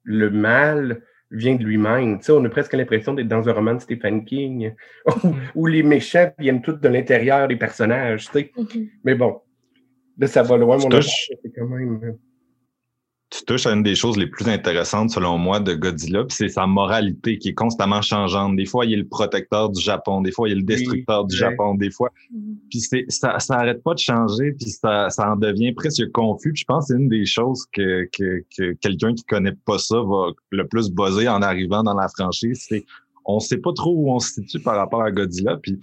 le, 0.03 0.29
mal 0.29 1.01
vient 1.31 1.55
de 1.55 1.63
lui-même. 1.63 2.19
Tu 2.19 2.25
sais, 2.25 2.31
on 2.31 2.43
a 2.45 2.49
presque 2.49 2.73
l'impression 2.73 3.13
d'être 3.13 3.27
dans 3.27 3.47
un 3.49 3.53
roman 3.53 3.75
de 3.75 3.79
Stephen 3.79 4.23
King 4.25 4.73
où, 5.55 5.65
les 5.65 5.83
méchants 5.83 6.31
viennent 6.39 6.61
tous 6.61 6.73
de 6.73 6.87
l'intérieur 6.87 7.47
des 7.47 7.57
personnages. 7.57 8.25
Tu 8.27 8.31
sais. 8.31 8.51
Mm-hmm. 8.57 8.89
Mais 9.03 9.15
bon, 9.15 9.41
là, 10.17 10.27
ça 10.27 10.43
va 10.43 10.57
loin, 10.57 10.77
mon. 10.77 11.01
C'est 11.01 11.51
quand 11.55 11.67
même. 11.67 12.17
Tu 13.29 13.43
touches 13.43 13.65
à 13.65 13.73
une 13.73 13.83
des 13.83 13.95
choses 13.95 14.17
les 14.17 14.27
plus 14.27 14.47
intéressantes, 14.47 15.11
selon 15.11 15.37
moi, 15.37 15.59
de 15.59 15.73
Godzilla, 15.73 16.23
c'est 16.29 16.47
sa 16.47 16.65
moralité 16.65 17.37
qui 17.37 17.49
est 17.49 17.53
constamment 17.53 18.01
changeante. 18.01 18.55
Des 18.55 18.65
fois, 18.65 18.85
il 18.85 18.93
est 18.93 18.97
le 18.97 19.07
protecteur 19.07 19.69
du 19.69 19.81
Japon, 19.81 20.21
des 20.21 20.31
fois, 20.31 20.47
il 20.47 20.53
est 20.53 20.55
le 20.55 20.63
destructeur 20.63 21.25
du 21.25 21.35
Japon, 21.35 21.75
des 21.75 21.91
fois. 21.91 22.09
Mm-hmm. 22.33 22.55
Puis 22.69 22.79
c'est, 22.79 23.05
ça, 23.09 23.37
ça 23.39 23.55
arrête 23.55 23.83
pas 23.83 23.93
de 23.93 23.99
changer, 23.99 24.53
puis 24.53 24.69
ça, 24.69 25.09
ça 25.09 25.31
en 25.31 25.35
devient 25.35 25.73
presque 25.73 26.09
confus. 26.11 26.53
je 26.55 26.63
pense 26.63 26.87
que 26.87 26.93
c'est 26.93 26.99
une 26.99 27.09
des 27.09 27.25
choses 27.25 27.65
que, 27.73 28.07
que, 28.17 28.45
que 28.57 28.73
quelqu'un 28.73 29.13
qui 29.13 29.23
connaît 29.23 29.55
pas 29.65 29.77
ça 29.77 29.97
va 29.97 30.31
le 30.51 30.67
plus 30.67 30.89
buzzer 30.89 31.27
en 31.27 31.41
arrivant 31.41 31.83
dans 31.83 31.95
la 31.95 32.07
franchise. 32.07 32.65
C'est 32.67 32.85
on 33.27 33.39
sait 33.39 33.57
pas 33.57 33.73
trop 33.73 33.93
où 33.93 34.11
on 34.11 34.19
se 34.19 34.33
situe 34.33 34.59
par 34.59 34.77
rapport 34.77 35.03
à 35.03 35.11
Godzilla. 35.11 35.57
Puis 35.57 35.77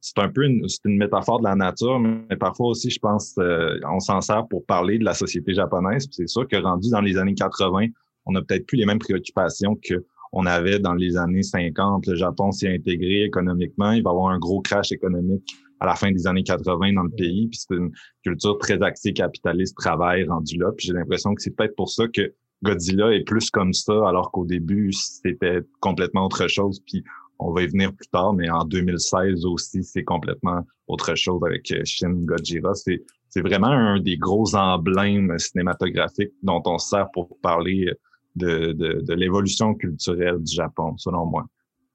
c'est 0.00 0.18
un 0.18 0.28
peu 0.28 0.44
une, 0.44 0.66
une 0.86 0.96
métaphore 0.96 1.40
de 1.40 1.44
la 1.44 1.54
nature, 1.54 1.98
mais 2.00 2.36
parfois 2.36 2.68
aussi, 2.68 2.90
je 2.90 2.98
pense, 2.98 3.34
euh, 3.38 3.78
on 3.90 4.00
s'en 4.00 4.20
sert 4.20 4.46
pour 4.48 4.64
parler 4.64 4.98
de 4.98 5.04
la 5.04 5.14
société 5.14 5.54
japonaise. 5.54 6.08
C'est 6.10 6.28
sûr 6.28 6.48
que 6.48 6.56
rendu 6.56 6.90
dans 6.90 7.02
les 7.02 7.18
années 7.18 7.34
80, 7.34 7.88
on 8.26 8.32
n'a 8.32 8.42
peut-être 8.42 8.66
plus 8.66 8.78
les 8.78 8.86
mêmes 8.86 8.98
préoccupations 8.98 9.78
que 9.82 10.04
on 10.32 10.46
avait 10.46 10.78
dans 10.78 10.94
les 10.94 11.16
années 11.16 11.42
50. 11.42 12.06
Le 12.06 12.14
Japon 12.14 12.50
a 12.50 12.68
intégré 12.68 13.24
économiquement. 13.24 13.92
Il 13.92 14.02
va 14.02 14.10
y 14.10 14.12
avoir 14.12 14.28
un 14.30 14.38
gros 14.38 14.60
crash 14.60 14.92
économique 14.92 15.56
à 15.80 15.86
la 15.86 15.94
fin 15.94 16.12
des 16.12 16.26
années 16.26 16.44
80 16.44 16.92
dans 16.92 17.02
le 17.02 17.10
pays. 17.10 17.48
Puis 17.48 17.60
c'est 17.66 17.74
une 17.74 17.90
culture 18.22 18.58
très 18.58 18.80
axée 18.82 19.12
capitaliste, 19.12 19.76
travail 19.76 20.24
rendu 20.28 20.56
là. 20.58 20.70
Puis 20.76 20.86
j'ai 20.86 20.92
l'impression 20.92 21.34
que 21.34 21.42
c'est 21.42 21.56
peut-être 21.56 21.74
pour 21.74 21.90
ça 21.90 22.06
que 22.06 22.32
Godzilla 22.62 23.12
est 23.12 23.24
plus 23.24 23.50
comme 23.50 23.72
ça, 23.72 23.92
alors 24.06 24.30
qu'au 24.30 24.44
début, 24.44 24.92
c'était 24.92 25.60
complètement 25.80 26.26
autre 26.26 26.46
chose. 26.46 26.80
Puis 26.86 27.02
on 27.40 27.52
va 27.52 27.62
y 27.62 27.66
venir 27.66 27.92
plus 27.94 28.08
tard, 28.08 28.34
mais 28.34 28.48
en 28.50 28.64
2016 28.64 29.44
aussi, 29.44 29.82
c'est 29.82 30.04
complètement 30.04 30.64
autre 30.86 31.14
chose 31.14 31.40
avec 31.44 31.70
euh, 31.72 31.82
Shin 31.84 32.12
Godzilla. 32.12 32.74
C'est, 32.74 33.02
vraiment 33.36 33.68
un 33.68 34.00
des 34.00 34.16
gros 34.16 34.54
emblèmes 34.56 35.38
cinématographiques 35.38 36.32
dont 36.42 36.62
on 36.66 36.78
sert 36.78 37.08
pour 37.12 37.38
parler 37.40 37.88
de, 38.34 38.72
de, 38.72 39.14
l'évolution 39.14 39.74
culturelle 39.74 40.38
du 40.38 40.52
Japon, 40.52 40.96
selon 40.96 41.26
moi. 41.26 41.46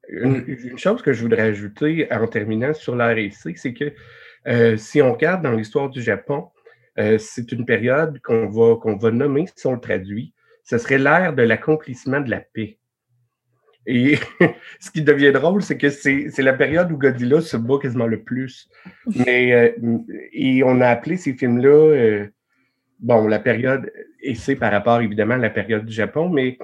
Une, 0.07 0.77
chose 0.77 1.01
que 1.01 1.11
je 1.11 1.21
voudrais 1.21 1.41
ajouter 1.41 2.07
en 2.11 2.27
terminant 2.27 2.73
sur 2.73 2.95
l'ARC, 2.95 3.57
c'est 3.57 3.73
que 3.73 3.91
euh, 4.47 4.77
si 4.77 5.01
on 5.01 5.13
regarde 5.13 5.43
dans 5.43 5.51
l'histoire 5.51 5.89
du 5.89 6.01
Japon, 6.01 6.47
euh, 6.99 7.17
c'est 7.17 7.51
une 7.51 7.65
période 7.65 8.19
qu'on 8.21 8.47
va, 8.47 8.75
qu'on 8.77 8.95
va 8.95 9.11
nommer, 9.11 9.45
si 9.55 9.67
on 9.67 9.73
le 9.73 9.81
traduit, 9.81 10.33
ce 10.63 10.77
serait 10.77 10.97
l'ère 10.97 11.33
de 11.33 11.43
l'accomplissement 11.43 12.21
de 12.21 12.29
la 12.29 12.39
paix. 12.39 12.77
Et 13.87 14.17
ce 14.79 14.89
qui 14.91 15.01
devient 15.01 15.31
drôle, 15.31 15.61
c'est 15.61 15.77
que 15.77 15.89
c'est 15.89 16.37
la 16.39 16.53
période 16.53 16.91
où 16.91 16.97
Godzilla 16.97 17.41
se 17.41 17.57
bat 17.57 17.77
quasiment 17.81 18.07
le 18.07 18.23
plus. 18.23 18.69
Mais, 19.25 19.53
euh, 19.53 19.97
et 20.33 20.63
on 20.63 20.81
a 20.81 20.87
appelé 20.87 21.17
ces 21.17 21.33
films-là, 21.33 21.69
euh, 21.69 22.27
bon, 22.99 23.27
la 23.27 23.39
période, 23.39 23.91
et 24.21 24.35
c'est 24.35 24.55
par 24.55 24.71
rapport 24.71 25.01
évidemment 25.01 25.35
à 25.35 25.39
la 25.39 25.49
période 25.49 25.85
du 25.85 25.93
Japon, 25.93 26.29
mais, 26.29 26.57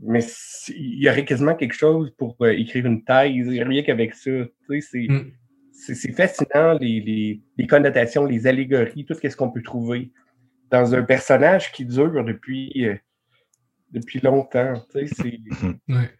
mais 0.00 0.20
il 0.68 1.02
y 1.02 1.08
aurait 1.08 1.24
quasiment 1.24 1.54
quelque 1.54 1.74
chose 1.74 2.12
pour 2.18 2.36
euh, 2.42 2.50
écrire 2.50 2.86
une 2.86 3.04
thèse, 3.04 3.48
rien 3.48 3.82
qu'avec 3.82 4.14
ça. 4.14 4.30
Mm. 4.68 5.20
C'est 5.72 6.12
fascinant, 6.12 6.78
les, 6.80 7.00
les, 7.00 7.42
les, 7.58 7.66
connotations, 7.66 8.24
les 8.24 8.46
allégories, 8.46 9.04
tout 9.04 9.14
ce 9.14 9.36
qu'on 9.36 9.50
peut 9.50 9.62
trouver 9.62 10.10
dans 10.70 10.94
un 10.94 11.02
personnage 11.02 11.70
qui 11.70 11.84
dure 11.84 12.24
depuis, 12.24 12.88
depuis 13.92 14.20
longtemps. 14.20 14.82
Ouais. 14.94 16.10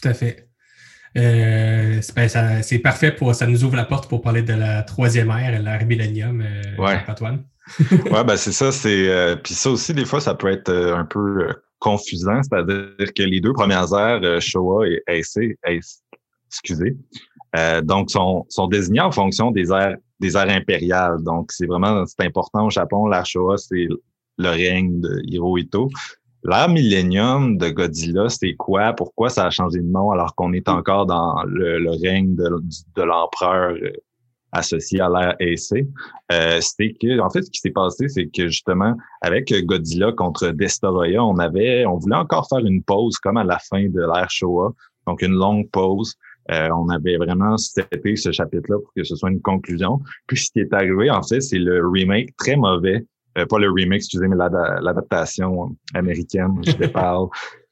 Tout 0.00 0.08
à 0.08 0.14
fait. 0.14 0.48
Euh, 1.16 2.00
ben, 2.16 2.62
c'est 2.62 2.78
parfait 2.80 3.12
pour 3.12 3.34
ça 3.34 3.46
nous 3.46 3.64
ouvre 3.64 3.76
la 3.76 3.84
porte 3.84 4.08
pour 4.08 4.20
parler 4.20 4.42
de 4.42 4.52
la 4.52 4.82
troisième 4.82 5.30
ère, 5.30 5.60
l'ère 5.62 5.86
millénium, 5.86 6.40
euh, 6.40 6.82
ouais. 6.82 6.98
Antoine. 7.06 7.44
ouais, 8.10 8.24
ben 8.24 8.36
c'est 8.36 8.52
ça, 8.52 8.72
c'est 8.72 9.08
euh, 9.08 9.36
puis 9.36 9.54
ça 9.54 9.70
aussi 9.70 9.94
des 9.94 10.04
fois 10.04 10.20
ça 10.20 10.34
peut 10.34 10.50
être 10.50 10.70
un 10.70 11.06
peu 11.06 11.48
confusant, 11.78 12.42
c'est-à-dire 12.42 13.14
que 13.16 13.22
les 13.22 13.40
deux 13.40 13.54
premières 13.54 13.94
ères, 13.94 14.40
Showa 14.42 14.86
et 14.86 15.02
AC, 15.06 15.56
excusez, 16.50 16.96
donc 17.84 18.10
sont, 18.10 18.44
sont 18.50 18.66
désignées 18.66 19.00
en 19.00 19.12
fonction 19.12 19.50
des 19.50 19.72
ères 19.72 19.96
des 20.20 20.36
impériales. 20.36 21.22
Donc 21.22 21.52
c'est 21.52 21.66
vraiment 21.66 22.04
c'est 22.04 22.26
important 22.26 22.66
au 22.66 22.70
Japon, 22.70 23.06
l'ère 23.06 23.24
Showa 23.24 23.56
c'est 23.56 23.88
le 24.36 24.48
règne 24.48 25.00
de 25.00 25.22
Hirohito. 25.24 25.88
L'ère 26.46 26.68
Millennium 26.68 27.56
de 27.56 27.70
Godzilla, 27.70 28.28
c'est 28.28 28.54
quoi? 28.54 28.92
Pourquoi 28.92 29.30
ça 29.30 29.46
a 29.46 29.50
changé 29.50 29.78
de 29.78 29.86
nom 29.86 30.10
alors 30.10 30.34
qu'on 30.34 30.52
est 30.52 30.68
encore 30.68 31.06
dans 31.06 31.42
le, 31.44 31.88
règne 32.06 32.36
de, 32.36 33.02
l'empereur 33.02 33.72
euh, 33.72 33.90
associé 34.52 35.00
à 35.00 35.08
l'ère 35.08 35.36
AC? 35.40 35.86
Euh, 36.32 36.60
c'était 36.60 36.92
que, 37.00 37.18
en 37.18 37.30
fait, 37.30 37.44
ce 37.44 37.50
qui 37.50 37.60
s'est 37.60 37.70
passé, 37.70 38.08
c'est 38.08 38.26
que 38.26 38.48
justement, 38.48 38.94
avec 39.22 39.54
Godzilla 39.64 40.12
contre 40.12 40.48
Destoroyah, 40.48 41.24
on 41.24 41.38
avait, 41.38 41.86
on 41.86 41.96
voulait 41.96 42.16
encore 42.16 42.46
faire 42.46 42.58
une 42.58 42.82
pause 42.82 43.16
comme 43.16 43.38
à 43.38 43.44
la 43.44 43.58
fin 43.58 43.88
de 43.88 44.00
l'ère 44.00 44.28
Showa. 44.28 44.74
Donc, 45.06 45.22
une 45.22 45.34
longue 45.34 45.70
pause. 45.70 46.14
Euh, 46.50 46.68
on 46.76 46.90
avait 46.90 47.16
vraiment 47.16 47.56
steppé 47.56 48.16
ce 48.16 48.32
chapitre-là 48.32 48.76
pour 48.80 48.92
que 48.94 49.02
ce 49.02 49.16
soit 49.16 49.30
une 49.30 49.40
conclusion. 49.40 49.98
Puis, 50.26 50.36
ce 50.36 50.50
qui 50.50 50.60
est 50.60 50.74
arrivé, 50.74 51.10
en 51.10 51.22
fait, 51.22 51.40
c'est 51.40 51.58
le 51.58 51.88
remake 51.88 52.36
très 52.36 52.56
mauvais 52.56 53.06
euh, 53.38 53.46
pas 53.46 53.58
le 53.58 53.70
remake, 53.70 53.96
excusez, 53.98 54.28
mais 54.28 54.36
l'adaptation 54.36 55.76
américaine, 55.94 56.60
je 56.64 56.72
te 56.72 56.86
parle. 56.86 57.28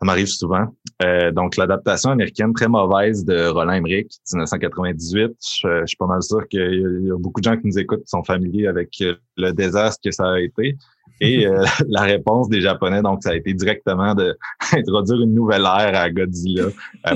Ça 0.00 0.06
m'arrive 0.06 0.26
souvent. 0.26 0.66
Euh, 1.04 1.30
donc, 1.30 1.56
l'adaptation 1.56 2.10
américaine 2.10 2.52
très 2.54 2.66
mauvaise 2.66 3.24
de 3.24 3.46
Roland 3.46 3.74
Emmerich, 3.74 4.10
1998. 4.32 5.30
Je, 5.62 5.86
suis 5.86 5.96
pas 5.96 6.08
mal 6.08 6.20
sûr 6.24 6.48
qu'il 6.48 7.04
y 7.06 7.10
a 7.10 7.16
beaucoup 7.18 7.40
de 7.40 7.44
gens 7.44 7.56
qui 7.56 7.68
nous 7.68 7.78
écoutent 7.78 8.00
qui 8.00 8.08
sont 8.08 8.24
familiers 8.24 8.66
avec 8.66 8.90
euh, 9.00 9.14
le 9.36 9.52
désastre 9.52 10.00
que 10.04 10.10
ça 10.10 10.32
a 10.32 10.40
été. 10.40 10.76
Et 11.20 11.46
la 11.88 12.00
réponse 12.00 12.48
des 12.48 12.60
Japonais, 12.60 13.00
donc, 13.00 13.22
ça 13.22 13.30
a 13.30 13.36
été 13.36 13.54
directement 13.54 14.12
d'introduire 14.12 15.20
une 15.20 15.34
nouvelle 15.34 15.62
ère 15.62 15.94
à 15.94 16.10
Godzilla, 16.10 16.64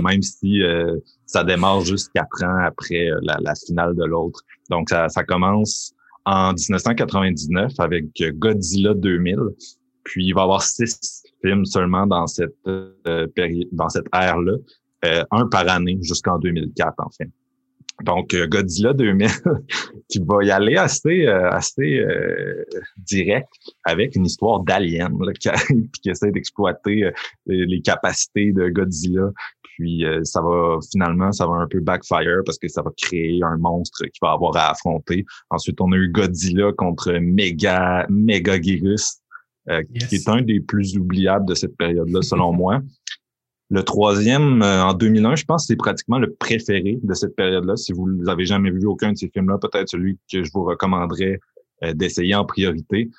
même 0.01 0.23
si 0.23 0.63
ça 1.25 1.43
démarre 1.43 1.81
juste 1.81 2.13
quatre 2.15 2.45
ans 2.45 2.61
après 2.65 3.09
la, 3.23 3.39
la 3.41 3.55
finale 3.57 3.97
de 3.97 4.05
l'autre. 4.05 4.43
Donc, 4.71 4.91
ça, 4.91 5.09
ça 5.09 5.25
commence 5.25 5.96
en 6.27 6.53
1999 6.53 7.73
avec 7.79 8.07
Godzilla 8.35 8.95
2000. 8.95 9.39
Puis 10.05 10.27
il 10.27 10.35
va 10.35 10.43
y 10.43 10.45
avoir 10.45 10.63
six 10.63 11.23
films 11.43 11.65
seulement 11.65 12.07
dans 12.07 12.27
cette 12.27 12.55
euh, 12.67 13.27
période, 13.35 13.69
dans 13.73 13.89
cette 13.89 14.07
ère-là, 14.13 14.57
euh, 15.05 15.25
un 15.31 15.47
par 15.47 15.69
année 15.69 15.99
jusqu'en 16.03 16.39
2004 16.39 16.95
en 16.99 17.11
fait. 17.11 17.31
Donc, 18.05 18.35
euh, 18.35 18.47
Godzilla 18.47 18.93
2000, 18.93 19.29
qui 20.09 20.19
va 20.19 20.45
y 20.45 20.51
aller 20.51 20.77
assez, 20.77 21.27
euh, 21.27 21.51
assez 21.51 21.99
euh, 21.99 22.65
direct 22.99 23.49
avec 23.85 24.15
une 24.17 24.27
histoire 24.27 24.61
d'alien 24.61 25.17
qui, 25.41 25.49
qui 26.03 26.11
essaie 26.11 26.31
d'exploiter 26.31 27.11
les 27.47 27.81
capacités 27.81 28.53
de 28.53 28.69
Godzilla. 28.69 29.31
Puis 29.63 30.05
ça 30.23 30.41
va 30.41 30.79
finalement, 30.91 31.33
ça 31.33 31.47
va 31.47 31.55
un 31.55 31.67
peu 31.67 31.81
backfire 31.81 32.41
parce 32.47 32.59
que 32.59 32.67
ça 32.67 32.81
va 32.81 32.91
créer 32.97 33.41
un 33.43 33.59
monstre 33.59 34.05
qui 34.05 34.19
va 34.23 34.33
avoir 34.33 34.57
à 34.57 34.71
affronter. 34.71 35.27
Ensuite, 35.51 35.81
on 35.83 35.93
a 35.93 35.97
eu 35.97 36.09
Godzilla 36.09 36.73
contre 36.73 37.13
Mega 37.13 38.07
Megaguirus, 38.09 39.21
qui 39.69 40.15
est 40.15 40.29
un 40.31 40.41
des 40.41 40.61
plus 40.61 40.97
oubliables 40.97 41.47
de 41.47 41.55
cette 41.55 41.77
période-là, 41.77 42.23
selon 42.23 42.53
moi. 42.55 42.81
Le 43.69 43.83
troisième, 43.83 44.63
euh, 44.63 44.85
en 44.85 44.95
2001, 44.95 45.37
je 45.37 45.45
pense 45.45 45.65
que 45.65 45.67
c'est 45.69 45.77
pratiquement 45.77 46.19
le 46.19 46.33
préféré 46.33 46.99
de 47.03 47.15
cette 47.15 47.35
période-là. 47.35 47.77
Si 47.77 47.93
vous 47.93 48.09
n'avez 48.09 48.45
jamais 48.45 48.71
vu 48.71 48.87
aucun 48.87 49.13
de 49.13 49.17
ces 49.17 49.29
films-là, 49.29 49.59
peut-être 49.59 49.89
celui 49.89 50.19
que 50.31 50.45
je 50.45 50.51
vous 50.55 50.65
recommanderais 50.65 51.41
euh, 51.83 51.93
d'essayer 51.93 52.35
en 52.35 52.45
priorité. 52.45 53.11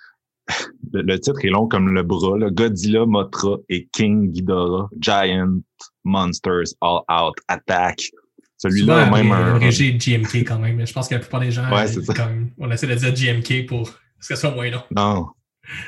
Le, 0.93 1.17
titre 1.19 1.43
est 1.43 1.49
long 1.49 1.67
comme 1.67 1.93
le 1.93 2.03
bras. 2.03 2.37
Godzilla, 2.49 3.05
Mothra 3.05 3.57
et 3.67 3.89
King 3.91 4.31
Ghidorah, 4.31 4.89
Giant 4.97 5.59
Monsters 6.05 6.73
All 6.79 7.01
Out 7.11 7.35
Attack. 7.49 8.09
Celui-là 8.55 9.09
même 9.11 9.31
un... 9.31 9.57
Régé 9.59 9.91
GMK 9.97 10.45
quand 10.47 10.59
même. 10.59 10.87
Je 10.87 10.93
pense 10.93 11.09
que 11.09 11.15
la 11.15 11.19
plupart 11.19 11.41
des 11.41 11.51
gens, 11.51 11.69
ouais, 11.69 11.85
on 12.57 12.71
essaie 12.71 12.87
de 12.87 12.95
dire 12.95 13.13
GMK 13.13 13.67
pour 13.67 13.83
que 13.83 14.25
ce 14.25 14.35
soit 14.35 14.51
moins 14.51 14.69
long. 14.69 14.81
Non, 14.95 15.27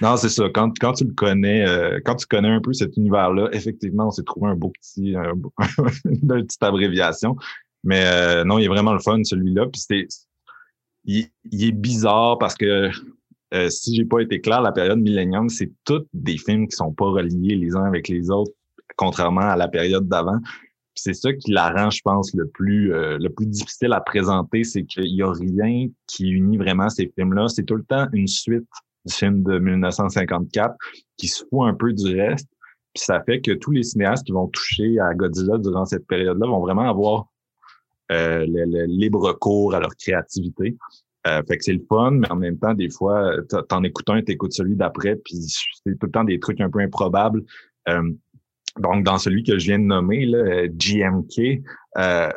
non, 0.01 0.17
c'est 0.17 0.30
ça. 0.30 0.49
Quand, 0.53 0.71
quand 0.80 0.93
tu 0.93 1.05
le 1.05 1.13
connais, 1.13 1.65
euh, 1.67 1.99
quand 2.03 2.15
tu 2.15 2.25
connais 2.25 2.49
un 2.49 2.61
peu 2.61 2.73
cet 2.73 2.97
univers-là, 2.97 3.49
effectivement, 3.53 4.07
on 4.07 4.11
s'est 4.11 4.23
trouvé 4.23 4.49
un 4.49 4.55
beau 4.55 4.71
petit, 4.82 5.13
une 6.05 6.27
petite 6.27 6.63
abréviation. 6.63 7.36
Mais 7.84 8.03
euh, 8.05 8.43
non, 8.43 8.59
il 8.59 8.65
est 8.65 8.69
vraiment 8.69 8.93
le 8.93 8.99
fun, 8.99 9.23
celui-là. 9.23 9.67
Puis 9.67 9.82
c'est, 9.88 10.07
il, 11.05 11.30
est 11.51 11.71
bizarre 11.71 12.38
parce 12.38 12.55
que 12.55 12.89
euh, 13.53 13.69
si 13.69 13.95
j'ai 13.95 14.05
pas 14.05 14.19
été 14.19 14.41
clair, 14.41 14.61
la 14.61 14.71
période 14.71 14.99
Millennium, 14.99 15.49
c'est 15.49 15.71
tous 15.86 16.05
des 16.13 16.38
films 16.38 16.67
qui 16.67 16.75
sont 16.75 16.93
pas 16.93 17.05
reliés 17.05 17.55
les 17.55 17.75
uns 17.75 17.86
avec 17.86 18.07
les 18.09 18.30
autres, 18.30 18.51
contrairement 18.95 19.41
à 19.41 19.55
la 19.55 19.67
période 19.67 20.07
d'avant. 20.07 20.39
C'est 20.93 21.13
ça 21.13 21.32
qui 21.32 21.51
l'arrange, 21.51 21.97
je 21.97 22.01
pense, 22.01 22.34
le 22.34 22.47
plus 22.47 22.89
le 22.89 23.30
plus 23.30 23.45
difficile 23.45 23.93
à 23.93 24.01
présenter, 24.01 24.65
c'est 24.65 24.84
qu'il 24.84 25.15
y 25.15 25.23
a 25.23 25.32
rien 25.32 25.88
qui 26.07 26.27
unit 26.27 26.57
vraiment 26.57 26.89
ces 26.89 27.09
films-là. 27.15 27.47
C'est 27.47 27.63
tout 27.63 27.75
le 27.75 27.86
temps 27.86 28.07
une 28.11 28.27
suite 28.27 28.67
du 29.05 29.13
film 29.13 29.43
de 29.43 29.59
1954 29.59 30.75
qui 31.17 31.27
se 31.27 31.43
fout 31.49 31.67
un 31.67 31.73
peu 31.73 31.93
du 31.93 32.19
reste. 32.19 32.49
Puis 32.93 33.03
ça 33.03 33.21
fait 33.23 33.41
que 33.41 33.51
tous 33.51 33.71
les 33.71 33.83
cinéastes 33.83 34.25
qui 34.25 34.31
vont 34.31 34.47
toucher 34.47 34.99
à 34.99 35.13
Godzilla 35.13 35.57
durant 35.57 35.85
cette 35.85 36.07
période-là 36.07 36.47
vont 36.47 36.59
vraiment 36.59 36.89
avoir 36.89 37.27
euh, 38.11 38.45
le, 38.47 38.85
libre 38.85 39.33
cours 39.33 39.75
à 39.75 39.79
leur 39.79 39.95
créativité. 39.95 40.75
Euh, 41.27 41.43
fait 41.47 41.57
que 41.57 41.63
c'est 41.63 41.73
le 41.73 41.85
fun, 41.87 42.11
mais 42.11 42.31
en 42.31 42.35
même 42.35 42.57
temps, 42.57 42.73
des 42.73 42.89
fois, 42.89 43.33
t'en 43.67 43.83
écoutes 43.83 44.09
un, 44.09 44.21
t'écoutes 44.21 44.53
celui 44.53 44.75
d'après, 44.75 45.15
puis 45.17 45.35
c'est 45.35 45.97
tout 45.99 46.07
le 46.07 46.11
temps 46.11 46.23
des 46.23 46.39
trucs 46.39 46.61
un 46.61 46.69
peu 46.69 46.79
improbables. 46.79 47.43
Euh, 47.89 48.11
donc, 48.77 49.03
dans 49.03 49.17
celui 49.17 49.43
que 49.43 49.57
je 49.57 49.65
viens 49.65 49.79
de 49.79 49.83
nommer, 49.83 50.25
là, 50.25 50.67
GMK, 50.67 51.61
euh, 51.97 52.29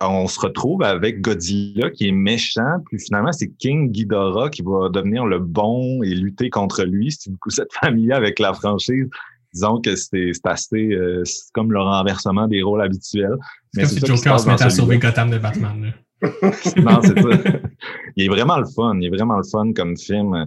on 0.00 0.26
se 0.26 0.40
retrouve 0.40 0.82
avec 0.82 1.20
Godzilla 1.20 1.90
qui 1.90 2.08
est 2.08 2.12
méchant, 2.12 2.80
puis 2.86 2.98
finalement 2.98 3.32
c'est 3.32 3.48
King 3.58 3.90
Ghidorah 3.90 4.50
qui 4.50 4.62
va 4.62 4.88
devenir 4.88 5.26
le 5.26 5.38
bon 5.38 6.02
et 6.02 6.14
lutter 6.14 6.50
contre 6.50 6.84
lui. 6.84 7.12
C'est 7.12 7.30
du 7.30 7.38
coup 7.38 7.50
cette 7.50 7.72
famille 7.72 8.12
avec 8.12 8.38
la 8.38 8.52
franchise. 8.52 9.08
Disons 9.52 9.80
que 9.80 9.94
c'est 9.94 10.32
assez 10.44 10.92
euh, 10.92 11.22
comme 11.52 11.72
le 11.72 11.80
renversement 11.80 12.48
des 12.48 12.62
rôles 12.62 12.82
habituels. 12.82 13.36
C'est 13.72 13.82
comme 13.82 13.90
si 13.90 14.00
Joker 14.00 14.40
se 14.40 14.48
mettait 14.48 14.64
à 14.64 14.70
sauver 14.70 14.98
Gotham 14.98 15.30
de 15.30 15.38
Batman. 15.38 15.92
non, 16.22 17.00
c'est 17.02 17.20
ça. 17.20 17.60
Il 18.16 18.24
est 18.24 18.28
vraiment 18.28 18.58
le 18.58 18.66
fun. 18.66 18.98
Il 18.98 19.06
est 19.06 19.16
vraiment 19.16 19.36
le 19.36 19.44
fun 19.44 19.72
comme 19.72 19.96
film. 19.96 20.46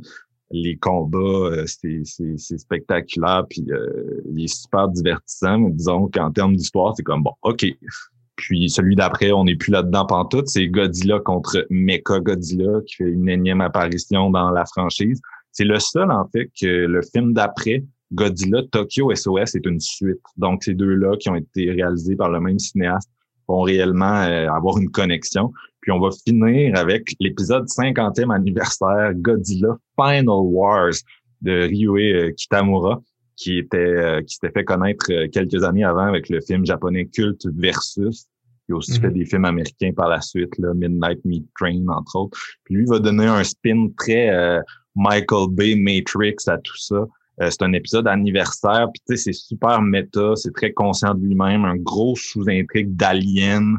Les 0.52 0.78
combats, 0.78 1.18
euh, 1.18 1.66
c'est 1.68 2.58
spectaculaire, 2.58 3.46
puis 3.50 3.66
euh, 3.70 4.22
il 4.30 4.46
est 4.46 4.48
super 4.48 4.88
divertissant. 4.90 5.60
Mais 5.60 5.72
disons 5.72 6.10
qu'en 6.10 6.32
termes 6.32 6.56
d'histoire, 6.56 6.94
c'est 6.96 7.04
comme 7.04 7.24
bon, 7.24 7.34
OK, 7.44 7.66
puis 8.38 8.70
celui 8.70 8.96
d'après, 8.96 9.32
on 9.32 9.44
n'est 9.44 9.56
plus 9.56 9.72
là-dedans 9.72 10.06
pantoute. 10.06 10.48
C'est 10.48 10.68
Godzilla 10.68 11.20
contre 11.20 11.66
Mecha 11.70 12.20
Godzilla 12.20 12.80
qui 12.86 12.96
fait 12.96 13.10
une 13.10 13.28
énième 13.28 13.62
apparition 13.62 14.30
dans 14.30 14.52
la 14.52 14.64
franchise. 14.66 15.20
C'est 15.52 15.66
le 15.66 15.80
seul, 15.80 16.12
en 16.12 16.26
fait, 16.30 16.50
que 16.60 16.68
le 16.68 17.02
film 17.02 17.34
d'après, 17.34 17.84
Godzilla 18.14 18.62
Tokyo 18.72 19.14
SOS, 19.14 19.56
est 19.56 19.66
une 19.66 19.80
suite. 19.80 20.22
Donc, 20.38 20.64
ces 20.64 20.76
deux-là 20.76 21.18
qui 21.18 21.30
ont 21.30 21.36
été 21.36 21.72
réalisés 21.72 22.16
par 22.16 22.30
le 22.30 22.40
même 22.40 22.60
cinéaste 22.60 23.10
vont 23.48 23.62
réellement 23.62 24.22
euh, 24.22 24.50
avoir 24.52 24.78
une 24.78 24.92
connexion. 24.92 25.52
Puis 25.82 25.92
on 25.92 26.00
va 26.00 26.10
finir 26.26 26.78
avec 26.78 27.16
l'épisode 27.20 27.66
50e 27.66 28.34
anniversaire 28.34 29.14
Godzilla 29.16 29.78
Final 29.96 30.28
Wars 30.28 30.94
de 31.42 31.64
Ryue 31.64 32.14
euh, 32.14 32.32
Kitamura, 32.34 33.02
qui 33.38 33.60
était 33.60 33.78
euh, 33.78 34.22
qui 34.24 34.34
s'était 34.36 34.52
fait 34.52 34.66
connaître 34.66 35.06
euh, 35.12 35.28
quelques 35.32 35.64
années 35.64 35.84
avant 35.84 36.08
avec 36.08 36.28
le 36.28 36.42
film 36.42 36.66
japonais 36.66 37.06
culte 37.06 37.46
Versus. 37.56 38.26
Il 38.68 38.74
a 38.74 38.78
aussi 38.78 39.00
fait 39.00 39.08
mhm. 39.08 39.14
des 39.14 39.26
films 39.26 39.46
américains 39.46 39.94
par 39.96 40.10
la 40.10 40.20
suite, 40.20 40.58
là, 40.58 40.74
Midnight 40.74 41.24
Meat 41.24 41.48
Train, 41.58 41.88
entre 41.88 42.18
autres. 42.18 42.38
Puis 42.66 42.76
lui 42.76 42.86
va 42.86 43.00
donner 43.00 43.28
un 43.28 43.44
spin 43.44 43.88
très 43.96 44.30
euh, 44.30 44.60
Michael 44.96 45.48
Bay 45.52 45.76
Matrix 45.76 46.36
à 46.48 46.58
tout 46.58 46.76
ça. 46.78 47.06
c'est 47.40 47.62
un 47.62 47.72
épisode 47.72 48.08
anniversaire, 48.08 48.90
puis 48.92 49.02
tu 49.08 49.16
sais, 49.16 49.24
c'est 49.24 49.34
super 49.34 49.82
méta, 49.82 50.36
c'est 50.36 50.52
très 50.52 50.74
conscient 50.74 51.14
de 51.14 51.24
lui-même, 51.24 51.64
un 51.64 51.78
gros 51.78 52.16
sous-intrigue 52.16 52.96
d'Alien. 52.96 53.78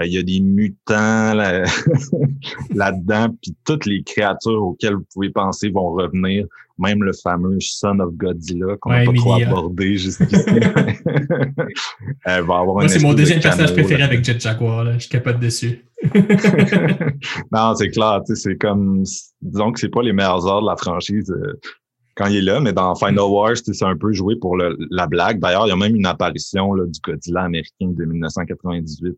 Il 0.00 0.12
y 0.12 0.18
a 0.18 0.22
des 0.22 0.40
mutants 0.40 1.34
là-dedans, 2.70 3.36
puis 3.42 3.54
toutes 3.64 3.84
les 3.84 4.04
créatures 4.04 4.62
auxquelles 4.62 4.94
vous 4.94 5.06
pouvez 5.12 5.30
penser 5.30 5.68
vont 5.70 5.90
revenir 5.90 6.46
même 6.80 7.02
le 7.02 7.12
fameux 7.12 7.58
Son 7.60 8.00
of 8.00 8.14
Godzilla 8.14 8.76
qu'on 8.80 8.90
n'a 8.90 9.04
pas 9.04 9.12
trop 9.12 9.34
abordé 9.34 9.96
jusqu'ici. 9.96 10.34
Elle 12.24 12.44
va 12.44 12.58
avoir 12.58 12.64
Moi, 12.64 12.88
c'est 12.88 13.02
mon 13.02 13.14
deuxième 13.14 13.40
personnage 13.40 13.72
préféré 13.72 14.02
avec 14.02 14.24
Jet 14.24 14.40
Jaguar, 14.40 14.84
là. 14.84 14.98
je 14.98 15.08
capote 15.08 15.38
dessus. 15.38 15.84
non, 17.52 17.74
c'est 17.74 17.90
clair, 17.90 18.22
c'est 18.24 18.56
comme, 18.56 19.04
disons 19.42 19.72
que 19.72 19.80
c'est 19.80 19.90
pas 19.90 20.02
les 20.02 20.12
meilleures 20.12 20.46
heures 20.46 20.62
de 20.62 20.66
la 20.66 20.76
franchise 20.76 21.30
euh, 21.30 21.60
quand 22.16 22.26
il 22.26 22.36
est 22.36 22.42
là, 22.42 22.60
mais 22.60 22.72
dans 22.72 22.94
Final 22.94 23.18
Wars, 23.18 23.56
c'est 23.56 23.84
un 23.84 23.96
peu 23.96 24.12
joué 24.12 24.36
pour 24.36 24.56
la 24.56 25.06
blague. 25.06 25.38
D'ailleurs, 25.38 25.66
il 25.66 25.70
y 25.70 25.72
a 25.72 25.76
même 25.76 25.94
une 25.94 26.06
apparition 26.06 26.72
là, 26.74 26.84
du 26.86 26.98
Godzilla 27.00 27.42
américain 27.42 27.88
de 27.88 28.04
1998 28.04 29.16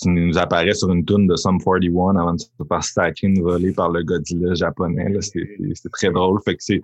qui 0.00 0.08
nous 0.08 0.38
apparaît 0.38 0.74
sur 0.74 0.90
une 0.90 1.04
toune 1.04 1.26
de 1.26 1.36
Sum 1.36 1.58
41 1.58 2.16
avant 2.16 2.34
de 2.34 2.40
se 2.40 2.46
faire 2.68 2.82
sacrer 2.84 3.32
volée 3.40 3.72
par 3.72 3.90
le 3.90 4.02
Godzilla 4.02 4.54
japonais. 4.54 5.12
C'est 5.20 5.92
très 5.92 6.10
drôle. 6.10 6.40
Fait 6.44 6.56
que 6.56 6.62
c'est 6.62 6.80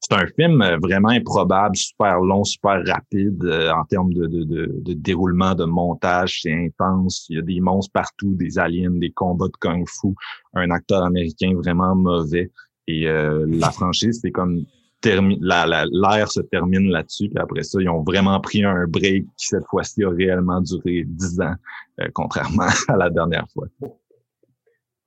c'est 0.00 0.14
un 0.14 0.26
film 0.26 0.62
vraiment 0.82 1.08
improbable, 1.08 1.74
super 1.74 2.20
long, 2.20 2.44
super 2.44 2.84
rapide 2.86 3.42
euh, 3.44 3.72
en 3.72 3.84
termes 3.84 4.12
de, 4.12 4.26
de, 4.26 4.44
de, 4.44 4.80
de, 4.82 4.92
déroulement, 4.92 5.54
de 5.54 5.64
montage. 5.64 6.40
C'est 6.42 6.52
intense. 6.52 7.26
Il 7.28 7.36
y 7.36 7.38
a 7.38 7.42
des 7.42 7.60
monstres 7.60 7.92
partout, 7.92 8.34
des 8.34 8.58
aliens, 8.58 8.90
des 8.90 9.10
combats 9.10 9.48
de 9.48 9.56
kung-fu. 9.58 10.14
Un 10.54 10.70
acteur 10.70 11.02
américain 11.02 11.54
vraiment 11.54 11.96
mauvais. 11.96 12.52
Et 12.86 13.08
euh, 13.08 13.46
la 13.48 13.70
franchise, 13.72 14.20
c'est 14.22 14.30
comme 14.30 14.64
l'ère 15.04 16.30
se 16.30 16.40
termine 16.40 16.90
là-dessus. 16.90 17.28
Puis 17.28 17.38
après 17.38 17.62
ça, 17.62 17.80
ils 17.80 17.88
ont 17.88 18.02
vraiment 18.02 18.40
pris 18.40 18.64
un 18.64 18.86
break 18.86 19.24
qui, 19.36 19.46
cette 19.46 19.66
fois-ci, 19.66 20.04
a 20.04 20.10
réellement 20.10 20.60
duré 20.60 21.04
dix 21.06 21.40
ans, 21.40 21.54
euh, 22.00 22.08
contrairement 22.12 22.68
à 22.88 22.96
la 22.96 23.10
dernière 23.10 23.46
fois. 23.52 23.68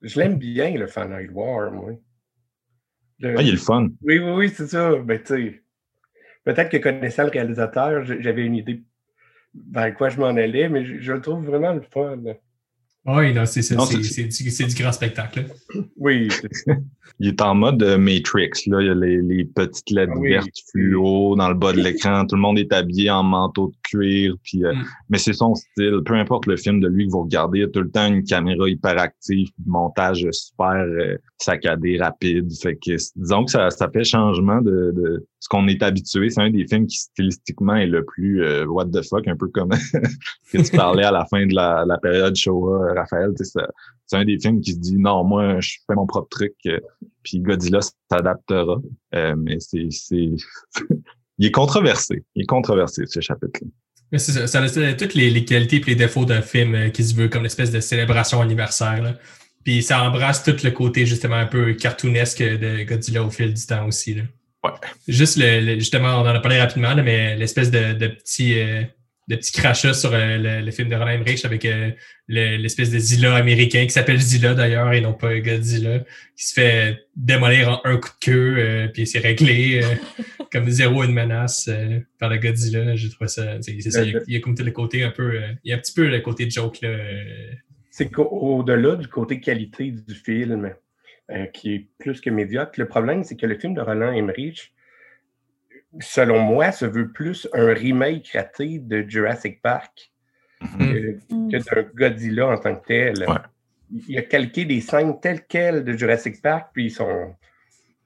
Je 0.02 0.20
l'aime 0.20 0.38
bien, 0.38 0.72
le 0.72 0.88
Final 0.88 1.30
War, 1.32 1.72
moi. 1.72 1.92
Ah, 3.22 3.42
il 3.42 3.50
est 3.50 3.52
le 3.52 3.58
fun. 3.58 3.90
Oui, 4.02 4.20
oui, 4.20 4.32
oui, 4.32 4.50
c'est 4.50 4.68
ça. 4.68 4.96
Ben, 4.96 5.20
peut-être 5.20 6.70
que 6.70 6.78
connaissant 6.78 7.24
le 7.24 7.30
réalisateur, 7.30 8.06
j'avais 8.06 8.46
une 8.46 8.56
idée 8.56 8.84
vers 9.72 9.94
quoi 9.96 10.10
je 10.10 10.20
m'en 10.20 10.28
allais, 10.28 10.70
mais 10.70 10.86
je, 10.86 11.00
je, 11.00 11.12
le 11.12 11.20
trouve 11.20 11.46
vraiment 11.46 11.74
le 11.74 11.82
fun. 11.82 12.18
Oui, 13.12 13.34
c'est 13.46 13.76
du, 14.28 14.66
du, 14.66 14.76
grand 14.76 14.92
spectacle. 14.92 15.46
Oui. 15.98 16.28
il 17.20 17.28
est 17.28 17.42
en 17.42 17.56
mode 17.56 17.82
euh, 17.82 17.98
Matrix. 17.98 18.52
Là. 18.68 18.82
Il 18.82 18.88
y 18.88 18.90
a 18.90 18.94
les, 18.94 19.22
les 19.22 19.46
petites 19.46 19.90
lettres 19.90 20.14
ah 20.16 20.22
vertes 20.22 20.60
fluo 20.72 21.36
dans 21.36 21.50
le 21.50 21.56
bas 21.56 21.74
de 21.74 21.82
l'écran. 21.82 22.26
Tout 22.28 22.36
le 22.36 22.42
monde 22.42 22.60
est 22.60 22.72
habillé 22.72 23.10
en 23.10 23.24
manteau 23.24 23.68
de 23.68 23.76
cuir. 23.84 24.36
Puis, 24.44 24.64
euh, 24.64 24.74
mm. 24.74 24.86
Mais 25.10 25.18
c'est 25.18 25.34
son 25.34 25.56
style. 25.56 26.02
Peu 26.06 26.14
importe 26.16 26.46
le 26.46 26.56
film 26.56 26.80
de 26.80 26.88
lui 26.88 27.08
que 27.08 27.12
vous 27.12 27.24
regardez, 27.24 27.60
il 27.60 27.62
y 27.62 27.66
a 27.66 27.70
tout 27.70 27.82
le 27.82 27.90
temps 27.90 28.08
une 28.08 28.24
caméra 28.24 28.70
hyper 28.70 29.00
active, 29.00 29.50
montage 29.66 30.28
super 30.32 30.76
euh, 30.76 31.18
saccadé, 31.40 31.98
rapide. 31.98 32.52
Fait 32.62 32.76
que 32.76 32.96
disons 33.16 33.46
que 33.46 33.52
ça, 33.52 33.72
ça 33.72 33.90
fait 33.90 34.04
changement 34.04 34.62
de, 34.62 34.94
de 34.96 35.26
ce 35.40 35.48
qu'on 35.48 35.68
est 35.68 35.82
habitué. 35.82 36.30
C'est 36.30 36.42
un 36.42 36.50
des 36.50 36.68
films 36.68 36.88
qui 36.88 36.98
stylistiquement 36.98 37.76
est 37.76 37.88
le 37.88 38.04
plus 38.06 38.66
what 38.66 38.88
the 38.88 39.02
fuck, 39.08 39.28
un 39.28 39.38
peu 39.38 39.48
comme 39.48 39.70
que 40.52 40.62
tu 40.62 40.76
parlais 40.76 41.06
à 41.06 41.12
la 41.12 41.26
fin 41.26 41.46
de 41.46 41.56
la, 41.56 41.98
période 42.02 42.36
Showa, 42.36 42.94
Raphaël. 42.94 43.32
C'est 43.38 44.18
un 44.18 44.26
des 44.26 44.40
films 44.40 44.62
qui 44.62 44.74
se 44.74 44.80
dit 44.80 44.98
non, 44.98 45.24
moi, 45.24 45.60
je 45.60 45.78
fais 45.88 45.96
mon 45.96 46.06
propre 46.06 46.30
truc 46.30 46.56
puis 47.24 47.40
Godzilla 47.40 47.80
s'adaptera. 48.12 48.82
Euh, 49.16 49.36
mais 49.38 49.58
c'est, 49.60 49.88
il 50.12 51.46
est 51.46 51.52
controversé. 51.52 52.24
Il 52.36 52.44
est 52.44 52.46
controversé, 52.46 53.06
ce 53.06 53.20
chapitre-là. 53.20 53.70
Mais 54.12 54.18
c'est 54.18 54.32
ça, 54.32 54.48
ça 54.48 54.62
a 54.62 54.94
toutes 54.94 55.14
les, 55.14 55.46
qualités 55.46 55.78
et 55.78 55.84
les 55.84 55.96
défauts 55.96 56.26
d'un 56.26 56.42
film 56.42 56.74
euh, 56.74 56.90
qui 56.90 57.04
se 57.04 57.14
veut 57.14 57.28
comme 57.28 57.42
une 57.42 57.46
espèce 57.46 57.72
de 57.72 57.80
célébration 57.80 58.42
anniversaire. 58.42 59.18
Puis 59.64 59.84
ça 59.84 60.02
embrasse 60.02 60.44
tout 60.44 60.56
le 60.64 60.72
côté 60.72 61.06
justement 61.06 61.36
un 61.36 61.46
peu 61.46 61.74
cartoonesque 61.74 62.42
de 62.42 62.84
Godzilla 62.84 63.24
au 63.24 63.30
fil 63.30 63.54
du 63.54 63.66
temps 63.66 63.86
aussi. 63.86 64.18
Ouais. 64.64 64.72
Juste 65.08 65.38
le, 65.38 65.76
justement, 65.76 66.22
on 66.22 66.22
en 66.22 66.26
a 66.28 66.40
parlé 66.40 66.60
rapidement, 66.60 66.96
mais 66.96 67.36
l'espèce 67.38 67.72
de, 67.72 67.94
de 67.94 68.08
petit 68.08 68.60
euh, 68.60 68.84
de 69.30 69.36
petits 69.36 69.52
crachats 69.52 69.94
sur 69.94 70.12
euh, 70.12 70.62
le, 70.64 70.72
film 70.72 70.90
de 70.90 70.96
Roland 70.96 71.12
Emmerich 71.12 71.46
avec 71.46 71.64
euh, 71.64 71.92
l'espèce 72.28 72.90
de 72.90 72.98
Zilla 72.98 73.36
américain 73.36 73.84
qui 73.84 73.92
s'appelle 73.92 74.20
Zilla 74.20 74.56
d'ailleurs 74.56 74.92
et 74.92 75.02
non 75.02 75.14
pas 75.14 75.40
Godzilla, 75.40 76.00
qui 76.36 76.48
se 76.48 76.54
fait 76.54 77.06
démolir 77.16 77.70
en 77.70 77.82
un 77.84 77.98
coup 77.98 78.10
de 78.10 78.26
queue, 78.26 78.56
euh, 78.58 78.88
puis 78.88 79.06
c'est 79.06 79.20
réglé 79.20 79.82
comme 80.52 80.68
zéro 80.68 81.04
une 81.04 81.14
menace 81.14 81.70
par 82.18 82.30
le 82.30 82.38
Godzilla. 82.38 82.96
J'ai 82.96 83.10
trouvé 83.10 83.28
ça. 83.28 83.62
C'est 83.62 83.80
ça, 83.92 84.04
il 84.04 84.20
y, 84.28 84.36
a, 84.36 84.40
comme 84.40 84.56
tout 84.56 84.64
le 84.64 84.72
côté 84.72 85.04
un 85.04 85.12
peu. 85.12 85.40
il 85.64 85.70
y 85.70 85.74
a 85.74 85.76
un 85.76 85.80
petit 85.80 85.94
peu 85.94 86.08
le 86.08 86.20
côté 86.22 86.50
joke 86.50 86.82
là. 86.82 86.98
C'est 87.92 88.10
qu'au-delà 88.10 88.96
du 88.96 89.08
côté 89.08 89.40
qualité 89.40 89.92
du 89.92 90.16
film, 90.16 90.74
qui 91.54 91.76
est 91.76 91.88
plus 91.98 92.22
que 92.22 92.30
médiocre, 92.30 92.74
le 92.78 92.88
problème, 92.88 93.24
c'est 93.24 93.36
que 93.36 93.46
le 93.46 93.58
film 93.58 93.74
de 93.74 93.82
Roland 93.82 94.12
Emmerich 94.12 94.74
selon 96.00 96.40
moi, 96.40 96.72
se 96.72 96.86
veut 96.86 97.12
plus 97.12 97.48
un 97.54 97.74
remake 97.74 98.30
raté 98.34 98.80
de 98.80 99.04
Jurassic 99.08 99.62
Park 99.62 100.12
mhm. 100.62 101.20
que, 101.52 101.58
d'un 101.58 101.90
Godzilla 101.96 102.48
en 102.48 102.58
tant 102.58 102.76
que 102.76 102.86
tel. 102.86 103.26
Il 104.08 104.18
a 104.18 104.22
calqué 104.22 104.66
des 104.66 104.82
scènes 104.82 105.20
telles 105.20 105.46
quelles 105.48 105.84
de 105.84 105.94
Jurassic 105.94 106.42
Park, 106.42 106.70
puis 106.74 106.86
ils 106.86 106.92
sont 106.92 107.34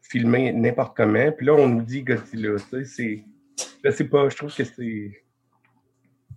filmés 0.01 0.53
n'importe 0.53 0.95
comment. 0.95 1.31
Puis 1.31 1.45
là, 1.45 1.53
on 1.53 1.67
nous 1.67 1.81
dit 1.81 2.03
Godzilla. 2.03 2.57
C'est, 2.85 3.23
je 3.83 3.91
sais 3.91 4.05
pas, 4.05 4.29
je 4.29 4.37
trouve 4.37 4.55
que 4.55 4.63
c'est, 4.63 5.23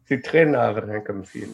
c'est 0.04 0.20
très 0.20 0.44
navrant 0.46 1.00
comme 1.00 1.24
film. 1.24 1.52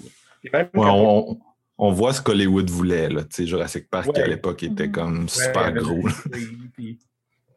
On, 1.83 1.91
voit 1.91 2.13
ce 2.13 2.23
qu'Hollywood 2.23 2.71
voulait. 2.71 3.09
Là. 3.09 3.23
Jurassic 3.39 3.89
Park, 3.91 4.17
à 4.17 4.27
l'époque, 4.27 4.63
était 4.63 4.91
comme 4.91 5.29
super 5.29 5.73
gros. 5.73 6.09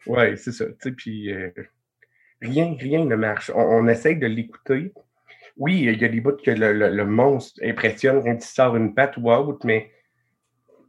Oui, 0.07 0.37
c'est 0.37 0.51
ça. 0.51 0.65
Puis, 0.95 1.31
euh, 1.31 1.49
rien, 2.41 2.75
rien 2.79 3.05
ne 3.05 3.15
marche. 3.15 3.51
On, 3.55 3.87
essaye 3.87 4.17
de 4.17 4.27
l'écouter. 4.27 4.93
Oui, 5.57 5.81
il 5.81 6.01
y 6.01 6.05
a 6.05 6.07
des 6.07 6.21
bouts 6.21 6.37
que 6.43 6.51
le, 6.51 7.05
monstre 7.05 7.59
impressionne 7.63 8.23
quand 8.23 8.35
il 8.35 8.41
sort 8.41 8.75
une 8.75 8.93
patte 8.93 9.17
ou 9.17 9.31
autre, 9.31 9.65
mais 9.65 9.89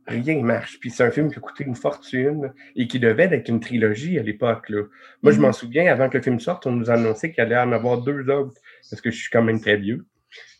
rien 0.06 0.36
ne 0.36 0.42
marche. 0.42 0.78
Puis 0.80 0.90
c'est 0.90 1.04
un 1.04 1.10
film 1.10 1.30
qui 1.30 1.38
a 1.38 1.40
coûté 1.40 1.64
une 1.64 1.76
fortune 1.76 2.52
et 2.74 2.86
qui 2.86 2.98
devait 2.98 3.30
être 3.32 3.48
une 3.48 3.60
trilogie 3.60 4.18
à 4.18 4.22
l'époque. 4.22 4.70
Moi, 5.22 5.32
je 5.32 5.40
m'en 5.40 5.48
mm-hmm. 5.48 5.52
souviens, 5.52 5.86
avant 5.86 6.08
que 6.08 6.18
le 6.18 6.22
film 6.22 6.40
sorte, 6.40 6.66
on 6.66 6.72
nous 6.72 6.90
annonçait 6.90 7.32
qu'il 7.32 7.42
allait 7.42 7.56
en 7.56 7.72
avoir 7.72 8.02
deux 8.02 8.28
autres, 8.28 8.60
parce 8.90 9.00
que 9.00 9.10
je 9.10 9.16
suis 9.16 9.30
quand 9.30 9.42
même 9.42 9.60
très 9.60 9.76
vieux. 9.76 10.04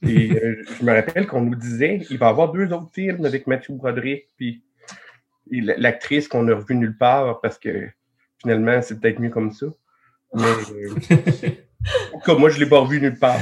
Et 0.02 0.32
euh, 0.32 0.62
je 0.78 0.84
me 0.84 0.92
rappelle 0.92 1.26
qu'on 1.26 1.42
nous 1.42 1.54
disait 1.54 2.00
il 2.10 2.18
va 2.18 2.26
y 2.26 2.28
avoir 2.28 2.52
deux 2.52 2.72
autres 2.72 2.90
films 2.92 3.24
avec 3.24 3.46
Matthew 3.46 3.72
Broderick, 3.72 4.28
puis 4.36 4.62
l'actrice 5.50 6.28
qu'on 6.28 6.48
a 6.48 6.54
revue 6.54 6.74
nulle 6.74 6.96
part, 6.96 7.40
parce 7.40 7.58
que 7.58 7.88
finalement, 8.40 8.82
c'est 8.82 9.00
peut-être 9.00 9.20
mieux 9.20 9.30
comme 9.30 9.52
ça. 9.52 9.66
Mais, 10.34 10.42
euh, 10.44 12.34
moi, 12.38 12.50
je 12.50 12.58
ne 12.58 12.64
l'ai 12.64 12.68
pas 12.68 12.80
revu 12.80 13.00
nulle 13.00 13.18
part. 13.18 13.40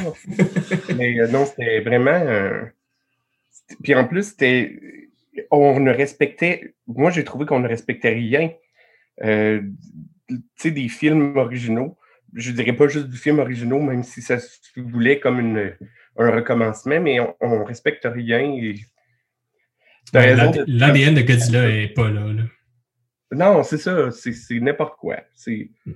Mais 0.97 1.19
euh, 1.19 1.29
non, 1.29 1.45
c'était 1.47 1.81
vraiment. 1.81 2.21
Puis 3.83 3.95
en 3.95 4.07
plus, 4.07 4.29
c'était. 4.31 4.81
On 5.51 5.81
ne 5.81 5.91
respectait. 5.91 6.75
Moi, 6.87 7.11
j'ai 7.11 7.25
trouvé 7.25 7.47
qu'on 7.47 7.61
ne 7.61 7.69
respectait 7.69 8.13
rien. 8.13 8.53
tu 9.19 10.41
sais, 10.57 10.71
des 10.71 10.89
films 10.89 11.37
originaux. 11.37 11.97
Je 12.33 12.51
dirais 12.53 12.73
pas 12.73 12.89
juste 12.89 13.09
du 13.09 13.17
film 13.17 13.39
originaux, 13.39 13.81
même 13.81 14.03
si 14.03 14.21
ça 14.21 14.39
se 14.41 14.59
voulait 14.77 15.21
comme 15.21 15.39
une, 15.39 15.73
un 16.17 16.31
recommencement, 16.31 17.01
mais 17.01 17.19
on, 17.41 17.61
ne 17.61 17.65
respecte 17.65 18.05
rien. 18.05 18.57
L'ADN 20.13 21.15
de... 21.15 21.23
Godzilla 21.23 21.69
n'est 21.69 21.89
pas 21.89 22.11
là. 22.11 22.33
là. 22.33 22.43
Non, 23.33 23.63
c'est 23.63 23.79
ça. 23.79 24.11
C'est 24.11 24.61
n'importe 24.61 24.97
quoi. 24.99 25.17
C'est. 25.35 25.71
Hmm 25.87 25.95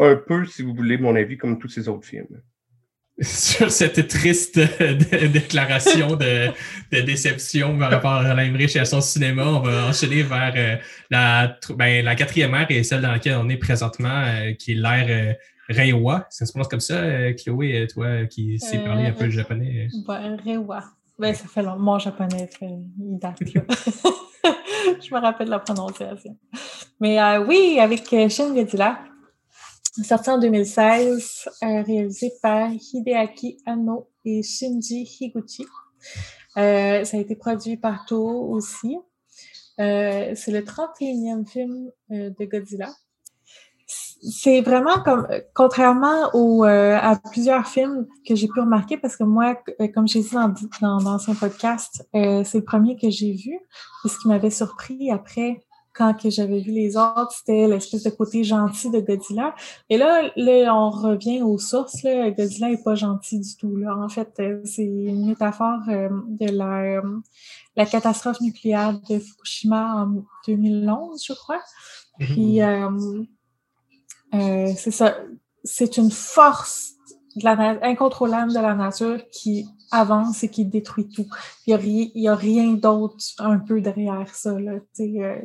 un 0.00 0.16
peu, 0.16 0.44
si 0.46 0.62
vous 0.62 0.74
voulez, 0.74 0.98
mon 0.98 1.14
avis, 1.14 1.36
comme 1.36 1.58
tous 1.58 1.68
ces 1.68 1.88
autres 1.88 2.06
films. 2.06 2.42
Sur 3.20 3.70
cette 3.70 4.08
triste 4.08 4.58
déclaration 5.32 6.16
de, 6.16 6.48
déception 6.90 7.78
par 7.78 7.90
rapport 7.90 8.12
à 8.12 8.42
Emmerich 8.42 8.74
et 8.76 8.80
à 8.80 8.86
son 8.86 9.02
cinéma, 9.02 9.44
on 9.44 9.60
va 9.60 9.88
enchaîner 9.88 10.22
vers 10.22 10.54
euh, 10.56 10.76
la, 11.10 11.58
ben, 11.76 12.02
la 12.02 12.14
quatrième 12.14 12.54
ère 12.54 12.66
et 12.70 12.82
celle 12.82 13.02
dans 13.02 13.12
laquelle 13.12 13.36
on 13.36 13.48
est 13.50 13.58
présentement, 13.58 14.24
euh, 14.24 14.54
qui 14.54 14.72
est 14.72 14.76
l'ère 14.76 15.06
euh, 15.10 15.34
Reiwa. 15.70 16.26
Ça 16.30 16.44
se 16.44 16.52
prononce 16.52 16.68
comme 16.68 16.80
ça, 16.80 17.32
Chloé, 17.34 17.86
toi 17.92 18.26
qui 18.26 18.58
sais 18.58 18.78
parler 18.78 19.06
un 19.06 19.12
peu 19.12 19.24
le 19.24 19.30
japonais? 19.30 19.88
Ben, 20.06 20.36
Reiwa. 20.36 20.84
Ben, 21.18 21.34
ça 21.34 21.46
fait 21.48 21.62
longtemps. 21.62 21.78
Mon 21.78 21.98
japonais, 21.98 22.48
il 22.60 23.18
date. 23.18 23.38
Je 25.02 25.14
me 25.14 25.20
rappelle 25.20 25.48
la 25.48 25.58
prononciation. 25.58 26.36
Mais 27.00 27.18
oui, 27.38 27.78
avec 27.80 28.08
Shin 28.30 28.54
Godzilla 28.54 28.98
sorti 30.04 30.30
en 30.30 30.38
2016, 30.38 31.48
euh, 31.62 31.82
réalisé 31.82 32.32
par 32.42 32.70
Hideaki 32.72 33.58
Anno 33.66 34.08
et 34.24 34.42
Shinji 34.42 35.08
Higuchi. 35.20 35.66
Euh, 36.56 37.04
ça 37.04 37.16
a 37.16 37.20
été 37.20 37.36
produit 37.36 37.76
par 37.76 38.06
Toho 38.06 38.50
aussi. 38.52 38.96
Euh, 39.78 40.32
c'est 40.34 40.50
le 40.50 40.60
31e 40.60 41.46
film 41.46 41.90
de 42.10 42.44
Godzilla. 42.44 42.92
C'est 44.22 44.60
vraiment 44.60 45.00
comme, 45.02 45.26
contrairement 45.54 46.30
au, 46.34 46.64
à 46.64 47.18
plusieurs 47.30 47.66
films 47.66 48.06
que 48.26 48.34
j'ai 48.34 48.48
pu 48.48 48.60
remarquer, 48.60 48.96
parce 48.96 49.16
que 49.16 49.24
moi, 49.24 49.56
comme 49.94 50.06
j'ai 50.06 50.20
dit 50.20 50.30
dans, 50.32 50.52
dans, 50.80 50.98
dans 50.98 51.18
son 51.18 51.34
podcast, 51.34 52.06
c'est 52.12 52.54
le 52.54 52.64
premier 52.64 52.96
que 52.96 53.08
j'ai 53.08 53.32
vu. 53.32 53.54
Et 54.04 54.08
ce 54.08 54.18
qui 54.18 54.28
m'avait 54.28 54.50
surpris 54.50 55.10
après, 55.10 55.60
quand 55.92 56.14
que 56.14 56.30
j'avais 56.30 56.60
vu 56.60 56.72
les 56.72 56.96
autres, 56.96 57.32
c'était 57.32 57.66
l'espèce 57.66 58.04
de 58.04 58.10
côté 58.10 58.44
gentil 58.44 58.90
de 58.90 59.00
Godzilla. 59.00 59.54
Et 59.88 59.98
là, 59.98 60.30
là 60.36 60.74
on 60.74 60.90
revient 60.90 61.42
aux 61.42 61.58
sources. 61.58 62.02
Là. 62.02 62.30
Godzilla 62.30 62.70
est 62.70 62.82
pas 62.82 62.94
gentil 62.94 63.40
du 63.40 63.56
tout. 63.56 63.76
Là. 63.76 63.96
En 63.96 64.08
fait, 64.08 64.32
euh, 64.38 64.60
c'est 64.64 64.84
une 64.84 65.26
métaphore 65.26 65.80
euh, 65.88 66.08
de 66.28 66.50
la, 66.50 66.98
euh, 66.98 67.18
la 67.76 67.86
catastrophe 67.86 68.40
nucléaire 68.40 68.98
de 69.08 69.18
Fukushima 69.18 70.04
en 70.04 70.24
2011, 70.46 71.24
je 71.24 71.32
crois. 71.32 71.60
Mhm. 72.18 73.26
Puis, 74.32 74.74
c'est 74.76 74.90
ça. 74.90 75.16
C'est 75.62 75.96
une 75.96 76.10
force 76.10 76.94
de 77.36 77.44
la, 77.44 77.78
incontrôlable 77.82 78.52
de 78.52 78.60
la 78.60 78.74
nature 78.74 79.20
qui 79.30 79.66
avance 79.90 80.42
et 80.44 80.48
qui 80.48 80.64
détruit 80.64 81.08
tout. 81.08 81.26
Il 81.66 81.76
n'y 82.14 82.28
a, 82.28 82.32
a, 82.32 82.36
rien 82.36 82.72
d'autre 82.72 83.16
un 83.38 83.58
peu 83.58 83.80
derrière 83.80 84.34
ça. 84.34 84.58
Là. 84.58 84.78
Euh, 85.00 85.36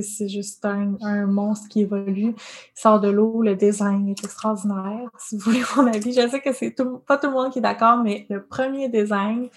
c'est 0.00 0.28
juste 0.28 0.64
un, 0.64 0.96
un, 1.02 1.26
monstre 1.26 1.68
qui 1.68 1.80
évolue, 1.80 2.34
il 2.34 2.80
sort 2.80 3.00
de 3.00 3.08
l'eau, 3.08 3.42
le 3.42 3.56
design 3.56 4.08
est 4.08 4.24
extraordinaire. 4.24 5.10
Si 5.18 5.36
vous 5.36 5.42
voulez 5.42 5.62
mon 5.76 5.86
avis, 5.86 6.12
je 6.12 6.28
sais 6.28 6.40
que 6.40 6.52
c'est 6.52 6.74
pas 7.06 7.18
tout 7.18 7.26
le 7.26 7.32
monde 7.32 7.52
qui 7.52 7.58
est 7.58 7.62
d'accord, 7.62 8.02
mais 8.02 8.26
le 8.30 8.44
premier 8.44 8.88
design 8.88 9.48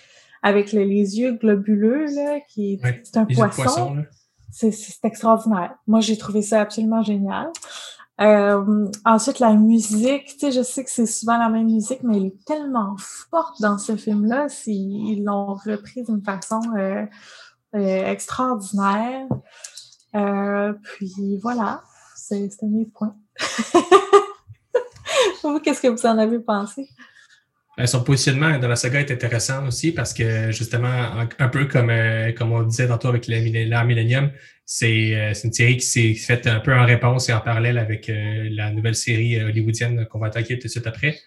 avec 0.43 0.71
les 0.73 1.19
yeux 1.19 1.33
globuleux, 1.33 2.05
là, 2.05 2.39
qui 2.49 2.79
est 2.83 3.17
un 3.17 3.25
poisson, 3.25 4.03
c'est 4.51 4.73
extraordinaire. 5.03 5.75
Moi, 5.87 6.01
j'ai 6.01 6.17
trouvé 6.17 6.41
ça 6.41 6.61
absolument 6.61 7.01
génial. 7.01 7.51
Euh, 8.21 8.87
ensuite, 9.03 9.39
la 9.39 9.53
musique, 9.53 10.25
tu 10.25 10.39
sais, 10.39 10.51
je 10.51 10.61
sais 10.61 10.85
que 10.85 10.89
c'est 10.89 11.05
souvent 11.05 11.37
la 11.37 11.49
même 11.49 11.65
musique, 11.65 12.01
mais 12.03 12.17
elle 12.17 12.27
est 12.27 12.45
tellement 12.45 12.95
forte 12.97 13.61
dans 13.61 13.77
ce 13.77 13.97
film-là, 13.97 14.47
ils 14.67 15.21
l'ont 15.23 15.55
repris 15.55 16.03
d'une 16.03 16.23
façon 16.23 16.61
euh, 16.77 17.05
euh, 17.75 18.11
extraordinaire. 18.11 19.27
puis 20.83 21.37
voilà, 21.41 21.83
c'était 22.15 22.67
mes 22.67 22.85
points. 22.85 23.15
qu'est-ce 25.63 25.81
que 25.81 25.87
vous 25.87 26.05
en 26.05 26.17
avez 26.17 26.39
pensé? 26.39 26.87
Son 27.83 28.05
positionnement 28.05 28.57
dans 28.57 28.69
la 28.69 28.77
saga 28.77 29.01
est 29.01 29.11
intéressant 29.11 29.67
aussi 29.67 29.91
parce 29.91 30.13
que 30.13 30.49
justement, 30.51 30.87
un 31.37 31.49
peu 31.49 31.65
comme, 31.65 31.91
comme 32.37 32.53
on 32.53 32.63
disait 32.63 32.87
tantôt 32.87 33.09
avec 33.09 33.27
l'art 33.27 33.83
Millennium, 33.83 34.25
euh, 34.25 34.29
c'est 34.65 35.33
une 35.43 35.53
série 35.53 35.77
qui 35.77 35.85
s'est 35.85 36.13
faite 36.15 36.47
un 36.47 36.59
peu 36.59 36.73
en 36.73 36.85
réponse 36.85 37.29
et 37.29 37.33
en 37.33 37.39
parallèle 37.39 37.77
avec 37.77 38.09
euh, 38.09 38.47
la 38.51 38.71
nouvelle 38.71 38.95
série 38.95 39.39
euh, 39.39 39.49
hollywoodienne 39.49 40.07
qu'on 40.07 40.19
va 40.19 40.27
attaquer 40.27 40.57
tout 40.57 40.67
de 40.67 40.71
suite 40.71 40.87
après. 40.87 41.19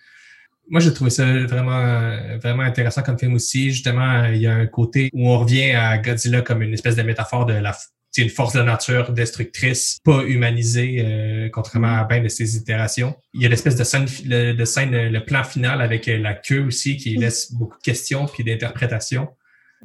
Moi, 0.68 0.80
j'ai 0.80 0.92
trouvé 0.92 1.10
ça 1.10 1.24
vraiment, 1.46 2.36
vraiment 2.42 2.62
intéressant 2.62 3.02
comme 3.02 3.18
film 3.18 3.34
aussi. 3.34 3.70
Justement, 3.70 4.26
il 4.26 4.42
y 4.42 4.46
a 4.46 4.54
un 4.54 4.66
côté 4.66 5.08
où 5.14 5.30
on 5.30 5.38
revient 5.38 5.70
à 5.70 5.96
Godzilla 5.96 6.42
comme 6.42 6.60
une 6.60 6.74
espèce 6.74 6.94
de 6.94 7.02
métaphore 7.02 7.46
de 7.46 7.54
la 7.54 7.74
une 8.16 8.30
force 8.30 8.54
de 8.54 8.62
nature 8.62 9.12
destructrice, 9.12 9.98
pas 10.02 10.24
humanisée, 10.24 11.50
contrairement 11.52 11.98
à 11.98 12.04
bien 12.04 12.20
de 12.20 12.26
ses 12.26 12.56
itérations. 12.56 13.14
Il 13.32 13.42
y 13.42 13.46
a 13.46 13.48
l'espèce 13.48 13.76
de 13.76 13.84
scène, 13.84 14.06
de 14.24 14.64
scène, 14.64 14.90
le 14.90 15.24
plan 15.24 15.44
final 15.44 15.80
avec 15.80 16.06
la 16.06 16.34
queue 16.34 16.64
aussi 16.64 16.96
qui 16.96 17.16
laisse 17.16 17.52
beaucoup 17.52 17.78
de 17.78 17.82
questions 17.82 18.26
puis 18.26 18.42
d'interprétations 18.42 19.28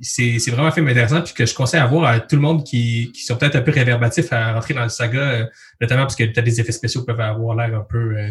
c'est 0.02 0.50
vraiment 0.50 0.68
un 0.68 0.72
film 0.72 0.88
intéressant 0.88 1.22
puis 1.22 1.34
que 1.34 1.46
je 1.46 1.54
conseille 1.54 1.80
à 1.80 1.86
voir 1.86 2.06
à 2.06 2.20
tout 2.20 2.36
le 2.36 2.42
monde 2.42 2.64
qui, 2.64 3.12
qui 3.14 3.24
sont 3.24 3.36
peut-être 3.36 3.56
un 3.56 3.62
peu 3.62 3.72
réverbatifs 3.72 4.32
à 4.34 4.54
rentrer 4.54 4.74
dans 4.74 4.84
le 4.84 4.90
saga, 4.90 5.20
euh, 5.20 5.46
notamment 5.80 6.04
parce 6.04 6.16
que 6.16 6.24
peut-être 6.24 6.46
des 6.46 6.60
effets 6.60 6.72
spéciaux 6.72 7.04
peuvent 7.04 7.20
avoir 7.20 7.56
l'air 7.56 7.78
un 7.78 7.86
peu 7.88 8.18
euh, 8.18 8.30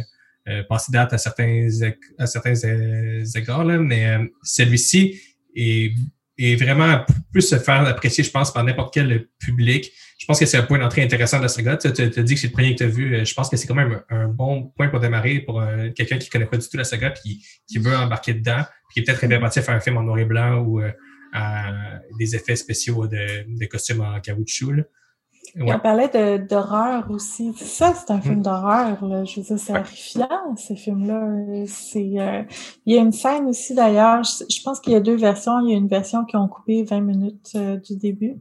euh, 0.49 0.63
passer 0.69 0.91
date 0.91 1.13
à 1.13 1.19
certains, 1.19 1.69
à 2.19 2.27
certains 2.27 2.55
égards, 3.35 3.65
là, 3.65 3.79
mais 3.79 4.19
celui-ci 4.43 5.21
est, 5.55 5.95
est 6.37 6.57
vraiment 6.57 7.05
plus 7.33 7.43
se 7.43 7.59
faire 7.59 7.87
apprécier, 7.87 8.25
je 8.25 8.31
pense, 8.31 8.53
par 8.53 8.65
n'importe 8.65 8.93
quel 8.93 9.29
public. 9.39 9.93
Je 10.19 10.27
pense 10.27 10.41
que 10.41 10.47
c'est 10.47 10.57
un 10.57 10.63
point 10.63 10.79
d'entrée 10.79 11.03
intéressant 11.03 11.39
de 11.39 11.43
la 11.43 11.49
saga. 11.49 11.77
Tu 11.77 11.89
as 11.89 11.93
dit 11.93 12.35
que 12.35 12.41
c'est 12.41 12.49
le 12.49 12.53
premier 12.53 12.73
que 12.73 12.79
tu 12.79 12.85
as 12.85 12.89
vu. 12.89 13.25
Je 13.25 13.35
pense 13.35 13.49
que 13.49 13.57
c'est 13.57 13.67
quand 13.67 13.75
même 13.75 14.03
un, 14.09 14.27
bon 14.29 14.73
point 14.77 14.89
pour 14.89 15.01
démarrer 15.01 15.41
pour 15.41 15.63
quelqu'un 15.97 16.19
qui 16.19 16.29
connaît 16.29 16.47
pas 16.47 16.57
du 16.57 16.69
tout 16.69 16.77
la 16.77 16.85
saga 16.85 17.11
puis 17.11 17.45
qui 17.69 17.79
veut 17.79 17.97
embarquer 17.97 18.35
dedans, 18.35 18.63
puis 18.89 18.95
qui 18.95 19.01
est 19.01 19.03
peut-être 19.05 19.19
révélatif 19.19 19.69
à 19.69 19.73
un 19.73 19.81
film 19.81 19.97
en 19.97 20.03
noir 20.03 20.19
et 20.19 20.25
blanc 20.25 20.59
ou 20.59 20.81
des 22.19 22.37
effets 22.37 22.57
spéciaux 22.57 23.07
de, 23.07 23.47
de 23.59 23.67
costumes 23.67 24.03
en 24.03 24.21
caoutchouc. 24.21 24.73
Là. 24.73 24.83
On 25.61 25.79
parlait 25.79 26.39
d'horreur 26.39 27.11
aussi. 27.11 27.53
Ça, 27.55 27.95
c'est 27.95 28.11
un 28.11 28.21
film 28.21 28.39
mm. 28.39 28.43
d'horreur. 28.43 28.99
Je 29.27 29.41
veux 29.41 29.43
dire, 29.43 29.59
c'est 29.59 29.73
horrifiant, 29.73 30.57
ces 30.57 30.77
films-là. 30.77 31.67
C'est, 31.67 32.13
euh, 32.19 32.43
Il 32.87 32.95
y 32.95 32.99
a 32.99 33.03
une 33.03 33.13
scène 33.13 33.47
aussi, 33.49 33.75
d'ailleurs, 33.75 34.23
je, 34.23 34.63
pense 34.63 34.81
qu'il 34.81 34.95
y 34.95 34.97
a 34.97 35.01
deux 35.01 35.17
versions. 35.17 35.61
Il 35.61 35.71
y 35.71 35.75
a 35.75 35.77
une 35.77 35.89
version 35.89 36.25
qui 36.25 36.37
ont 36.37 36.49
coupé 36.49 36.85
20 36.85 37.01
minutes 37.01 37.53
euh, 37.55 37.77
du 37.77 37.97
début. 37.97 38.39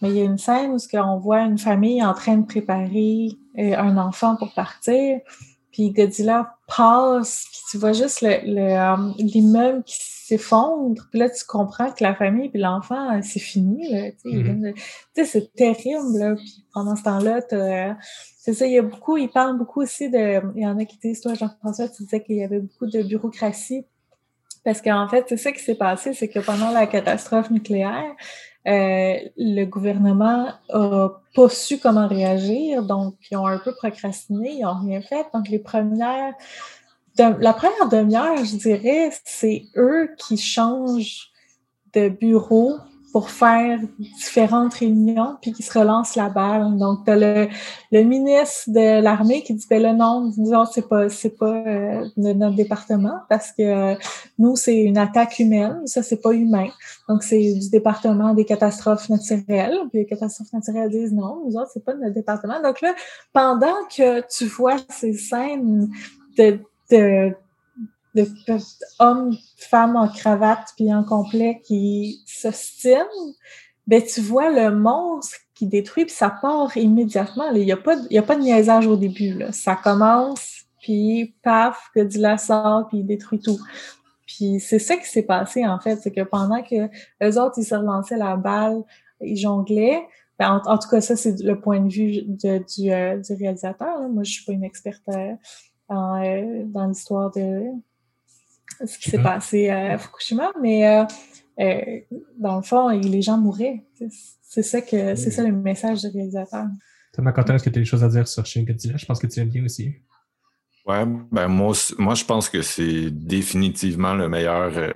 Mais 0.00 0.10
il 0.10 0.16
y 0.16 0.20
a 0.20 0.24
une 0.24 0.38
scène 0.38 0.72
où 0.72 0.78
on 0.98 1.18
voit 1.18 1.40
une 1.40 1.58
famille 1.58 2.02
en 2.02 2.14
train 2.14 2.38
de 2.38 2.46
préparer 2.46 3.28
euh, 3.58 3.76
un 3.76 3.98
enfant 3.98 4.36
pour 4.36 4.52
partir. 4.54 5.18
Puis 5.70 5.90
Godzilla 5.90 6.56
passe, 6.68 7.46
puis 7.50 7.60
tu 7.72 7.78
vois 7.78 7.92
juste 7.92 8.20
l'immeuble 8.22 9.82
qui 9.84 9.96
s'effondre. 10.26 11.02
Puis 11.10 11.18
là, 11.18 11.28
tu 11.28 11.44
comprends 11.46 11.90
que 11.90 12.02
la 12.02 12.14
famille 12.14 12.48
puis 12.48 12.60
l'enfant, 12.60 13.20
c'est 13.22 13.40
fini. 13.40 13.92
Mm-hmm. 14.24 14.74
Tu 14.74 14.82
sais, 15.14 15.24
c'est 15.24 15.52
terrible. 15.54 16.18
Là. 16.18 16.34
Puis 16.34 16.64
pendant 16.72 16.96
ce 16.96 17.02
temps-là, 17.02 17.40
c'est 18.38 18.54
ça, 18.54 18.66
il 18.66 18.72
y 18.72 18.78
a 18.78 18.82
beaucoup, 18.82 19.16
il 19.16 19.28
parle 19.28 19.58
beaucoup 19.58 19.82
aussi 19.82 20.10
de. 20.10 20.40
Il 20.56 20.62
y 20.62 20.66
en 20.66 20.78
a 20.78 20.84
qui 20.84 20.98
disent, 20.98 21.20
toi, 21.20 21.34
Jean-François, 21.34 21.88
tu 21.88 22.04
disais 22.04 22.22
qu'il 22.22 22.36
y 22.36 22.44
avait 22.44 22.60
beaucoup 22.60 22.86
de 22.86 23.02
bureaucratie. 23.02 23.84
Parce 24.64 24.80
qu'en 24.80 25.06
fait, 25.08 25.26
c'est 25.28 25.36
ça 25.36 25.52
qui 25.52 25.62
s'est 25.62 25.74
passé, 25.74 26.14
c'est 26.14 26.28
que 26.28 26.38
pendant 26.38 26.70
la 26.70 26.86
catastrophe 26.86 27.50
nucléaire, 27.50 28.14
euh, 28.66 29.16
le 29.36 29.64
gouvernement 29.66 30.48
a 30.70 31.08
pas 31.34 31.48
su 31.50 31.78
comment 31.78 32.08
réagir, 32.08 32.82
donc 32.82 33.16
ils 33.30 33.36
ont 33.36 33.46
un 33.46 33.58
peu 33.58 33.74
procrastiné, 33.74 34.56
ils 34.60 34.64
ont 34.64 34.80
rien 34.80 35.02
fait. 35.02 35.26
Donc 35.34 35.50
les 35.50 35.58
premières 35.58 36.32
la 37.18 37.52
première 37.52 37.88
demi-heure, 37.90 38.44
je 38.44 38.56
dirais, 38.56 39.10
c'est 39.24 39.62
eux 39.76 40.10
qui 40.18 40.36
changent 40.36 41.30
de 41.94 42.08
bureau 42.08 42.74
pour 43.12 43.30
faire 43.30 43.78
différentes 44.16 44.74
réunions, 44.74 45.36
puis 45.40 45.52
qui 45.52 45.62
se 45.62 45.78
relancent 45.78 46.16
la 46.16 46.30
balle. 46.30 46.76
Donc, 46.78 47.04
t'as 47.06 47.14
le, 47.14 47.46
le 47.92 48.02
ministre 48.02 48.64
de 48.66 49.00
l'armée 49.00 49.44
qui 49.44 49.54
dit, 49.54 49.64
ben 49.70 49.80
le 49.80 49.92
non, 49.92 50.32
disons, 50.36 50.64
c'est 50.64 50.88
pas, 50.88 51.08
c'est 51.08 51.38
pas 51.38 51.54
euh, 51.54 52.04
de 52.16 52.32
notre 52.32 52.56
département, 52.56 53.20
parce 53.28 53.52
que 53.52 53.62
euh, 53.62 53.94
nous, 54.36 54.56
c'est 54.56 54.78
une 54.78 54.98
attaque 54.98 55.38
humaine, 55.38 55.86
ça, 55.86 56.02
c'est 56.02 56.20
pas 56.20 56.32
humain. 56.32 56.66
Donc, 57.08 57.22
c'est 57.22 57.52
du 57.52 57.70
département 57.70 58.34
des 58.34 58.44
catastrophes 58.44 59.08
naturelles. 59.08 59.78
Puis 59.90 60.00
les 60.00 60.06
catastrophes 60.06 60.52
naturelles 60.52 60.90
disent, 60.90 61.12
non, 61.12 61.40
nous 61.46 61.56
autres, 61.56 61.70
c'est 61.72 61.84
pas 61.84 61.94
notre 61.94 62.14
département. 62.14 62.60
Donc 62.62 62.80
là, 62.80 62.96
pendant 63.32 63.76
que 63.96 64.26
tu 64.26 64.46
vois 64.46 64.78
ces 64.88 65.12
scènes 65.12 65.88
de 66.36 66.58
de, 66.90 67.34
de, 68.14 68.26
hommes, 68.98 69.36
femmes 69.56 69.96
en 69.96 70.08
cravate 70.08 70.68
puis 70.76 70.92
en 70.92 71.04
complet 71.04 71.60
qui 71.64 72.20
s'ostinent, 72.26 73.34
ben 73.86 74.02
tu 74.02 74.20
vois 74.20 74.50
le 74.50 74.74
monstre 74.74 75.36
qui 75.54 75.66
détruit 75.66 76.04
puis 76.04 76.14
ça 76.14 76.30
part 76.30 76.76
immédiatement. 76.76 77.50
Il 77.52 77.64
n'y 77.64 77.72
a, 77.72 77.76
pas, 77.76 77.96
y 78.10 78.18
a 78.18 78.22
pas 78.22 78.36
de 78.36 78.42
niaisage 78.42 78.86
au 78.86 78.96
début. 78.96 79.34
Là. 79.34 79.52
Ça 79.52 79.76
commence, 79.76 80.64
puis 80.80 81.34
paf, 81.42 81.90
Godzilla 81.94 82.38
sort 82.38 82.88
puis 82.88 82.98
il 82.98 83.06
détruit 83.06 83.40
tout. 83.40 83.58
Puis 84.26 84.60
c'est 84.60 84.78
ça 84.78 84.96
qui 84.96 85.06
s'est 85.06 85.22
passé 85.22 85.66
en 85.66 85.78
fait, 85.78 85.96
c'est 85.96 86.12
que 86.12 86.22
pendant 86.22 86.62
que 86.62 86.88
les 87.20 87.38
autres 87.38 87.58
ils 87.58 87.64
se 87.64 87.74
relançaient 87.74 88.16
la 88.16 88.36
balle, 88.36 88.82
ils 89.20 89.36
jonglaient, 89.36 90.02
ben, 90.38 90.60
en, 90.66 90.78
tout 90.78 90.88
cas 90.88 91.00
ça 91.00 91.14
c'est 91.14 91.40
le 91.40 91.60
point 91.60 91.80
de 91.80 91.92
vue 91.92 92.22
de, 92.26 92.58
du, 92.58 92.90
euh, 92.90 93.18
du 93.18 93.34
réalisateur. 93.34 94.08
Moi 94.08 94.22
je 94.24 94.32
suis 94.32 94.44
pas 94.44 94.52
une 94.52 94.64
experte 94.64 95.08
euh, 95.08 95.34
euh, 95.90 96.64
dans 96.66 96.86
l'histoire 96.86 97.30
de 97.32 97.64
ce 98.84 98.98
qui 98.98 99.10
s'est 99.10 99.22
passé 99.22 99.68
à 99.68 99.98
Fukushima, 99.98 100.50
mais 100.60 100.88
euh, 100.88 101.04
euh, 101.60 102.00
dans 102.38 102.56
le 102.56 102.62
fond, 102.62 102.88
les 102.88 103.22
gens 103.22 103.38
mouraient. 103.38 103.84
C'est 104.42 104.62
ça 104.62 104.80
que 104.80 105.14
c'est 105.14 105.30
ça 105.30 105.42
le 105.42 105.52
message 105.52 106.00
du 106.00 106.08
réalisateur. 106.08 106.66
Thomas 107.12 107.32
Quentin, 107.32 107.54
est-ce 107.54 107.64
que 107.64 107.70
tu 107.70 107.78
as 107.78 107.82
des 107.82 107.86
choses 107.86 108.02
à 108.02 108.08
dire 108.08 108.26
sur 108.26 108.44
Shin 108.46 108.62
Godzilla? 108.62 108.96
Je 108.96 109.06
pense 109.06 109.18
que 109.18 109.26
tu 109.26 109.40
aimes 109.40 109.50
bien 109.50 109.64
aussi. 109.64 109.94
Ouais, 110.86 111.04
ben 111.30 111.48
moi, 111.48 111.74
moi 111.98 112.14
je 112.14 112.24
pense 112.24 112.48
que 112.48 112.62
c'est 112.62 113.10
définitivement 113.10 114.14
le 114.14 114.28
meilleur 114.28 114.92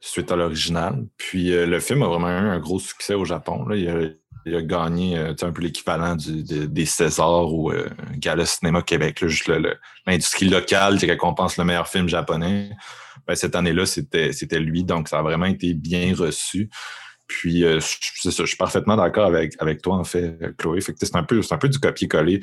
suite 0.00 0.32
à 0.32 0.36
l'original. 0.36 1.06
Puis 1.16 1.50
le 1.50 1.78
film 1.78 2.02
a 2.02 2.08
vraiment 2.08 2.28
eu 2.28 2.48
un 2.48 2.58
gros 2.58 2.78
succès 2.78 3.14
au 3.14 3.24
Japon. 3.24 3.66
Là. 3.66 3.76
Il, 3.76 3.88
a, 3.88 4.08
il 4.46 4.54
a 4.54 4.62
gagné 4.62 5.18
euh, 5.18 5.34
un 5.42 5.52
peu 5.52 5.62
l'équivalent 5.62 6.16
des 6.16 6.86
Césars 6.86 7.52
ou 7.52 7.72
euh, 7.72 7.88
Gala 8.16 8.46
Cinéma 8.46 8.82
Québec, 8.82 9.20
là, 9.20 9.28
juste 9.28 9.50
l'industrie 10.06 10.48
locale 10.48 10.98
qui 10.98 11.06
récompense 11.06 11.56
le 11.56 11.64
meilleur 11.64 11.88
film 11.88 12.08
japonais. 12.08 12.70
Ben, 13.26 13.34
cette 13.34 13.56
année-là, 13.56 13.86
c'était, 13.86 14.60
lui, 14.60 14.84
donc 14.84 15.08
ça 15.08 15.18
a 15.18 15.22
vraiment 15.22 15.46
été 15.46 15.74
bien 15.74 16.14
reçu. 16.14 16.70
Puis 17.26 17.64
euh, 17.64 17.80
je, 17.80 18.30
je 18.30 18.44
suis 18.44 18.56
parfaitement 18.56 18.96
d'accord 18.96 19.26
avec, 19.26 19.54
avec 19.58 19.82
toi, 19.82 19.96
en 19.96 20.04
fait, 20.04 20.38
Chloé. 20.58 20.80
C'est 20.80 21.16
un 21.16 21.24
peu, 21.24 21.40
un 21.50 21.58
peu 21.58 21.68
du 21.68 21.80
copier-coller. 21.80 22.40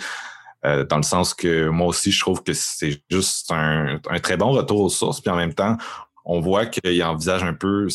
Euh, 0.66 0.86
dans 0.86 0.98
le 0.98 1.04
sens 1.04 1.34
que 1.34 1.68
moi 1.68 1.88
aussi, 1.88 2.12
je 2.12 2.20
trouve 2.22 2.42
que 2.42 2.54
c'est 2.54 3.02
juste 3.10 3.52
un, 3.52 4.00
un, 4.10 4.20
très 4.20 4.38
bon 4.38 4.52
retour 4.52 4.82
aux 4.82 4.90
sources. 4.90 5.20
Puis 5.20 5.30
en 5.30 5.36
même 5.36 5.54
temps, 5.54 5.78
on 6.26 6.40
voit 6.40 6.66
qu'il 6.66 7.04
envisage 7.04 7.44
un 7.44 7.54
peu 7.54 7.88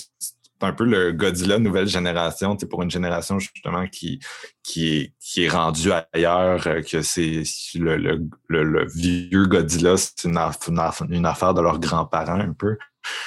un 0.61 0.73
peu 0.73 0.85
le 0.85 1.13
Godzilla 1.13 1.59
nouvelle 1.59 1.89
génération, 1.89 2.57
pour 2.57 2.83
une 2.83 2.91
génération 2.91 3.39
justement 3.39 3.87
qui, 3.87 4.21
qui, 4.63 4.97
est, 4.97 5.13
qui 5.21 5.45
est 5.45 5.49
rendue 5.49 5.91
ailleurs, 6.13 6.67
euh, 6.67 6.83
que 6.83 7.03
c'est 7.03 7.43
le, 7.75 7.97
le, 7.97 8.29
le, 8.49 8.87
vieux 8.87 9.47
Godzilla, 9.47 9.97
c'est 9.97 10.25
une, 10.25 10.39
une, 11.11 11.27
affaire 11.27 11.55
de 11.55 11.61
leurs 11.61 11.79
grands-parents 11.79 12.41
un 12.41 12.53
peu. 12.53 12.77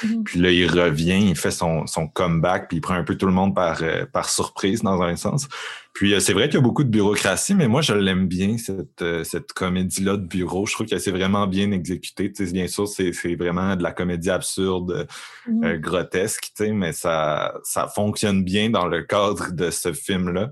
Mm-hmm. 0.04 0.24
Puis 0.24 0.40
là, 0.40 0.52
il 0.52 0.68
revient, 0.70 1.30
il 1.30 1.36
fait 1.36 1.52
son, 1.52 1.88
son 1.88 2.08
comeback, 2.08 2.68
puis 2.68 2.78
il 2.78 2.82
prend 2.82 2.96
un 2.96 3.04
peu 3.04 3.16
tout 3.16 3.26
le 3.26 3.34
monde 3.34 3.56
par, 3.56 3.82
euh, 3.82 4.06
par 4.06 4.30
surprise 4.30 4.82
dans 4.82 5.02
un 5.02 5.16
sens. 5.16 5.48
Puis 5.94 6.14
euh, 6.14 6.20
c'est 6.20 6.34
vrai 6.34 6.48
qu'il 6.48 6.56
y 6.56 6.58
a 6.58 6.62
beaucoup 6.62 6.84
de 6.84 6.90
bureaucratie, 6.90 7.54
mais 7.54 7.68
moi, 7.68 7.82
je 7.82 7.94
l'aime 7.94 8.28
bien, 8.28 8.58
cette, 8.58 9.02
euh, 9.02 9.24
cette 9.24 9.52
comédie-là 9.54 10.18
de 10.18 10.26
bureau. 10.26 10.66
Je 10.66 10.74
trouve 10.74 10.88
que 10.88 10.98
c'est 10.98 11.12
vraiment 11.12 11.48
bien 11.48 11.72
exécuté. 11.72 12.32
bien 12.52 12.68
sûr, 12.68 12.88
c'est 12.88 13.12
vraiment 13.36 13.76
de 13.76 13.84
la 13.84 13.92
comédie 13.92 14.30
absurde, 14.30 15.08
mmh. 15.48 15.74
grotesque, 15.78 16.52
mais 16.60 16.94
ça, 16.94 17.54
ça 17.64 17.88
fonctionne 17.88 18.44
bien 18.44 18.70
dans 18.70 18.88
le 18.88 19.04
cadre 19.04 19.52
de 19.52 19.70
ce 19.70 19.92
film-là. 19.92 20.52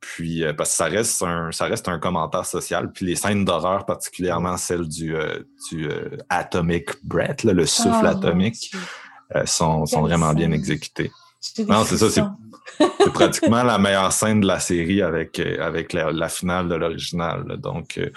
Puis, 0.00 0.42
parce 0.56 0.70
que 0.70 0.76
ça 0.76 0.84
reste, 0.86 1.22
un, 1.22 1.52
ça 1.52 1.66
reste 1.66 1.86
un 1.88 2.00
commentaire 2.00 2.44
social. 2.44 2.90
Puis 2.90 3.06
les 3.06 3.14
scènes 3.14 3.44
d'horreur, 3.44 3.86
particulièrement 3.86 4.56
celles 4.56 4.88
du, 4.88 5.14
du 5.70 5.88
Atomic 6.28 6.90
Breath, 7.04 7.44
le 7.44 7.66
souffle 7.66 8.06
ah, 8.06 8.10
atomique, 8.10 8.74
sont, 9.44 9.86
sont 9.86 10.00
vraiment 10.00 10.32
bien 10.32 10.50
exécutées. 10.50 11.12
Non, 11.68 11.84
c'est 11.84 11.98
ça, 11.98 12.10
c'est 12.10 13.12
pratiquement 13.12 13.62
la 13.62 13.78
meilleure 13.78 14.12
scène 14.12 14.40
de 14.40 14.46
la 14.46 14.60
série 14.60 15.02
avec, 15.02 15.38
euh, 15.38 15.60
avec 15.60 15.92
la, 15.92 16.28
finale 16.28 16.68
de 16.68 16.74
l'original. 16.74 17.56
Donc, 17.58 17.98
euh, 17.98 18.10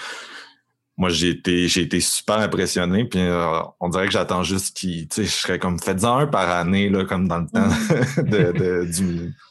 moi, 0.98 1.10
j'ai 1.10 1.30
été, 1.30 1.68
j'ai 1.68 1.82
été 1.82 2.00
super 2.00 2.38
impressionné. 2.38 3.04
Puis, 3.06 3.20
euh, 3.20 3.60
on 3.80 3.90
dirait 3.90 4.06
que 4.06 4.14
j'attends 4.14 4.44
juste 4.44 4.78
qu'il, 4.78 5.08
tu 5.10 5.16
sais, 5.16 5.24
je 5.26 5.32
serais 5.32 5.60
comme, 5.60 5.78
faites-en 5.80 6.20
un 6.20 6.28
par 6.28 6.50
année, 6.50 6.90
là, 6.90 7.04
comme 7.04 7.28
dans 7.28 7.40
le 7.40 7.48
temps 7.48 7.68
mm. 7.68 8.24
de, 8.30 8.52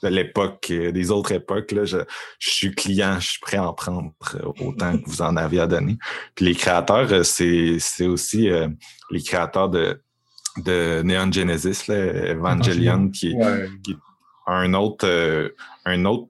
de, 0.03 0.09
l'époque, 0.09 0.69
des 0.71 1.11
autres 1.11 1.33
époques. 1.33 1.73
Là, 1.73 1.85
je, 1.85 1.99
suis 2.39 2.75
client, 2.75 3.19
je 3.21 3.31
suis 3.31 3.41
prêt 3.41 3.59
à 3.59 3.69
en 3.69 3.75
prendre 3.75 4.13
autant 4.61 4.97
que 4.97 5.05
vous 5.07 5.21
en 5.21 5.37
avez 5.37 5.61
à 5.61 5.67
donner. 5.67 5.99
Puis, 6.35 6.47
les 6.47 6.55
créateurs, 6.55 7.27
c'est, 7.27 7.77
c'est 7.79 8.07
aussi 8.07 8.49
les 9.11 9.23
créateurs 9.23 9.69
de, 9.69 10.01
de 10.59 11.03
Neon 11.03 11.31
Genesis, 11.33 11.89
là, 11.89 11.97
Evangelion, 12.33 13.11
qui, 13.11 13.35
qui 13.83 13.93
est 13.93 13.97
un 14.47 14.75
autre, 14.75 15.07
euh, 15.07 15.51
un 15.85 16.05
autre 16.05 16.29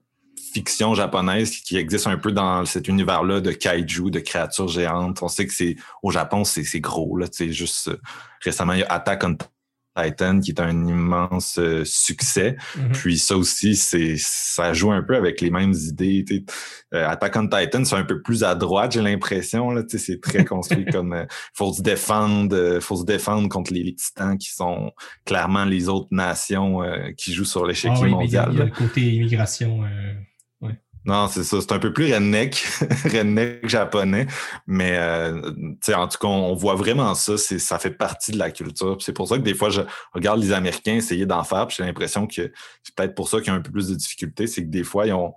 fiction 0.53 0.95
japonaise 0.95 1.51
qui 1.57 1.75
existe 1.75 2.07
un 2.07 2.17
peu 2.17 2.31
dans 2.31 2.63
cet 2.65 2.87
univers-là 2.87 3.41
de 3.41 3.51
kaiju, 3.51 4.09
de 4.09 4.19
créatures 4.19 4.69
géantes. 4.69 5.21
On 5.21 5.27
sait 5.27 5.45
que 5.45 5.53
c'est 5.53 5.75
au 6.01 6.11
Japon, 6.11 6.45
c'est 6.45 6.79
gros. 6.79 7.17
Là, 7.17 7.27
juste 7.37 7.89
euh, 7.89 7.97
récemment, 8.41 8.73
il 8.73 8.79
y 8.79 8.83
a 8.83 8.91
Attack 8.91 9.23
on 9.25 9.35
Titan, 9.95 10.39
qui 10.39 10.51
est 10.51 10.59
un 10.59 10.85
immense 10.87 11.57
euh, 11.59 11.83
succès. 11.85 12.57
Mm-hmm. 12.77 12.91
Puis 12.93 13.17
ça 13.17 13.37
aussi, 13.37 13.75
c'est 13.75 14.15
ça 14.17 14.73
joue 14.73 14.91
un 14.91 15.01
peu 15.01 15.15
avec 15.15 15.41
les 15.41 15.49
mêmes 15.49 15.73
idées. 15.73 16.25
Euh, 16.93 17.07
Attack 17.07 17.35
on 17.35 17.47
Titan, 17.47 17.83
c'est 17.85 17.95
un 17.95 18.03
peu 18.03 18.21
plus 18.21 18.43
à 18.43 18.55
droite, 18.55 18.93
j'ai 18.93 19.01
l'impression. 19.01 19.75
C'est 19.87 20.21
très 20.21 20.45
construit 20.45 20.85
comme 20.91 21.13
euh, 21.13 21.25
faut 21.53 21.73
se 21.73 21.81
défendre, 21.81 22.55
euh, 22.55 22.79
faut 22.79 22.95
se 22.95 23.05
défendre 23.05 23.49
contre 23.49 23.73
les, 23.73 23.95
titans 23.95 24.37
qui 24.37 24.51
sont 24.51 24.91
clairement 25.25 25.65
les 25.65 25.87
autres 25.89 26.09
nations 26.11 26.79
qui 27.17 27.33
jouent 27.33 27.45
sur 27.45 27.65
l'échec 27.65 27.91
ah 27.95 28.05
mondial. 28.07 28.49
Il 28.51 28.57
y, 28.57 28.61
a, 28.61 28.65
le 28.65 28.71
côté 28.71 29.01
immigration. 29.01 29.83
Non, 31.05 31.27
c'est 31.27 31.43
ça. 31.43 31.61
C'est 31.61 31.71
un 31.71 31.79
peu 31.79 31.93
plus 31.93 32.11
redneck, 32.11 32.55
redneck 33.05 33.67
japonais. 33.67 34.25
Mais 34.65 34.97
euh, 34.97 35.51
en 35.93 36.07
tout 36.07 36.17
cas, 36.17 36.27
on 36.27 36.55
voit 36.55 36.75
vraiment 36.75 37.13
ça. 37.13 37.37
Ça 37.37 37.77
fait 37.77 37.91
partie 37.91 38.31
de 38.31 38.39
la 38.39 38.49
culture. 38.49 38.97
C'est 38.99 39.13
pour 39.13 39.27
ça 39.27 39.37
que 39.37 39.43
des 39.43 39.53
fois, 39.53 39.69
je 39.69 39.81
regarde 40.13 40.41
les 40.41 40.51
Américains 40.51 40.95
essayer 40.95 41.25
d'en 41.25 41.43
faire. 41.43 41.69
J'ai 41.69 41.83
l'impression 41.83 42.25
que 42.25 42.51
c'est 42.83 42.95
peut-être 42.95 43.13
pour 43.13 43.29
ça 43.29 43.39
qu'ils 43.39 43.53
ont 43.53 43.57
un 43.57 43.61
peu 43.61 43.71
plus 43.71 43.89
de 43.89 43.95
difficultés. 43.95 44.47
C'est 44.47 44.63
que 44.63 44.69
des 44.69 44.83
fois, 44.83 45.05
ils 45.05 45.13
ont, 45.13 45.35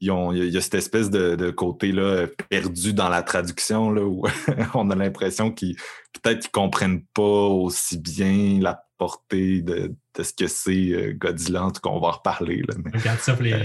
il 0.00 0.50
y 0.50 0.56
a 0.56 0.60
cette 0.60 0.74
espèce 0.74 1.10
de, 1.10 1.50
côté 1.50 1.92
là, 1.92 2.26
perdu 2.48 2.94
dans 2.94 3.08
la 3.08 3.22
traduction 3.22 3.90
là, 3.90 4.02
où 4.02 4.24
on 4.74 4.90
a 4.90 4.96
l'impression 4.96 5.52
qu'ils 5.52 5.76
peut-être 6.22 6.40
qu'ils 6.40 6.50
comprennent 6.50 7.04
pas 7.14 7.22
aussi 7.22 7.98
bien 7.98 8.58
la 8.60 8.82
portée 8.98 9.62
de, 9.62 9.94
ce 10.18 10.32
que 10.32 10.46
c'est 10.46 10.92
euh, 10.92 11.12
Godzilla, 11.14 11.64
en 11.64 11.70
tout 11.70 11.80
cas, 11.80 11.90
on 11.90 12.00
va 12.00 12.08
en 12.08 12.12
reparler. 12.12 12.62
Là, 12.68 12.74
Regarde 12.92 13.18
ça 13.20 13.34
pour 13.34 13.42
les, 13.42 13.52
euh, 13.52 13.58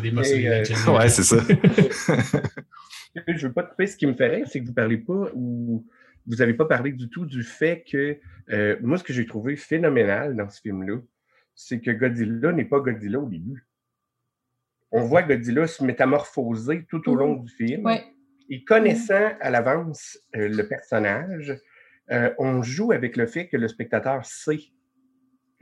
débats 0.00 0.24
sur 0.24 0.36
les 0.36 0.90
Ouais, 0.90 1.08
c'est 1.08 1.22
ça. 1.22 1.36
je 3.28 3.46
veux 3.46 3.52
pas 3.52 3.64
te 3.64 3.70
couper. 3.70 3.86
Ce 3.86 3.96
qui 3.96 4.06
me 4.06 4.14
ferait, 4.14 4.44
c'est 4.46 4.60
que 4.60 4.66
vous 4.66 4.74
parlez 4.74 4.98
pas 4.98 5.30
ou 5.34 5.86
vous 6.26 6.36
n'avez 6.36 6.54
pas 6.54 6.66
parlé 6.66 6.92
du 6.92 7.08
tout 7.08 7.26
du 7.26 7.42
fait 7.42 7.84
que 7.90 8.18
euh, 8.50 8.76
moi, 8.80 8.96
ce 8.96 9.04
que 9.04 9.12
j'ai 9.12 9.26
trouvé 9.26 9.56
phénoménal 9.56 10.36
dans 10.36 10.48
ce 10.48 10.60
film-là, 10.60 10.98
c'est 11.54 11.80
que 11.80 11.90
Godzilla 11.90 12.52
n'est 12.52 12.64
pas 12.64 12.80
Godzilla 12.80 13.18
au 13.18 13.28
début 13.28 13.66
on 14.92 15.02
voit 15.02 15.22
Godzilla 15.22 15.66
se 15.66 15.82
métamorphoser 15.82 16.84
tout 16.88 17.08
au 17.08 17.14
long 17.14 17.36
mhm. 17.36 17.44
du 17.44 17.52
film. 17.52 17.88
Et 18.50 18.64
connaissant 18.64 19.32
à 19.40 19.50
l'avance 19.50 20.18
euh, 20.36 20.48
le 20.48 20.68
personnage, 20.68 21.58
euh, 22.10 22.30
on 22.38 22.62
joue 22.62 22.92
avec 22.92 23.16
le 23.16 23.26
fait 23.26 23.48
que 23.48 23.56
le 23.56 23.66
spectateur 23.68 24.24
sait 24.26 24.60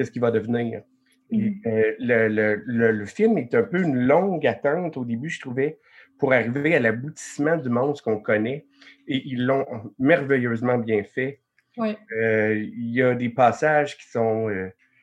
qu'est-ce 0.00 0.10
qu'il 0.10 0.22
va 0.22 0.30
devenir. 0.30 0.82
Mhm. 1.30 1.60
Euh, 1.66 1.92
le, 1.98 3.04
film 3.04 3.36
est 3.36 3.54
un 3.54 3.62
peu 3.64 3.82
une 3.82 4.06
longue 4.06 4.46
attente 4.46 4.96
au 4.96 5.04
début, 5.04 5.28
je 5.28 5.40
trouvais, 5.40 5.78
pour 6.18 6.32
arriver 6.32 6.74
à 6.74 6.80
l'aboutissement 6.80 7.58
du 7.58 7.68
monstre 7.68 8.04
qu'on 8.04 8.18
connaît. 8.18 8.64
Et 9.06 9.20
ils 9.26 9.44
l'ont 9.44 9.66
merveilleusement 9.98 10.78
bien 10.78 11.04
fait. 11.04 11.42
Il 11.76 12.90
y 12.90 13.02
a 13.02 13.14
des 13.14 13.28
passages 13.28 13.98
qui 13.98 14.08
sont 14.08 14.48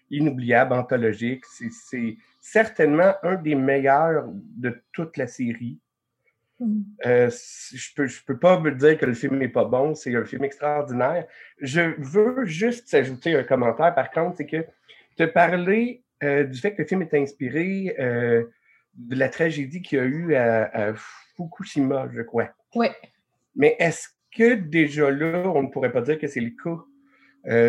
inoubliables, 0.09 0.73
anthologiques. 0.73 1.45
C'est 1.45 2.17
certainement 2.41 3.13
un 3.21 3.35
des 3.35 3.53
meilleurs 3.53 4.25
de 4.33 4.81
toute 4.93 5.15
la 5.17 5.27
série. 5.27 5.79
Mm. 6.59 6.81
Euh, 7.05 7.29
je 7.29 7.93
peux, 7.95 8.07
je 8.07 8.23
peux 8.23 8.37
pas 8.37 8.59
me 8.59 8.71
dire 8.71 8.97
que 8.97 9.05
le 9.05 9.13
film 9.13 9.37
n'est 9.37 9.47
pas 9.47 9.65
bon, 9.65 9.93
c'est 9.93 10.15
un 10.15 10.25
film 10.25 10.43
extraordinaire. 10.43 11.27
Je 11.59 11.93
veux 11.99 12.45
juste 12.45 12.93
ajouter 12.93 13.35
un 13.35 13.43
commentaire, 13.43 13.93
par 13.93 14.11
contre, 14.11 14.37
c'est 14.37 14.45
que 14.45 14.65
te 15.15 15.23
parler 15.23 16.03
euh, 16.23 16.43
du 16.43 16.59
fait 16.59 16.73
que 16.73 16.81
le 16.81 16.87
film 16.87 17.01
est 17.01 17.13
inspiré 17.13 17.95
euh, 17.99 18.43
de 18.95 19.15
la 19.15 19.29
tragédie 19.29 19.81
qu'il 19.81 19.99
y 19.99 20.01
a 20.01 20.05
eu 20.05 20.35
à, 20.35 20.93
Fukushima, 21.35 22.09
je 22.11 22.21
crois. 22.21 22.49
Oui. 22.75 22.87
Mais 23.55 23.75
est-ce 23.79 24.07
que 24.35 24.55
déjà 24.55 25.11
là, 25.11 25.43
on 25.47 25.63
ne 25.63 25.67
pourrait 25.67 25.91
pas 25.91 26.01
dire 26.01 26.19
que 26.19 26.27
c'est 26.27 26.41
le 26.41 26.51
cas 26.51 26.83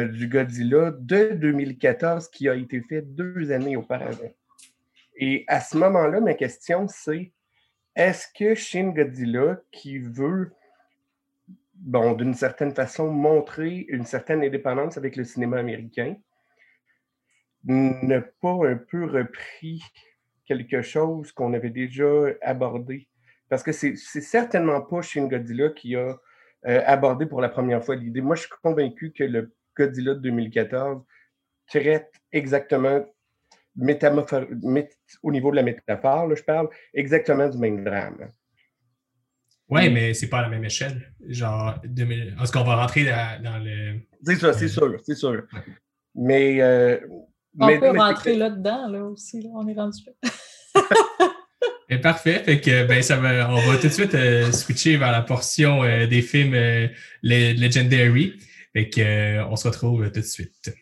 du 0.07 0.27
Godzilla 0.27 0.91
de 0.91 1.35
2014 1.35 2.29
qui 2.31 2.49
a 2.49 2.55
été 2.55 2.81
fait 2.81 3.03
deux 3.03 3.53
années 3.53 3.77
auparavant? 3.77 4.33
Et 5.17 5.45
à 5.47 5.61
ce 5.61 5.77
moment-là, 5.77 6.21
ma 6.21 6.35
question, 6.35 6.87
c'est 6.89 7.33
est-ce 7.95 8.27
que 8.37 8.55
Shin 8.55 8.91
Godzilla, 8.91 9.61
qui 9.73 9.99
veut, 9.99 10.53
bon, 11.75 12.13
d'une 12.13 12.35
certaine 12.35 12.75
façon, 12.75 13.11
montrer 13.11 13.87
une 13.89 14.05
certaine 14.05 14.43
indépendance 14.43 14.97
avec 14.97 15.17
le 15.17 15.25
cinéma 15.25 15.59
américain, 15.59 16.17
n'a 17.65 18.21
pas 18.41 18.69
un 18.69 18.77
peu 18.77 19.05
repris 19.05 19.83
quelque 20.47 20.81
chose 20.83 21.33
qu'on 21.33 21.55
avait 21.55 21.71
déjà 21.71 22.27
abordé? 22.43 23.09
Parce 23.49 23.63
que 23.63 23.73
c'est 23.73 23.97
certainement 23.97 24.81
pas 24.83 25.03
Shin 25.03 25.27
Godzilla 25.27 25.71
qui 25.71 25.97
a 25.97 26.19
euh, 26.67 26.83
abordé 26.87 27.27
pour 27.27 27.41
la 27.41 27.49
première 27.49 27.85
fois 27.85 27.97
l'idée. 27.97 28.21
Moi, 28.21 28.37
je 28.37 28.43
suis 28.43 28.51
convaincu 28.63 29.13
que 29.13 29.25
le 29.25 29.55
Godzilla 29.77 30.15
de 30.15 30.21
2014 30.21 31.03
traite 31.69 32.13
exactement 32.33 33.05
au 35.23 35.33
niveau 35.33 35.51
de 35.51 35.57
la 35.57 35.63
métaphore, 35.63 36.35
je 36.35 36.43
parle 36.43 36.69
exactement 36.95 37.49
du 37.49 37.59
même 37.59 37.85
drame. 37.85 38.31
Oui, 39.71 39.91
mais 39.91 40.15
c'est 40.15 40.29
pas 40.29 40.39
à 40.39 40.43
la 40.43 40.49
même 40.49 40.65
échelle. 40.65 41.13
Genre, 41.29 41.79
2000... 41.85 42.37
est-ce 42.43 42.53
qu'on 42.53 42.65
va 42.65 42.77
rentrer 42.77 43.05
dans 43.05 43.63
le. 43.63 44.01
C'est 44.25 44.37
ça, 44.37 44.53
c'est 44.53 44.69
sûr, 44.69 44.99
c'est 45.05 45.15
sûr. 45.15 45.43
Mais. 46.15 46.61
Euh, 46.61 46.99
on 47.61 47.79
peut 47.79 47.99
rentrer 47.99 48.37
là-dedans, 48.37 48.89
là 48.89 49.05
aussi, 49.05 49.43
là, 49.43 49.51
on 49.55 49.67
est 49.67 49.75
rendu 49.75 49.99
là. 50.07 51.99
parfait. 52.03 52.43
Fait 52.45 52.61
que, 52.61 52.87
ben, 52.87 53.03
ça 53.03 53.17
va, 53.17 53.51
on 53.51 53.57
va 53.57 53.77
tout 53.79 53.89
de 53.89 53.93
suite 53.93 54.15
euh, 54.15 54.53
switcher 54.53 54.97
vers 54.97 55.11
la 55.11 55.23
portion 55.23 55.83
euh, 55.83 56.07
des 56.07 56.23
films 56.23 56.55
Legendary. 57.23 58.35
Fait 58.73 58.89
que, 58.89 59.43
on 59.45 59.57
se 59.57 59.67
retrouve 59.67 60.11
tout 60.13 60.21
de 60.21 60.25
suite. 60.25 60.73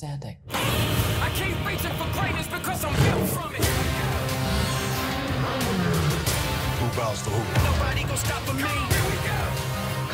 Standing. 0.00 0.36
I 0.48 1.28
keep 1.34 1.56
reaching 1.66 1.94
for 2.00 2.08
greatness 2.18 2.46
because 2.46 2.84
I'm 2.86 2.94
built 3.04 3.28
from 3.36 3.54
it. 3.54 3.64
Who 6.78 6.86
bows 6.96 7.20
to 7.24 7.28
who? 7.28 7.40
Nobody 7.70 8.02
gonna 8.04 8.16
stop 8.16 8.42
me. 8.54 8.62
Here 8.62 9.06
we 9.10 9.16
go. 9.28 9.40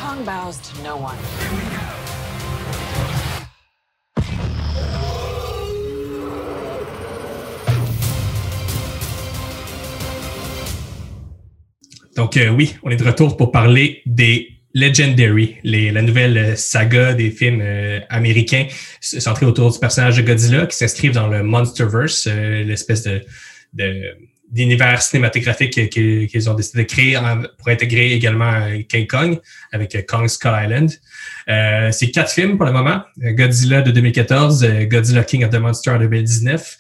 Kong 0.01 0.25
bows 0.25 0.59
to 0.59 0.83
no 0.83 0.97
one. 0.97 1.17
Here 1.39 1.53
we 1.53 1.63
go. 1.77 1.87
Donc 12.17 12.37
euh, 12.39 12.49
oui, 12.49 12.77
on 12.83 12.91
est 12.91 12.97
de 12.97 13.05
retour 13.05 13.37
pour 13.37 13.53
parler 13.53 14.03
des 14.05 14.56
Legendary, 14.77 15.57
la 15.65 16.03
nouvelle 16.03 16.55
saga 16.59 17.15
des 17.15 17.31
films 17.31 17.63
euh, 17.63 17.99
américains 18.11 18.67
centrés 19.01 19.47
autour 19.47 19.73
du 19.73 19.79
personnage 19.79 20.19
de 20.19 20.23
Godzilla 20.23 20.67
qui 20.67 20.77
s'inscrivent 20.77 21.15
dans 21.15 21.29
le 21.29 21.43
Monsterverse, 21.43 22.29
euh, 22.31 22.63
l'espèce 22.63 23.03
de, 23.03 23.23
d'univers 24.51 25.01
cinématographique 25.01 25.89
qu'ils 25.89 26.51
ont 26.51 26.53
décidé 26.53 26.83
de 26.83 26.89
créer 26.89 27.19
pour 27.57 27.69
intégrer 27.69 28.13
également 28.13 28.53
euh, 28.53 28.83
King 28.87 29.07
Kong 29.07 29.41
avec 29.73 30.07
Kong 30.07 30.29
Skull 30.29 30.53
Island. 30.55 30.91
c'est 31.93 32.11
quatre 32.11 32.31
films 32.31 32.59
pour 32.59 32.67
le 32.67 32.73
moment. 32.73 33.01
Godzilla 33.17 33.81
de 33.81 33.91
2014, 33.91 34.67
Godzilla 34.91 35.25
King 35.25 35.45
of 35.47 35.53
the 35.53 35.59
Monster 35.59 35.93
en 35.93 35.99
2019, 36.01 36.77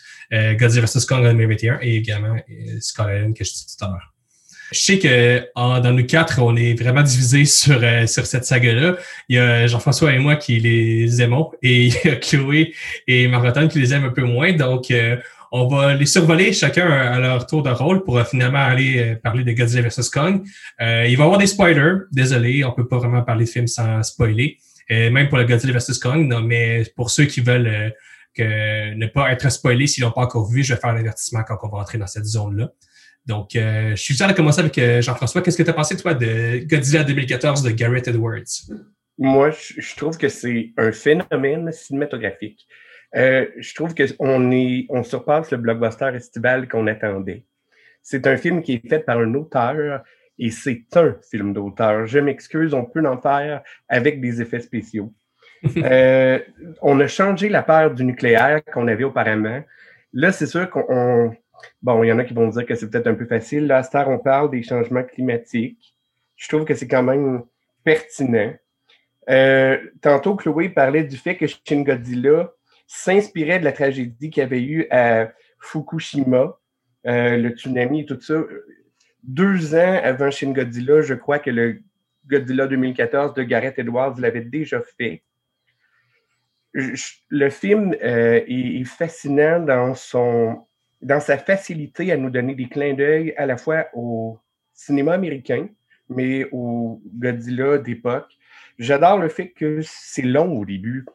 Godzilla 0.59 0.85
vs. 0.85 1.07
Kong 1.07 1.21
en 1.25 1.33
2021 1.33 1.79
et 1.81 1.97
également 1.97 2.37
Skull 2.79 3.07
Island 3.07 3.35
que 3.35 3.43
je 3.43 3.53
disais 3.53 3.65
tout 3.79 3.87
à 3.87 3.89
l'heure. 3.89 4.16
Je 4.73 4.81
sais 4.81 4.99
que 4.99 5.45
dans 5.55 5.93
nous 5.93 6.07
quatre, 6.07 6.41
on 6.43 6.57
est 6.57 6.75
vraiment 6.75 7.03
divisés 7.03 7.45
sur, 7.45 7.79
euh, 7.83 8.07
sur 8.07 8.27
cette 8.27 8.45
saga-là. 8.45 8.97
Il 9.29 9.37
y 9.37 9.39
a 9.39 9.67
Jean-François 9.67 10.13
et 10.13 10.19
moi 10.19 10.37
qui 10.37 10.59
les 10.59 11.23
aimons 11.23 11.51
et 11.63 11.87
il 11.87 11.95
y 12.05 12.09
a 12.09 12.17
Chloé 12.17 12.75
et 13.07 13.29
Margoton 13.29 13.69
qui 13.69 13.79
les 13.79 13.95
aiment 13.95 14.05
un 14.05 14.11
peu 14.11 14.23
moins. 14.23 14.53
Donc, 14.53 14.91
euh, 14.91 15.17
on 15.53 15.69
va 15.69 15.95
les 15.95 16.07
survoler 16.07 16.53
chacun 16.53 16.91
à 16.91 17.21
leur 17.21 17.47
tour 17.47 17.63
de 17.63 17.71
rôle 17.71 18.03
pour 18.03 18.19
euh, 18.19 18.25
finalement 18.25 18.59
aller 18.59 19.17
parler 19.23 19.45
de 19.45 19.53
Godzilla 19.53 19.89
vs. 19.89 20.11
Kong. 20.13 20.43
il 20.81 20.85
va 20.85 21.07
y 21.07 21.15
avoir 21.15 21.39
des 21.39 21.47
spoilers. 21.47 21.99
Désolé, 22.11 22.65
on 22.65 22.73
peut 22.73 22.89
pas 22.89 22.99
vraiment 22.99 23.23
parler 23.23 23.45
de 23.45 23.51
film 23.51 23.67
sans 23.69 24.03
spoiler. 24.03 24.59
même 24.91 25.29
pour 25.29 25.39
le 25.39 25.45
Godzilla 25.45 25.79
vs. 25.79 25.99
Kong, 26.03 26.35
mais 26.45 26.85
pour 26.97 27.11
ceux 27.11 27.27
qui 27.27 27.41
veulent 27.41 27.95
que 28.37 28.95
ne 28.95 29.07
pas 29.07 29.31
être 29.31 29.51
spoilés 29.51 29.87
s'ils 29.87 30.03
l'ont 30.03 30.11
pas 30.11 30.23
encore 30.23 30.51
vu, 30.51 30.63
je 30.63 30.75
vais 30.75 30.81
faire 30.81 30.93
l'avertissement 30.93 31.43
quand 31.45 31.59
on 31.63 31.69
va 31.69 31.79
entrer 31.79 31.97
dans 31.97 32.07
cette 32.07 32.27
zone-là. 32.27 32.71
Donc, 33.27 33.57
euh, 33.57 33.91
je 33.91 33.97
suis 33.97 34.15
fier 34.15 34.29
de 34.29 34.33
commencer 34.33 34.61
avec 34.61 34.79
euh, 34.79 35.03
Jean-François. 35.03 35.43
Qu'est-ce 35.43 35.59
que 35.59 35.63
tu 35.65 35.71
as 35.71 35.75
pensé, 35.75 35.97
toi, 35.97 36.15
de 36.15 36.65
Godzilla 36.65 37.03
2014 37.03 37.63
de 37.63 37.71
Garrett 37.71 38.07
Edwards? 38.07 38.45
Moi, 39.19 39.51
je 39.51 39.97
trouve 39.97 40.17
que 40.17 40.29
c'est 40.29 40.71
un 40.77 40.93
phénomène 40.93 41.73
cinématographique. 41.73 42.67
Euh, 43.17 43.47
je 43.59 43.75
trouve 43.75 43.95
qu'on 43.95 44.87
on 44.89 45.03
surpasse 45.03 45.51
le 45.51 45.57
blockbuster 45.57 46.11
estival 46.15 46.69
qu'on 46.69 46.87
attendait. 46.87 47.45
C'est 48.03 48.27
un 48.29 48.37
film 48.37 48.63
qui 48.63 48.75
est 48.75 48.89
fait 48.89 49.01
par 49.01 49.19
un 49.19 49.35
auteur 49.35 50.03
et 50.39 50.51
c'est 50.51 50.85
un 50.95 51.17
film 51.29 51.53
d'auteur. 51.53 52.07
Je 52.07 52.21
m'excuse, 52.21 52.75
on 52.75 52.85
peut 52.85 53.05
en 53.07 53.21
faire 53.21 53.63
avec 53.89 54.21
des 54.21 54.41
effets 54.41 54.61
spéciaux. 54.61 55.13
on 56.83 57.01
a 57.01 57.07
changé 57.09 57.49
la 57.49 57.63
paire 57.63 57.93
du 57.93 58.05
nucléaire 58.05 58.63
qu'on 58.73 58.87
avait 58.87 59.05
auparavant. 59.05 59.65
Là, 60.13 60.31
c'est 60.31 60.47
sûr 60.47 60.69
qu'on 60.71 61.35
Bon, 61.83 62.03
il 62.03 62.09
y 62.09 62.13
en 62.13 62.19
a 62.19 62.25
qui 62.25 62.35
vont 62.35 62.49
dire 62.49 62.67
que 62.67 62.75
c'est 62.75 62.91
peut-être 62.91 63.07
un 63.07 63.15
peu 63.15 63.27
facile. 63.27 63.67
Là, 63.67 63.83
Star, 63.83 64.09
on 64.09 64.19
parle 64.19 64.51
des 64.51 64.63
changements 64.63 65.05
climatiques. 65.05 65.95
Je 66.37 66.49
trouve 66.49 66.65
que 66.65 66.75
c'est 66.75 66.89
quand 66.89 67.03
même 67.03 67.43
pertinent. 67.85 68.55
Euh, 69.29 69.79
tantôt, 70.01 70.37
Chloé 70.37 70.69
parlait 70.69 71.05
du 71.05 71.17
fait 71.17 71.37
que 71.37 71.47
Shin 71.47 71.83
Godzilla 71.83 72.53
s'inspirait 72.87 73.59
de 73.59 73.65
la 73.65 73.73
tragédie 73.73 74.31
qu'il 74.31 74.43
y 74.43 74.47
avait 74.47 74.63
eu 74.63 74.87
à 74.91 75.33
Fukushima, 75.59 76.59
euh, 77.07 77.37
le 77.37 77.51
tsunami 77.51 78.01
et 78.01 78.07
tout 78.07 78.21
ça. 78.21 78.35
Deux 79.23 79.75
ans 79.75 80.01
avant 80.03 80.31
Shin 80.31 80.53
Godzilla, 80.53 81.03
je 81.03 81.15
crois 81.15 81.39
que 81.39 81.51
le 81.51 81.81
Godzilla 82.27 82.67
2014 82.67 83.35
de 83.35 83.43
Gareth 83.43 83.79
Edwards 83.79 84.15
l'avait 84.19 84.43
déjà 84.43 84.83
fait. 84.99 85.23
le 86.73 87.51
film 87.51 87.95
euh, 88.03 88.43
est, 88.47 88.85
fascinant 88.85 89.61
dans, 89.61 89.95
son, 89.95 90.67
dans 91.07 91.21
sa 91.21 91.39
facilité 91.39 92.11
à 92.11 92.17
nous 92.17 92.31
donner 92.31 92.57
des 92.57 92.69
clins 92.69 92.95
d'œil 92.95 93.33
à 93.37 93.47
la 93.47 93.57
fois 93.57 93.87
au 93.95 94.41
cinéma 94.75 95.13
américain, 95.13 95.69
mais 96.09 96.49
au 96.51 97.01
Godzilla 97.15 97.79
d'époque. 97.79 98.27
J'adore 98.81 99.19
le 99.19 99.29
fait 99.29 99.51
que 99.51 99.79
c'est 99.83 100.23
long 100.23 100.59
au 100.59 100.65
début. 100.65 101.07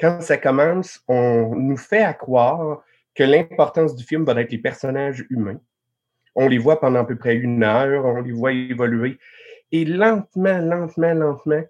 Quand 0.00 0.20
ça 0.22 0.38
commence, 0.38 1.04
on 1.06 1.54
nous 1.54 1.76
fait 1.76 2.02
à 2.02 2.14
croire 2.14 2.82
que 3.14 3.22
l'importance 3.22 3.94
du 3.94 4.02
film 4.02 4.24
va 4.24 4.40
être 4.40 4.50
les 4.50 4.58
personnages 4.58 5.24
humains. 5.30 5.60
On 6.34 6.48
les 6.48 6.58
voit 6.58 6.80
pendant 6.80 7.00
à 7.00 7.04
peu 7.04 7.16
près 7.16 7.36
une 7.36 7.62
heure, 7.62 8.06
on 8.06 8.20
les 8.20 8.32
voit 8.32 8.52
évoluer. 8.52 9.18
Et 9.70 9.84
lentement, 9.84 10.58
lentement, 10.58 11.14
lentement, 11.14 11.62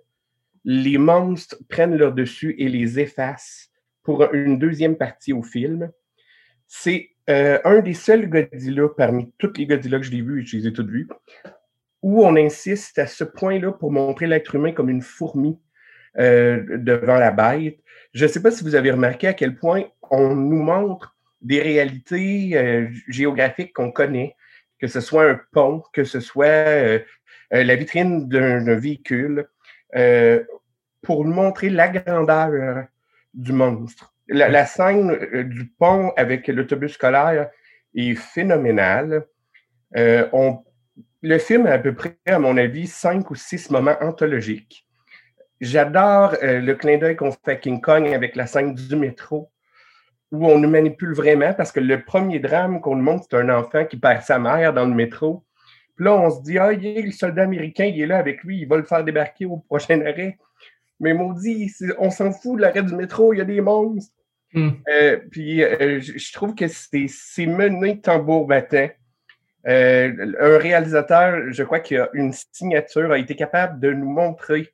les 0.65 0.97
monstres 0.97 1.59
prennent 1.69 1.97
leur 1.97 2.15
dessus 2.15 2.55
et 2.59 2.71
les 2.71 2.99
effacent 2.99 3.71
pour 4.05 4.33
une 4.33 4.59
deuxième 4.59 4.97
partie 4.97 5.35
au 5.35 5.43
film. 5.43 5.91
C'est 6.67 7.11
euh, 7.29 7.59
un 7.65 7.81
des 7.81 7.95
seuls 7.95 8.29
Godzilla 8.29 8.89
parmi 8.97 9.33
toutes 9.39 9.59
les 9.59 9.67
Godzilla 9.67 9.99
que 9.99 10.05
j'ai 10.05 10.21
vus, 10.21 10.43
et 10.43 10.47
je 10.47 10.57
les 10.57 10.67
ai 10.69 10.73
toutes 10.73 10.89
vues, 10.89 11.09
où 12.03 12.25
on 12.25 12.37
insiste 12.37 12.99
à 12.99 13.07
ce 13.07 13.25
point-là 13.25 13.73
pour 13.73 13.93
montrer 13.93 14.27
l'être 14.27 14.55
humain 14.55 14.73
comme 14.73 14.89
une 14.89 15.03
fourmi 15.03 15.59
euh, 16.19 16.79
devant 16.79 17.17
la 17.17 17.31
bête. 17.31 17.81
Je 18.15 18.25
ne 18.25 18.29
sais 18.29 18.43
pas 18.43 18.51
si 18.51 18.65
vous 18.65 18.75
avez 18.75 18.91
remarqué 18.91 19.29
à 19.29 19.35
quel 19.35 19.57
point 19.57 19.85
on 20.11 20.35
nous 20.35 20.63
montre 20.63 21.17
des 21.41 21.61
réalités 21.61 22.57
euh, 22.57 22.89
géographiques 23.09 23.75
qu'on 23.75 23.93
connaît, 23.93 24.35
que 24.81 24.87
ce 24.87 25.01
soit 25.01 25.31
un 25.31 25.41
pont, 25.53 25.83
que 25.93 26.05
ce 26.05 26.21
soit 26.21 27.01
la 27.51 27.77
vitrine 27.77 28.29
d'un 28.29 28.77
véhicule, 28.77 29.49
pour 31.03 31.25
nous 31.25 31.33
montrer 31.33 31.69
la 31.69 31.89
grandeur 31.89 32.85
du 33.35 33.53
monstre. 33.53 34.15
La, 34.29 34.67
scène 34.67 35.17
du 35.49 35.67
pont 35.79 36.13
avec 36.17 36.49
l'autobus 36.49 36.93
scolaire 36.93 37.51
est 37.95 38.15
phénoménale. 38.15 39.27
le 39.93 41.39
film 41.39 41.67
a 41.67 41.73
à 41.73 41.79
peu 41.79 41.95
près, 41.95 42.17
à 42.27 42.39
mon 42.39 42.57
avis, 42.57 42.87
cinq 42.87 43.31
ou 43.31 43.35
six 43.35 43.71
moments 43.71 43.97
anthologiques. 44.01 44.87
J'adore 45.61 46.37
le 46.43 46.73
clin 46.75 46.99
d'œil 46.99 47.17
qu'on 47.17 47.33
fait 47.33 47.53
à 47.53 47.57
King 47.57 47.81
Kong 47.81 48.07
avec 48.13 48.37
la 48.37 48.47
scène 48.47 48.75
du 48.75 48.97
métro 48.97 49.51
où 50.31 50.47
on 50.47 50.59
nous 50.59 50.69
manipule 50.69 51.15
vraiment 51.15 51.55
parce 51.55 51.73
que 51.73 51.81
le 51.81 52.05
premier 52.05 52.39
drame 52.39 52.81
qu'on 52.81 52.97
nous 52.97 53.03
montre, 53.03 53.27
c'est 53.31 53.37
un 53.37 53.49
enfant 53.49 53.85
qui 53.85 53.97
perd 53.97 54.23
sa 54.23 54.39
mère 54.39 54.75
dans 54.75 54.85
le 54.85 54.95
métro. 54.95 55.45
Puis 55.97 56.05
là, 56.05 56.15
on 56.15 56.31
se 56.31 56.43
dit, 56.43 56.59
ah, 56.59 56.73
il 56.73 56.87
est 56.87 57.03
le 57.03 57.13
soldat 57.13 57.43
américain, 57.43 57.85
il 57.85 58.01
est 58.01 58.07
là 58.07 58.19
avec 58.19 58.45
lui, 58.45 58.61
il 58.61 58.69
va 58.69 58.77
le 58.77 58.85
faire 58.85 59.03
débarquer 59.05 59.47
au 59.47 59.57
prochain 59.57 60.01
arrêt. 60.03 60.39
Mais 61.01 61.15
maudit, 61.15 61.73
on 61.99 62.11
s'en 62.11 62.33
fout 62.33 62.57
de 62.57 62.63
l'arrêt 62.63 62.83
du 62.83 62.95
métro, 62.95 63.33
il 63.33 63.39
y 63.39 63.41
a 63.41 63.45
des 63.45 63.61
monstres. 63.61 64.15
Hmm. 64.55 64.71
Euh, 64.89 65.19
puis 65.31 65.63
euh, 65.63 66.01
je 66.01 66.33
trouve 66.33 66.55
que 66.55 66.67
c'est 66.69 67.47
mené 67.47 68.01
tambour 68.01 68.47
battant. 68.47 68.89
Euh, 69.67 70.35
un 70.41 70.59
réalisateur, 70.59 71.53
je 71.53 71.63
crois 71.63 71.81
qu'il 71.81 71.99
a 71.99 72.09
une 72.15 72.33
signature, 72.53 73.13
a 73.13 73.19
été 73.19 73.37
capable 73.37 73.81
de 73.81 73.93
nous 73.93 74.11
montrer 74.11 74.73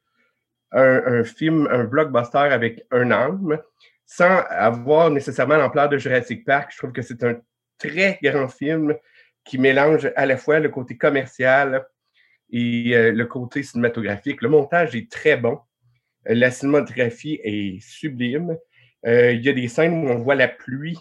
un, 0.76 1.22
film, 1.22 1.68
un 1.70 1.84
blockbuster 1.84 2.38
avec 2.38 2.84
un 2.90 3.12
âme 3.12 3.60
sans 4.06 4.40
avoir 4.48 5.08
nécessairement 5.08 5.56
l'ampleur 5.56 5.88
de 5.88 5.98
Jurassic 5.98 6.44
Park. 6.44 6.70
Je 6.72 6.78
trouve 6.78 6.92
que 6.92 7.02
c'est 7.02 7.22
un 7.22 7.36
très 7.78 8.18
grand 8.22 8.48
film 8.48 8.94
qui 9.44 9.58
mélange 9.58 10.10
à 10.16 10.26
la 10.26 10.36
fois 10.36 10.58
le 10.58 10.68
côté 10.68 10.96
commercial 10.96 11.86
et 12.50 12.92
le 13.12 13.24
côté 13.24 13.62
cinématographique. 13.62 14.42
Le 14.42 14.48
montage 14.48 14.96
est 14.96 15.08
très 15.10 15.36
bon. 15.36 15.60
La 16.26 16.50
cinématographie 16.50 17.38
est 17.44 17.80
sublime. 17.80 18.56
Euh, 19.06 19.32
il 19.32 19.42
y 19.44 19.48
a 19.48 19.52
des 19.52 19.68
scènes 19.68 20.04
où 20.04 20.08
on 20.08 20.18
voit 20.18 20.34
la 20.34 20.48
pluie 20.48 20.98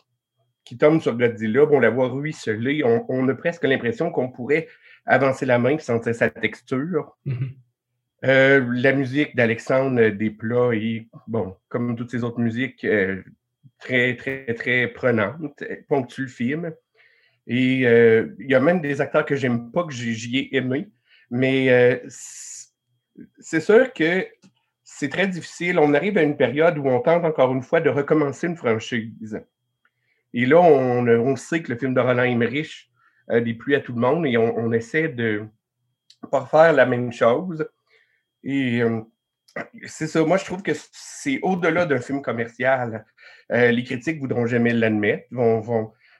qui 0.66 0.78
tombe 0.78 1.02
sur 1.02 1.16
Godzilla, 1.16 1.64
on 1.70 1.80
la 1.80 1.90
voit 1.90 2.10
ruisseler. 2.10 2.84
On, 2.84 3.06
on 3.10 3.28
a 3.28 3.36
presque 3.36 3.64
l'impression 3.64 4.12
qu'on 4.12 4.30
pourrait 4.30 4.68
avancer 5.06 5.46
la 5.46 5.60
main 5.60 5.72
et 5.72 5.80
sentir 5.80 6.16
sa 6.16 6.30
texture. 6.30 7.18
Mm-hmm. 7.26 7.52
Euh, 8.26 8.66
la 8.72 8.94
musique 8.94 9.36
d'Alexandre 9.36 10.10
Desplat 10.10 10.76
est, 10.76 11.08
bon, 11.28 11.56
comme 11.68 11.96
toutes 11.96 12.12
ces 12.12 12.24
autres 12.24 12.40
musiques, 12.40 12.86
euh, 12.86 13.22
très, 13.80 14.16
très, 14.16 14.54
très 14.54 14.88
prenante, 14.88 15.64
ponctue 15.90 16.22
le 16.22 16.28
film. 16.28 16.74
Et 17.48 17.86
euh, 17.86 18.34
il 18.40 18.50
y 18.50 18.56
a 18.56 18.62
même 18.62 18.80
des 18.80 19.02
acteurs 19.02 19.26
que 19.26 19.36
j'aime 19.36 19.72
pas, 19.72 19.84
que 19.84 19.92
j'y 19.92 20.38
ai 20.38 20.56
aimé. 20.56 20.88
Mais 21.30 22.02
c'est 23.40 23.60
sûr 23.60 23.92
que 23.92 24.26
c'est 25.04 25.10
très 25.10 25.28
difficile. 25.28 25.80
On 25.80 25.94
arrive 25.94 26.18
à 26.18 26.24
une 26.24 26.38
période 26.38 26.78
où 26.78 26.88
on 26.88 27.02
tente 27.02 27.26
encore 27.26 27.52
une 27.52 27.62
fois 27.62 27.82
de 27.82 27.90
recommencer 27.90 28.48
une 28.48 28.56
franchise. 28.56 29.38
Et 30.34 30.46
là, 30.46 30.62
on, 30.62 31.36
sait 31.36 31.62
que 31.62 31.74
le 31.74 31.78
film 31.78 31.94
de 31.94 32.00
Roland 32.00 32.24
Emmerich 32.24 32.90
dépluie 33.28 33.76
à 33.76 33.82
tout 33.82 33.92
le 33.92 34.00
monde 34.00 34.26
et 34.26 34.38
on, 34.38 34.58
on 34.58 34.72
essaie 34.72 35.10
de 35.10 35.46
pas 36.32 36.46
faire 36.46 36.72
la 36.72 36.86
même 36.86 37.12
chose. 37.12 37.68
Et 38.46 38.82
euh, 38.82 39.02
c'est 39.86 40.08
ça, 40.08 40.24
moi 40.24 40.38
je 40.38 40.46
trouve 40.46 40.64
que 40.64 40.72
c'est 40.94 41.40
au-delà 41.42 41.86
d'un 41.86 42.00
film 42.00 42.22
commercial. 42.22 43.06
Euh, 43.52 43.72
les 43.72 43.84
critiques 43.84 44.22
voudront 44.22 44.46
jamais 44.46 44.72
l'admettre, 44.72 45.28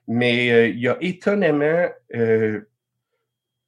mais 0.10 0.52
euh, 0.52 0.68
il 0.68 0.80
y 0.80 0.90
a 0.90 0.98
étonnamment 1.00 1.88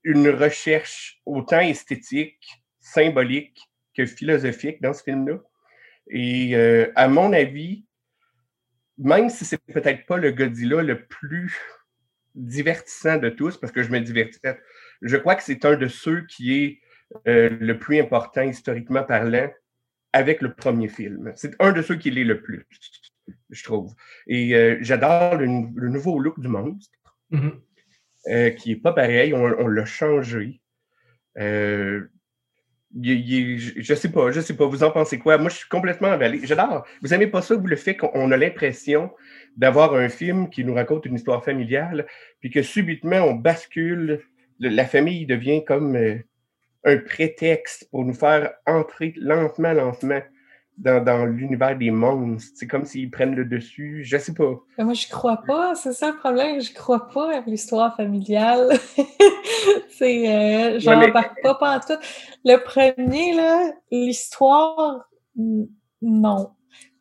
une 0.03 0.30
recherche 0.30 1.22
autant 1.26 1.61
esthétique, 1.61 2.61
symbolique 2.82 3.70
que 3.96 4.06
philosophique 4.06 4.82
dans 4.82 4.93
ce 4.93 5.04
film-là. 5.04 5.39
Et 6.10 6.56
à 6.96 7.08
mon 7.08 7.34
avis, 7.34 7.86
même 8.98 9.30
si 9.30 9.46
c'est 9.46 9.58
peut-être 9.58 10.06
pas 10.06 10.18
le 10.18 10.32
Godzilla 10.32 10.82
le 10.82 11.06
plus 11.06 11.60
divertissant 12.36 13.18
de 13.18 13.30
tous, 13.30 13.58
parce 13.58 13.72
que 13.72 13.84
je 13.84 13.89
me 13.89 14.00
divertissais, 14.00 14.60
je 15.02 15.18
crois 15.18 15.36
que 15.36 15.43
c'est 15.43 15.66
un 15.66 15.76
de 15.76 15.88
ceux 15.88 16.26
qui 16.26 16.54
est 16.54 16.80
euh, 17.28 17.50
le 17.60 17.78
plus 17.78 18.00
important 18.00 18.41
historiquement 18.41 19.04
parlant 19.04 19.50
avec 20.14 20.41
le 20.41 20.54
premier 20.54 20.88
film. 20.88 21.32
C'est 21.36 21.56
un 21.60 21.72
de 21.72 21.82
ceux 21.82 21.96
qui 21.96 22.12
l'est 22.12 22.24
le 22.24 22.41
plus, 22.41 22.66
je 23.50 23.64
trouve. 23.64 23.93
Et 24.28 24.56
euh, 24.56 24.78
j'adore 24.82 25.36
le, 25.36 25.48
nouveau 25.48 26.20
look 26.20 26.39
du 26.39 26.48
monstre, 26.48 26.98
mm-hmm. 27.32 27.54
euh, 28.30 28.50
qui 28.52 28.70
n'est 28.70 28.76
pas 28.78 28.93
pareil, 28.93 29.34
on, 29.34 29.68
l'a 29.68 29.86
changé. 29.86 30.62
Je 33.02 33.93
sais 33.93 34.10
pas, 34.10 34.32
je 34.32 34.39
sais 34.39 34.56
pas, 34.56 34.66
vous 34.66 34.84
en 34.84 34.91
pensez 34.91 35.20
quoi? 35.20 35.38
Moi, 35.38 35.50
je 35.50 35.58
suis 35.58 35.70
complètement 35.70 36.10
emballé. 36.10 36.39
J'adore. 36.43 36.86
Vous 37.02 37.10
n'aimez 37.10 37.28
pas 37.28 37.41
ça, 37.41 37.56
vous, 37.56 37.68
le 37.68 37.76
fait 37.76 37.98
qu'on 37.98 38.32
a 38.32 38.38
l'impression 38.38 39.12
d'avoir 39.58 39.93
un 39.96 40.10
film 40.10 40.50
qui 40.50 40.64
nous 40.64 40.74
raconte 40.74 41.06
une 41.06 41.16
histoire 41.16 41.43
familiale, 41.43 42.08
puis 42.39 42.50
que 42.50 42.62
subitement, 42.62 43.18
on 43.18 43.34
bascule, 43.34 44.22
la 44.60 44.86
famille 44.86 45.26
devient 45.26 45.64
comme 45.66 45.98
un 46.86 46.98
prétexte 46.98 47.89
pour 47.91 48.06
nous 48.06 48.14
faire 48.14 48.54
entrer 48.66 49.14
lentement, 49.18 49.74
lentement 49.74 50.22
dans, 50.78 51.26
l'univers 51.26 51.78
des 51.78 51.92
monstres. 51.92 52.52
C'est 52.56 52.68
comme 52.68 52.86
s'ils 52.86 53.10
prennent 53.10 53.36
le 53.36 53.46
dessus. 53.46 54.04
Je 54.04 54.18
sais 54.18 54.34
pas. 54.34 54.54
moi, 54.78 54.94
je 54.94 55.08
crois 55.08 55.38
pas. 55.38 55.76
C'est 55.76 55.94
ça 55.94 56.12
le 56.12 56.18
problème. 56.18 56.62
Je 56.62 56.74
crois 56.74 57.08
pas 57.08 57.38
à 57.38 57.42
l'histoire 57.42 57.96
familiale. 57.96 58.70
c'est, 59.90 60.30
euh, 60.30 60.80
j'en 60.80 61.02
embarque 61.02 61.42
pas 61.42 61.56
pas 61.56 61.80
tout. 61.80 61.94
Le 62.44 62.58
premier, 62.58 63.34
là, 63.34 63.72
l'histoire, 63.92 65.10
non. 66.02 66.52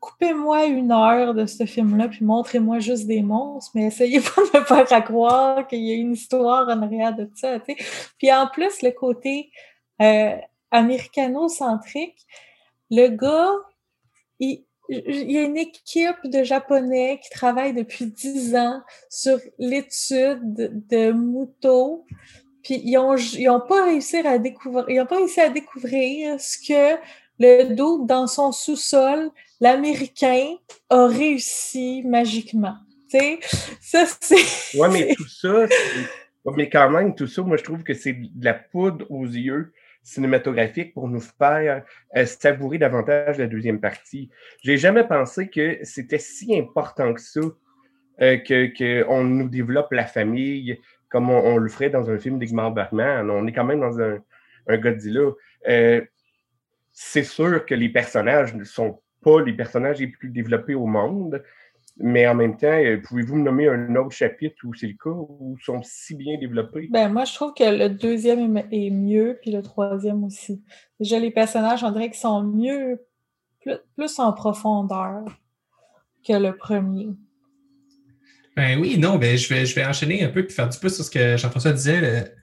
Coupez-moi 0.01 0.67
une 0.67 0.93
heure 0.93 1.33
de 1.33 1.47
ce 1.47 1.65
film-là, 1.65 2.09
puis 2.09 2.25
montrez-moi 2.25 2.79
juste 2.79 3.07
des 3.07 3.23
monstres, 3.23 3.73
mais 3.75 3.87
essayez 3.87 4.21
pas 4.21 4.43
de 4.53 4.61
me 4.61 4.65
faire 4.65 5.05
croire 5.05 5.67
qu'il 5.67 5.81
y 5.81 5.93
a 5.93 5.95
une 5.95 6.13
histoire 6.13 6.69
en 6.69 6.83
arrière 6.83 7.17
de 7.17 7.29
ça. 7.35 7.59
Puis 8.19 8.33
en 8.33 8.47
plus, 8.47 8.83
le 8.83 8.91
côté 8.91 9.51
euh, 10.03 10.37
américano-centrique, 10.71 12.27
le 12.95 13.09
gars, 13.09 13.53
il, 14.39 14.65
y 14.89 15.39
a 15.39 15.43
une 15.43 15.57
équipe 15.57 16.25
de 16.25 16.45
Japonais 16.45 17.21
qui 17.23 17.31
travaille 17.31 17.73
depuis 17.73 18.07
dix 18.07 18.55
ans 18.55 18.83
sur 19.09 19.39
l'étude 19.59 20.87
de 20.89 21.13
Muto, 21.13 22.05
puis 22.63 22.81
ils 22.85 22.97
ont, 22.99 23.17
ils 23.17 23.49
ont 23.49 23.61
pas 23.61 23.85
réussi 23.85 24.19
à 24.19 24.39
découvrir, 24.39 24.85
ils 24.89 25.01
ont 25.01 25.07
pas 25.07 25.17
réussi 25.17 25.41
à 25.41 25.49
découvrir 25.49 26.41
ce 26.41 26.59
que 26.59 27.01
le 27.39 27.75
doute 27.75 28.07
dans 28.07 28.27
son 28.27 28.53
sous-sol, 28.53 29.31
l'Américain 29.61 30.55
a 30.91 31.07
réussi 31.07 32.03
magiquement. 32.05 32.77
Tu 33.11 33.39
ça 33.81 34.05
c'est. 34.21 34.79
Ouais, 34.79 34.89
mais 34.89 35.15
tout 35.17 35.29
ça, 35.29 35.67
mais 36.57 36.69
quand 36.69 36.91
même, 36.91 37.15
tout 37.15 37.27
ça, 37.27 37.43
moi 37.43 37.57
je 37.57 37.65
trouve 37.65 37.83
que 37.83 37.95
c'est 37.95 38.13
de 38.13 38.45
la 38.45 38.55
poudre 38.55 39.07
aux 39.11 39.25
yeux 39.25 39.73
cinématographique 40.05 40.95
pour 40.95 41.09
nous 41.09 41.21
faire 41.21 41.83
euh, 42.17 42.27
savourer 42.27 42.79
davantage 42.79 43.39
la 43.39 43.47
deuxième 43.47 43.81
partie. 43.81 44.31
J'ai 44.63 44.77
jamais 44.77 45.05
pensé 45.05 45.49
que 45.49 45.79
c'était 45.83 46.19
si 46.19 46.57
important 46.57 47.13
que 47.15 47.21
ça 47.21 47.41
euh, 48.21 48.39
qu'on 48.79 49.25
nous 49.25 49.49
développe 49.49 49.91
la 49.93 50.07
famille 50.07 50.79
comme 51.09 51.31
on, 51.31 51.57
le 51.59 51.69
ferait 51.69 51.91
dans 51.91 52.11
un 52.11 52.19
film 52.19 52.41
d'Igmar 52.41 52.73
Bergman. 52.73 53.31
On 53.31 53.47
est 53.47 53.53
quand 53.53 53.65
même 53.65 53.81
dans 53.81 54.01
un, 54.01 54.19
un 54.67 54.79
Godzilla. 54.79 55.31
Euh, 55.69 56.01
c'est 56.93 57.23
sûr 57.23 57.65
que 57.65 57.75
les 57.75 57.89
personnages 57.89 58.55
ne 58.55 58.65
sont 58.65 59.01
pas 59.23 59.41
les 59.41 59.53
personnages 59.53 60.01
les 60.01 60.09
plus 60.09 60.31
développés 60.31 60.75
au 60.75 60.87
monde, 60.87 61.43
mais 61.97 62.27
en 62.27 62.35
même 62.35 62.57
temps, 62.57 62.67
euh, 62.67 63.01
pouvez-vous 63.01 63.37
me 63.37 63.43
nommer 63.43 63.69
un 63.69 63.95
autre 63.95 64.11
chapitre 64.11 64.57
où 64.65 64.75
c'est 64.75 64.89
le 64.89 64.95
cas, 64.95 65.11
où 65.11 65.57
ils 65.59 65.65
sont 65.65 65.81
si 65.85 66.17
bien 66.17 66.37
développés? 66.39 66.89
Ben, 66.91 67.09
moi, 67.09 67.25
je 67.25 67.35
trouve 67.35 67.55
que 67.55 67.65
le 67.65 67.89
deuxième 67.89 68.63
est 68.73 68.91
mieux, 68.91 69.39
puis 69.41 69.53
le 69.53 69.63
troisième 69.63 70.25
aussi. 70.25 70.63
Déjà, 70.99 71.19
les 71.19 71.31
personnages, 71.31 71.85
on 71.85 71.93
dirait 71.93 72.11
qu'ils 72.11 72.19
sont 72.19 72.43
mieux, 72.43 73.01
plus, 73.61 74.19
en 74.19 74.33
profondeur 74.33 75.25
que 76.27 76.33
le 76.33 76.57
premier. 76.57 77.09
Ben 78.57 78.79
oui, 78.79 78.99
non, 78.99 79.17
ben 79.17 79.37
je 79.37 79.53
vais, 79.53 79.67
je 79.67 79.75
vais 79.75 79.85
enchaîner 79.85 80.23
un 80.23 80.29
peu 80.29 80.45
et 80.45 80.49
faire 80.49 80.69
du 80.69 80.79
plus 80.79 80.95
sur 80.95 81.05
ce 81.05 81.11
que 81.11 81.37
Jean-François 81.37 81.73
disait. 81.73 82.35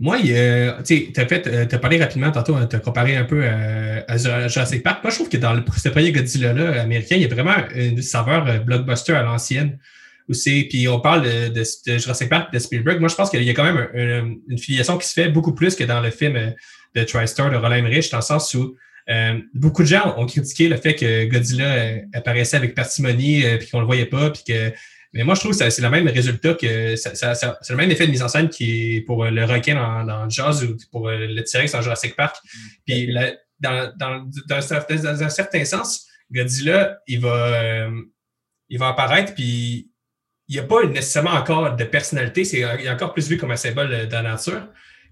Moi, 0.00 0.18
tu 0.20 0.32
as, 0.32 0.76
euh, 0.78 1.66
parlé 1.66 1.98
rapidement 1.98 2.30
tantôt, 2.30 2.54
hein, 2.54 2.68
tu 2.70 2.76
as 2.76 2.78
comparé 2.78 3.16
un 3.16 3.24
peu 3.24 3.40
euh, 3.42 4.00
à, 4.06 4.16
Jurassic 4.46 4.84
Park. 4.84 5.02
Moi, 5.02 5.10
je 5.10 5.16
trouve 5.16 5.28
que 5.28 5.36
dans 5.36 5.52
le, 5.52 5.64
ce 5.76 5.88
premier 5.88 6.12
Godzilla-là 6.12 6.82
américain, 6.82 7.16
il 7.16 7.22
y 7.22 7.24
a 7.24 7.28
vraiment 7.28 7.56
une 7.74 8.00
saveur 8.00 8.46
euh, 8.46 8.58
blockbuster 8.60 9.14
à 9.14 9.22
l'ancienne. 9.22 9.78
Puis 10.28 10.86
on 10.88 11.00
parle 11.00 11.24
de, 11.52 11.64
Jurassic 11.98 12.28
Park, 12.28 12.52
de 12.52 12.60
Spielberg. 12.60 13.00
Moi, 13.00 13.08
je 13.08 13.16
pense 13.16 13.30
qu'il 13.30 13.42
y 13.42 13.50
a 13.50 13.54
quand 13.54 13.64
même 13.64 13.88
une 14.46 14.58
filiation 14.58 14.98
qui 14.98 15.08
se 15.08 15.14
fait 15.14 15.30
beaucoup 15.30 15.54
plus 15.54 15.74
que 15.74 15.84
dans 15.84 16.02
le 16.02 16.10
film 16.10 16.54
de 16.94 17.02
TriStar 17.02 17.50
de 17.50 17.56
Roland 17.56 17.76
Emmerich, 17.76 18.10
dans 18.10 18.18
le 18.18 18.22
sens 18.22 18.52
où 18.52 18.76
beaucoup 19.54 19.82
de 19.82 19.88
gens 19.88 20.14
ont 20.18 20.26
critiqué 20.26 20.68
le 20.68 20.76
fait 20.76 20.94
que 20.94 21.24
Godzilla 21.24 22.02
apparaissait 22.12 22.58
avec 22.58 22.74
parcimonie, 22.74 23.42
puis 23.58 23.70
qu'on 23.70 23.80
le 23.80 23.86
voyait 23.86 24.04
pas, 24.04 24.28
puis 24.28 24.42
que 24.46 24.70
mais 25.12 25.24
moi, 25.24 25.34
je 25.34 25.40
trouve 25.40 25.56
que 25.56 25.70
c'est 25.70 25.82
le 25.82 25.90
même 25.90 26.06
résultat 26.08 26.54
que 26.54 26.96
c'est 26.96 27.12
le 27.70 27.76
même 27.76 27.90
effet 27.90 28.06
de 28.06 28.10
mise 28.10 28.22
en 28.22 28.28
scène 28.28 28.48
qui 28.48 28.96
est 28.96 29.00
pour 29.00 29.24
le 29.24 29.44
requin 29.44 30.04
dans, 30.04 30.28
Jaws 30.28 30.64
ou 30.64 30.76
pour 30.90 31.08
le 31.08 31.42
T-Rex 31.42 31.72
dans 31.72 31.82
Jurassic 31.82 32.14
Park. 32.14 32.36
Puis 32.86 33.12
dans, 33.60 33.92
dans, 33.96 34.28
dans, 34.48 34.72
un 34.74 35.28
certain 35.28 35.64
sens, 35.64 36.06
Godzilla, 36.30 36.98
il 37.06 37.20
va, 37.20 37.62
euh, 37.62 37.90
il 38.68 38.78
va 38.78 38.88
apparaître, 38.88 39.34
puis 39.34 39.90
il 40.48 40.54
n'y 40.54 40.58
a 40.58 40.64
pas 40.64 40.84
nécessairement 40.86 41.32
encore 41.32 41.76
de 41.76 41.84
personnalité, 41.84 42.44
c'est, 42.44 42.58
il 42.58 42.86
est 42.86 42.90
encore 42.90 43.12
plus 43.12 43.28
vu 43.28 43.36
comme 43.36 43.50
un 43.50 43.56
symbole 43.56 44.08
de 44.08 44.12
la 44.12 44.22
nature. 44.22 44.66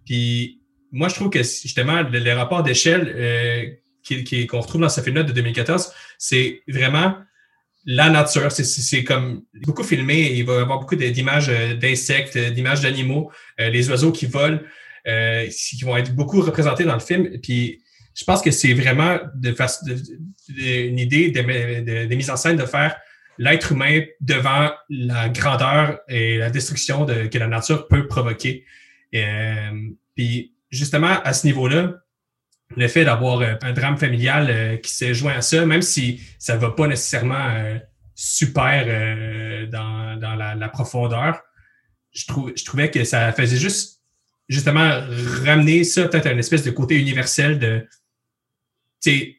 Puis 0.05 0.62
moi, 0.92 1.09
je 1.09 1.14
trouve 1.14 1.30
que 1.30 1.42
justement, 1.42 2.03
les 2.03 2.32
rapports 2.32 2.62
d'échelle 2.62 3.12
euh, 3.14 4.47
qu'on 4.47 4.61
retrouve 4.61 4.80
dans 4.80 4.88
ce 4.88 5.01
film-là 5.01 5.24
de 5.24 5.32
2014, 5.32 5.92
c'est 6.18 6.62
vraiment 6.68 7.16
la 7.87 8.11
nature. 8.11 8.51
C'est 8.51 9.05
comme 9.05 9.43
beaucoup 9.64 9.84
filmé. 9.84 10.32
Il 10.32 10.45
va 10.45 10.55
y 10.55 10.59
avoir 10.59 10.80
beaucoup 10.80 10.97
d'images 10.97 11.49
euh, 11.49 11.74
d'insectes, 11.74 12.37
euh, 12.37 12.51
d'images 12.51 12.80
d'animaux, 12.82 13.30
euh, 13.61 13.70
les 13.70 13.89
oiseaux 13.89 14.12
qui 14.12 14.26
volent, 14.26 14.59
qui 15.07 15.84
vont 15.84 15.97
être 15.97 16.12
beaucoup 16.14 16.41
représentés 16.41 16.82
dans 16.82 16.95
le 16.95 17.01
film. 17.01 17.39
Puis 17.41 17.80
je 18.12 18.24
pense 18.24 18.43
que 18.43 18.51
c'est 18.51 18.74
vraiment 18.74 19.20
de, 19.37 19.55
une 20.59 20.99
idée 20.99 21.30
de, 21.30 22.14
mise 22.14 22.28
en 22.28 22.37
scène 22.37 22.57
de 22.57 22.64
faire 22.64 22.97
l'être 23.39 23.70
humain 23.70 24.01
devant 24.20 24.72
la 24.89 25.28
grandeur 25.28 26.01
et 26.09 26.39
la 26.39 26.51
destruction 26.51 27.05
de, 27.05 27.26
que 27.26 27.39
la 27.39 27.47
nature 27.47 27.87
peut 27.87 28.09
provoquer. 28.09 28.64
puis 30.16 30.55
justement, 30.70 31.20
à 31.22 31.32
ce 31.32 31.47
niveau-là, 31.47 31.95
le 32.75 32.89
fait 32.89 33.05
d'avoir 33.05 33.41
euh, 33.41 33.55
un 33.62 33.73
drame 33.73 33.97
familial 33.97 34.49
euh, 34.51 34.77
qui 34.77 34.91
s'est 34.91 35.14
joint 35.14 35.35
à 35.35 35.43
ça, 35.43 35.64
même 35.67 35.83
si 35.83 36.21
ça 36.39 36.57
ne 36.57 36.61
va 36.61 36.71
pas 36.71 36.87
nécessairement 36.87 37.49
euh, 37.51 37.79
super 38.14 38.87
dans, 39.69 40.19
dans 40.19 40.35
la, 40.35 40.69
profondeur, 40.69 41.43
je, 42.12 42.25
je 42.57 42.64
trouvais 42.64 42.91
que 42.91 43.05
ça 43.05 43.31
faisait 43.33 43.59
juste 43.59 44.01
justement 44.49 45.03
ramener 45.45 45.85
ça 45.85 46.09
peut-être 46.09 46.27
à 46.27 46.33
une 46.33 46.39
espèce 46.39 46.64
de 46.64 46.71
côté 46.71 46.99
universel 46.99 47.59
de 47.59 47.87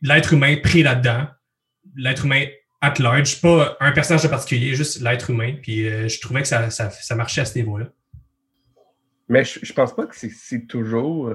l'être 0.04 0.34
humain 0.34 0.58
pris 0.62 0.84
là-dedans, 0.84 1.28
l'être 1.96 2.26
humain 2.26 2.46
at 2.82 2.94
large, 3.00 3.42
pas 3.42 3.76
un 3.80 3.92
personnage 3.92 4.26
en 4.26 4.30
particulier, 4.30 4.76
juste 4.76 5.02
l'être 5.02 5.32
humain. 5.32 5.56
Puis 5.60 5.90
je 6.08 6.22
trouvais 6.22 6.44
que 6.44 6.48
ça, 6.48 6.70
ça, 6.70 6.92
ça, 6.92 7.16
marchait 7.16 7.42
à 7.42 7.46
ce 7.46 7.58
niveau-là. 7.58 7.88
Mais 9.28 9.44
je, 9.44 9.60
je 9.64 9.74
pense 9.74 9.96
pas 9.96 10.06
que 10.06 10.16
c'est 10.16 10.68
toujours. 10.68 11.34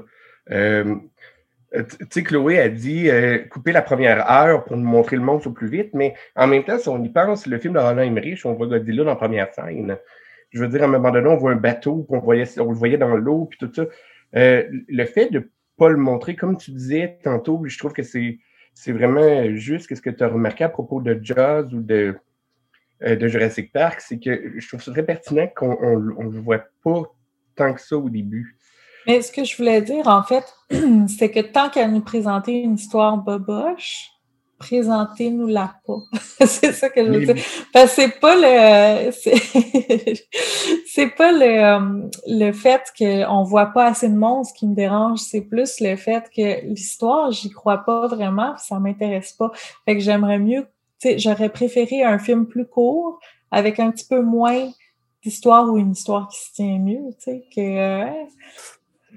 Tu 1.72 2.06
sais, 2.10 2.22
Chloé 2.22 2.58
a 2.58 2.68
dit 2.68 3.08
euh, 3.08 3.38
couper 3.38 3.72
la 3.72 3.82
première 3.82 4.30
heure 4.30 4.64
pour 4.64 4.76
nous 4.76 4.86
montrer 4.86 5.16
le 5.16 5.22
monde 5.22 5.46
au 5.46 5.50
plus 5.50 5.68
vite, 5.68 5.90
mais 5.94 6.14
en 6.36 6.46
même 6.46 6.64
temps, 6.64 6.78
si 6.78 6.88
on 6.88 7.02
y 7.02 7.08
pense, 7.08 7.46
le 7.46 7.58
film 7.58 7.74
de 7.74 7.78
Roland 7.78 8.02
Emmerich, 8.02 8.44
on 8.44 8.52
voit 8.52 8.66
Godzilla 8.66 9.04
dans 9.04 9.10
la 9.10 9.16
première 9.16 9.52
scène. 9.52 9.96
Je 10.50 10.60
veux 10.60 10.68
dire, 10.68 10.82
à 10.82 10.84
un 10.84 10.88
moment 10.88 11.10
donné, 11.10 11.28
on 11.28 11.36
voit 11.36 11.52
un 11.52 11.56
bateau, 11.56 12.06
on, 12.10 12.18
voyait, 12.18 12.44
on 12.60 12.70
le 12.70 12.76
voyait 12.76 12.98
dans 12.98 13.16
l'eau, 13.16 13.46
puis 13.46 13.58
tout 13.58 13.72
ça. 13.74 13.86
Euh, 14.36 14.64
le 14.88 15.04
fait 15.06 15.30
de 15.30 15.38
ne 15.38 15.44
pas 15.78 15.88
le 15.88 15.96
montrer, 15.96 16.36
comme 16.36 16.58
tu 16.58 16.72
disais 16.72 17.18
tantôt, 17.22 17.62
je 17.64 17.78
trouve 17.78 17.92
que 17.92 18.02
c'est, 18.02 18.38
c'est 18.74 18.92
vraiment 18.92 19.54
juste 19.54 19.94
ce 19.94 20.00
que 20.00 20.10
tu 20.10 20.22
as 20.22 20.28
remarqué 20.28 20.64
à 20.64 20.68
propos 20.68 21.00
de 21.00 21.18
Jaws 21.22 21.68
ou 21.72 21.80
de, 21.80 22.14
de 23.00 23.28
Jurassic 23.28 23.72
Park, 23.72 24.00
c'est 24.00 24.18
que 24.18 24.52
je 24.58 24.68
trouve 24.68 24.82
ça 24.82 24.92
très 24.92 25.04
pertinent 25.04 25.48
qu'on 25.54 25.98
ne 25.98 26.30
le 26.30 26.40
voit 26.40 26.64
pas 26.84 27.02
tant 27.56 27.72
que 27.72 27.80
ça 27.80 27.96
au 27.96 28.10
début. 28.10 28.56
Mais 29.06 29.22
ce 29.22 29.32
que 29.32 29.44
je 29.44 29.56
voulais 29.56 29.82
dire, 29.82 30.06
en 30.08 30.22
fait, 30.22 30.44
c'est 31.08 31.30
que 31.30 31.40
tant 31.40 31.68
qu'elle 31.70 31.92
nous 31.92 32.02
présentait 32.02 32.60
une 32.60 32.74
histoire 32.74 33.16
boboche, 33.16 34.12
présentez-nous-la 34.62 35.74
pas. 35.84 35.98
c'est 36.46 36.72
ça 36.72 36.88
que 36.88 37.04
je 37.04 37.10
veux 37.10 37.26
dire. 37.26 37.44
Parce 37.72 37.96
que 37.96 38.02
c'est 38.02 38.20
pas 38.20 38.36
le, 38.36 39.10
c'est 40.86 41.08
pas 41.08 41.32
le, 41.32 41.42
euh, 41.42 42.08
le 42.28 42.52
fait 42.52 42.92
qu'on 42.96 43.42
voit 43.42 43.66
pas 43.66 43.86
assez 43.86 44.08
de 44.08 44.16
monstres 44.16 44.54
qui 44.56 44.68
me 44.68 44.74
dérange, 44.74 45.18
c'est 45.18 45.40
plus 45.40 45.80
le 45.80 45.96
fait 45.96 46.30
que 46.34 46.64
l'histoire, 46.66 47.32
j'y 47.32 47.50
crois 47.50 47.78
pas 47.78 48.06
vraiment, 48.06 48.56
ça 48.56 48.78
m'intéresse 48.78 49.32
pas. 49.32 49.50
Fait 49.84 49.94
que 49.94 50.00
j'aimerais 50.00 50.38
mieux, 50.38 50.62
tu 51.00 51.08
sais, 51.08 51.18
j'aurais 51.18 51.48
préféré 51.48 52.04
un 52.04 52.18
film 52.18 52.46
plus 52.46 52.66
court, 52.66 53.18
avec 53.50 53.80
un 53.80 53.90
petit 53.90 54.06
peu 54.06 54.22
moins 54.22 54.70
d'histoire 55.24 55.68
ou 55.68 55.76
une 55.76 55.92
histoire 55.92 56.28
qui 56.28 56.38
se 56.38 56.52
tient 56.54 56.78
mieux, 56.78 57.10
tu 57.18 57.24
sais, 57.24 57.44
que... 57.54 58.06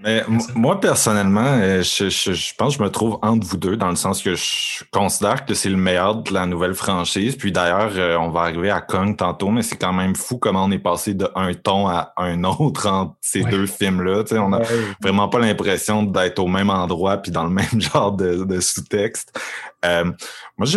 Mais 0.04 0.24
moi, 0.56 0.80
personnellement, 0.82 1.46
euh, 1.46 1.82
je, 1.82 2.10
je, 2.10 2.54
pense 2.56 2.76
que 2.76 2.80
je 2.80 2.84
me 2.84 2.92
trouve 2.92 3.18
entre 3.22 3.48
vous 3.48 3.56
deux, 3.56 3.78
dans 3.78 3.90
le 3.90 3.96
sens 3.96 4.22
que 4.22 4.36
je 4.36 4.84
considère 4.92 5.46
que 5.46 5.54
c'est 5.54 5.70
le 5.70 5.78
meilleur 5.78 6.18
de 6.18 6.34
la 6.34 6.46
nouvelle 6.46 6.74
franchise. 6.74 7.38
Puis 7.38 7.54
d'ailleurs, 7.54 7.92
euh, 7.96 8.18
on 8.18 8.30
va 8.30 8.42
arriver 8.42 8.70
à 8.70 8.82
Kong 8.82 9.16
tantôt, 9.16 9.50
mais 9.50 9.62
c'est 9.62 9.78
quand 9.78 9.94
même 9.94 10.14
fou 10.16 10.38
comment 10.38 10.66
on 10.66 10.72
est 10.72 10.80
passé 10.80 11.14
de 11.14 11.30
un 11.36 11.54
ton 11.54 11.88
à 11.88 12.14
un 12.18 12.44
autre 12.44 12.88
entre 12.88 13.16
ces 13.22 13.44
deux 13.44 13.68
films-là. 13.68 14.24
on 14.34 14.50
n'a 14.50 14.62
vraiment 15.02 15.30
pas 15.30 15.40
l'impression 15.40 16.04
d'être 16.04 16.40
au 16.40 16.48
même 16.48 16.70
endroit 16.70 17.18
puis 17.18 17.32
dans 17.32 17.46
le 17.46 17.50
même 17.52 17.80
genre 17.80 18.12
de, 18.12 18.44
de 18.44 18.60
sous-texte. 18.60 19.40
Euh, 19.86 20.12
moi, 20.58 20.68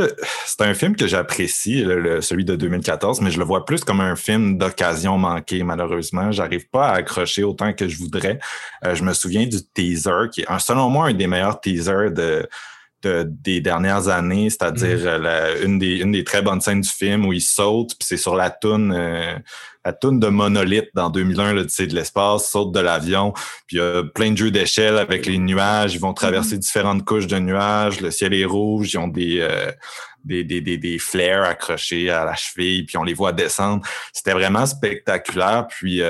c'est 0.44 0.60
un 0.60 0.74
film 0.74 0.96
que 0.96 1.06
j'apprécie, 1.06 1.84
celui 2.20 2.44
de 2.44 2.56
2014, 2.56 3.20
mais 3.20 3.30
je 3.30 3.38
le 3.38 3.44
vois 3.44 3.64
plus 3.64 3.84
comme 3.84 4.00
un 4.00 4.16
film 4.16 4.58
d'occasion 4.58 5.16
manquée, 5.18 5.62
malheureusement. 5.62 6.32
J'arrive 6.32 6.68
pas 6.68 6.88
à 6.88 6.94
accrocher 6.96 7.44
autant 7.44 7.72
que 7.72 7.88
je 7.88 7.96
voudrais. 7.98 8.38
Euh, 8.84 8.94
je 8.94 9.04
me 9.04 9.12
souviens 9.12 9.46
du 9.46 9.58
teaser, 9.74 10.30
qui 10.32 10.40
est, 10.42 10.58
selon 10.58 10.88
moi, 10.90 11.06
un 11.06 11.14
des 11.14 11.26
meilleurs 11.26 11.60
teasers 11.60 12.10
de, 12.10 12.48
des 13.02 13.60
dernières 13.60 14.08
années, 14.08 14.50
c'est-à-dire 14.50 14.98
mm. 14.98 15.26
euh, 15.26 15.64
une, 15.64 15.78
des, 15.78 16.00
une 16.00 16.12
des 16.12 16.24
très 16.24 16.42
bonnes 16.42 16.60
scènes 16.60 16.80
du 16.80 16.90
film 16.90 17.26
où 17.26 17.32
il 17.32 17.40
saute, 17.40 17.90
puis 17.90 18.06
c'est 18.06 18.16
sur 18.16 18.34
la 18.34 18.50
toune, 18.50 18.92
euh, 18.92 19.38
la 19.88 19.94
toune 19.94 20.20
de 20.20 20.28
Monolith 20.28 20.90
dans 20.92 21.08
2001, 21.08 21.54
l'Odyssée 21.54 21.86
de 21.86 21.94
l'espace, 21.94 22.50
saute 22.50 22.72
de 22.72 22.80
l'avion, 22.80 23.32
puis 23.66 23.76
il 23.76 23.78
y 23.78 23.80
a 23.80 24.04
plein 24.04 24.32
de 24.32 24.36
jeux 24.36 24.50
d'échelle 24.50 24.98
avec 24.98 25.24
les 25.24 25.38
nuages, 25.38 25.94
ils 25.94 26.00
vont 26.00 26.12
traverser 26.12 26.56
mm-hmm. 26.56 26.58
différentes 26.58 27.04
couches 27.06 27.26
de 27.26 27.38
nuages, 27.38 28.02
le 28.02 28.10
ciel 28.10 28.34
est 28.34 28.44
rouge, 28.44 28.92
ils 28.92 28.98
ont 28.98 29.08
des, 29.08 29.38
euh, 29.40 29.72
des, 30.24 30.44
des, 30.44 30.60
des, 30.60 30.76
des, 30.76 30.98
flares 30.98 31.44
accrochés 31.44 32.10
à 32.10 32.26
la 32.26 32.34
cheville, 32.34 32.84
puis 32.84 32.98
on 32.98 33.02
les 33.02 33.14
voit 33.14 33.32
descendre. 33.32 33.82
C'était 34.12 34.34
vraiment 34.34 34.66
spectaculaire. 34.66 35.66
Puis 35.68 36.02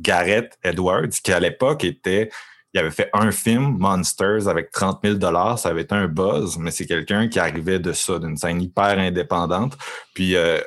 Gareth 0.00 0.58
Edwards, 0.64 1.10
qui 1.22 1.32
à 1.32 1.38
l'époque 1.38 1.84
était 1.84 2.30
il 2.74 2.80
avait 2.80 2.90
fait 2.90 3.08
un 3.12 3.30
film, 3.30 3.76
Monsters, 3.78 4.48
avec 4.48 4.72
30 4.72 4.98
000 5.04 5.18
Ça 5.56 5.68
avait 5.68 5.82
été 5.82 5.94
un 5.94 6.08
buzz, 6.08 6.58
mais 6.58 6.72
c'est 6.72 6.86
quelqu'un 6.86 7.28
qui 7.28 7.38
arrivait 7.38 7.78
de 7.78 7.92
ça, 7.92 8.18
d'une 8.18 8.36
scène 8.36 8.60
hyper 8.60 8.98
indépendante. 8.98 9.78
Puis, 10.12 10.34
euh, 10.34 10.58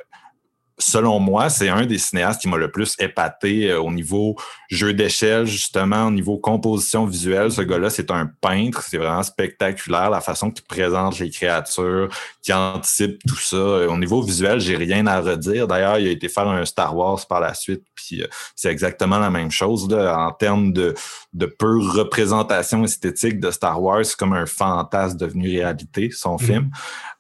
selon 0.79 1.19
moi, 1.19 1.49
c'est 1.49 1.69
un 1.69 1.85
des 1.85 1.97
cinéastes 1.97 2.41
qui 2.41 2.47
m'a 2.47 2.57
le 2.57 2.71
plus 2.71 2.95
épaté 2.99 3.69
euh, 3.69 3.79
au 3.79 3.91
niveau 3.91 4.35
jeu 4.69 4.93
d'échelle, 4.93 5.45
justement, 5.45 6.07
au 6.07 6.11
niveau 6.11 6.37
composition 6.37 7.05
visuelle. 7.05 7.51
Ce 7.51 7.61
gars-là, 7.61 7.89
c'est 7.89 8.09
un 8.11 8.29
peintre. 8.41 8.81
C'est 8.83 8.97
vraiment 8.97 9.23
spectaculaire, 9.23 10.09
la 10.09 10.21
façon 10.21 10.49
qu'il 10.51 10.65
présente 10.65 11.19
les 11.19 11.29
créatures, 11.29 12.09
qui 12.41 12.51
anticipe 12.53 13.19
tout 13.27 13.37
ça. 13.37 13.55
Euh, 13.55 13.87
au 13.89 13.97
niveau 13.97 14.21
visuel, 14.21 14.59
j'ai 14.59 14.75
rien 14.75 15.05
à 15.07 15.21
redire. 15.21 15.67
D'ailleurs, 15.67 15.99
il 15.99 16.07
a 16.07 16.11
été 16.11 16.29
faire 16.29 16.47
un 16.47 16.65
Star 16.65 16.95
Wars 16.95 17.25
par 17.27 17.39
la 17.39 17.53
suite, 17.53 17.83
puis 17.93 18.07
puis 18.07 18.23
euh, 18.23 18.27
c'est 18.55 18.69
exactement 18.69 19.19
la 19.19 19.29
même 19.29 19.51
chose 19.51 19.89
là, 19.89 20.17
en 20.17 20.31
termes 20.31 20.71
de, 20.71 20.93
de 21.33 21.45
pure 21.45 21.93
représentation 21.93 22.83
esthétique 22.83 23.39
de 23.39 23.51
Star 23.51 23.81
Wars, 23.81 24.05
c'est 24.05 24.15
comme 24.15 24.33
un 24.33 24.45
fantasme 24.45 25.17
devenu 25.17 25.49
réalité, 25.49 26.09
son 26.11 26.33
Mhm. 26.33 26.39
film. 26.39 26.71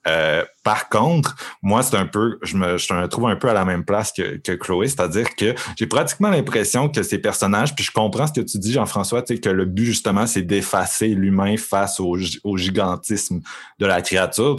Euh, 0.07 0.43
par 0.63 0.89
contre, 0.89 1.35
moi, 1.61 1.83
c'est 1.83 1.95
un 1.97 2.05
peu, 2.05 2.39
je 2.41 2.55
me, 2.57 2.77
je 2.77 2.93
me 2.93 3.07
trouve 3.07 3.27
un 3.27 3.35
peu 3.35 3.49
à 3.49 3.53
la 3.53 3.65
même 3.65 3.83
place 3.83 4.11
que, 4.11 4.37
que 4.37 4.51
Chloé, 4.53 4.87
c'est-à-dire 4.87 5.35
que 5.35 5.53
j'ai 5.77 5.87
pratiquement 5.87 6.29
l'impression 6.29 6.89
que 6.89 7.03
ces 7.03 7.17
personnages, 7.19 7.75
puis 7.75 7.83
je 7.83 7.91
comprends 7.91 8.27
ce 8.27 8.33
que 8.33 8.41
tu 8.41 8.57
dis, 8.57 8.73
Jean-François, 8.73 9.21
tu 9.21 9.35
sais, 9.35 9.41
que 9.41 9.49
le 9.49 9.65
but 9.65 9.85
justement, 9.85 10.25
c'est 10.27 10.43
d'effacer 10.43 11.09
l'humain 11.09 11.55
face 11.57 11.99
au, 11.99 12.17
gi- 12.17 12.39
au 12.43 12.57
gigantisme 12.57 13.41
de 13.79 13.85
la 13.85 14.01
créature. 14.01 14.55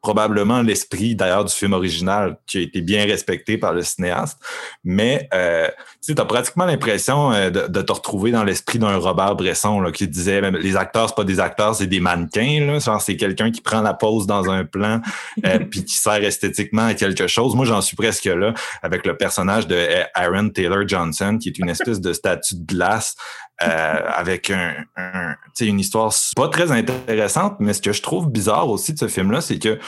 Probablement 0.00 0.62
l'esprit 0.62 1.14
d'ailleurs 1.14 1.44
du 1.44 1.54
film 1.54 1.72
original 1.72 2.38
qui 2.46 2.58
a 2.58 2.60
été 2.62 2.80
bien 2.80 3.04
respecté 3.04 3.58
par 3.58 3.74
le 3.74 3.82
cinéaste. 3.82 4.38
Mais 4.82 5.28
euh, 5.34 5.68
tu 6.02 6.14
as 6.16 6.24
pratiquement 6.24 6.64
l'impression 6.64 7.32
euh, 7.32 7.50
de, 7.50 7.66
de 7.66 7.82
te 7.82 7.92
retrouver 7.92 8.30
dans 8.30 8.44
l'esprit 8.44 8.78
d'un 8.78 8.96
Robert 8.96 9.36
Bresson 9.36 9.80
là, 9.80 9.92
qui 9.92 10.08
disait 10.08 10.40
même, 10.40 10.56
les 10.56 10.76
acteurs, 10.76 11.08
c'est 11.08 11.16
pas 11.16 11.24
des 11.24 11.40
acteurs, 11.40 11.74
c'est 11.74 11.86
des 11.86 12.00
mannequins. 12.00 12.64
Là. 12.66 12.78
Genre, 12.78 13.00
c'est 13.00 13.16
quelqu'un 13.16 13.50
qui 13.50 13.60
prend 13.60 13.82
la 13.82 13.94
pose 13.94 14.26
dans 14.26 14.50
un 14.50 14.64
plan 14.64 15.00
euh, 15.44 15.58
puis 15.70 15.84
qui 15.84 15.94
sert 15.94 16.22
esthétiquement 16.24 16.86
à 16.86 16.94
quelque 16.94 17.26
chose. 17.26 17.54
Moi, 17.54 17.66
j'en 17.66 17.82
suis 17.82 17.96
presque 17.96 18.24
là 18.24 18.54
avec 18.82 19.06
le 19.06 19.16
personnage 19.16 19.66
de 19.66 19.76
euh, 19.76 20.04
Aaron 20.14 20.48
Taylor 20.48 20.86
Johnson, 20.86 21.38
qui 21.40 21.50
est 21.50 21.58
une 21.58 21.68
espèce 21.68 22.00
de 22.00 22.12
statue 22.12 22.54
de 22.54 22.64
glace 22.64 23.16
euh, 23.62 24.00
avec 24.16 24.50
un, 24.50 24.74
un 24.96 25.34
une 25.60 25.78
histoire 25.80 26.10
pas 26.36 26.48
très 26.48 26.72
intéressante, 26.72 27.56
mais 27.60 27.74
ce 27.74 27.82
que 27.82 27.92
je 27.92 28.00
trouve 28.00 28.30
bizarre 28.30 28.68
aussi 28.70 28.94
de 28.94 28.98
ce 28.98 29.08
film-là, 29.08 29.42
c'est 29.42 29.58
que 29.58 29.78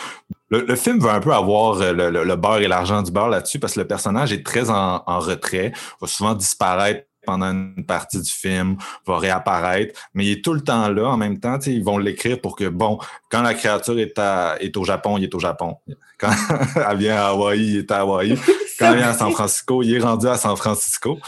le, 0.51 0.61
le 0.67 0.77
film 0.77 1.01
veut 1.01 1.09
un 1.09 1.21
peu 1.21 1.33
avoir 1.33 1.81
euh, 1.81 1.93
le, 1.95 2.11
le- 2.11 2.25
le 2.25 2.37
beurre 2.37 2.59
et 2.59 2.69
l'argent 2.69 3.01
du 3.01 3.11
beurre 3.11 3.29
là-dessus 3.31 3.59
parce 3.59 3.75
que 3.75 3.81
le 3.81 3.87
personnage 3.87 4.33
est 4.35 4.45
très 4.45 4.69
en, 4.69 5.03
en 5.07 5.19
retrait, 5.19 5.73
va 6.01 6.07
souvent 6.07 6.35
disparaître 6.35 7.07
pendant 7.25 7.51
une 7.51 7.85
partie 7.87 8.21
du 8.21 8.31
film, 8.31 8.77
va 9.07 9.19
réapparaître, 9.19 9.99
mais 10.15 10.27
il 10.27 10.33
est 10.33 10.45
tout 10.45 10.55
le 10.55 10.61
temps 10.61 10.89
là 10.89 11.09
en 11.09 11.17
même 11.17 11.39
temps. 11.39 11.59
tu 11.59 11.67
sais, 11.67 11.73
Ils 11.77 11.85
vont 11.85 11.99
l'écrire 11.99 12.41
pour 12.41 12.57
que, 12.57 12.69
bon, 12.69 12.99
quand 13.31 13.43
la 13.43 13.55
créature 13.55 13.99
est, 13.99 14.19
à, 14.19 14.57
est 14.61 14.77
au 14.77 14.85
Japon, 14.85 15.19
il 15.19 15.25
est 15.25 15.35
au 15.35 15.39
Japon. 15.41 15.77
Quand 16.19 16.31
elle 16.91 16.97
vient 16.99 17.17
à 17.17 17.27
Hawaï, 17.29 17.61
il 17.61 17.77
est 17.79 17.91
à 17.91 18.01
Hawaï. 18.01 18.37
Quand 18.79 18.91
elle 18.93 18.99
vient 18.99 19.11
à 19.11 19.15
San 19.15 19.31
Francisco, 19.31 19.83
il 19.83 19.95
est 19.95 20.01
rendu 20.01 20.27
à 20.27 20.37
San 20.37 20.57
Francisco. 20.57 21.21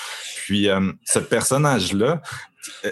Puis 0.47 0.69
euh, 0.69 0.93
ce 1.05 1.19
personnage-là, 1.21 2.21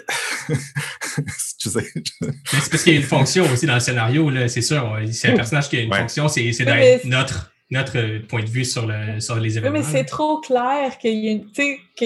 excusez, 1.19 1.91
Mais 2.21 2.31
c'est 2.61 2.71
parce 2.71 2.83
qu'il 2.83 2.93
y 2.93 2.97
a 2.97 3.01
une 3.01 3.07
fonction 3.07 3.51
aussi 3.51 3.67
dans 3.67 3.75
le 3.75 3.81
scénario, 3.81 4.31
là, 4.31 4.49
c'est 4.49 4.63
sûr. 4.63 4.97
C'est 5.11 5.31
un 5.31 5.37
personnage 5.37 5.69
qui 5.69 5.79
a 5.79 5.81
une 5.81 5.91
Ouais. 5.93 5.99
fonction, 6.01 6.29
c'est 6.29 6.41
Oui, 6.43 6.57
d'être 6.65 7.05
notre, 7.05 7.52
notre 7.73 7.99
euh, 7.99 8.21
point 8.29 8.43
de 8.45 8.49
vue 8.49 8.65
sur, 8.65 8.87
le, 8.87 9.19
sur 9.19 9.35
les 9.37 9.53
Oui, 9.53 9.57
événements. 9.59 9.79
mais 9.79 9.83
c'est 9.85 10.05
trop 10.05 10.39
clair 10.41 10.97
qu'il 10.99 11.19
y 11.19 11.29
a 11.29 11.33
une, 11.33 11.51
tu 11.51 11.63
sais, 11.63 11.79
que 11.99 12.05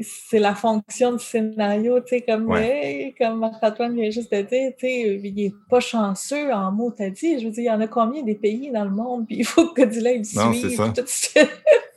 c'est 0.00 0.38
la 0.38 0.54
fonction 0.54 1.12
du 1.12 1.22
scénario, 1.22 2.00
tu 2.00 2.08
sais, 2.16 2.20
comme, 2.22 2.48
Ouais. 2.48 2.68
hey, 2.84 3.14
comme 3.14 3.38
Marc-Antoine 3.40 3.94
vient 3.94 4.10
juste 4.10 4.32
de 4.32 4.42
dire, 4.42 4.72
tu 4.78 4.86
sais, 4.86 5.20
il 5.22 5.40
est 5.40 5.54
pas 5.70 5.80
chanceux 5.80 6.52
en 6.52 6.72
mots, 6.72 6.90
t'as 6.96 7.10
dit. 7.10 7.38
Je 7.38 7.44
veux 7.46 7.52
dire, 7.52 7.62
il 7.62 7.66
y 7.66 7.70
en 7.70 7.80
a 7.80 7.86
combien 7.86 8.22
des 8.22 8.34
pays 8.34 8.70
dans 8.72 8.84
le 8.84 8.90
monde, 8.90 9.26
puis 9.26 9.36
il 9.38 9.44
faut 9.44 9.68
que 9.68 9.82
Godzilla 9.82 10.12
il 10.12 10.22
Non, 10.34 10.52
suive, 10.52 10.76
tout 10.96 11.02
ça. 11.06 11.40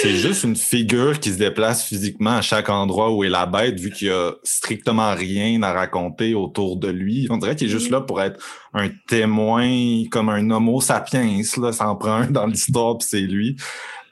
c'est 0.00 0.16
juste 0.16 0.44
une 0.44 0.56
figure 0.56 1.18
qui 1.18 1.30
se 1.30 1.38
déplace 1.38 1.84
physiquement 1.84 2.36
à 2.36 2.42
chaque 2.42 2.68
endroit 2.68 3.14
où 3.14 3.24
est 3.24 3.28
la 3.28 3.46
bête, 3.46 3.78
vu 3.78 3.90
qu'il 3.90 4.08
y 4.08 4.10
a 4.10 4.32
strictement 4.42 5.14
rien 5.14 5.62
à 5.62 5.72
raconter 5.72 6.34
autour 6.34 6.76
de 6.76 6.88
lui. 6.88 7.26
On 7.30 7.36
dirait 7.36 7.56
qu'il 7.56 7.68
est 7.68 7.70
juste 7.70 7.90
là 7.90 8.00
pour 8.00 8.20
être 8.20 8.42
un 8.74 8.88
témoin, 9.08 10.04
comme 10.10 10.28
un 10.28 10.50
homo 10.50 10.80
sapiens, 10.80 11.40
là, 11.58 11.72
ça 11.72 11.88
en 11.88 11.96
prend 11.96 12.12
un 12.12 12.30
dans 12.30 12.46
l'histoire, 12.46 12.98
puis 12.98 13.08
c'est 13.08 13.20
lui. 13.20 13.56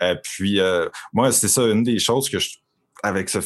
Euh, 0.02 0.14
puis 0.22 0.60
euh, 0.60 0.88
moi, 1.12 1.32
c'est 1.32 1.48
ça, 1.48 1.62
une 1.66 1.82
des 1.82 1.98
choses 1.98 2.28
que 2.28 2.38
je 2.38 2.50
avec 3.02 3.28
ce 3.28 3.38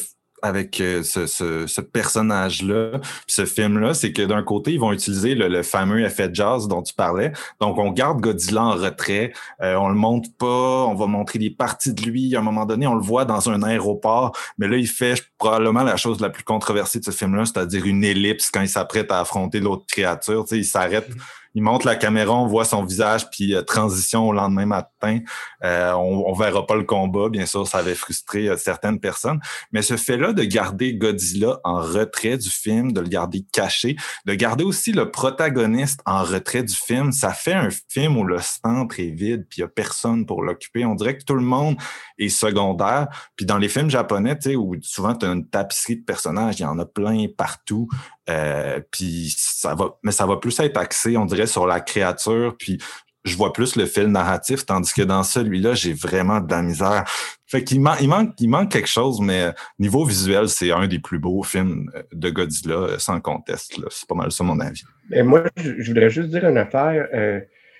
avec 0.43 0.81
euh, 0.81 1.01
ce, 1.03 1.81
personnage-là, 1.81 2.99
ce 3.27 3.45
film-là, 3.45 3.93
c'est 3.93 4.11
que 4.11 4.21
d'un 4.21 4.43
côté, 4.43 4.73
ils 4.73 4.79
vont 4.79 4.91
utiliser 4.91 5.35
le, 5.35 5.63
fameux 5.63 6.01
effet 6.01 6.29
jazz 6.31 6.67
dont 6.67 6.83
tu 6.83 6.93
parlais. 6.93 7.31
Donc, 7.61 7.77
on 7.77 7.91
garde 7.91 8.19
Godzilla 8.19 8.63
en 8.63 8.75
retrait, 8.75 9.31
euh, 9.61 9.75
on 9.75 9.87
le 9.87 9.95
montre 9.95 10.29
pas, 10.37 10.85
on 10.85 10.95
va 10.95 11.07
montrer 11.07 11.39
des 11.39 11.49
parties 11.49 11.93
de 11.93 12.01
lui. 12.03 12.35
À 12.35 12.39
un 12.39 12.41
moment 12.41 12.65
donné, 12.65 12.85
on 12.85 12.95
le 12.95 13.01
voit 13.01 13.23
dans 13.23 13.49
un 13.49 13.63
aéroport, 13.63 14.35
mais 14.57 14.67
là, 14.67 14.75
il 14.75 14.87
fait 14.87 15.23
probablement 15.37 15.83
la 15.83 15.95
chose 15.95 16.19
la 16.19 16.29
plus 16.29 16.43
controversée 16.43 16.99
de 16.99 17.05
ce 17.05 17.11
film-là, 17.11 17.45
c'est-à-dire 17.45 17.85
une 17.85 18.03
ellipse 18.03 18.51
quand 18.51 18.61
il 18.61 18.69
s'apprête 18.69 19.11
à 19.11 19.21
affronter 19.21 19.61
l'autre 19.61 19.85
créature. 19.87 20.45
Il 20.51 20.65
s'arrête, 20.65 21.09
il 21.53 21.61
monte 21.61 21.83
la 21.83 21.95
caméra, 21.95 22.33
on 22.33 22.47
voit 22.47 22.65
son 22.65 22.83
visage, 22.83 23.29
puis 23.29 23.55
euh, 23.55 23.61
transition 23.61 24.27
au 24.27 24.33
lendemain 24.33 24.65
matin. 24.65 25.19
Euh, 25.63 25.91
on, 25.93 26.23
on 26.27 26.33
verra 26.33 26.65
pas 26.65 26.75
le 26.75 26.83
combat, 26.83 27.29
bien 27.29 27.45
sûr, 27.45 27.67
ça 27.67 27.79
avait 27.79 27.95
frustré 27.95 28.47
euh, 28.49 28.57
certaines 28.57 28.99
personnes. 28.99 29.39
Mais 29.71 29.81
ce 29.81 29.97
fait-là 29.97 30.33
de 30.33 30.43
garder 30.43 30.95
Godzilla 30.95 31.59
en 31.63 31.81
retrait 31.81 32.37
du 32.37 32.49
film, 32.49 32.91
de 32.91 33.01
le 33.01 33.07
garder 33.07 33.45
caché, 33.51 33.95
de 34.25 34.33
garder 34.33 34.63
aussi 34.63 34.91
le 34.91 35.11
protagoniste 35.11 36.01
en 36.05 36.23
retrait 36.23 36.63
du 36.63 36.73
film, 36.73 37.11
ça 37.11 37.33
fait 37.33 37.53
un 37.53 37.69
film 37.89 38.17
où 38.17 38.23
le 38.23 38.39
centre 38.39 38.99
est 38.99 39.11
vide, 39.11 39.45
puis 39.49 39.59
il 39.59 39.61
y 39.61 39.63
a 39.63 39.67
personne 39.67 40.25
pour 40.25 40.43
l'occuper. 40.43 40.85
On 40.85 40.95
dirait 40.95 41.17
que 41.17 41.23
tout 41.23 41.35
le 41.35 41.41
monde 41.41 41.75
est 42.17 42.29
secondaire. 42.29 43.07
Puis 43.35 43.45
dans 43.45 43.57
les 43.57 43.69
films 43.69 43.89
japonais, 43.89 44.37
tu 44.37 44.51
sais, 44.51 44.55
où 44.55 44.75
souvent 44.81 45.15
tu 45.15 45.25
as 45.25 45.31
une 45.31 45.47
tapisserie 45.47 45.97
de 45.97 46.03
personnages, 46.03 46.59
il 46.59 46.63
y 46.63 46.65
en 46.65 46.79
a 46.79 46.85
plein 46.85 47.25
partout. 47.35 47.87
Euh, 48.29 48.79
puis 48.91 49.33
ça 49.37 49.75
va, 49.75 49.97
mais 50.03 50.11
ça 50.11 50.25
va 50.25 50.37
plus 50.37 50.57
être 50.59 50.77
axé, 50.77 51.17
on 51.17 51.25
dirait, 51.25 51.47
sur 51.47 51.67
la 51.67 51.79
créature. 51.81 52.55
Puis 52.57 52.79
je 53.25 53.37
vois 53.37 53.53
plus 53.53 53.75
le 53.75 53.85
fil 53.85 54.07
narratif, 54.07 54.65
tandis 54.65 54.93
que 54.93 55.01
dans 55.01 55.23
celui-là, 55.23 55.73
j'ai 55.75 55.93
vraiment 55.93 56.41
de 56.41 56.51
la 56.51 56.61
misère. 56.61 57.05
Fait 57.47 57.63
qu'il 57.63 57.79
man- 57.79 57.97
il 58.01 58.09
manque, 58.09 58.33
il 58.39 58.49
manque 58.49 58.71
quelque 58.71 58.89
chose, 58.89 59.21
mais 59.21 59.53
niveau 59.79 60.03
visuel, 60.05 60.49
c'est 60.49 60.71
un 60.71 60.87
des 60.87 60.99
plus 60.99 61.19
beaux 61.19 61.43
films 61.43 61.89
euh, 61.95 62.03
de 62.11 62.29
Godzilla, 62.29 62.75
euh, 62.75 62.99
sans 62.99 63.19
conteste. 63.21 63.79
C'est 63.89 64.07
pas 64.07 64.15
mal 64.15 64.31
ça 64.31 64.43
mon 64.43 64.59
avis. 64.59 64.83
Et 65.11 65.23
moi, 65.23 65.43
je 65.55 65.87
voudrais 65.87 66.09
juste 66.09 66.29
dire 66.29 66.45
une 66.45 66.57
affaire. 66.57 67.07
euh, 67.13 67.39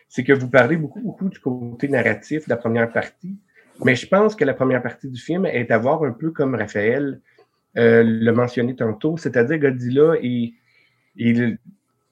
c'est 0.10 0.24
que 0.24 0.34
vous 0.34 0.48
parlez 0.48 0.78
beaucoup, 0.78 1.02
beaucoup 1.02 1.28
du 1.28 1.40
côté 1.40 1.88
narratif 1.88 2.46
de 2.46 2.50
la 2.52 2.58
première 2.58 2.92
partie. 2.92 3.36
Mais 3.84 3.96
je 3.96 4.06
pense 4.08 4.36
que 4.36 4.46
la 4.46 4.54
première 4.54 4.84
partie 4.84 5.10
du 5.10 5.20
film 5.20 5.46
est 5.48 5.72
à 5.72 5.80
voir 5.80 6.04
un 6.04 6.12
peu 6.12 6.30
comme 6.30 6.54
Raphaël 6.54 7.20
euh, 7.78 8.04
l'a 8.06 8.32
mentionné 8.32 8.76
tantôt, 8.76 9.18
c'est-à-dire 9.18 9.58
Godzilla 9.58 10.14
est, 10.22 10.54
est 11.18 11.58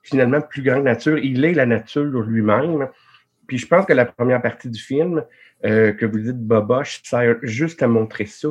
finalement 0.03 0.41
plus 0.41 0.63
grande 0.63 0.83
nature. 0.83 1.17
Il 1.17 1.45
est 1.45 1.53
la 1.53 1.65
nature 1.65 2.03
lui-même. 2.03 2.87
Puis 3.47 3.57
je 3.57 3.67
pense 3.67 3.85
que 3.85 3.93
la 3.93 4.05
première 4.05 4.41
partie 4.41 4.69
du 4.69 4.79
film, 4.79 5.23
euh, 5.65 5.91
que 5.91 6.05
vous 6.05 6.19
dites 6.19 6.37
Boboche, 6.39 7.01
sert 7.03 7.37
juste 7.43 7.83
à 7.83 7.87
montrer 7.87 8.25
ça. 8.25 8.47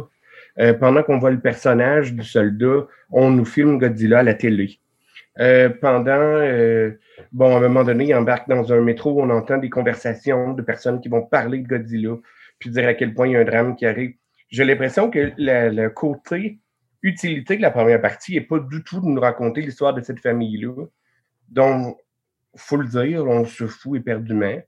Euh, 0.59 0.75
pendant 0.75 1.03
qu'on 1.03 1.19
voit 1.19 1.31
le 1.31 1.41
personnage 1.41 2.13
du 2.13 2.23
soldat, 2.25 2.87
on 3.11 3.31
nous 3.31 3.45
filme 3.45 3.79
Godzilla 3.79 4.19
à 4.21 4.23
la 4.23 4.35
télé. 4.35 4.79
Euh, 5.39 5.69
pendant, 5.69 6.11
euh, 6.11 6.91
bon, 7.33 7.55
à 7.55 7.59
un 7.59 7.63
moment 7.63 7.85
donné, 7.85 8.07
il 8.07 8.15
embarque 8.15 8.49
dans 8.49 8.73
un 8.73 8.81
métro, 8.81 9.23
on 9.23 9.31
entend 9.31 9.59
des 9.59 9.71
conversations 9.71 10.53
de 10.53 10.63
personnes 10.63 11.01
qui 11.01 11.09
vont 11.09 11.23
parler 11.23 11.59
de 11.59 11.69
Godzilla, 11.69 12.17
puis 12.59 12.71
dire 12.71 12.89
à 12.89 12.95
quel 12.95 13.15
point 13.15 13.29
il 13.29 13.33
y 13.33 13.37
a 13.37 13.41
un 13.41 13.45
drame 13.45 13.77
qui 13.77 13.87
arrive. 13.87 14.15
J'ai 14.49 14.65
l'impression 14.65 15.11
que 15.11 15.33
la- 15.39 15.71
le 15.71 15.89
côté 15.89 16.59
utilité 17.03 17.57
de 17.57 17.63
la 17.63 17.71
première 17.71 18.01
partie 18.01 18.35
n'est 18.35 18.41
pas 18.43 18.59
du 18.59 18.83
tout 18.85 19.01
de 19.01 19.07
nous 19.07 19.21
raconter 19.21 19.63
l'histoire 19.63 19.95
de 19.95 20.03
cette 20.03 20.21
famille-là, 20.21 20.85
dont, 21.49 21.97
faut 22.57 22.77
le 22.77 22.87
dire, 22.87 23.25
on 23.27 23.45
se 23.45 23.67
fout 23.67 23.99
éperdument, 23.99 24.61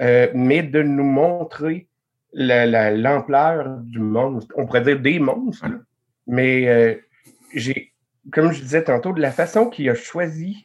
euh, 0.00 0.28
mais 0.34 0.62
de 0.62 0.82
nous 0.82 1.04
montrer 1.04 1.88
la- 2.32 2.66
la- 2.66 2.90
l'ampleur 2.92 3.78
du 3.78 3.98
monstre, 3.98 4.54
on 4.56 4.66
pourrait 4.66 4.82
dire 4.82 5.00
des 5.00 5.18
monstres, 5.18 5.66
là. 5.68 5.78
mais 6.26 6.68
euh, 6.68 6.94
j'ai, 7.54 7.92
comme 8.32 8.52
je 8.52 8.60
disais 8.60 8.84
tantôt, 8.84 9.12
de 9.12 9.20
la 9.20 9.32
façon 9.32 9.68
qu'il 9.68 9.88
a 9.88 9.94
choisi 9.94 10.64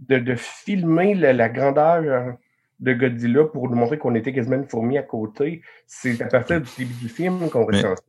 de, 0.00 0.18
de 0.18 0.34
filmer 0.34 1.14
la, 1.14 1.32
la 1.32 1.48
grandeur 1.48 2.36
de 2.80 2.92
Godzilla 2.94 3.44
pour 3.44 3.70
nous 3.70 3.76
montrer 3.76 3.96
qu'on 3.96 4.14
était 4.16 4.32
quasiment 4.32 4.56
une 4.56 4.68
fourmi 4.68 4.98
à 4.98 5.02
côté, 5.04 5.62
c'est 5.86 6.20
à 6.20 6.26
partir 6.26 6.60
du 6.60 6.68
début 6.76 6.94
du 6.94 7.08
film 7.08 7.48
qu'on 7.48 7.64
ressent 7.64 7.94
ça. 7.96 8.02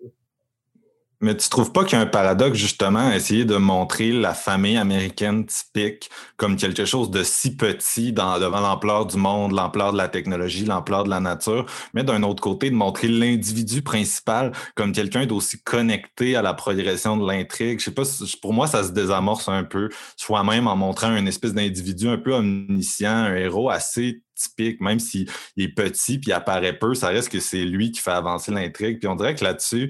Mais 1.24 1.38
tu 1.38 1.48
trouves 1.48 1.72
pas 1.72 1.86
qu'il 1.86 1.98
y 1.98 2.02
a 2.02 2.04
un 2.04 2.06
paradoxe, 2.06 2.58
justement, 2.58 3.08
à 3.08 3.16
essayer 3.16 3.46
de 3.46 3.56
montrer 3.56 4.12
la 4.12 4.34
famille 4.34 4.76
américaine 4.76 5.46
typique 5.46 6.10
comme 6.36 6.58
quelque 6.58 6.84
chose 6.84 7.12
de 7.12 7.24
si 7.24 7.56
petit 7.56 8.12
devant 8.12 8.60
l'ampleur 8.60 9.06
du 9.06 9.16
monde, 9.16 9.54
l'ampleur 9.54 9.94
de 9.94 9.98
la 9.98 10.10
technologie, 10.10 10.66
l'ampleur 10.66 11.06
de 11.06 11.10
la 11.10 11.22
nature, 11.22 11.66
mais 11.94 12.04
d'un 12.04 12.24
autre 12.24 12.44
côté, 12.44 12.70
de 12.70 12.76
montrer 12.76 13.08
l'individu 13.08 13.82
principal 13.82 14.52
comme 14.76 14.92
quelqu'un 14.92 15.26
d'aussi 15.26 15.64
connecté 15.64 16.36
à 16.36 16.42
la 16.42 16.54
progression 16.54 17.16
de 17.16 17.26
l'intrigue. 17.26 17.80
Je 17.80 17.86
sais 17.86 17.92
pas, 17.92 18.04
pour 18.42 18.52
moi, 18.52 18.68
ça 18.68 18.84
se 18.84 18.92
désamorce 18.92 19.48
un 19.48 19.64
peu 19.64 19.88
soi-même 20.18 20.68
en 20.68 20.76
montrant 20.76 21.16
une 21.16 21.30
espèce 21.30 21.54
d'individu 21.54 22.10
un 22.10 22.18
peu 22.18 22.34
omniscient, 22.34 23.16
un 23.16 23.36
héros 23.36 23.70
assez 23.70 24.22
typique, 24.36 24.82
même 24.82 25.00
s'il 25.00 25.30
est 25.56 25.70
petit 25.70 26.20
puis 26.20 26.34
apparaît 26.34 26.78
peu, 26.78 26.96
ça 26.96 27.08
reste 27.08 27.30
que 27.30 27.40
c'est 27.40 27.64
lui 27.64 27.92
qui 27.92 28.02
fait 28.02 28.12
avancer 28.12 28.52
l'intrigue. 28.52 29.00
Puis 29.00 29.08
on 29.08 29.16
dirait 29.16 29.36
que 29.36 29.44
là-dessus, 29.46 29.90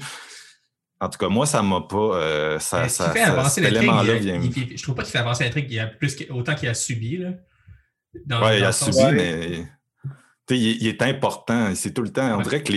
en 1.03 1.09
tout 1.09 1.17
cas, 1.17 1.29
moi, 1.29 1.45
ça 1.45 1.61
m'a 1.61 1.81
pas. 1.81 1.97
euh, 1.97 2.59
ça, 2.59 2.87
ça, 2.89 3.09
fait 3.11 3.19
ça- 3.25 3.31
avancer 3.33 3.61
cet 3.61 3.71
élément-là 3.73 4.15
il- 4.15 4.21
vient. 4.21 4.41
il- 4.41 4.57
il- 4.71 4.77
je 4.77 4.83
trouve 4.83 4.95
pas 4.95 5.03
qu'il 5.03 5.11
fait 5.11 5.17
avancer 5.19 5.43
l'intrigue 5.43 5.65
il 5.69 5.75
y 5.75 5.79
a 5.79 5.87
plus 5.87 6.15
autant 6.29 6.55
qu'il 6.55 6.69
a 6.69 6.73
subi. 6.73 7.17
Là, 7.17 7.31
dans, 8.25 8.41
Ouais, 8.43 8.59
il 8.59 8.63
a 8.63 8.71
subi, 8.71 8.97
Ouais. 8.97 9.11
mais. 9.11 9.67
Tu 10.45 10.55
il, 10.55 10.87
est 10.87 11.01
important. 11.01 11.73
C'est 11.73 11.93
tout 11.93 12.01
le 12.01 12.09
temps. 12.11 12.37
On 12.37 12.41
dirait 12.41 12.61
que 12.63 12.73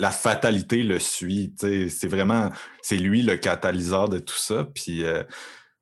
la 0.00 0.10
fatalité 0.12 0.84
le 0.84 1.00
suit. 1.00 1.52
C'est 1.58 2.06
vraiment, 2.06 2.50
c'est 2.82 2.96
lui 2.98 3.22
le 3.22 3.36
catalyseur 3.36 4.08
de 4.08 4.20
tout 4.20 4.36
ça. 4.36 4.64
Puis, 4.72 5.02
euh, 5.02 5.24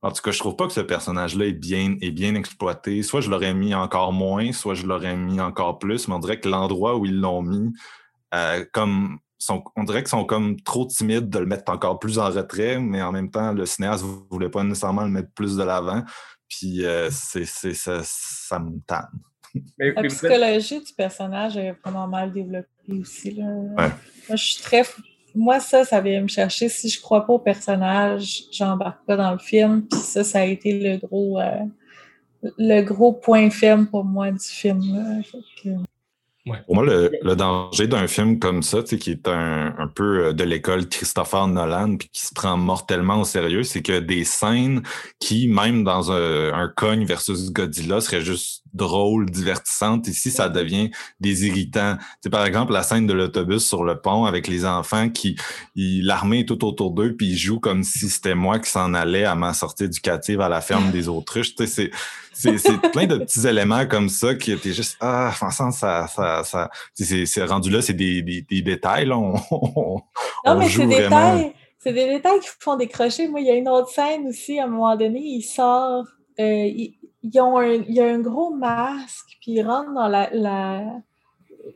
en 0.00 0.10
tout 0.10 0.22
cas, 0.22 0.30
je 0.30 0.38
trouve 0.38 0.56
pas 0.56 0.66
que 0.66 0.72
ce 0.72 0.80
personnage-là 0.80 1.44
est 1.44 1.52
bien, 1.52 1.96
est 2.00 2.12
bien 2.12 2.34
exploité. 2.34 3.02
Soit 3.02 3.20
je 3.20 3.28
l'aurais 3.28 3.52
mis 3.52 3.74
encore 3.74 4.14
moins, 4.14 4.52
soit 4.52 4.72
je 4.74 4.86
l'aurais 4.86 5.16
mis 5.16 5.38
encore 5.38 5.78
plus. 5.78 6.08
Mais 6.08 6.14
on 6.14 6.18
dirait 6.18 6.40
que 6.40 6.48
l'endroit 6.48 6.96
où 6.96 7.04
ils 7.04 7.20
l'ont 7.20 7.42
mis, 7.42 7.74
euh, 8.34 8.64
comme 8.72 9.18
on 9.76 9.84
dirait 9.84 10.02
qu'ils 10.02 10.08
sont 10.08 10.24
comme 10.24 10.60
trop 10.60 10.86
timides 10.86 11.28
de 11.30 11.38
le 11.38 11.46
mettre 11.46 11.70
encore 11.72 11.98
plus 11.98 12.18
en 12.18 12.30
retrait, 12.30 12.78
mais 12.78 13.02
en 13.02 13.12
même 13.12 13.30
temps, 13.30 13.52
le 13.52 13.66
cinéaste 13.66 14.04
ne 14.04 14.10
voulait 14.30 14.48
pas 14.48 14.64
nécessairement 14.64 15.04
le 15.04 15.10
mettre 15.10 15.30
plus 15.32 15.56
de 15.56 15.62
l'avant. 15.62 16.02
Puis 16.48 16.84
euh, 16.84 17.08
c'est, 17.10 17.44
ça, 17.44 18.00
ça 18.02 18.58
me 18.58 18.80
tanne. 18.86 19.06
La 19.78 20.02
psychologie 20.02 20.80
du 20.80 20.92
personnage 20.92 21.56
est 21.56 21.72
vraiment 21.82 22.06
mal 22.06 22.32
développée 22.32 22.68
aussi. 23.00 23.32
Là. 23.32 23.44
Moi, 23.44 23.90
je 24.30 24.36
suis 24.36 24.62
très. 24.62 24.82
Moi, 25.34 25.60
ça, 25.60 25.84
ça 25.84 26.00
vient 26.00 26.22
me 26.22 26.28
chercher. 26.28 26.68
Si 26.68 26.88
je 26.88 27.00
crois 27.00 27.26
pas 27.26 27.34
au 27.34 27.38
personnage, 27.38 28.44
j'embarque 28.50 29.04
pas 29.06 29.16
dans 29.16 29.32
le 29.32 29.38
film. 29.38 29.86
Puis 29.86 30.00
ça, 30.00 30.24
ça 30.24 30.40
a 30.40 30.44
été 30.44 30.78
le 30.78 31.06
gros, 31.06 31.40
euh, 31.40 31.64
le 32.58 32.82
gros 32.82 33.12
point 33.12 33.50
ferme 33.50 33.86
pour 33.86 34.04
moi 34.04 34.30
du 34.30 34.38
film. 34.44 34.80
Là. 34.94 35.74
Pour 36.66 36.74
moi, 36.74 36.84
le, 36.84 37.34
danger 37.34 37.86
d'un 37.86 38.06
film 38.06 38.38
comme 38.38 38.62
ça, 38.62 38.82
qui 38.82 39.10
est 39.10 39.28
un, 39.28 39.90
peu 39.94 40.26
euh, 40.26 40.32
de 40.32 40.44
l'école 40.44 40.88
Christopher 40.88 41.48
Nolan, 41.48 41.96
puis 41.96 42.08
qui 42.12 42.26
se 42.26 42.34
prend 42.34 42.56
mortellement 42.56 43.20
au 43.20 43.24
sérieux, 43.24 43.62
c'est 43.62 43.82
que 43.82 43.98
des 44.00 44.24
scènes 44.24 44.82
qui, 45.18 45.48
même 45.48 45.84
dans 45.84 46.12
un, 46.12 46.52
un 46.52 46.68
Cogne 46.68 47.04
versus 47.04 47.52
Godzilla, 47.52 48.00
seraient 48.00 48.22
juste 48.22 48.62
drôles, 48.78 49.28
divertissantes, 49.30 50.08
ici, 50.08 50.30
ça 50.30 50.48
devient 50.48 50.90
des 51.20 51.46
irritants. 51.46 51.98
C'est 52.22 52.30
par 52.30 52.46
exemple, 52.46 52.72
la 52.72 52.82
scène 52.82 53.06
de 53.06 53.12
l'autobus 53.12 53.66
sur 53.66 53.84
le 53.84 54.00
pont 54.00 54.24
avec 54.24 54.48
les 54.48 54.64
enfants 54.64 55.10
qui, 55.10 55.36
l'armée 55.76 56.40
est 56.40 56.48
tout 56.48 56.64
autour 56.64 56.92
d'eux, 56.92 57.14
puis 57.14 57.28
ils 57.28 57.36
jouent 57.36 57.60
comme 57.60 57.82
si 57.82 58.08
c'était 58.08 58.34
moi 58.34 58.58
qui 58.58 58.70
s'en 58.70 58.94
allais 58.94 59.24
à 59.24 59.34
ma 59.34 59.52
sortie 59.52 59.84
éducative 59.84 60.40
à 60.40 60.48
la 60.48 60.62
ferme 60.62 60.90
des 60.90 61.08
autruches. 61.08 61.54
C'est 61.66 61.90
c'est 62.38 62.90
plein 62.92 63.06
de 63.06 63.18
petits 63.18 63.46
éléments 63.46 63.84
comme 63.86 64.08
ça 64.08 64.34
qui 64.34 64.52
étaient 64.52 64.72
juste 64.72 64.96
ah 65.00 65.32
franchement 65.34 65.72
ça 65.72 66.06
ça 66.06 66.44
ça 66.44 66.70
c'est 66.94 67.44
rendu 67.44 67.68
là 67.68 67.82
c'est 67.82 67.94
des, 67.94 68.22
des, 68.22 68.42
des, 68.42 68.62
détails 68.62 69.06
là. 69.06 69.16
On, 69.16 70.00
non 70.46 70.58
mais 70.58 70.68
c'est 70.68 70.86
des 70.86 70.96
détails. 70.96 71.52
C'est 71.80 71.92
des 71.92 72.06
détails 72.06 72.40
qui 72.40 72.48
font 72.58 72.76
décrocher. 72.76 73.28
Moi 73.28 73.40
il 73.40 73.46
y 73.46 73.50
a 73.50 73.54
une 73.54 73.68
autre 73.68 73.88
scène 73.88 74.26
aussi 74.28 74.58
à 74.58 74.64
un 74.64 74.68
moment 74.68 74.96
donné 74.96 75.20
il 75.20 75.42
sort 75.42 76.04
euh, 76.40 76.70
ils, 77.22 77.40
ont 77.40 77.58
un, 77.58 77.72
il 77.72 77.94
y 77.94 78.00
a 78.00 78.06
un 78.06 78.20
gros 78.20 78.50
masque 78.50 79.38
puis 79.40 79.52
il 79.52 79.62
rentre 79.62 79.92
dans 79.94 80.08
la, 80.08 80.30
la 80.32 80.82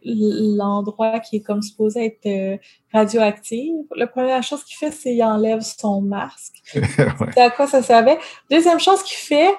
l'endroit 0.04 1.20
qui 1.20 1.36
est 1.36 1.40
comme 1.40 1.62
supposé 1.62 2.06
être 2.06 2.26
euh, 2.26 2.56
radioactif. 2.92 3.72
La 3.96 4.06
première 4.06 4.42
chose 4.42 4.64
qu'il 4.64 4.76
fait, 4.76 4.90
c'est 4.90 5.12
qu'il 5.12 5.22
enlève 5.22 5.60
son 5.60 6.00
masque. 6.00 6.54
C'est 6.72 7.40
à 7.40 7.50
quoi 7.50 7.66
ça 7.66 7.82
servait? 7.82 8.18
Deuxième 8.50 8.80
chose 8.80 9.02
qu'il 9.02 9.16
fait, 9.16 9.52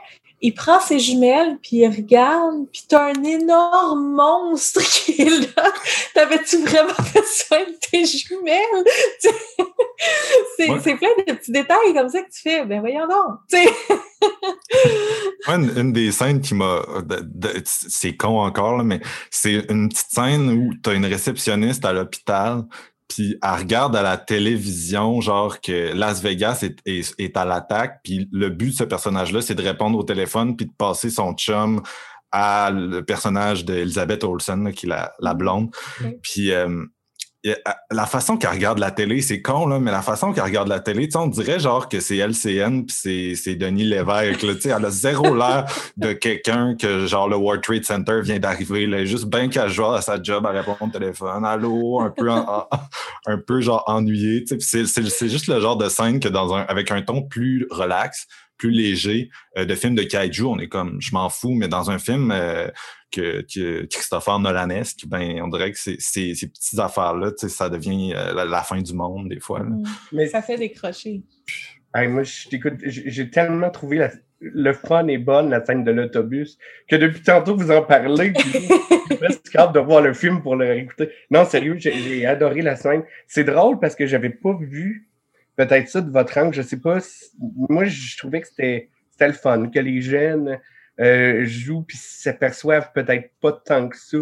il 0.46 0.54
prend 0.54 0.82
ses 0.82 1.00
jumelles, 1.00 1.58
puis 1.62 1.78
il 1.78 1.88
regarde, 1.88 2.68
puis 2.72 2.84
t'as 2.90 3.14
un 3.14 3.24
énorme 3.24 4.14
monstre 4.14 4.82
qui 4.82 5.22
est 5.22 5.56
là. 5.56 5.72
T'avais-tu 6.14 6.58
vraiment 6.58 6.90
besoin 7.14 7.60
de 7.60 7.78
tes 7.80 8.06
jumelles? 8.06 8.84
c'est 10.58 10.96
plein 10.96 11.16
de 11.18 11.34
petits 11.34 11.52
détails 11.52 11.94
comme 11.94 12.10
ça 12.10 12.22
que 12.22 12.30
tu 12.30 12.42
fais. 12.42 12.66
Ben 12.66 12.82
voyons 12.82 13.08
donc. 13.08 13.40
une, 15.48 15.78
une, 15.78 15.94
des 15.94 16.12
scènes 16.12 16.42
qui 16.42 16.56
m'a... 16.56 16.82
C'est 17.66 18.18
con 18.18 18.42
encore, 18.42 18.84
mais 18.84 19.00
c'est 19.32 19.66
une 19.70 19.88
petite 19.88 20.12
scène 20.12 20.50
où 20.50 20.74
t'as 20.84 20.94
une 20.94 21.06
réceptionniste 21.06 21.86
à 21.86 21.94
l'hôpital 21.94 22.66
puis 23.14 23.38
elle 23.44 23.60
regarde 23.60 23.96
à 23.96 24.02
la 24.02 24.18
télévision, 24.18 25.22
genre 25.22 25.62
que 25.62 25.94
Las 25.94 26.24
Vegas 26.24 26.66
est, 26.86 27.38
à 27.38 27.46
l'attaque, 27.46 28.00
puis 28.04 28.28
le 28.32 28.50
but 28.50 28.70
de 28.70 28.76
ce 28.76 28.84
personnage-là, 28.84 29.42
c'est 29.42 29.54
de 29.54 29.62
répondre 29.62 30.00
au 30.00 30.04
téléphone 30.04 30.56
puis 30.56 30.66
de 30.66 30.72
passer 30.76 31.12
son 31.12 31.34
chum 31.34 31.84
à 32.32 32.72
le 32.72 33.06
personnage 33.06 33.66
d'Elizabeth 33.66 34.24
Olsen, 34.24 34.72
qui 34.72 34.88
est 34.88 34.90
la, 34.90 35.14
la 35.20 35.36
blonde. 35.36 35.70
Puis 36.24 36.52
euh, 36.52 36.84
la 37.92 38.06
façon 38.06 38.38
qu'elle 38.38 38.52
regarde 38.52 38.80
la 38.80 38.92
télé, 38.92 39.22
c'est 39.22 39.42
con, 39.42 39.68
là, 39.68 39.80
mais 39.80 39.92
la 39.92 40.02
façon 40.02 40.32
qu'elle 40.32 40.46
regarde 40.46 40.70
la 40.70 40.80
télé, 40.80 41.10
on 41.16 41.28
dirait 41.28 41.60
genre 41.60 41.90
que 41.90 42.00
c'est 42.00 42.18
LCN 42.18 42.86
puis 42.86 43.36
c'est 43.36 43.56
Denis 43.56 43.84
Lévesque. 43.84 44.44
Là, 44.44 44.54
elle 44.78 44.86
a 44.86 44.90
zéro 44.90 45.36
l'air 45.36 45.66
de 45.98 46.14
quelqu'un 46.14 46.76
que 46.76 47.06
genre 47.06 47.28
le 47.28 47.36
World 47.36 47.62
Trade 47.62 47.84
Center 47.84 48.22
vient 48.22 48.40
d'arriver. 48.40 48.84
Elle 48.84 48.94
est 48.94 49.06
juste 49.06 49.26
bien 49.26 49.50
casual 49.50 49.96
à 49.96 50.02
sa 50.02 50.22
job 50.22 50.46
à 50.46 50.52
répondre 50.52 50.78
au 50.82 50.88
téléphone. 50.88 51.44
Allô, 51.44 52.00
un 52.00 52.12
peu, 52.12 52.30
un 53.26 53.38
peu 53.38 53.60
genre 53.60 53.84
ennuyé. 53.88 54.46
C'est 54.60 55.30
juste 55.30 55.48
le 55.48 55.60
genre 55.60 55.78
de 55.78 55.90
scène 55.90 56.20
que 56.22 56.30
dans 56.30 56.54
un 56.54 56.62
avec 56.62 56.92
un 56.92 57.02
ton 57.02 57.24
plus 57.24 57.68
relax, 57.70 58.28
plus 58.58 58.72
léger 58.72 59.30
euh, 59.58 59.66
de 59.66 59.76
film 59.76 59.96
de 59.96 60.04
kaiju, 60.04 60.46
on 60.46 60.60
est 60.60 60.70
comme 60.70 61.02
je 61.02 61.14
m'en 61.14 61.30
fous, 61.30 61.54
mais 61.54 61.68
dans 61.68 61.92
un 61.92 62.00
film 62.00 62.32
euh, 62.32 62.70
que, 63.14 63.86
Christopher 63.86 64.40
Nolanesque, 64.40 65.06
ben, 65.08 65.42
on 65.42 65.48
dirait 65.48 65.72
que 65.72 65.78
ces, 65.78 65.98
ces 66.00 66.34
petites 66.48 66.80
affaires-là, 66.80 67.32
ça 67.38 67.70
devient 67.70 68.14
euh, 68.16 68.46
la, 68.46 68.62
fin 68.64 68.82
du 68.82 68.94
monde 68.94 69.30
des 69.30 69.40
fois. 69.40 69.62
Mm. 69.62 69.84
Mais 70.12 70.28
ça 70.28 70.42
fait 70.42 70.58
décrocher. 70.58 71.22
moi, 71.96 72.24
je 72.24 72.50
t'écoute, 72.50 72.76
j'ai 72.84 73.30
tellement 73.30 73.70
trouvé 73.70 74.08
le 74.42 74.74
fun 74.74 75.08
et 75.08 75.18
bonne, 75.18 75.50
la 75.50 75.64
scène 75.64 75.84
de 75.84 75.92
l'autobus, 75.92 76.58
que 76.90 76.96
depuis 76.96 77.22
tantôt 77.22 77.56
vous 77.56 77.72
en 77.72 77.84
parlez, 77.84 78.34
j'ai 79.10 79.16
presque 79.16 79.56
hâte 79.56 79.74
de 79.74 79.80
voir 79.80 80.02
le 80.02 80.14
film 80.14 80.42
pour 80.42 80.56
le 80.56 80.66
réécouter. 80.66 81.10
Non, 81.30 81.46
sérieux, 81.46 81.76
j'ai 81.78 82.26
adoré 82.26 82.62
la 82.62 82.76
scène. 82.76 83.04
C'est 83.28 83.44
drôle 83.44 83.80
parce 83.80 83.96
que 83.96 84.06
j'avais 84.06 84.32
pas 84.32 84.58
vu 84.60 85.10
peut-être 85.56 85.88
ça 85.88 86.02
de 86.02 86.12
votre 86.12 86.38
angle, 86.38 86.54
je 86.54 86.62
sais 86.62 86.80
pas. 86.80 86.98
moi, 87.70 87.86
je 87.86 88.18
trouvais 88.18 88.42
que 88.42 88.48
c'était 88.48 88.90
le 89.20 89.34
fun, 89.34 89.70
que 89.70 89.80
les 89.80 90.02
jeunes 90.02 90.60
euh, 91.00 91.46
jouent 91.46 91.84
puis 91.84 91.98
s'aperçoivent 91.98 92.92
peut-être 92.94 93.32
pas 93.42 93.52
tant 93.52 93.90
que 93.90 93.98
ça. 93.98 94.18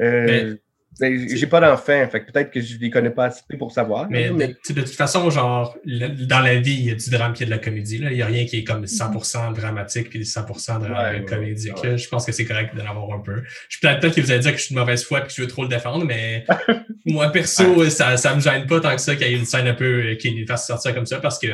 Euh, 0.00 0.56
ben, 1.00 1.26
j'ai 1.26 1.46
pas 1.46 1.60
d'enfants, 1.60 2.06
fait 2.10 2.20
peut-être 2.20 2.50
que 2.50 2.60
je 2.60 2.76
les 2.76 2.90
connais 2.90 3.10
pas 3.10 3.26
assez 3.26 3.42
pour 3.58 3.72
savoir. 3.72 4.10
Mais, 4.10 4.28
De, 4.30 4.56
toute 4.74 4.88
façon, 4.90 5.30
genre, 5.30 5.74
dans 5.84 6.40
la 6.40 6.56
vie, 6.56 6.74
il 6.74 6.84
y 6.84 6.90
a 6.90 6.94
du 6.94 7.08
drame 7.08 7.32
qui 7.32 7.44
est 7.44 7.46
de 7.46 7.50
la 7.50 7.58
comédie. 7.58 7.96
Là. 7.96 8.10
Il 8.10 8.16
n'y 8.16 8.22
a 8.22 8.26
rien 8.26 8.44
qui 8.44 8.58
est 8.58 8.64
comme 8.64 8.84
100% 8.84 9.54
dramatique 9.54 10.10
puis 10.10 10.20
100% 10.20 10.80
drame 10.80 11.24
comédique. 11.24 11.74
Je 11.82 12.08
pense 12.08 12.26
que 12.26 12.32
c'est 12.32 12.44
correct 12.44 12.74
d'en 12.76 12.84
avoir 12.84 13.18
un 13.18 13.20
peu. 13.20 13.42
Je 13.70 13.78
peut-être 13.80 14.00
peut 14.00 14.10
que 14.10 14.20
vous 14.20 14.30
allez 14.30 14.40
dire 14.40 14.52
que 14.52 14.58
je 14.58 14.64
suis 14.64 14.74
de 14.74 14.80
mauvaise 14.80 15.02
foi 15.02 15.20
et 15.20 15.22
que 15.22 15.32
je 15.32 15.40
veux 15.40 15.48
trop 15.48 15.62
le 15.62 15.68
défendre, 15.68 16.04
mais 16.04 16.44
moi, 17.06 17.32
perso, 17.32 17.88
ça, 17.88 18.18
ça 18.18 18.34
me 18.34 18.40
gêne 18.40 18.66
pas 18.66 18.80
tant 18.80 18.94
que 18.94 19.00
ça 19.00 19.16
qu'il 19.16 19.26
y 19.26 19.34
ait 19.34 19.38
une 19.38 19.46
scène 19.46 19.68
un 19.68 19.74
peu 19.74 20.10
euh, 20.10 20.14
qui 20.16 20.44
fasse 20.44 20.66
sortir 20.66 20.94
comme 20.94 21.06
ça 21.06 21.20
parce 21.20 21.38
que 21.38 21.46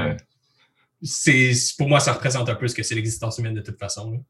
c'est 1.02 1.52
pour 1.76 1.88
moi, 1.88 2.00
ça 2.00 2.12
représente 2.12 2.48
un 2.48 2.54
peu 2.54 2.66
ce 2.68 2.74
que 2.74 2.82
c'est 2.82 2.94
l'existence 2.94 3.38
humaine 3.38 3.54
de 3.54 3.60
toute 3.60 3.78
façon. 3.78 4.20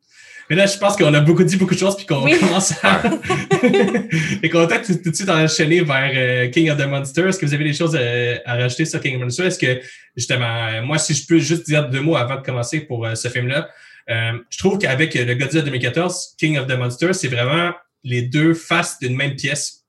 Mais 0.51 0.57
là, 0.57 0.67
je 0.67 0.79
pense 0.79 0.97
qu'on 0.97 1.13
a 1.13 1.21
beaucoup 1.21 1.45
dit 1.45 1.57
beaucoup 1.57 1.75
de 1.75 1.79
choses 1.79 1.97
puis 1.97 2.07
qu'on 2.07 2.21
commence 2.41 2.73
à. 2.83 3.03
Et 4.43 4.49
qu'on 4.49 4.67
va 4.67 4.79
tout, 4.79 4.95
tout, 4.95 5.11
de 5.11 5.15
suite 5.15 5.29
enchaîner 5.29 5.83
vers 5.83 6.13
euh, 6.15 6.49
King 6.49 6.71
of 6.71 6.79
the 6.79 6.87
Monsters. 6.87 7.29
Est-ce 7.29 7.39
que 7.39 7.47
vous 7.47 7.55
avez 7.55 7.65
des 7.65 7.75
choses 7.75 7.97
à, 7.97 8.55
rajouter 8.55 8.85
sur 8.85 9.01
King 9.01 9.15
of 9.15 9.21
the 9.21 9.25
Monsters? 9.25 9.47
Est-ce 9.47 9.59
que, 9.59 9.81
justement, 10.17 10.83
moi, 10.83 10.99
si 10.99 11.15
je 11.15 11.27
peux 11.27 11.39
juste 11.39 11.67
dire 11.67 11.89
deux 11.89 12.01
mots 12.01 12.17
avant 12.17 12.37
de 12.37 12.43
commencer 12.43 12.81
pour 12.81 13.05
euh, 13.05 13.15
ce 13.15 13.29
film-là, 13.29 13.69
euh, 14.11 14.39
je 14.49 14.59
trouve 14.59 14.79
qu'avec 14.79 15.15
le 15.15 15.35
Godzilla 15.35 15.63
2014, 15.63 16.37
King 16.39 16.59
of 16.59 16.67
the 16.67 16.79
Monsters, 16.79 17.15
c'est 17.15 17.29
vraiment 17.29 17.73
les 18.05 18.23
deux 18.23 18.55
faces 18.55 18.99
d'une 19.01 19.17
même 19.17 19.37
pièce. 19.37 19.85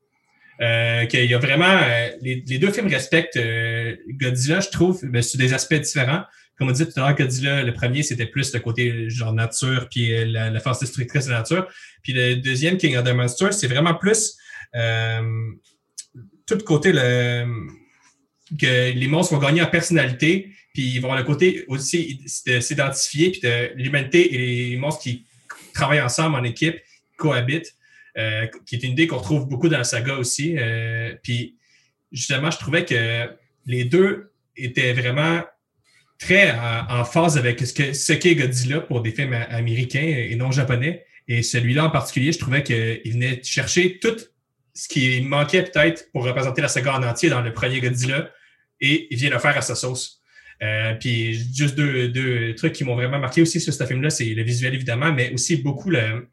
qu'il 1.09 1.25
y 1.25 1.33
a 1.33 1.39
vraiment 1.39 1.79
les, 2.21 2.43
les, 2.45 2.57
deux 2.57 2.71
films 2.71 2.87
respectent 2.87 3.39
Godzilla, 4.19 4.59
je 4.59 4.67
trouve, 4.69 4.99
mais 5.03 5.21
sur 5.21 5.39
des 5.39 5.53
aspects 5.53 5.75
différents 5.75 6.23
comme 6.59 6.67
on 6.67 6.71
dit 6.71 6.85
tout 6.85 6.91
à 6.99 7.07
l'heure, 7.07 7.15
Godzilla, 7.15 7.63
le 7.63 7.73
premier, 7.73 8.03
c'était 8.03 8.25
plus 8.25 8.53
le 8.53 8.59
côté 8.59 9.09
genre 9.09 9.33
nature, 9.33 9.87
puis 9.89 10.13
euh, 10.13 10.25
la, 10.25 10.59
force 10.59 10.79
destructrice 10.79 11.25
de 11.25 11.31
la 11.31 11.37
nature. 11.37 11.67
Puis 12.03 12.11
le 12.11 12.35
deuxième, 12.35 12.77
King 12.77 12.97
of 12.97 13.05
the 13.05 13.13
Monsters, 13.13 13.53
c'est 13.53 13.67
vraiment 13.67 13.95
plus 13.95 14.37
euh, 14.75 15.51
tout 16.45 16.57
côté 16.59 16.91
le, 16.91 17.45
que 18.59 18.91
les 18.91 19.07
monstres 19.07 19.33
vont 19.33 19.39
gagner 19.39 19.61
en 19.61 19.67
personnalité, 19.67 20.51
puis 20.73 20.95
ils 20.95 20.99
vont 20.99 21.07
avoir 21.07 21.19
le 21.19 21.25
côté 21.25 21.63
aussi 21.69 22.19
de 22.45 22.59
s'identifier, 22.59 23.31
puis 23.31 23.39
de 23.39 23.71
l'humanité 23.75 24.35
et 24.35 24.69
les 24.71 24.77
monstres 24.77 25.03
qui 25.03 25.25
travaillent 25.73 26.01
ensemble 26.01 26.35
en 26.35 26.43
équipe, 26.43 26.75
cohabitent, 27.17 27.73
euh, 28.17 28.47
qui 28.65 28.75
est 28.75 28.83
une 28.83 28.91
idée 28.91 29.07
qu'on 29.07 29.19
retrouve 29.19 29.47
beaucoup 29.47 29.69
dans 29.69 29.77
la 29.77 29.85
saga 29.85 30.15
aussi. 30.15 30.57
Euh, 30.57 31.15
puis 31.23 31.55
justement, 32.11 32.51
je 32.51 32.57
trouvais 32.57 32.83
que 32.83 33.29
les 33.65 33.85
deux 33.85 34.33
étaient 34.57 34.91
vraiment 34.91 35.41
très 36.19 36.51
en, 36.51 37.03
phase 37.05 37.37
avec 37.37 37.59
ce 37.61 37.73
qu'est 37.73 37.93
ce 37.93 38.13
qu'est 38.13 38.35
Godzilla 38.35 38.81
pour 38.81 39.01
des 39.01 39.11
films 39.11 39.33
américains 39.33 40.03
et 40.03 40.35
non 40.35 40.51
japonais. 40.51 41.05
Et 41.27 41.41
celui-là 41.43 41.85
en 41.85 41.89
particulier, 41.89 42.31
je 42.31 42.39
trouvais 42.39 42.61
qu'il 42.63 43.11
venait 43.11 43.41
chercher 43.43 43.99
tout 43.99 44.15
ce 44.73 44.87
qui 44.87 45.21
manquait 45.21 45.63
peut-être 45.63 46.11
pour 46.11 46.23
représenter 46.25 46.61
la 46.61 46.67
saga 46.67 46.95
en 46.95 47.03
entier 47.03 47.29
dans 47.29 47.41
le 47.41 47.53
premier 47.53 47.79
Godzilla 47.79 48.29
et 48.81 49.07
il 49.11 49.17
vient 49.17 49.29
le 49.29 49.39
faire 49.39 49.57
à 49.57 49.61
sa 49.61 49.75
sauce. 49.75 50.21
Euh, 50.61 50.93
puis 50.95 51.33
juste 51.55 51.75
deux, 51.75 52.09
deux 52.09 52.53
trucs 52.55 52.73
qui 52.73 52.83
m'ont 52.83 52.95
vraiment 52.95 53.19
marqué 53.19 53.41
aussi 53.41 53.61
sur 53.61 53.73
ce 53.73 53.85
film-là, 53.85 54.09
c'est 54.09 54.25
le 54.25 54.43
visuel 54.43 54.73
évidemment, 54.73 55.13
mais 55.13 55.31
aussi 55.31 55.57
beaucoup 55.57 55.89
le, 55.89 56.27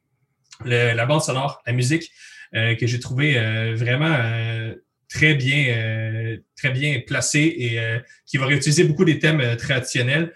la 0.64 1.06
bande 1.06 1.22
sonore, 1.22 1.62
la 1.66 1.72
musique. 1.72 2.10
que 2.52 2.86
j'ai 2.86 2.98
trouvé 2.98 3.34
vraiment 3.74 4.16
très 5.08 5.34
bien, 5.34 6.36
très 6.56 6.70
bien 6.70 7.00
placé 7.06 7.40
et 7.40 7.78
qui 8.26 8.36
va 8.36 8.46
réutiliser 8.46 8.84
beaucoup 8.84 9.04
des 9.04 9.18
thèmes 9.18 9.56
traditionnels 9.56 10.32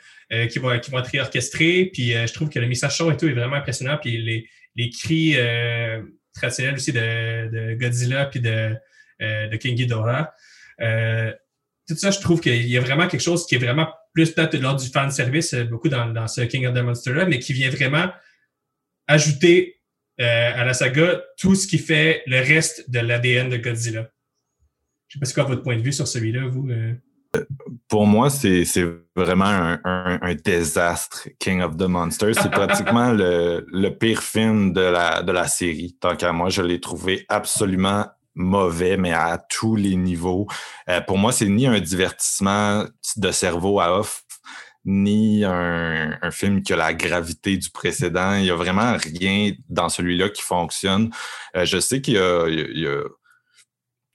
qui, 0.50 0.58
vont, 0.58 0.78
qui 0.78 0.90
vont 0.90 1.00
être 1.00 1.10
réorchestrés. 1.10 1.90
Puis 1.92 2.12
je 2.12 2.32
trouve 2.32 2.48
que 2.48 2.58
le 2.58 2.68
message 2.68 2.96
son 2.96 3.10
et 3.10 3.16
tout 3.16 3.26
est 3.26 3.32
vraiment 3.32 3.56
impressionnant. 3.56 3.98
Puis 4.00 4.16
les, 4.18 4.48
les 4.76 4.90
cris 4.90 5.36
traditionnels 6.34 6.74
aussi 6.74 6.92
de, 6.92 7.50
de 7.50 7.74
Godzilla 7.74 8.26
puis 8.26 8.40
de, 8.40 8.74
de 9.20 9.56
King 9.56 9.74
Ghidorah 9.74 10.32
tout 11.90 11.96
ça, 11.96 12.10
je 12.10 12.20
trouve 12.20 12.40
qu'il 12.40 12.68
y 12.68 12.78
a 12.78 12.80
vraiment 12.80 13.08
quelque 13.08 13.20
chose 13.20 13.46
qui 13.46 13.56
est 13.56 13.58
vraiment 13.58 13.92
plus 14.14 14.30
peut-être 14.30 14.54
lors 14.60 14.76
du 14.76 14.88
fan 14.88 15.10
service, 15.10 15.54
euh, 15.54 15.64
beaucoup 15.64 15.88
dans, 15.88 16.06
dans 16.06 16.28
ce 16.28 16.42
King 16.42 16.66
of 16.66 16.74
the 16.74 16.82
Monster 16.82 17.24
mais 17.28 17.38
qui 17.38 17.52
vient 17.52 17.70
vraiment 17.70 18.10
ajouter 19.08 19.80
euh, 20.20 20.52
à 20.54 20.64
la 20.64 20.72
saga 20.72 21.20
tout 21.36 21.54
ce 21.54 21.66
qui 21.66 21.78
fait 21.78 22.22
le 22.26 22.38
reste 22.38 22.88
de 22.90 23.00
l'ADN 23.00 23.48
de 23.48 23.56
Godzilla. 23.56 24.08
Je 25.10 25.16
sais 25.16 25.20
pas 25.20 25.26
c'est 25.26 25.34
quoi 25.34 25.44
votre 25.44 25.62
point 25.62 25.76
de 25.76 25.82
vue 25.82 25.92
sur 25.92 26.06
celui-là, 26.06 26.46
vous. 26.46 26.70
Euh? 26.70 26.94
Pour 27.88 28.06
moi, 28.06 28.30
c'est 28.30 28.64
vraiment 29.16 29.44
un, 29.44 29.80
un, 29.84 30.34
désastre, 30.34 31.28
King 31.40 31.62
of 31.62 31.76
the 31.76 31.82
Monsters. 31.82 32.36
C'est 32.40 32.50
pratiquement 32.50 33.12
le, 33.12 33.66
le, 33.72 33.88
pire 33.90 34.22
film 34.22 34.72
de 34.72 34.80
la, 34.80 35.22
de 35.22 35.32
la 35.32 35.48
série. 35.48 35.96
Tant 36.00 36.14
qu'à 36.14 36.32
moi, 36.32 36.48
je 36.48 36.62
l'ai 36.62 36.80
trouvé 36.80 37.26
absolument 37.28 38.06
mauvais, 38.36 38.96
mais 38.96 39.12
à 39.12 39.44
tous 39.48 39.74
les 39.74 39.96
niveaux. 39.96 40.46
Euh, 40.88 41.00
pour 41.00 41.18
moi, 41.18 41.32
c'est 41.32 41.48
ni 41.48 41.66
un 41.66 41.80
divertissement 41.80 42.84
de 43.16 43.30
cerveau 43.32 43.80
à 43.80 43.98
off, 43.98 44.22
ni 44.84 45.44
un, 45.44 46.30
film 46.30 46.62
qui 46.62 46.72
a 46.72 46.76
la 46.76 46.94
gravité 46.94 47.56
du 47.56 47.70
précédent. 47.70 48.34
Il 48.36 48.42
n'y 48.42 48.50
a 48.50 48.56
vraiment 48.56 48.96
rien 48.96 49.52
dans 49.68 49.88
celui-là 49.88 50.28
qui 50.28 50.42
fonctionne. 50.42 51.10
Euh, 51.56 51.64
je 51.64 51.80
sais 51.80 52.00
qu'il 52.00 52.14
y 52.14 52.18
a, 52.18 52.46
il 52.48 53.08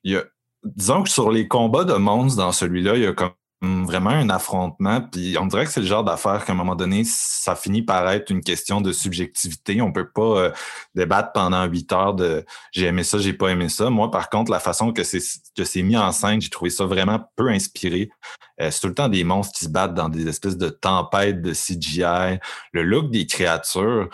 y 0.06 0.16
a, 0.16 0.24
Disons 0.66 1.04
que 1.04 1.10
sur 1.10 1.32
les 1.32 1.48
combats 1.48 1.84
de 1.84 1.94
monstres 1.94 2.38
dans 2.38 2.52
celui-là, 2.52 2.96
il 2.96 3.04
y 3.04 3.08
a 3.08 3.14
comme 3.14 3.32
vraiment 3.62 4.10
un 4.10 4.30
affrontement. 4.30 5.02
Puis 5.02 5.38
on 5.40 5.46
dirait 5.46 5.66
que 5.66 5.72
c'est 5.72 5.82
le 5.82 5.86
genre 5.86 6.04
d'affaire 6.04 6.46
qu'à 6.46 6.54
un 6.54 6.56
moment 6.56 6.76
donné, 6.76 7.04
ça 7.06 7.56
finit 7.56 7.82
par 7.82 8.10
être 8.10 8.30
une 8.30 8.42
question 8.42 8.82
de 8.82 8.92
subjectivité. 8.92 9.82
On 9.82 9.92
peut 9.92 10.10
pas 10.10 10.22
euh, 10.22 10.52
débattre 10.94 11.32
pendant 11.34 11.64
huit 11.66 11.92
heures 11.92 12.14
de 12.14 12.46
j'ai 12.72 12.86
aimé 12.86 13.04
ça, 13.04 13.18
j'ai 13.18 13.34
pas 13.34 13.50
aimé 13.50 13.70
ça. 13.70 13.90
Moi, 13.90 14.12
par 14.12 14.30
contre, 14.30 14.52
la 14.52 14.60
façon 14.60 14.94
que 14.94 15.04
c'est 15.04 15.82
mis 15.82 15.98
en 15.98 16.12
scène, 16.12 16.42
j'ai 16.42 16.50
trouvé 16.50 16.70
ça 16.70 16.86
vraiment 16.86 17.20
peu 17.36 17.50
inspiré. 17.50 18.10
Euh, 18.62 18.72
c'est 18.72 18.82
tout 18.82 18.88
le 18.88 18.94
temps 18.94 19.10
des 19.10 19.24
monstres 19.24 19.58
qui 19.58 19.66
se 19.66 19.70
battent 19.70 19.94
dans 19.94 20.10
des 20.10 20.28
espèces 20.28 20.58
de 20.58 20.70
tempêtes 20.70 21.42
de 21.42 21.54
CGI. 21.54 22.40
Le 22.72 22.84
look 22.84 23.12
des 23.12 23.26
créatures, 23.26 24.10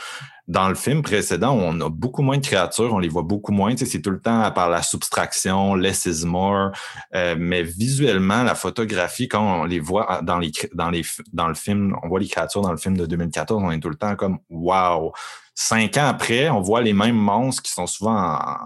dans 0.47 0.69
le 0.69 0.75
film 0.75 1.01
précédent, 1.01 1.53
on 1.53 1.79
a 1.81 1.89
beaucoup 1.89 2.21
moins 2.21 2.37
de 2.37 2.45
créatures, 2.45 2.93
on 2.93 2.99
les 2.99 3.07
voit 3.07 3.21
beaucoup 3.21 3.51
moins. 3.51 3.75
c'est 3.75 4.01
tout 4.01 4.09
le 4.09 4.19
temps 4.19 4.51
par 4.51 4.69
la 4.69 4.81
subtraction, 4.81 5.75
less 5.75 6.05
is 6.05 6.25
more. 6.25 6.71
Euh, 7.15 7.35
mais 7.37 7.63
visuellement, 7.63 8.43
la 8.43 8.55
photographie, 8.55 9.27
quand 9.27 9.61
on 9.61 9.63
les 9.65 9.79
voit 9.79 10.21
dans, 10.23 10.39
les, 10.39 10.51
dans, 10.73 10.89
les, 10.89 11.03
dans 11.31 11.47
le 11.47 11.53
film, 11.53 11.95
on 12.03 12.09
voit 12.09 12.19
les 12.19 12.27
créatures 12.27 12.61
dans 12.61 12.71
le 12.71 12.77
film 12.77 12.97
de 12.97 13.05
2014, 13.05 13.63
on 13.63 13.71
est 13.71 13.79
tout 13.79 13.89
le 13.89 13.95
temps 13.95 14.15
comme 14.15 14.39
wow. 14.49 15.13
Cinq 15.53 15.97
ans 15.97 16.07
après, 16.07 16.49
on 16.49 16.61
voit 16.61 16.81
les 16.81 16.93
mêmes 16.93 17.17
monstres 17.17 17.61
qui 17.61 17.71
sont 17.71 17.87
souvent 17.87 18.15
en, 18.15 18.57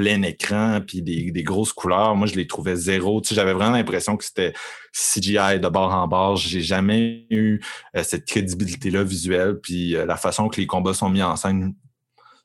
plein 0.00 0.22
écran, 0.22 0.80
puis 0.86 1.02
des, 1.02 1.42
grosses 1.42 1.74
couleurs. 1.74 2.16
Moi, 2.16 2.26
je 2.26 2.34
les 2.34 2.46
trouvais 2.46 2.74
zéro. 2.74 3.20
Tu 3.20 3.34
j'avais 3.34 3.52
vraiment 3.52 3.72
l'impression 3.72 4.16
que 4.16 4.24
c'était 4.24 4.54
CGI 4.92 5.60
de 5.60 5.68
bord 5.68 5.92
en 5.92 6.08
bord. 6.08 6.36
J'ai 6.36 6.62
jamais 6.62 7.26
eu 7.28 7.60
euh, 7.94 8.02
cette 8.02 8.26
crédibilité-là 8.26 9.04
visuelle. 9.04 9.60
Puis 9.60 9.94
euh, 9.94 10.06
la 10.06 10.16
façon 10.16 10.48
que 10.48 10.58
les 10.58 10.66
combats 10.66 10.94
sont 10.94 11.10
mis 11.10 11.22
en 11.22 11.36
scène, 11.36 11.74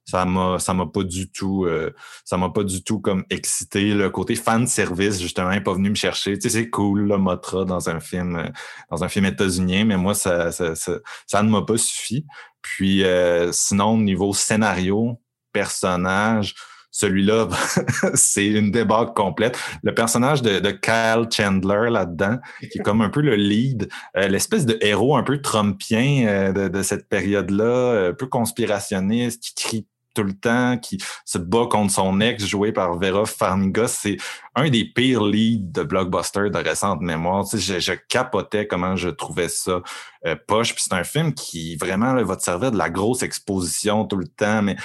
ça 0.04 0.26
m'a 0.26 0.60
ça 0.60 0.74
m'a 0.74 0.86
pas 0.86 1.04
du 1.04 1.32
tout 1.32 1.66
euh, 1.66 1.92
ça 2.26 2.38
m'a 2.38 2.50
pas 2.50 2.64
du 2.64 2.84
tout 2.84 3.00
comme 3.00 3.24
excité 3.32 3.96
le 3.96 4.12
côté 4.12 4.36
fan 4.36 4.68
service 4.68 5.20
justement 5.20 5.50
n'est 5.50 5.64
pas 5.64 5.74
venu 5.74 5.90
me 5.90 5.96
chercher 5.96 6.38
tu 6.38 6.42
sais 6.42 6.50
c'est 6.50 6.70
cool 6.70 7.08
le 7.08 7.18
Motra 7.18 7.66
dans 7.66 7.90
un 7.90 8.00
film 8.00 8.52
dans 8.92 9.04
un 9.04 9.10
film 9.10 9.26
états-unien 9.26 9.84
mais 9.84 9.98
moi 9.98 10.14
ça 10.14 10.52
ça, 10.52 10.76
ça, 10.76 11.42
ne 11.42 11.50
m'a 11.50 11.64
pas 11.64 11.78
suffi 11.78 12.24
puis 12.62 13.04
sinon 13.52 13.98
niveau 13.98 14.32
scénario 14.32 15.20
personnage 15.52 16.54
celui-là, 16.96 17.50
c'est 18.14 18.46
une 18.46 18.72
débâcle 18.72 19.12
complète. 19.14 19.60
Le 19.84 19.94
personnage 19.94 20.42
de, 20.42 20.72
Kyle 20.72 21.28
Chandler 21.30 21.90
là-dedans, 21.90 22.38
qui 22.72 22.80
est 22.80 22.82
comme 22.82 23.02
un 23.02 23.10
peu 23.10 23.20
le 23.20 23.36
lead, 23.36 23.90
euh, 24.16 24.30
l'espèce 24.30 24.66
de 24.66 24.78
héros 24.80 25.18
un 25.18 25.24
peu 25.24 25.42
trumpien 25.42 26.26
euh, 26.26 26.70
de, 26.70 26.82
cette 26.84 27.10
période-là, 27.10 28.12
un 28.12 28.14
peu 28.14 28.28
conspirationniste, 28.28 29.44
qui 29.44 29.56
crie 29.56 29.88
tout 30.14 30.24
le 30.24 30.32
temps, 30.32 30.78
qui 30.78 30.98
se 31.26 31.38
bat 31.38 31.66
contre 31.70 31.92
son 31.92 32.22
ex, 32.22 32.46
joué 32.46 32.72
par 32.72 32.98
Vera 32.98 33.26
Farmiga. 33.26 33.90
C'est 33.90 34.16
un 34.56 34.70
des 34.70 34.86
pires 34.86 35.26
leads 35.26 35.74
de 35.74 35.84
blockbuster 35.84 36.50
de 36.50 36.58
récente 36.58 37.02
mémoire. 37.02 37.44
je, 37.54 37.92
capotais 38.08 38.68
comment 38.68 38.96
je 38.96 39.10
trouvais 39.10 39.50
ça 39.50 39.82
euh, 40.26 40.38
poche. 40.48 40.74
Puis 40.74 40.86
c'est 40.88 40.96
un 40.96 41.04
film 41.04 41.34
qui 41.34 41.76
vraiment 41.76 42.16
va 42.24 42.38
te 42.38 42.44
servir 42.44 42.72
de 42.72 42.78
la 42.78 42.90
grosse 42.90 43.22
exposition 43.22 44.06
tout 44.06 44.16
le 44.16 44.28
temps, 44.28 44.62
mais 44.62 44.78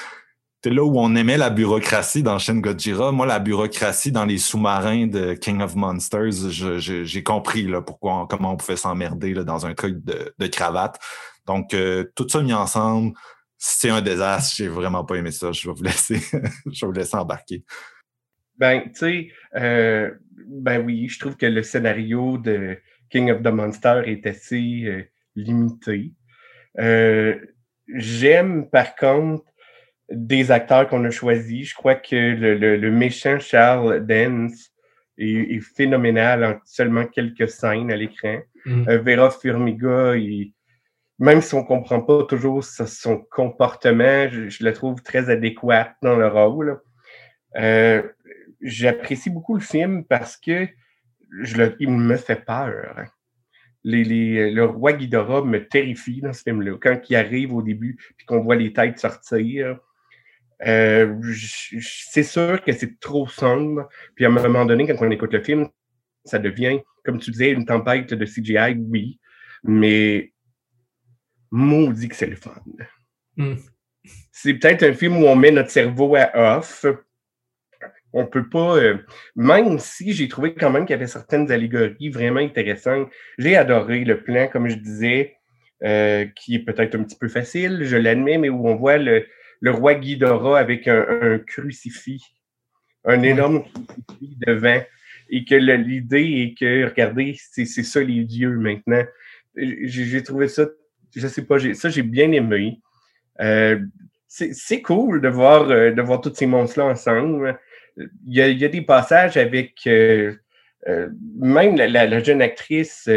c'est 0.63 0.71
là 0.71 0.85
où 0.85 0.99
on 0.99 1.15
aimait 1.15 1.39
la 1.39 1.49
bureaucratie 1.49 2.23
dans 2.23 2.39
Shin 2.39 2.59
Godzilla. 2.59 3.13
Moi, 3.13 3.27
la 3.27 3.39
bureaucratie 3.39 4.13
dans 4.13 4.27
les 4.27 4.37
sous-marins 4.37 5.07
de 5.07 5.33
King 5.33 5.63
of 5.63 5.75
Monsters, 5.75 6.51
j'ai 6.51 7.23
compris 7.23 7.63
là, 7.63 7.81
pourquoi, 7.81 8.27
comment 8.29 8.53
on 8.53 8.57
pouvait 8.59 8.77
s'emmerder 8.77 9.33
dans 9.33 9.65
un 9.65 9.73
truc 9.73 10.05
de, 10.05 10.47
cravate. 10.49 11.01
Donc, 11.47 11.73
euh, 11.73 12.05
tout 12.15 12.29
ça 12.29 12.43
mis 12.43 12.53
ensemble, 12.53 13.15
c'est 13.57 13.89
un 13.89 14.03
désastre. 14.03 14.55
J'ai 14.55 14.69
vraiment 14.69 15.03
pas 15.03 15.15
aimé 15.15 15.31
ça. 15.31 15.51
Je 15.51 15.67
vais 15.67 15.75
vous 15.75 15.83
laisser, 15.83 16.17
je 16.71 16.85
vais 16.85 16.87
vous 16.87 16.93
laisser 16.93 17.17
embarquer. 17.17 17.65
Ben, 18.59 18.83
tu 18.83 18.95
sais, 18.95 19.29
euh, 19.57 20.11
ben 20.47 20.85
oui, 20.85 21.09
je 21.09 21.19
trouve 21.19 21.37
que 21.37 21.47
le 21.47 21.63
scénario 21.63 22.37
de 22.37 22.77
King 23.09 23.31
of 23.31 23.43
the 23.43 23.49
Monsters 23.49 24.07
est 24.07 24.27
assez 24.27 24.83
euh, 24.85 25.03
limité. 25.37 26.13
J'aime, 27.97 28.69
par 28.69 28.95
contre, 28.95 29.50
des 30.11 30.51
acteurs 30.51 30.89
qu'on 30.89 31.05
a 31.05 31.11
choisis. 31.11 31.69
Je 31.69 31.75
crois 31.75 31.95
que 31.95 32.17
le, 32.17 32.77
le, 32.77 32.91
méchant 32.91 33.39
Charles 33.39 34.05
Dance 34.05 34.71
est, 35.19 35.61
phénoménal 35.61 36.45
en 36.45 36.59
seulement 36.65 37.07
quelques 37.07 37.49
scènes 37.49 37.91
à 37.91 37.97
l'écran. 37.97 38.39
Mm. 38.67 38.89
Euh, 38.89 38.99
Vera 38.99 39.31
Furmiga, 39.31 40.15
même 41.19 41.41
si 41.41 41.55
on 41.55 41.65
comprend 41.65 42.01
pas 42.01 42.25
toujours 42.25 42.65
son 42.65 43.19
comportement, 43.31 44.29
je, 44.31 44.65
le 44.65 44.73
trouve 44.73 45.03
très 45.03 45.31
adéquat 45.31 45.95
dans 46.03 46.17
le 46.17 46.27
rôle. 46.27 46.81
Euh, 47.57 48.03
j'apprécie 48.61 49.31
beaucoup 49.31 49.55
le 49.55 49.61
film 49.61 50.05
parce 50.05 50.37
que 50.37 50.67
je 51.43 51.57
le, 51.57 51.77
il 51.79 51.91
me 51.91 52.17
fait 52.17 52.45
peur. 52.45 53.07
Les, 53.85 54.05
les, 54.05 54.51
le 54.51 54.65
roi 54.65 54.93
Ghidorah 54.93 55.43
me 55.43 55.67
terrifie 55.67 56.21
dans 56.21 56.33
ce 56.33 56.43
film-là. 56.43 56.77
Quand 56.81 56.99
il 57.09 57.17
arrive 57.17 57.55
au 57.55 57.63
début, 57.63 57.97
puis 58.17 58.27
qu'on 58.27 58.41
voit 58.41 58.57
les 58.57 58.73
têtes 58.73 58.99
sortir, 58.99 59.79
euh, 60.67 61.17
c'est 61.81 62.23
sûr 62.23 62.63
que 62.63 62.73
c'est 62.73 63.01
trop 63.01 63.27
sombre. 63.27 63.89
Puis 64.15 64.25
à 64.25 64.29
un 64.29 64.33
moment 64.33 64.65
donné, 64.65 64.87
quand 64.87 65.05
on 65.05 65.11
écoute 65.11 65.33
le 65.33 65.43
film, 65.43 65.69
ça 66.25 66.39
devient, 66.39 66.81
comme 67.05 67.19
tu 67.19 67.31
disais, 67.31 67.51
une 67.51 67.65
tempête 67.65 68.13
de 68.13 68.25
CGI, 68.25 68.77
oui, 68.79 69.19
mais 69.63 70.33
maudit 71.51 72.09
que 72.09 72.17
c'est 72.17 72.27
le 72.27 72.37
fun. 72.37 72.55
Hmm. 73.37 73.55
C'est 74.33 74.55
peut-être 74.55 74.83
un 74.83 74.93
film 74.93 75.19
où 75.19 75.27
on 75.27 75.37
met 75.37 75.51
notre 75.51 75.71
cerveau 75.71 76.15
à 76.17 76.59
off. 76.59 76.87
On 78.13 78.27
peut 78.27 78.49
pas, 78.49 78.77
euh, 78.77 78.99
même 79.37 79.79
si 79.79 80.13
j'ai 80.13 80.27
trouvé 80.27 80.55
quand 80.55 80.71
même 80.71 80.85
qu'il 80.85 80.95
y 80.95 80.99
avait 80.99 81.07
certaines 81.07 81.51
allégories 81.53 82.11
vraiment 82.11 82.41
intéressantes. 82.41 83.09
J'ai 83.39 83.57
adoré 83.57 84.05
le 84.05 84.23
plan, 84.23 84.49
comme 84.49 84.69
je 84.69 84.75
disais, 84.75 85.37
euh, 85.85 86.27
qui 86.35 86.57
est 86.57 86.65
peut-être 86.65 86.97
un 86.97 87.05
petit 87.05 87.17
peu 87.17 87.29
facile, 87.29 87.85
je 87.85 87.97
l'admets, 87.97 88.37
mais 88.37 88.49
où 88.49 88.67
on 88.69 88.75
voit 88.75 88.99
le, 88.99 89.27
le 89.61 89.71
roi 89.71 89.95
Ghidorah 89.95 90.59
avec 90.59 90.89
un, 90.89 91.39
crucifix, 91.39 92.23
un 93.05 93.23
énorme 93.23 93.65
crucifix 93.65 94.37
devant, 94.47 94.83
et 95.31 95.45
que 95.45 95.55
l'idée 95.55 96.43
est 96.43 96.59
que, 96.59 96.89
regardez, 96.89 97.37
c'est 97.39 97.65
ça 97.67 98.03
les 98.03 98.25
dieux 98.25 98.57
maintenant. 98.57 99.05
J'ai 99.57 100.23
trouvé 100.23 100.49
ça, 100.49 100.67
je 101.15 101.27
sais 101.27 101.45
pas, 101.45 101.59
ça 101.75 101.89
j'ai 101.89 102.03
bien 102.03 102.33
aimé. 102.33 102.81
Euh, 103.41 103.79
c'est 104.29 104.83
cool 104.83 105.21
de 105.21 105.29
voir, 105.29 105.69
euh, 105.71 105.91
de 105.91 106.03
voir 106.03 106.21
tous 106.21 106.35
ces 106.35 106.47
monstres-là 106.47 106.87
ensemble. 106.87 107.59
Il 107.97 108.35
y, 108.35 108.65
a, 108.65 108.69
des 108.69 108.81
passages 108.81 109.37
avec 109.37 109.75
euh, 109.87 110.35
même 111.39 111.77
la, 111.77 112.23
jeune 112.23 112.41
actrice, 112.41 113.11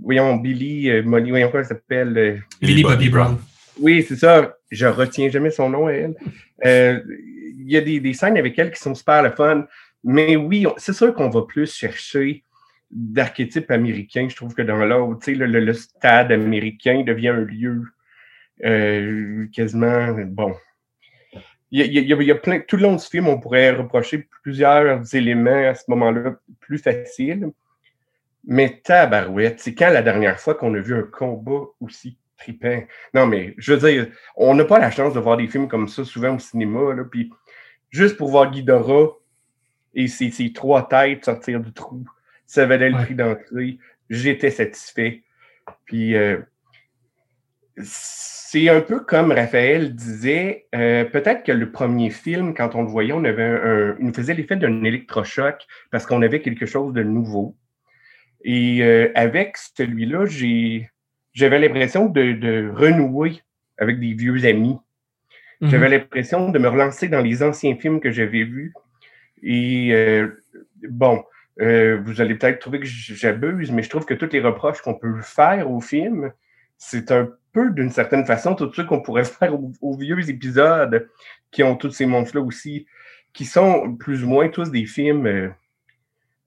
voyons, 0.00 0.36
Billy, 0.36 1.02
Molly, 1.02 1.30
voyons 1.30 1.50
quoi 1.50 1.60
elle 1.60 1.66
s'appelle. 1.66 2.42
Billy 2.60 2.82
Bobby 2.82 3.08
Brown. 3.08 3.38
Oui, 3.80 4.04
c'est 4.06 4.16
ça. 4.16 4.57
Je 4.70 4.86
retiens 4.86 5.28
jamais 5.28 5.50
son 5.50 5.70
nom 5.70 5.86
à 5.86 5.92
elle. 5.92 6.14
Euh, 6.64 7.00
il 7.58 7.70
y 7.70 7.76
a 7.76 7.80
des, 7.80 8.14
scènes 8.14 8.36
avec 8.36 8.58
elle 8.58 8.70
qui 8.70 8.80
sont 8.80 8.94
super 8.94 9.22
le 9.22 9.30
fun. 9.30 9.66
Mais 10.04 10.36
oui, 10.36 10.66
c'est 10.76 10.92
sûr 10.92 11.14
qu'on 11.14 11.28
va 11.28 11.42
plus 11.42 11.72
chercher 11.74 12.44
d'archétypes 12.90 13.70
américains. 13.70 14.28
Je 14.28 14.36
trouve 14.36 14.54
que 14.54 14.62
dans 14.62 14.84
l'autre, 14.84 15.20
tu 15.24 15.36
sais, 15.36 15.46
le, 15.46 15.72
stade 15.72 16.32
américain 16.32 17.02
devient 17.02 17.28
un 17.28 17.40
lieu 17.40 17.82
euh, 18.64 19.46
quasiment 19.52 20.14
bon. 20.26 20.54
il 21.70 21.80
y, 21.80 21.98
a, 21.98 22.02
il 22.02 22.22
y 22.22 22.30
a 22.30 22.34
plein, 22.34 22.60
tout 22.60 22.76
le 22.76 22.82
long 22.82 22.96
du 22.96 23.04
film, 23.04 23.28
on 23.28 23.38
pourrait 23.38 23.70
reprocher 23.72 24.28
plusieurs 24.42 25.14
éléments 25.14 25.68
à 25.68 25.74
ce 25.74 25.84
moment-là 25.88 26.36
plus 26.60 26.78
faciles. 26.78 27.50
Mais 28.46 28.80
tabarouette, 28.82 29.60
c'est 29.60 29.74
quand 29.74 29.90
la 29.90 30.02
dernière 30.02 30.40
fois 30.40 30.54
qu'on 30.54 30.74
a 30.74 30.78
vu 30.78 30.94
un 30.94 31.02
combat 31.02 31.66
aussi 31.80 32.16
trippant? 32.38 32.82
Non, 33.14 33.26
mais 33.26 33.54
je 33.58 33.74
veux 33.74 33.90
dire, 33.90 34.08
on 34.36 34.54
n'a 34.54 34.64
pas 34.64 34.78
la 34.78 34.90
chance 34.90 35.14
de 35.14 35.20
voir 35.20 35.36
des 35.36 35.48
films 35.48 35.68
comme 35.68 35.88
ça 35.88 36.04
souvent 36.04 36.36
au 36.36 36.38
cinéma. 36.38 36.94
Là, 36.94 37.04
puis 37.04 37.30
juste 37.90 38.16
pour 38.16 38.30
voir 38.30 38.50
Guidora 38.50 39.10
et 39.94 40.08
ses, 40.08 40.30
ses 40.30 40.52
trois 40.52 40.88
têtes 40.88 41.24
sortir 41.24 41.60
du 41.60 41.72
trou, 41.72 42.04
ça 42.46 42.66
valait 42.66 42.90
le 42.90 42.96
prix 42.96 43.14
d'entrée. 43.14 43.78
J'étais 44.08 44.50
satisfait. 44.50 45.22
Puis 45.84 46.14
euh, 46.14 46.38
c'est 47.82 48.68
un 48.68 48.80
peu 48.80 49.00
comme 49.00 49.32
Raphaël 49.32 49.94
disait, 49.94 50.66
euh, 50.74 51.04
peut-être 51.04 51.44
que 51.44 51.52
le 51.52 51.70
premier 51.70 52.10
film, 52.10 52.54
quand 52.54 52.74
on 52.74 52.82
le 52.82 52.88
voyait, 52.88 53.12
on 53.12 53.24
avait 53.24 53.42
un, 53.42 53.96
il 53.98 54.06
nous 54.06 54.14
faisait 54.14 54.34
l'effet 54.34 54.56
d'un 54.56 54.84
électrochoc 54.84 55.66
parce 55.90 56.06
qu'on 56.06 56.22
avait 56.22 56.40
quelque 56.40 56.66
chose 56.66 56.94
de 56.94 57.02
nouveau. 57.02 57.56
Et 58.44 58.82
euh, 58.82 59.10
avec 59.14 59.56
celui-là, 59.56 60.26
j'ai, 60.26 60.90
j'avais 61.38 61.60
l'impression 61.60 62.06
de, 62.06 62.32
de, 62.32 62.70
renouer 62.74 63.42
avec 63.78 64.00
des 64.00 64.12
vieux 64.12 64.44
amis. 64.44 64.76
Mm-hmm. 65.60 65.68
J'avais 65.70 65.88
l'impression 65.88 66.50
de 66.50 66.58
me 66.58 66.68
relancer 66.68 67.08
dans 67.08 67.20
les 67.20 67.42
anciens 67.44 67.76
films 67.76 68.00
que 68.00 68.10
j'avais 68.10 68.42
vus. 68.42 68.72
Et 69.42 69.90
euh, 69.92 70.42
bon, 70.88 71.22
euh, 71.60 72.00
vous 72.04 72.20
allez 72.20 72.34
peut-être 72.34 72.58
trouver 72.58 72.80
que 72.80 72.86
j'abuse, 72.86 73.70
mais 73.70 73.84
je 73.84 73.88
trouve 73.88 74.04
que 74.04 74.14
tous 74.14 74.32
les 74.32 74.40
reproches 74.40 74.82
qu'on 74.82 74.94
peut 74.94 75.20
faire 75.22 75.70
au 75.70 75.80
film, 75.80 76.32
c'est 76.76 77.12
un 77.12 77.30
peu 77.52 77.70
d'une 77.70 77.90
certaine 77.90 78.26
façon 78.26 78.56
tout 78.56 78.72
ce 78.72 78.82
qu'on 78.82 79.00
pourrait 79.00 79.24
faire 79.38 79.54
aux, 79.80 79.96
vieux 79.96 80.28
épisodes 80.28 81.08
qui 81.52 81.62
ont 81.62 81.76
tous 81.76 81.92
ces 81.92 82.06
monstres-là 82.06 82.42
aussi, 82.42 82.86
qui 83.32 83.44
sont 83.44 83.94
plus 83.94 84.24
ou 84.24 84.28
moins 84.28 84.48
tous 84.48 84.72
des 84.72 84.86
films 84.86 85.52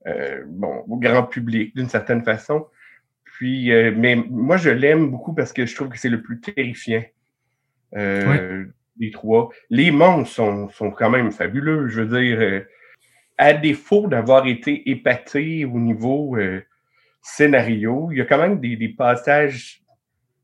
euh, 0.06 0.42
bon, 0.46 0.84
au 0.86 0.98
grand 0.98 1.22
public 1.22 1.74
d'une 1.74 1.88
certaine 1.88 2.22
façon. 2.22 2.66
Puis, 3.32 3.70
mais 3.96 4.14
moi, 4.14 4.56
je 4.56 4.70
l'aime 4.70 5.10
beaucoup 5.10 5.34
parce 5.34 5.52
que 5.52 5.66
je 5.66 5.74
trouve 5.74 5.88
que 5.88 5.98
c'est 5.98 6.08
le 6.08 6.22
plus 6.22 6.40
terrifiant 6.40 7.02
des 7.92 9.10
trois. 9.10 9.50
Les 9.70 9.90
monstres 9.90 10.34
sont, 10.34 10.68
sont, 10.68 10.90
quand 10.90 11.10
même 11.10 11.32
fabuleux. 11.32 11.88
Je 11.88 12.02
veux 12.02 12.20
dire, 12.20 12.64
à 13.38 13.54
défaut 13.54 14.06
d'avoir 14.06 14.46
été 14.46 14.90
épaté 14.90 15.64
au 15.64 15.78
niveau 15.78 16.36
euh, 16.36 16.62
scénario, 17.22 18.10
il 18.12 18.18
y 18.18 18.20
a 18.20 18.24
quand 18.24 18.38
même 18.38 18.60
des, 18.60 18.88
passages 18.88 19.82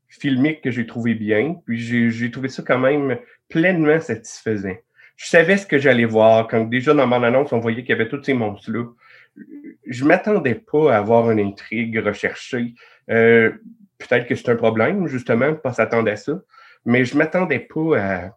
filmiques 0.09 0.61
que 0.61 0.71
j'ai 0.71 0.85
trouvé 0.85 1.13
bien, 1.13 1.55
puis 1.65 1.79
j'ai 1.79 2.31
trouvé 2.31 2.49
ça 2.49 2.63
quand 2.65 2.79
même 2.79 3.17
pleinement 3.47 4.01
satisfaisant. 4.01 4.75
Je 5.15 5.27
savais 5.27 5.57
ce 5.57 5.65
que 5.65 5.77
j'allais 5.77 6.05
voir 6.05 6.47
quand 6.47 6.65
déjà 6.65 6.93
dans 6.93 7.07
mon 7.07 7.23
annonce, 7.23 7.53
on 7.53 7.59
voyait 7.59 7.81
qu'il 7.81 7.89
y 7.89 7.93
avait 7.93 8.09
tous 8.09 8.23
ces 8.23 8.33
monstres-là. 8.33 8.85
Je 9.85 10.05
m'attendais 10.05 10.55
pas 10.55 10.93
à 10.93 10.97
avoir 10.97 11.31
une 11.31 11.39
intrigue 11.39 11.97
recherchée. 11.97 12.73
Euh, 13.09 13.51
peut-être 13.97 14.27
que 14.27 14.35
c'est 14.35 14.49
un 14.49 14.55
problème, 14.55 15.07
justement, 15.07 15.49
de 15.49 15.55
pas 15.55 15.73
s'attendre 15.73 16.11
à 16.11 16.15
ça, 16.15 16.39
mais 16.85 17.05
je 17.05 17.17
m'attendais 17.17 17.59
pas 17.59 17.99
à 17.99 18.31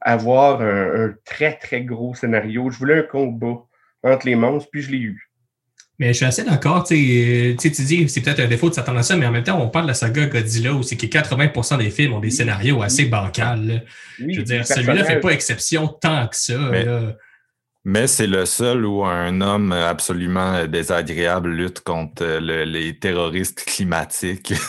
avoir 0.00 0.60
un, 0.60 1.14
très, 1.24 1.56
très 1.56 1.82
gros 1.82 2.14
scénario. 2.14 2.70
Je 2.70 2.78
voulais 2.78 2.98
un 2.98 3.02
combat 3.02 3.62
entre 4.02 4.26
les 4.26 4.34
monstres, 4.34 4.68
puis 4.70 4.82
je 4.82 4.90
l'ai 4.90 4.98
eu. 4.98 5.30
Mais 5.98 6.08
je 6.08 6.14
suis 6.14 6.26
assez 6.26 6.42
d'accord. 6.42 6.82
Tu 6.84 6.94
dis, 6.96 8.08
c'est 8.08 8.20
peut-être 8.20 8.40
un 8.40 8.48
défaut 8.48 8.68
de 8.68 8.74
s'attendre 8.74 8.98
à 8.98 9.04
ça, 9.04 9.16
mais 9.16 9.26
en 9.26 9.30
même 9.30 9.44
temps, 9.44 9.62
on 9.62 9.68
parle 9.68 9.84
de 9.84 9.90
la 9.90 9.94
saga 9.94 10.26
Godzilla 10.26 10.72
où 10.72 10.82
c'est 10.82 10.96
que 10.96 11.06
80% 11.06 11.78
des 11.78 11.90
films 11.90 12.14
ont 12.14 12.20
des 12.20 12.30
scénarios 12.30 12.82
assez 12.82 13.04
bancals. 13.04 13.84
je 14.18 14.38
veux 14.38 14.44
dire, 14.44 14.66
celui-là 14.66 14.94
ne 14.94 15.04
fait 15.04 15.20
pas 15.20 15.30
exception 15.30 15.86
tant 15.86 16.26
que 16.26 16.36
ça. 16.36 16.58
Mais, 16.58 16.84
c'est 18.06 18.26
le 18.26 18.46
seul 18.46 18.86
où 18.86 19.04
un 19.04 19.40
homme 19.42 19.72
absolument 19.72 20.66
désagréable 20.66 21.50
lutte 21.50 21.80
contre 21.80 22.24
les 22.38 22.98
terroristes 22.98 23.64
climatiques. 23.64 24.54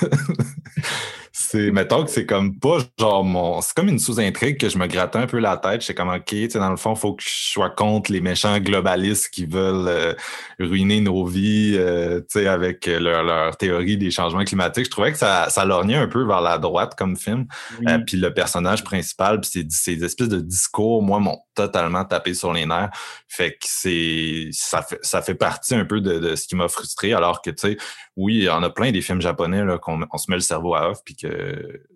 c'est, 1.37 1.69
mettons 1.71 2.05
que 2.05 2.09
c'est 2.09 2.25
comme 2.25 2.57
pas 2.57 2.77
genre 2.97 3.25
mon. 3.25 3.59
C'est 3.59 3.73
comme 3.75 3.89
une 3.89 3.99
sous-intrigue 3.99 4.57
que 4.57 4.69
je 4.69 4.77
me 4.77 4.87
grattais 4.87 5.19
un 5.19 5.27
peu 5.27 5.39
la 5.39 5.57
tête. 5.57 5.81
Je 5.81 5.87
sais 5.87 5.93
comme, 5.93 6.07
OK, 6.07 6.23
tu 6.27 6.49
sais, 6.49 6.59
dans 6.59 6.69
le 6.69 6.77
fond, 6.77 6.93
il 6.93 6.97
faut 6.97 7.13
que 7.13 7.23
je 7.23 7.29
sois 7.29 7.69
contre 7.69 8.13
les 8.13 8.21
méchants 8.21 8.57
globalistes 8.59 9.27
qui 9.33 9.45
veulent 9.45 9.89
euh, 9.89 10.13
ruiner 10.61 11.01
nos 11.01 11.25
vies, 11.25 11.75
euh, 11.75 12.21
tu 12.21 12.39
sais, 12.39 12.47
avec 12.47 12.85
leur, 12.85 13.23
leur, 13.23 13.57
théorie 13.57 13.97
des 13.97 14.11
changements 14.11 14.45
climatiques. 14.45 14.85
Je 14.85 14.91
trouvais 14.91 15.11
que 15.11 15.17
ça, 15.17 15.49
ça 15.49 15.65
lorgnait 15.65 15.97
un 15.97 16.07
peu 16.07 16.25
vers 16.25 16.39
la 16.39 16.57
droite 16.57 16.95
comme 16.97 17.17
film. 17.17 17.47
Euh, 17.85 17.97
puis 17.97 18.15
le 18.15 18.33
personnage 18.33 18.85
principal, 18.85 19.41
puis 19.41 19.67
ces, 19.69 20.05
espèces 20.05 20.29
de 20.29 20.39
discours, 20.39 21.03
moi, 21.03 21.19
m'ont 21.19 21.39
totalement 21.53 22.05
tapé 22.05 22.33
sur 22.33 22.53
les 22.53 22.65
nerfs. 22.65 22.91
Fait 23.27 23.51
que 23.51 23.65
c'est. 23.65 24.47
Ça 24.53 24.81
fait, 24.81 24.99
ça 25.01 25.21
fait 25.21 25.35
partie 25.35 25.75
un 25.75 25.83
peu 25.83 25.99
de, 25.99 26.17
de 26.17 26.35
ce 26.37 26.47
qui 26.47 26.55
m'a 26.55 26.69
frustré, 26.69 27.11
alors 27.11 27.41
que, 27.41 27.49
tu 27.49 27.71
sais, 27.71 27.77
oui, 28.15 28.35
il 28.35 28.43
y 28.43 28.49
en 28.49 28.63
a 28.63 28.69
plein 28.69 28.93
des 28.93 29.01
films 29.01 29.19
japonais 29.19 29.61
qu'on 29.81 30.01
on 30.09 30.17
se 30.17 30.31
met 30.31 30.37
le 30.37 30.41
cerveau 30.41 30.75
à 30.75 30.89
off 30.89 30.99
puis 31.03 31.15
que 31.17 31.24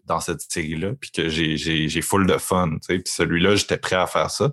dans 0.10 0.20
cette 0.20 0.42
série-là, 0.42 0.94
puis 1.00 1.12
que 1.12 1.30
j'ai 1.30 2.02
full 2.02 2.26
de 2.26 2.38
fun. 2.38 2.72
Tu 2.72 2.78
sais. 2.82 3.00
Puis 3.00 3.14
celui-là, 3.14 3.56
j'étais 3.56 3.78
prêt 3.78 3.96
à 3.96 4.08
faire 4.08 4.30
ça. 4.32 4.52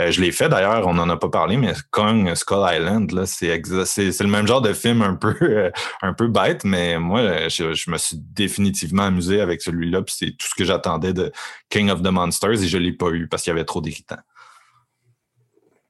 Euh, 0.00 0.10
je 0.10 0.20
l'ai 0.20 0.32
fait 0.32 0.48
d'ailleurs, 0.48 0.86
on 0.88 0.94
n'en 0.94 1.08
a 1.08 1.16
pas 1.16 1.28
parlé, 1.28 1.56
mais 1.56 1.74
Kong 1.90 2.34
Skull 2.34 2.66
Island, 2.68 3.12
là, 3.12 3.26
c'est 3.26 3.54
le 3.58 4.26
même 4.26 4.46
genre 4.46 4.62
de 4.62 4.72
film 4.72 5.02
un 5.02 5.14
peu 5.14 5.36
euh, 5.42 5.70
un 6.02 6.14
peu 6.14 6.26
bête, 6.26 6.64
mais 6.64 6.98
moi, 6.98 7.48
je, 7.48 7.90
me 7.90 7.98
suis 7.98 8.16
définitivement 8.16 9.04
amusé 9.04 9.40
avec 9.40 9.62
celui-là, 9.62 10.02
puis 10.02 10.14
c'est 10.18 10.30
tout 10.30 10.48
ce 10.48 10.54
que 10.54 10.64
j'attendais 10.64 11.12
de 11.12 11.30
King 11.68 11.90
of 11.90 12.02
the 12.02 12.10
Monsters 12.10 12.62
et 12.62 12.66
je 12.66 12.78
l'ai 12.78 12.92
pas 12.92 13.10
eu 13.10 13.28
parce 13.28 13.42
qu'il 13.42 13.50
y 13.50 13.54
avait 13.54 13.64
trop 13.64 13.80
d'irritants. 13.80 14.22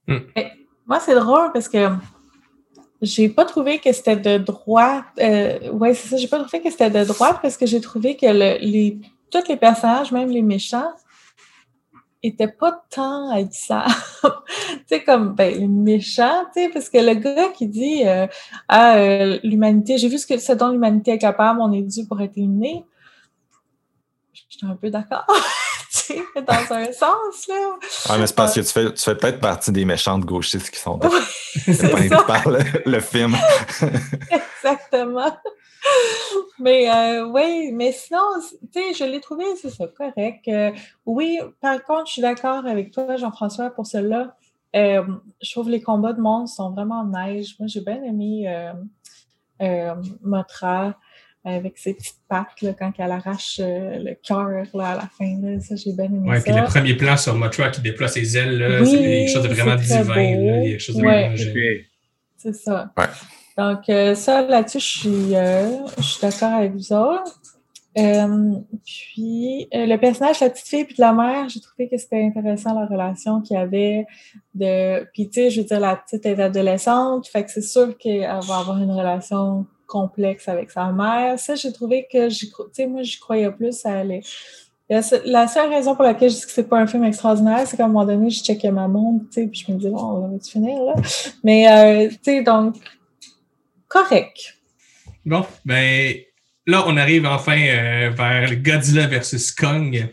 Hmm. 0.06 0.19
Moi, 0.86 1.01
c'est 1.01 1.15
drôle 1.15 1.51
parce 1.52 1.69
que 1.69 1.89
j'ai 3.05 3.28
pas 3.28 3.44
trouvé 3.44 3.78
que 3.78 3.93
c'était 3.93 4.16
de 4.16 4.39
droite. 4.39 5.05
Euh, 5.20 5.70
ouais, 5.70 5.94
c'est 5.94 6.09
ça. 6.09 6.16
J'ai 6.16 6.28
pas 6.28 6.39
trouvé 6.39 6.62
que 6.62 6.70
c'était 6.70 6.90
de 6.90 7.05
droite 7.05 7.39
parce 7.43 7.56
que 7.56 7.66
j'ai 7.66 7.81
trouvé 7.81 8.16
que 8.16 8.26
le, 8.26 8.59
les, 8.60 8.98
tous 9.31 9.47
les 9.48 9.56
personnages, 9.56 10.10
même 10.12 10.31
les 10.31 10.43
méchants, 10.43 10.93
étaient 12.22 12.48
pas 12.48 12.85
tant 12.90 13.31
haïssables. 13.31 13.93
tu 14.22 14.31
sais, 14.86 15.05
comme 15.05 15.35
ben, 15.35 15.55
les 15.59 15.68
méchants, 15.68 16.44
tu 16.55 16.62
sais, 16.62 16.68
parce 16.70 16.89
que 16.89 16.98
le 16.98 17.14
gars 17.14 17.51
qui 17.51 17.68
dit 17.68 18.06
euh, 18.06 18.26
Ah, 18.68 18.97
euh, 18.97 19.39
l'humanité, 19.43 19.98
j'ai 19.98 20.09
vu 20.09 20.18
ce, 20.18 20.26
que, 20.26 20.39
ce 20.39 20.52
dont 20.52 20.70
l'humanité 20.70 21.12
est 21.12 21.18
capable, 21.18 21.60
on 21.60 21.72
est 21.72 21.82
dû 21.82 22.06
pour 22.06 22.20
être 22.20 22.36
éliminé. 22.36 22.85
J'étais 24.32 24.66
un 24.66 24.76
peu 24.76 24.90
d'accord. 24.90 25.26
dans 26.37 26.75
un 26.75 26.85
sens, 26.93 27.49
là. 27.49 27.77
Ah, 28.09 28.19
mais 28.19 28.27
c'est 28.27 28.37
parce 28.37 28.55
que 28.55 28.61
tu 28.61 28.66
fais, 28.66 28.93
tu 28.93 29.03
fais 29.03 29.15
peut-être 29.15 29.41
partie 29.41 29.73
des 29.73 29.85
méchantes 29.85 30.25
gauchistes 30.25 30.71
qui 30.71 30.79
sont 30.79 30.99
oui, 31.03 32.09
par 32.27 32.49
le, 32.49 32.61
le, 32.85 33.01
film. 33.01 33.37
Exactement. 34.31 35.37
Mais 36.59 36.91
euh, 36.91 37.27
oui, 37.27 37.71
mais 37.73 37.93
sinon, 37.93 38.23
tu 38.73 38.81
sais, 38.81 38.95
je 38.95 39.05
l'ai 39.05 39.21
trouvé, 39.21 39.45
c'est 39.61 39.71
ça, 39.71 39.87
correct. 39.87 40.49
Euh, 40.49 40.73
oui, 41.07 41.39
par 41.61 41.83
contre, 41.85 42.07
je 42.07 42.12
suis 42.12 42.23
d'accord 42.23 42.66
avec 42.66 42.91
toi, 42.91 43.16
Jean-François, 43.16 43.71
pour 43.71 43.87
cela. 43.87 44.37
Euh, 44.75 45.05
je 45.41 45.51
trouve 45.53 45.71
les 45.71 45.81
combats 45.81 46.12
de 46.12 46.21
monstres 46.21 46.57
sont 46.57 46.71
vraiment 46.71 47.05
neige. 47.05 47.55
Moi, 47.59 47.69
j'ai 47.69 47.81
bien 47.81 48.03
aimé 48.03 48.73
Motra 50.23 50.95
avec 51.45 51.77
ses 51.77 51.95
petites 51.95 52.21
pattes 52.29 52.62
là, 52.62 52.73
quand 52.73 52.93
elle 52.99 53.12
arrache 53.12 53.61
euh, 53.61 53.99
le 53.99 54.16
cœur 54.27 54.49
à 54.49 54.95
la 54.95 55.09
fin. 55.19 55.39
Là. 55.43 55.61
Ça, 55.61 55.77
j'ai 55.77 55.93
bien 55.93 56.07
aimé 56.07 56.29
ouais, 56.29 56.41
ça. 56.41 56.45
puis 56.45 56.61
le 56.61 56.65
premier 56.65 56.95
plan 56.95 57.16
sur 57.16 57.35
Motra 57.35 57.69
qui 57.71 57.83
déploie 57.83 58.09
ses 58.09 58.37
ailes, 58.37 58.59
là, 58.59 58.85
c'est 58.85 58.97
quelque 58.97 59.31
chose 59.31 59.43
de 59.43 59.49
vraiment 59.49 59.77
divin. 59.77 60.15
Là. 60.15 60.62
Il 60.62 60.65
y 60.65 60.69
a 60.69 60.71
quelque 60.71 60.81
chose 60.81 60.97
de 60.97 61.03
ouais. 61.03 61.35
vraiment 61.35 61.81
C'est 62.39 62.55
ça. 62.55 62.93
Ouais. 62.97 63.05
Donc, 63.57 63.89
euh, 63.89 64.15
ça, 64.15 64.43
là-dessus, 64.43 64.81
je 64.81 64.99
suis, 64.99 65.37
euh, 65.37 65.87
je 65.99 66.03
suis 66.03 66.21
d'accord 66.21 66.53
avec 66.55 66.73
vous 66.73 66.93
autres. 66.93 67.41
Euh, 67.97 68.55
puis, 68.85 69.69
le 69.73 69.97
personnage 69.97 70.41
de 70.41 70.47
la 70.47 70.51
petite 70.51 70.66
fille 70.66 70.85
puis 70.85 70.97
de 70.97 71.01
la 71.01 71.12
mère, 71.12 71.49
j'ai 71.49 71.61
trouvé 71.61 71.89
que 71.89 71.97
c'était 71.97 72.23
intéressant 72.25 72.75
la 72.75 72.87
relation 72.87 73.41
qu'il 73.41 73.57
y 73.57 73.61
avait. 73.61 74.07
De... 74.55 75.05
Puis, 75.12 75.29
tu 75.29 75.35
sais, 75.35 75.51
je 75.51 75.61
veux 75.61 75.66
dire, 75.66 75.79
la 75.79 75.95
petite 75.95 76.27
est 76.27 76.41
adolescente, 76.41 77.29
fait 77.29 77.45
que 77.45 77.51
c'est 77.53 77.62
sûr 77.62 77.97
qu'elle 77.97 78.23
va 78.23 78.59
avoir 78.59 78.79
une 78.79 78.91
relation 78.91 79.66
complexe 79.86 80.48
avec 80.48 80.70
sa 80.70 80.93
mère. 80.93 81.39
Ça, 81.39 81.55
j'ai 81.55 81.73
trouvé 81.73 82.06
que, 82.11 82.28
tu 82.73 82.86
moi, 82.86 83.02
j'y 83.02 83.19
croyais 83.19 83.51
plus 83.51 83.85
à 83.86 83.98
aller. 83.98 84.23
La 84.89 85.02
seule 85.02 85.70
raison 85.70 85.94
pour 85.94 86.05
laquelle 86.05 86.31
je 86.31 86.36
dis 86.36 86.43
que 86.43 86.51
c'est 86.51 86.69
pas 86.69 86.78
un 86.78 86.86
film 86.86 87.05
extraordinaire, 87.05 87.66
c'est 87.66 87.77
qu'à 87.77 87.86
un 87.86 87.89
moment 87.89 88.05
donné, 88.05 88.28
je 88.28 88.43
checkais 88.43 88.70
ma 88.70 88.86
montre, 88.86 89.24
tu 89.32 89.48
puis 89.48 89.65
je 89.66 89.73
me 89.73 89.78
disais, 89.78 89.90
bon, 89.90 89.98
on 89.98 90.28
va 90.28 90.39
finir, 90.40 90.82
là? 90.82 90.94
Mais, 91.43 91.69
euh, 91.69 92.09
tu 92.11 92.19
sais, 92.23 92.43
donc, 92.43 92.77
correct. 93.89 94.59
Bon, 95.24 95.47
ben, 95.65 96.15
là, 96.66 96.85
on 96.86 96.97
arrive 96.98 97.24
enfin 97.24 97.59
euh, 97.59 98.11
vers 98.11 98.55
Godzilla 98.56 99.06
versus 99.06 99.52
Kong. 99.52 100.06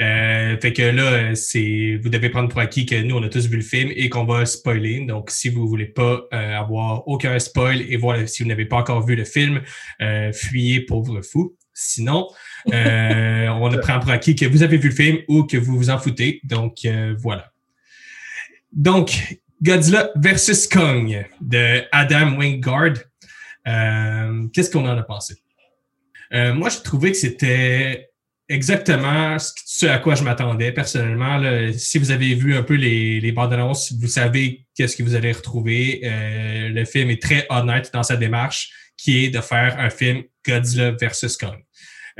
Euh, 0.00 0.56
fait 0.60 0.72
que 0.72 0.82
là, 0.82 1.34
c'est 1.34 1.98
vous 2.02 2.08
devez 2.08 2.28
prendre 2.28 2.48
pour 2.48 2.60
acquis 2.60 2.86
que 2.86 2.94
nous, 3.02 3.16
on 3.16 3.22
a 3.22 3.28
tous 3.28 3.48
vu 3.48 3.56
le 3.56 3.62
film 3.62 3.90
et 3.94 4.08
qu'on 4.08 4.24
va 4.24 4.46
spoiler. 4.46 5.04
Donc, 5.04 5.30
si 5.30 5.48
vous 5.48 5.66
voulez 5.66 5.86
pas 5.86 6.22
euh, 6.32 6.56
avoir 6.56 7.06
aucun 7.08 7.38
spoil 7.38 7.82
et 7.82 7.96
voir 7.96 8.16
si 8.28 8.42
vous 8.42 8.48
n'avez 8.48 8.64
pas 8.64 8.76
encore 8.76 9.04
vu 9.04 9.16
le 9.16 9.24
film, 9.24 9.60
euh, 10.00 10.32
fuyez 10.32 10.80
pauvre 10.80 11.20
fou. 11.22 11.56
Sinon, 11.74 12.28
euh, 12.72 13.48
on 13.48 13.70
prend 13.78 14.00
pour 14.00 14.10
acquis 14.10 14.34
que 14.34 14.46
vous 14.46 14.62
avez 14.62 14.76
vu 14.76 14.88
le 14.88 14.94
film 14.94 15.18
ou 15.28 15.44
que 15.44 15.56
vous 15.56 15.76
vous 15.76 15.90
en 15.90 15.98
foutez. 15.98 16.40
Donc, 16.44 16.84
euh, 16.84 17.14
voilà. 17.18 17.52
Donc, 18.72 19.38
Godzilla 19.62 20.10
versus 20.16 20.68
Kong 20.68 21.26
de 21.40 21.82
Adam 21.90 22.36
Wingard. 22.36 22.94
Euh, 23.66 24.46
Qu'est-ce 24.52 24.70
qu'on 24.70 24.86
en 24.86 24.96
a 24.96 25.02
pensé? 25.02 25.36
Euh, 26.32 26.54
moi, 26.54 26.68
je 26.68 26.78
trouvais 26.78 27.10
que 27.10 27.16
c'était 27.16 28.10
exactement 28.48 29.36
ce 29.38 29.86
à 29.86 29.98
quoi 29.98 30.14
je 30.14 30.24
m'attendais 30.24 30.72
personnellement. 30.72 31.40
Si 31.72 31.98
vous 31.98 32.10
avez 32.10 32.34
vu 32.34 32.56
un 32.56 32.62
peu 32.62 32.74
les, 32.74 33.20
les 33.20 33.32
bandes 33.32 33.52
annonces, 33.52 33.92
vous 34.00 34.08
savez 34.08 34.66
qu'est-ce 34.74 34.96
que 34.96 35.02
vous 35.02 35.14
allez 35.14 35.32
retrouver. 35.32 36.00
Euh, 36.04 36.68
le 36.68 36.84
film 36.84 37.10
est 37.10 37.22
très 37.22 37.46
honnête 37.50 37.90
dans 37.92 38.02
sa 38.02 38.16
démarche, 38.16 38.70
qui 38.96 39.24
est 39.24 39.30
de 39.30 39.40
faire 39.40 39.78
un 39.78 39.90
film 39.90 40.22
Godzilla 40.46 40.92
versus 40.92 41.36
Kong. 41.36 41.58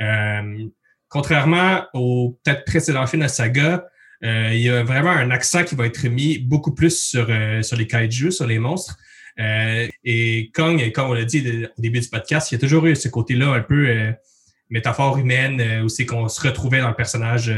Euh, 0.01 0.67
contrairement 1.09 1.83
au 1.93 2.39
peut-être 2.43 2.63
précédent 2.65 3.05
film 3.07 3.23
de 3.23 3.27
saga, 3.27 3.85
euh, 4.23 4.49
il 4.53 4.61
y 4.61 4.69
a 4.69 4.83
vraiment 4.83 5.11
un 5.11 5.31
accent 5.31 5.63
qui 5.63 5.75
va 5.75 5.85
être 5.85 6.07
mis 6.07 6.37
beaucoup 6.37 6.73
plus 6.73 7.01
sur, 7.01 7.27
euh, 7.29 7.61
sur 7.61 7.77
les 7.77 7.87
kaiju, 7.87 8.31
sur 8.31 8.47
les 8.47 8.59
monstres. 8.59 8.97
Euh, 9.39 9.87
et 10.03 10.51
Kong, 10.53 10.91
comme 10.91 11.11
on 11.11 11.13
l'a 11.13 11.23
dit 11.23 11.65
au 11.65 11.81
début 11.81 12.01
du 12.01 12.09
podcast, 12.09 12.51
il 12.51 12.55
y 12.55 12.57
a 12.57 12.59
toujours 12.59 12.85
eu 12.85 12.95
ce 12.95 13.07
côté-là 13.07 13.53
un 13.53 13.61
peu 13.61 14.13
métaphore 14.69 15.17
humaine, 15.17 15.81
où 15.83 15.89
c'est 15.89 16.05
qu'on 16.05 16.27
se 16.27 16.41
retrouvait 16.41 16.81
dans 16.81 16.89
le 16.89 16.95
personnage. 16.95 17.51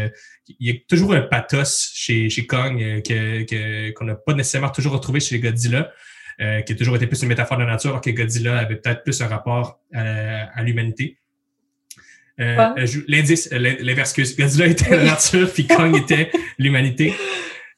il 0.47 0.67
y 0.67 0.71
a 0.71 0.73
toujours 0.87 1.13
un 1.13 1.21
pathos 1.21 1.91
chez, 1.93 2.29
chez 2.29 2.45
Kong 2.45 2.77
que, 3.03 3.91
qu'on 3.91 4.05
n'a 4.05 4.15
pas 4.15 4.33
nécessairement 4.33 4.69
toujours 4.69 4.93
retrouvé 4.93 5.19
chez 5.19 5.39
Godzilla. 5.39 5.91
qui 6.39 6.73
a 6.73 6.75
toujours 6.75 6.95
été 6.95 7.07
plus 7.07 7.21
une 7.21 7.29
métaphore 7.29 7.57
de 7.57 7.63
la 7.63 7.71
nature, 7.71 7.89
alors 7.91 8.01
que 8.01 8.09
Godzilla 8.11 8.57
avait 8.57 8.77
peut-être 8.77 9.03
plus 9.03 9.21
un 9.21 9.27
rapport 9.27 9.79
à 9.93 10.63
l'humanité. 10.63 11.17
Euh, 12.41 12.69
euh 12.77 12.87
L'indice, 13.07 13.49
euh, 13.51 13.57
l'inverse, 13.57 14.15
Godzilla 14.15 14.67
était 14.67 14.89
la 14.89 15.03
nature, 15.05 15.51
puis 15.51 15.67
Kong 15.67 15.95
était 16.01 16.31
l'humanité. 16.57 17.13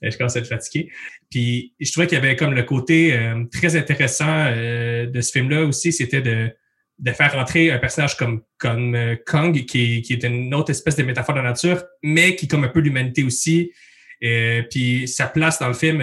Euh, 0.04 0.12
je 0.12 0.18
commence 0.18 0.36
à 0.36 0.40
être 0.40 0.48
fatigué. 0.48 0.90
Puis 1.30 1.74
je 1.80 1.92
trouvais 1.92 2.08
qu'il 2.08 2.18
y 2.18 2.22
avait 2.22 2.36
comme 2.36 2.54
le 2.54 2.64
côté 2.64 3.18
très 3.52 3.76
intéressant 3.76 4.52
de 4.52 5.22
ce 5.22 5.32
film-là 5.32 5.64
aussi, 5.64 5.92
c'était 5.92 6.22
de, 6.22 6.52
de 7.00 7.12
faire 7.12 7.34
rentrer 7.34 7.72
un 7.72 7.80
personnage 7.80 8.16
comme, 8.18 8.42
comme 8.58 8.98
Kong, 9.26 9.66
qui, 9.66 10.02
qui 10.02 10.14
est 10.14 10.24
une 10.24 10.54
autre 10.54 10.72
espèce 10.72 10.96
de 10.96 11.04
métaphore 11.04 11.36
de 11.36 11.42
la 11.42 11.50
nature, 11.50 11.84
mais 12.02 12.36
qui 12.36 12.48
comme 12.48 12.64
un 12.64 12.70
peu 12.70 12.80
l'humanité 12.80 13.24
aussi. 13.24 13.72
puis 14.20 15.08
sa 15.08 15.28
place 15.28 15.60
dans 15.60 15.68
le 15.68 15.74
film, 15.74 16.02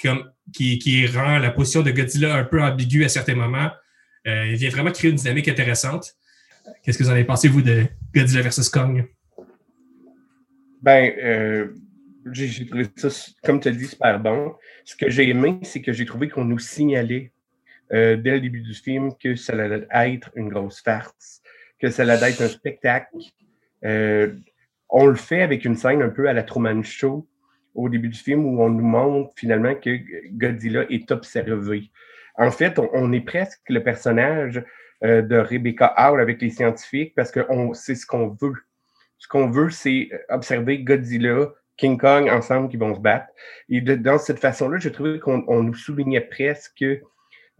comme, 0.00 0.30
qui, 0.52 0.78
qui 0.78 1.06
rend 1.06 1.38
la 1.38 1.50
position 1.50 1.82
de 1.82 1.90
Godzilla 1.90 2.34
un 2.34 2.44
peu 2.44 2.62
ambiguë 2.62 3.04
à 3.04 3.08
certains 3.08 3.34
moments. 3.34 3.70
il 4.24 4.56
vient 4.56 4.70
vraiment 4.70 4.90
créer 4.90 5.10
une 5.10 5.16
dynamique 5.16 5.48
intéressante. 5.48 6.16
Qu'est-ce 6.82 6.98
que 6.98 7.04
vous 7.04 7.10
en 7.10 7.14
avez 7.14 7.24
pensé, 7.24 7.48
vous, 7.48 7.62
de 7.62 7.86
Godzilla 8.14 8.42
vs. 8.42 8.68
Kong? 8.72 9.06
Ben, 10.82 11.12
euh, 11.18 11.68
j'ai 12.32 12.66
trouvé 12.66 12.86
ça, 12.96 13.08
comme 13.44 13.60
tu 13.60 13.68
as 13.68 13.72
dit, 13.72 13.86
super 13.86 14.18
bon. 14.18 14.54
Ce 14.84 14.96
que 14.96 15.08
j'ai 15.08 15.28
aimé, 15.28 15.58
c'est 15.62 15.80
que 15.80 15.92
j'ai 15.92 16.04
trouvé 16.04 16.28
qu'on 16.28 16.44
nous 16.44 16.58
signalait 16.58 17.31
euh, 17.92 18.16
dès 18.16 18.32
le 18.32 18.40
début 18.40 18.62
du 18.62 18.74
film 18.74 19.12
que 19.22 19.36
ça 19.36 19.52
allait 19.52 19.86
être 19.90 20.30
une 20.34 20.48
grosse 20.48 20.80
farce, 20.80 21.42
que 21.78 21.90
ça 21.90 22.02
allait 22.02 22.30
être 22.30 22.40
un 22.40 22.48
spectacle. 22.48 23.16
Euh, 23.84 24.34
on 24.88 25.06
le 25.06 25.14
fait 25.14 25.42
avec 25.42 25.64
une 25.64 25.76
scène 25.76 26.02
un 26.02 26.08
peu 26.08 26.28
à 26.28 26.32
la 26.32 26.42
Truman 26.42 26.82
Show 26.82 27.28
au 27.74 27.88
début 27.88 28.08
du 28.08 28.18
film 28.18 28.44
où 28.44 28.62
on 28.62 28.70
nous 28.70 28.84
montre 28.84 29.32
finalement 29.36 29.74
que 29.74 29.98
Godzilla 30.30 30.84
est 30.90 31.10
observé. 31.10 31.90
En 32.36 32.50
fait, 32.50 32.78
on 32.78 33.12
est 33.12 33.20
presque 33.20 33.68
le 33.68 33.82
personnage 33.82 34.62
euh, 35.04 35.20
de 35.20 35.36
Rebecca 35.36 35.92
Howell 35.96 36.20
avec 36.20 36.40
les 36.40 36.50
scientifiques 36.50 37.14
parce 37.14 37.30
que 37.30 37.40
c'est 37.74 37.94
ce 37.94 38.06
qu'on 38.06 38.28
veut. 38.28 38.54
Ce 39.18 39.28
qu'on 39.28 39.50
veut, 39.50 39.70
c'est 39.70 40.08
observer 40.30 40.78
Godzilla, 40.82 41.52
King 41.76 41.98
Kong 41.98 42.28
ensemble 42.28 42.68
qui 42.68 42.76
vont 42.76 42.94
se 42.94 43.00
battre. 43.00 43.26
Et 43.68 43.80
dans 43.80 44.18
cette 44.18 44.38
façon-là, 44.38 44.78
j'ai 44.78 44.92
trouvé 44.92 45.18
qu'on 45.18 45.62
nous 45.62 45.74
soulignait 45.74 46.20
presque 46.22 46.84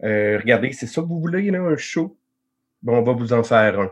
euh, 0.03 0.37
regardez, 0.37 0.71
c'est 0.71 0.87
ça 0.87 1.01
que 1.01 1.07
vous 1.07 1.19
voulez, 1.19 1.49
là, 1.51 1.61
un 1.61 1.77
show? 1.77 2.17
Bon, 2.81 2.97
on 2.97 3.03
va 3.03 3.13
vous 3.13 3.33
en 3.33 3.43
faire 3.43 3.79
un. 3.79 3.91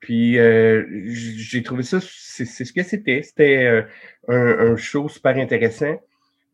Puis 0.00 0.38
euh, 0.38 0.84
j'ai 1.06 1.62
trouvé 1.62 1.82
ça, 1.82 1.98
c'est 2.00 2.44
ce 2.44 2.72
que 2.72 2.82
c'était. 2.82 3.22
C'était 3.22 3.84
un, 4.28 4.36
un, 4.36 4.76
show 4.76 5.08
super 5.08 5.36
intéressant. 5.36 6.00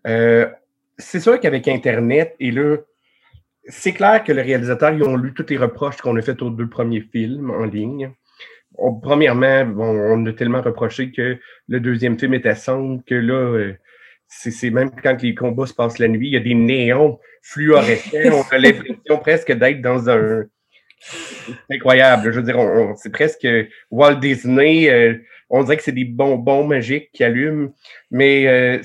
c'est 0.05 1.21
sûr 1.21 1.41
qu'avec 1.41 1.69
Internet, 1.69 2.35
et 2.41 2.51
là, 2.51 2.77
c'est 3.69 3.93
clair 3.93 4.25
que 4.25 4.33
les 4.33 4.43
réalisateurs 4.43 4.93
ils 4.93 5.03
ont 5.03 5.17
lu 5.17 5.35
tous 5.35 5.47
les 5.49 5.59
reproches 5.59 5.99
qu'on 5.99 6.17
a 6.17 6.23
fait 6.23 6.41
aux 6.43 6.51
deux 6.51 6.69
premiers 6.69 7.03
films 7.03 7.51
en 7.51 7.65
ligne. 7.65 8.11
premièrement, 9.03 9.63
on 9.79 10.25
a 10.27 10.33
tellement 10.33 10.63
reproché 10.63 11.13
que 11.13 11.39
le 11.69 11.81
deuxième 11.81 12.19
film 12.19 12.35
était 12.35 12.55
sombre 12.55 13.03
que 13.07 13.15
là, 13.15 13.35
euh, 13.35 13.75
c'est 14.29 14.71
même 14.71 14.91
quand 15.03 15.21
les 15.23 15.35
combats 15.35 15.67
se 15.67 15.75
passent 15.75 15.99
la 15.99 16.09
nuit, 16.09 16.29
il 16.29 16.35
y 16.35 16.37
a 16.37 16.41
des 16.41 16.55
néons 16.55 17.19
fluorescents. 17.43 18.19
on 18.33 18.43
a 18.55 18.59
l'impression 18.59 19.19
presque 19.21 19.53
d'être 19.53 19.81
dans 19.81 20.09
un. 20.11 20.45
C'est 21.01 21.77
incroyable. 21.77 22.33
Je 22.33 22.41
veux 22.41 22.43
dire, 22.43 22.95
c'est 22.97 23.13
presque 23.13 23.47
Walt 23.91 24.17
Disney. 24.17 24.91
Euh, 24.91 25.15
on 25.49 25.63
dirait 25.63 25.77
que 25.77 25.83
c'est 25.83 25.93
des 25.93 26.05
bonbons 26.05 26.67
magiques 26.67 27.11
qui 27.13 27.25
allument. 27.25 27.73
Mais 28.11 28.47
euh, 28.49 28.83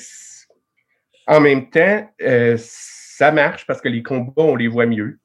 en 1.28 1.42
même 1.42 1.70
temps, 1.70 2.10
ça 2.58 3.32
marche 3.32 3.66
parce 3.66 3.82
que 3.82 3.90
les 3.90 4.04
combats, 4.04 4.44
on 4.44 4.56
les 4.56 4.68
voit 4.68 4.86
mieux. 4.86 5.20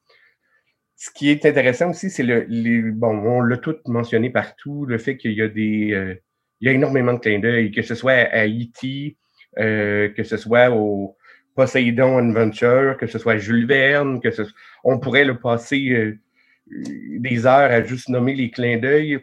Ce 1.00 1.10
qui 1.10 1.30
est 1.30 1.46
intéressant 1.46 1.90
aussi, 1.90 2.10
c'est 2.10 2.24
le, 2.24 2.90
bon, 2.90 3.16
on 3.18 3.40
l'a 3.40 3.56
tout 3.56 3.76
mentionné 3.86 4.30
partout, 4.30 4.84
le 4.84 4.98
fait 4.98 5.16
qu'il 5.16 5.32
y 5.32 5.42
a 5.42 5.46
des, 5.48 5.92
euh, 5.92 6.14
il 6.60 6.66
y 6.66 6.70
a 6.70 6.74
énormément 6.74 7.12
de 7.12 7.20
clins 7.20 7.38
d'œil, 7.38 7.70
que 7.70 7.82
ce 7.82 7.94
soit 7.94 8.12
à 8.12 8.48
E.T., 8.48 9.16
euh, 9.58 10.08
que 10.10 10.24
ce 10.24 10.36
soit 10.36 10.70
au 10.70 11.16
Poseidon 11.54 12.18
Adventure, 12.18 12.96
que 12.96 13.06
ce 13.06 13.18
soit 13.18 13.34
à 13.34 13.38
Jules 13.38 13.66
Verne, 13.66 14.20
que 14.20 14.30
ce, 14.30 14.42
on 14.84 14.98
pourrait 14.98 15.24
le 15.24 15.38
passer 15.38 15.90
euh, 15.90 16.18
des 16.66 17.46
heures 17.46 17.70
à 17.70 17.82
juste 17.82 18.08
nommer 18.08 18.34
les 18.34 18.50
clins 18.50 18.78
d'œil 18.78 19.20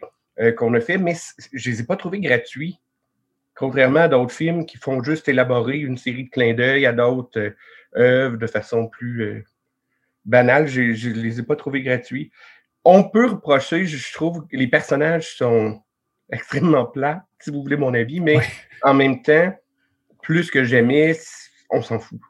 qu'on 0.58 0.74
a 0.74 0.80
fait, 0.80 0.98
mais 0.98 1.14
je 1.54 1.70
les 1.70 1.80
ai 1.80 1.84
pas 1.84 1.96
trouvés 1.96 2.20
gratuits. 2.20 2.78
Contrairement 3.56 4.00
à 4.00 4.08
d'autres 4.08 4.34
films 4.34 4.66
qui 4.66 4.76
font 4.76 5.02
juste 5.02 5.28
élaborer 5.28 5.78
une 5.78 5.96
série 5.96 6.24
de 6.24 6.30
clins 6.30 6.52
d'œil 6.52 6.84
à 6.84 6.92
d'autres 6.92 7.54
œuvres 7.96 8.36
de 8.36 8.46
façon 8.46 8.86
plus 8.86 9.22
euh, 9.22 9.44
banale. 10.26 10.66
Je 10.66 10.82
ne 10.82 11.22
les 11.22 11.40
ai 11.40 11.42
pas 11.42 11.56
trouvés 11.56 11.82
gratuits. 11.82 12.30
On 12.84 13.02
peut 13.02 13.26
reprocher, 13.26 13.86
je, 13.86 14.12
trouve 14.12 14.46
que 14.46 14.56
les 14.56 14.66
personnages 14.66 15.36
sont 15.36 15.82
extrêmement 16.30 16.84
plats, 16.84 17.24
si 17.40 17.50
vous 17.50 17.62
voulez 17.62 17.78
mon 17.78 17.94
avis, 17.94 18.20
mais 18.20 18.38
en 18.82 18.92
même 18.92 19.22
temps, 19.22 19.52
plus 20.26 20.50
que 20.50 20.64
j'aimais, 20.64 21.16
on 21.70 21.82
s'en 21.82 22.00
fout. 22.00 22.20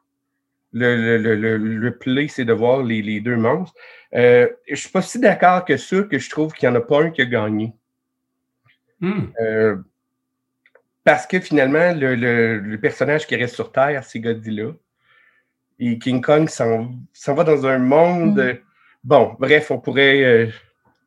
Le, 0.73 1.17
le, 1.17 1.35
le, 1.35 1.57
le 1.57 1.97
play, 1.97 2.29
c'est 2.29 2.45
de 2.45 2.53
voir 2.53 2.83
les, 2.83 3.01
les 3.01 3.21
deux 3.21 3.37
monstres. 3.37 3.75
Euh, 4.15 4.47
je 4.67 4.73
ne 4.73 4.77
suis 4.77 4.91
pas 4.91 5.01
si 5.01 5.19
d'accord 5.19 5.65
que 5.65 5.79
ça, 5.79 6.03
que 6.03 6.19
je 6.19 6.29
trouve 6.29 6.53
qu'il 6.53 6.69
n'y 6.69 6.77
en 6.77 6.79
a 6.79 6.83
pas 6.83 7.03
un 7.03 7.11
qui 7.11 7.23
a 7.23 7.25
gagné. 7.25 7.73
Hmm. 9.01 9.29
Euh, 9.41 9.77
parce 11.05 11.27
que 11.27 11.41
finalement, 11.41 11.95
le, 11.95 12.77
personnage 12.77 13.27
qui 13.27 13.37
reste 13.37 13.55
sur 13.55 13.73
Terre, 13.73 14.05
c'est 14.05 14.21
Godzilla. 14.21 14.73
Et 15.79 15.99
King 15.99 16.21
Kong 16.21 16.51
s'en 16.51 17.35
va 17.35 17.45
dans 17.45 17.65
un 17.67 17.79
monde. 17.79 18.39
Mm. 18.39 18.59
Bon, 19.05 19.37
bref, 19.39 19.71
on 19.71 19.79
pourrait, 19.79 20.25
euh, 20.25 20.47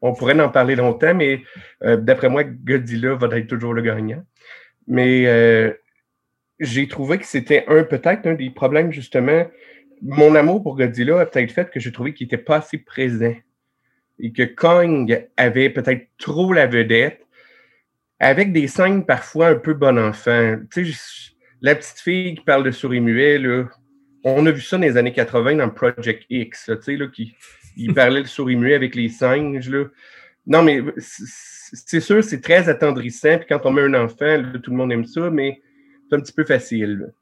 on 0.02 0.16
pourrait 0.16 0.40
en 0.40 0.50
parler 0.50 0.76
longtemps, 0.76 1.14
mais 1.14 1.42
euh, 1.84 1.98
d'après 1.98 2.30
moi, 2.30 2.44
Godzilla 2.44 3.16
va 3.16 3.28
être 3.38 3.48
toujours 3.48 3.74
le 3.74 3.82
gagnant. 3.82 4.24
Mais 4.88 5.28
euh, 5.28 5.74
j'ai 6.60 6.88
trouvé 6.88 7.18
que 7.18 7.26
c'était 7.26 7.66
un 7.68 7.84
peut-être 7.84 8.28
un 8.28 8.34
des 8.34 8.50
problèmes, 8.50 8.92
justement. 8.92 9.46
Mon 10.02 10.36
amour 10.36 10.64
pour 10.64 10.78
Godzilla 10.78 11.20
a 11.20 11.26
peut-être 11.26 11.52
fait 11.52 11.70
que 11.70 11.80
j'ai 11.80 11.92
trouvé 11.92 12.14
qu'il 12.14 12.26
n'était 12.26 12.38
pas 12.38 12.58
assez 12.58 12.78
présent. 12.78 13.36
Et 14.20 14.32
que 14.32 14.44
Kong 14.44 15.28
avait 15.38 15.70
peut-être 15.70 16.08
trop 16.18 16.52
la 16.52 16.68
vedette, 16.68 17.22
avec 18.20 18.52
des 18.52 18.68
scènes 18.68 19.06
parfois 19.06 19.48
un 19.48 19.56
peu 19.56 19.74
bon 19.74 19.98
enfant. 19.98 20.58
Tu 20.74 20.86
sais, 20.86 21.32
la 21.62 21.76
petite 21.76 22.00
fille 22.00 22.36
qui 22.36 22.44
parle 22.44 22.64
de 22.64 22.72
souris 22.72 23.00
muet, 23.00 23.38
là, 23.38 23.66
on 24.24 24.46
a 24.46 24.52
vu 24.52 24.62
ça 24.62 24.78
dans 24.78 24.84
les 24.84 24.98
années 24.98 25.14
80 25.14 25.56
dans 25.56 25.70
Project 25.70 26.26
X, 26.30 26.66
tu 26.66 26.82
sais, 26.82 26.96
là, 26.98 27.08
qui 27.08 27.36
il 27.78 27.94
parlait 27.96 28.22
de 28.22 28.28
souris 28.28 28.58
muet 28.58 28.76
avec 28.76 28.96
les 28.96 29.10
singes. 29.10 29.70
Là. 29.70 29.86
Non, 30.46 30.64
mais 30.64 30.82
c'est 30.98 32.00
sûr, 32.00 32.24
c'est 32.24 32.42
très 32.42 32.68
attendrissant. 32.68 33.38
Puis 33.38 33.48
quand 33.48 33.66
on 33.66 33.72
met 33.72 33.84
un 33.84 33.94
enfant, 33.94 34.42
tout 34.62 34.72
le 34.72 34.78
monde 34.78 34.92
aime 34.92 35.06
ça, 35.06 35.30
mais 35.30 35.62
c'est 36.10 36.16
un 36.16 36.20
petit 36.20 36.34
peu 36.34 36.46
facile. 36.46 37.14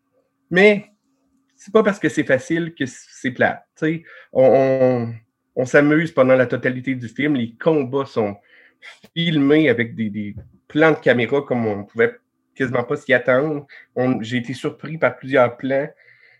Mais 0.49 0.91
c'est 1.55 1.73
pas 1.73 1.83
parce 1.83 1.99
que 1.99 2.09
c'est 2.09 2.23
facile 2.23 2.73
que 2.73 2.85
c'est 2.85 3.31
plat. 3.31 3.65
Sais, 3.75 4.03
on, 4.31 5.13
s'amuse 5.65 6.11
pendant 6.11 6.35
la 6.35 6.45
totalité 6.45 6.95
du 6.95 7.07
film. 7.07 7.35
Les 7.35 7.53
combats 7.55 8.05
sont 8.05 8.37
filmés 9.15 9.69
avec 9.69 9.95
des, 9.95 10.09
des 10.09 10.35
plans 10.67 10.91
de 10.91 10.97
caméra 10.97 11.41
comme 11.41 11.65
on 11.65 11.83
pouvait 11.83 12.15
quasiment 12.55 12.83
pas 12.83 12.95
s'y 12.95 13.13
attendre. 13.13 13.65
J'ai 14.21 14.37
été 14.37 14.53
surpris 14.53 14.97
par 14.97 15.15
plusieurs 15.17 15.57
plans. 15.57 15.89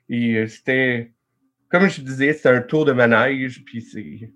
Et 0.10 0.36
euh, 0.36 0.48
c'était, 0.48 1.12
comme 1.70 1.90
je 1.90 2.02
disais, 2.02 2.34
c'était 2.34 2.50
un 2.50 2.62
tour 2.62 2.86
de 2.86 2.94
manège, 2.94 3.64
puis 3.66 3.82
c'est 3.82 4.32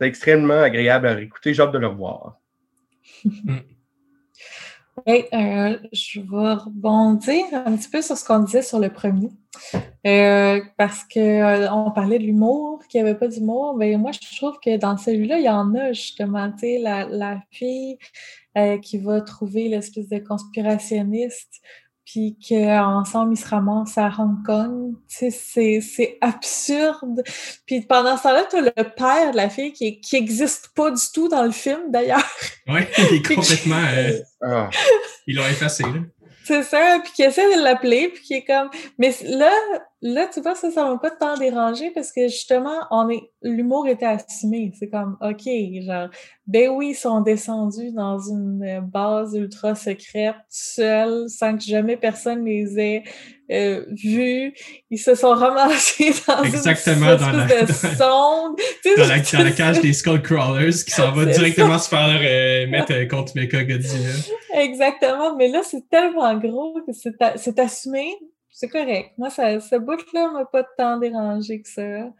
extrêmement 0.00 0.60
agréable 0.60 1.06
à 1.06 1.20
écouter. 1.20 1.54
J'ai 1.54 1.62
hâte 1.62 1.72
de 1.72 1.78
le 1.78 1.88
revoir. 1.88 2.38
Oui, 5.04 5.24
euh, 5.34 5.78
je 5.92 6.20
vais 6.20 6.54
rebondir 6.54 7.44
un 7.52 7.76
petit 7.76 7.88
peu 7.88 8.00
sur 8.00 8.16
ce 8.16 8.24
qu'on 8.24 8.38
disait 8.38 8.62
sur 8.62 8.78
le 8.78 8.88
premier. 8.88 9.28
Euh, 10.06 10.60
parce 10.78 11.04
qu'on 11.04 11.20
euh, 11.20 11.90
parlait 11.90 12.18
de 12.18 12.24
l'humour, 12.24 12.82
qu'il 12.88 13.02
n'y 13.02 13.08
avait 13.08 13.18
pas 13.18 13.28
d'humour. 13.28 13.76
Mais 13.76 13.96
moi, 13.96 14.12
je 14.12 14.36
trouve 14.36 14.58
que 14.58 14.76
dans 14.78 14.96
celui-là, 14.96 15.38
il 15.38 15.44
y 15.44 15.50
en 15.50 15.74
a 15.74 15.92
justement, 15.92 16.50
la, 16.62 17.06
la 17.06 17.42
fille 17.50 17.98
qui 18.82 18.96
va 18.96 19.20
trouver 19.20 19.68
l'espèce 19.68 20.08
de 20.08 20.18
conspirationniste 20.18 21.60
puis 22.06 22.38
qu'ensemble, 22.48 23.34
ils 23.34 23.36
se 23.36 23.48
ramassent 23.48 23.98
à 23.98 24.06
Hong 24.16 24.42
Kong. 24.46 24.94
Tu 25.08 25.30
sais, 25.32 25.80
c'est 25.80 26.18
absurde. 26.20 27.22
Puis 27.66 27.80
pendant 27.80 28.16
ce 28.16 28.22
temps-là, 28.22 28.44
tu 28.48 28.56
as 28.56 28.60
le 28.60 28.94
père 28.96 29.32
de 29.32 29.36
la 29.36 29.50
fille 29.50 29.72
qui 29.72 30.00
n'existe 30.12 30.70
pas 30.74 30.92
du 30.92 31.02
tout 31.12 31.28
dans 31.28 31.42
le 31.42 31.50
film, 31.50 31.90
d'ailleurs. 31.90 32.22
Oui, 32.68 32.80
il 32.98 33.16
est 33.16 33.34
complètement... 33.34 33.82
Euh, 33.96 34.18
ah. 34.42 34.70
Ils 35.28 35.36
l'ont 35.36 35.46
effacé, 35.46 35.84
là. 35.84 36.00
C'est 36.44 36.64
ça, 36.64 37.00
puis 37.02 37.12
qui 37.12 37.22
essaie 37.22 37.56
de 37.56 37.62
l'appeler, 37.62 38.08
puis 38.08 38.22
qui 38.22 38.34
est 38.34 38.44
comme... 38.44 38.70
Mais 38.98 39.12
là, 39.24 39.52
là, 40.02 40.28
tu 40.32 40.40
vois, 40.40 40.54
ça, 40.54 40.70
ça 40.70 40.84
m'a 40.84 40.98
pas 40.98 41.10
tant 41.10 41.36
dérangé 41.36 41.90
parce 41.90 42.12
que 42.12 42.28
justement, 42.28 42.78
on 42.90 43.08
est... 43.08 43.30
l'humour 43.42 43.88
était 43.88 44.06
assumé. 44.06 44.72
C'est 44.78 44.88
comme, 44.88 45.16
OK, 45.20 45.48
genre, 45.82 46.08
ben 46.46 46.68
oui, 46.70 46.90
ils 46.90 46.94
sont 46.94 47.20
descendus 47.22 47.92
dans 47.92 48.18
une 48.18 48.80
base 48.92 49.34
ultra 49.34 49.74
secrète, 49.74 50.36
seuls, 50.48 51.28
sans 51.28 51.56
que 51.56 51.64
jamais 51.64 51.96
personne 51.96 52.44
les 52.44 52.78
ait 52.78 53.04
euh, 53.50 53.84
vus. 53.90 54.54
Ils 54.90 54.98
se 54.98 55.14
sont 55.14 55.30
ramassés 55.30 56.12
dans 56.28 56.42
Exactement, 56.42 57.12
une 57.12 57.18
dans 57.18 57.32
la, 57.32 57.62
de 57.62 57.72
sonde. 57.72 58.56
Dans, 58.96 59.08
la, 59.08 59.18
dans 59.18 59.44
la 59.44 59.50
cage 59.50 59.80
des 59.80 59.92
Skullcrawlers 59.92 60.84
qui 60.84 60.92
s'en 60.92 61.12
va 61.12 61.26
directement 61.26 61.78
se 61.78 61.88
faire 61.88 62.20
euh, 62.22 62.66
mettre 62.68 62.92
euh, 62.92 63.06
contre 63.06 63.32
Mecha 63.34 63.64
Godzilla. 63.64 64.12
Exactement, 64.54 65.36
mais 65.36 65.48
là, 65.48 65.60
c'est 65.64 65.88
tellement 65.90 66.34
gros 66.36 66.78
que 66.86 66.92
c'est 66.92 67.58
assumé 67.58 68.14
c'est 68.56 68.68
correct. 68.68 69.12
Moi, 69.18 69.28
ça, 69.28 69.60
ce 69.60 69.76
bout-là 69.76 70.30
m'a 70.32 70.46
pas 70.46 70.64
tant 70.64 70.96
dérangé 70.96 71.60
que 71.60 71.68
ça. 71.68 72.10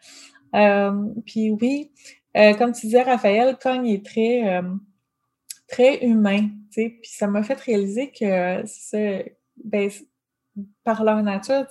Euh, 0.54 1.14
puis 1.24 1.50
oui, 1.50 1.90
euh, 2.36 2.52
comme 2.52 2.72
tu 2.72 2.82
disais, 2.88 3.00
Raphaël, 3.00 3.56
Kong 3.56 3.86
est 3.86 4.04
très, 4.04 4.58
euh, 4.58 4.74
très 5.66 6.04
humain. 6.04 6.50
Puis 6.70 6.98
ça 7.04 7.26
m'a 7.26 7.42
fait 7.42 7.58
réaliser 7.58 8.12
que 8.12 8.62
ben, 9.64 9.90
par 10.84 11.04
leur 11.04 11.22
nature, 11.22 11.66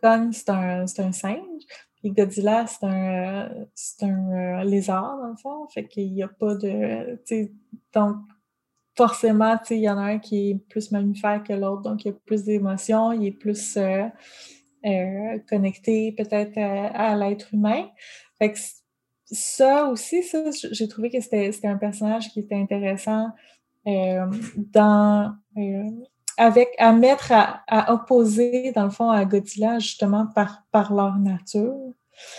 Kong, 0.00 0.30
c'est 0.32 0.48
un, 0.50 0.84
un, 0.84 1.12
singe. 1.12 1.62
Puis 1.96 2.12
Godzilla, 2.12 2.66
c'est 2.68 2.84
un, 2.86 3.66
un 4.04 4.64
lézard, 4.64 5.18
dans 5.20 5.30
le 5.30 5.36
fond. 5.36 5.66
Fait 5.74 5.88
qu'il 5.88 6.12
n'y 6.12 6.22
a 6.22 6.28
pas 6.28 6.54
de. 6.54 7.20
Donc, 7.94 8.16
forcément, 9.00 9.58
il 9.70 9.78
y 9.78 9.88
en 9.88 9.96
a 9.96 10.02
un 10.02 10.18
qui 10.18 10.50
est 10.50 10.54
plus 10.68 10.90
mammifère 10.90 11.42
que 11.42 11.54
l'autre, 11.54 11.80
donc 11.80 12.04
il 12.04 12.08
y 12.08 12.10
a 12.10 12.14
plus 12.26 12.44
d'émotions, 12.44 13.12
il 13.12 13.28
est 13.28 13.32
plus 13.32 13.78
euh, 13.78 14.04
euh, 14.84 15.38
connecté 15.48 16.12
peut-être 16.12 16.58
à, 16.58 17.16
l'être 17.16 17.54
humain. 17.54 17.88
Fait 18.38 18.52
que 18.52 18.58
ça 19.24 19.86
aussi, 19.86 20.22
ça, 20.22 20.50
j'ai 20.70 20.86
trouvé 20.86 21.08
que 21.08 21.18
c'était 21.18 21.50
un 21.64 21.78
personnage 21.78 22.28
qui 22.28 22.40
était 22.40 22.56
intéressant 22.56 23.30
euh, 23.86 24.26
dans 24.56 25.32
avec 26.36 26.68
à 26.76 26.92
mettre 26.92 27.32
à, 27.32 27.94
opposer, 27.94 28.72
dans 28.72 28.84
le 28.84 28.90
fond, 28.90 29.08
à 29.08 29.24
Godzilla, 29.24 29.78
justement, 29.78 30.26
par, 30.26 30.64
par 30.72 30.92
leur 30.92 31.16
nature. 31.16 31.74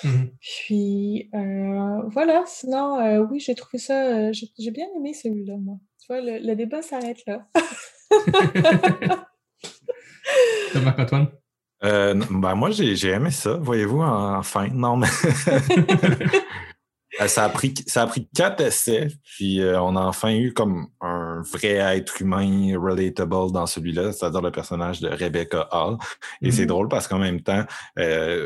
Mm-hmm. 0.04 0.30
Puis 0.40 1.30
voilà, 2.14 2.44
sinon, 2.46 3.20
oui, 3.32 3.40
j'ai 3.40 3.56
trouvé 3.56 3.80
ça, 3.80 4.32
j'ai 4.32 4.72
bien 4.72 4.86
aimé 4.96 5.16
celui-là, 5.16 5.58
moi 5.58 5.80
le, 6.10 6.54
débat 6.56 6.82
s'arrête 6.82 7.24
là. 7.28 7.48
Thomas 10.74 10.96
Antoine? 10.98 11.28
Euh, 11.84 12.14
ben 12.30 12.56
moi, 12.56 12.70
j'ai 12.72 13.10
aimé 13.10 13.32
ça, 13.32 13.54
voyez-vous, 13.54 14.02
enfin. 14.02 14.68
Non, 14.72 14.98
mais. 14.98 15.08
Euh, 17.22 17.28
ça, 17.28 17.46
a 17.46 17.50
pris, 17.50 17.74
ça 17.88 18.04
a 18.04 18.08
pris 18.08 18.28
quatre 18.36 18.62
essais, 18.62 19.08
puis 19.24 19.62
euh, 19.62 19.82
on 19.82 19.96
a 19.96 20.02
enfin 20.02 20.34
eu 20.34 20.54
comme 20.54 20.88
un 21.02 21.42
vrai 21.52 21.76
être 21.98 22.22
humain 22.22 22.78
relatable 22.80 23.52
dans 23.52 23.66
celui-là, 23.66 24.12
c'est-à-dire 24.12 24.42
le 24.42 24.52
personnage 24.52 25.02
de 25.02 25.10
Rebecca 25.10 25.68
Hall. 25.72 25.98
Et 26.42 26.52
c'est 26.52 26.64
mm-hmm. 26.64 26.68
drôle 26.68 26.88
parce 26.88 27.08
qu'en 27.08 27.20
même 27.20 27.42
temps, 27.42 27.64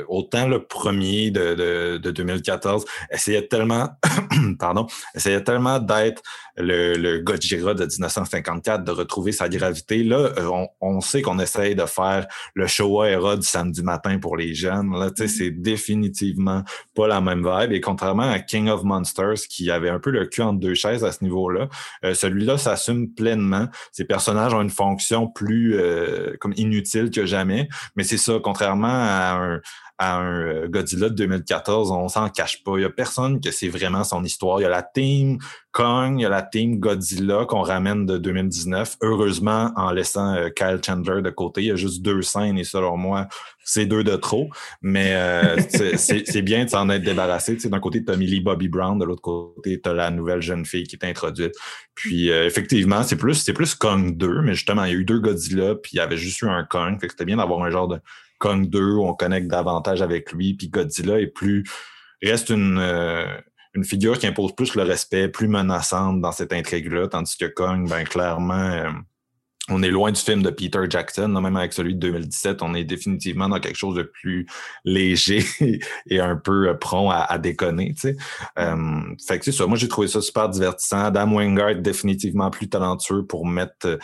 autant 0.08 0.48
le 0.48 0.66
premier 0.66 1.32
de, 1.32 1.98
de 1.98 2.12
2014 2.12 2.86
essayait 3.12 3.48
tellement, 3.48 3.90
pardon, 4.60 4.88
essayait 5.16 5.44
tellement 5.44 5.80
d'être 5.80 6.22
le, 6.58 6.96
le 6.96 7.20
Gojira 7.20 7.74
de 7.74 7.86
1954 7.86 8.84
de 8.84 8.92
retrouver 8.92 9.32
sa 9.32 9.50
gravité. 9.50 10.04
Là, 10.04 10.30
euh, 10.38 10.66
on, 10.82 11.02
sait 11.02 11.22
qu'on 11.22 11.40
essaye 11.40 11.76
de 11.76 11.86
faire 11.86 12.28
le 12.54 12.68
Showa 12.68 13.10
Era 13.10 13.36
du 13.36 13.46
samedi 13.46 13.84
matin 13.84 14.18
pour 14.20 14.38
les 14.38 14.54
jeunes. 14.54 14.92
Là, 14.98 15.10
mm-hmm. 15.10 15.28
c'est 15.28 15.52
définitivement 15.52 16.64
pas 16.94 17.08
la 17.08 17.22
même 17.22 17.46
vibe. 17.46 17.74
Et 17.74 17.82
contrairement 17.82 18.30
à 18.30 18.40
King 18.40 18.65
of 18.70 18.84
Monsters, 18.84 19.48
qui 19.50 19.72
avait 19.72 19.90
un 19.90 20.00
peu 20.00 20.12
le 20.12 20.26
cul 20.26 20.42
entre 20.42 20.60
deux 20.60 20.74
chaises 20.74 21.04
à 21.04 21.12
ce 21.12 21.24
niveau-là, 21.24 21.70
euh, 22.04 22.14
celui-là 22.14 22.58
s'assume 22.58 23.14
pleinement. 23.14 23.68
Ces 23.92 24.06
personnages 24.06 24.54
ont 24.54 24.62
une 24.62 24.70
fonction 24.70 25.28
plus 25.28 25.76
euh, 25.76 26.36
comme 26.40 26.54
inutile 26.58 27.10
que 27.10 27.26
jamais. 27.26 27.68
Mais 27.96 28.04
c'est 28.04 28.18
ça, 28.18 28.40
contrairement 28.44 28.88
à 28.88 29.38
un, 29.40 29.62
à 29.98 30.18
un 30.18 30.42
euh, 30.42 30.68
Godzilla 30.68 31.10
de 31.10 31.16
2014, 31.16 31.92
on 31.92 32.10
s'en 32.10 32.30
cache 32.30 32.64
pas. 32.64 32.78
Il 32.78 32.82
y 32.82 32.86
a 32.86 32.90
personne 32.90 33.40
que 33.40 33.52
c'est 33.52 33.70
vraiment 33.70 34.04
son 34.04 34.24
histoire. 34.24 34.60
Il 34.60 34.64
y 34.64 34.66
a 34.66 34.70
la 34.70 34.84
team 34.84 35.38
Kong, 35.72 36.20
il 36.20 36.24
y 36.24 36.26
a 36.26 36.30
la 36.30 36.42
team 36.42 36.80
Godzilla 36.80 37.46
qu'on 37.46 37.62
ramène 37.62 38.06
de 38.06 38.18
2019. 38.18 38.98
Heureusement, 39.02 39.72
en 39.76 39.92
laissant 39.92 40.34
euh, 40.36 40.50
Kyle 40.50 40.80
Chandler 40.86 41.22
de 41.22 41.30
côté, 41.30 41.62
il 41.62 41.68
y 41.68 41.72
a 41.72 41.76
juste 41.76 42.02
deux 42.02 42.22
scènes 42.22 42.58
et 42.58 42.66
selon 42.66 42.98
moi, 42.98 43.28
c'est 43.64 43.86
deux 43.86 44.04
de 44.04 44.16
trop. 44.18 44.50
Mais 44.82 45.14
euh, 45.14 45.58
c'est 45.98 46.42
bien 46.42 46.66
de 46.66 46.70
s'en 46.70 46.90
être 46.90 47.04
débarrassé. 47.04 47.56
D'un 47.56 47.80
côté, 47.80 48.04
tu 48.04 48.12
as 48.12 48.18
Millie 48.18 48.42
Bobby 48.42 48.68
Brown, 48.68 49.00
de 49.00 49.06
l'autre 49.06 49.22
côté, 49.22 49.80
tu 49.82 49.90
as 49.90 49.94
la 49.94 50.12
nouvelle 50.12 50.42
jeune 50.42 50.66
fille 50.66 50.84
qui 50.84 50.98
est 50.98 51.06
introduite. 51.06 51.54
Puis 51.94 52.28
effectivement, 52.28 53.04
c'est 53.04 53.16
plus, 53.16 53.36
c'est 53.36 53.54
plus 53.54 53.74
Kong 53.76 54.18
2, 54.18 54.42
mais 54.42 54.54
justement, 54.54 54.84
il 54.84 54.92
y 54.92 54.96
a 54.96 54.98
eu 54.98 55.06
deux 55.06 55.20
Godzilla, 55.20 55.76
puis 55.76 55.92
il 55.94 55.98
y 55.98 56.00
avait 56.02 56.18
juste 56.18 56.42
eu 56.42 56.50
un 56.50 56.66
Kong. 56.66 57.00
Fait 57.00 57.08
que 57.08 57.14
c'était 57.14 57.26
bien 57.26 57.38
d'avoir 57.38 57.64
un 57.64 57.70
genre 57.70 57.88
de 57.88 58.00
Kong 58.40 58.70
2, 58.70 58.96
on 58.98 59.14
connecte 59.14 59.48
davantage 59.48 60.02
avec 60.02 60.32
lui, 60.32 60.54
puis 60.54 60.70
Godzilla 60.70 61.20
est 61.20 61.28
plus 61.28 61.64
reste 62.30 62.50
une, 62.50 62.78
euh, 62.80 63.26
une 63.74 63.84
figure 63.84 64.18
qui 64.20 64.28
impose 64.28 64.54
plus 64.56 64.76
le 64.76 64.84
respect, 64.84 65.28
plus 65.28 65.48
menaçante 65.48 66.22
dans 66.22 66.32
cette 66.32 66.54
intrigue-là, 66.54 67.08
tandis 67.08 67.38
que 67.38 67.46
Kong, 67.46 67.90
ben 67.90 68.04
clairement, 68.04 68.54
euh, 68.54 68.90
on 69.70 69.82
est 69.82 69.90
loin 69.90 70.12
du 70.12 70.22
film 70.22 70.44
de 70.44 70.52
Peter 70.52 70.82
Jackson, 70.88 71.28
même 71.28 71.56
avec 71.56 71.74
celui 71.74 71.96
de 71.96 72.00
2017, 72.00 72.62
on 72.62 72.76
est 72.76 72.84
définitivement 72.84 73.50
dans 73.50 73.60
quelque 73.60 73.78
chose 73.78 73.96
de 73.96 74.04
plus 74.04 74.46
léger 74.84 75.44
et 76.10 76.20
un 76.20 76.36
peu 76.36 76.70
euh, 76.70 76.74
prompt 76.76 77.10
à, 77.12 77.38
déconner. 77.40 77.94
Tu 77.96 78.14
sais. 78.14 78.18
fait 79.28 79.40
que 79.40 79.46
c'est 79.46 79.52
ça, 79.52 79.66
moi 79.66 79.78
j'ai 79.78 79.88
trouvé 79.88 80.08
ça 80.08 80.22
super 80.22 80.50
divertissant. 80.50 81.06
Adam 81.06 81.34
Wingard 81.34 81.76
définitivement 81.78 82.52
plus 82.52 82.70
talentueux 82.70 83.26
pour 83.26 83.48
mettre 83.48 83.98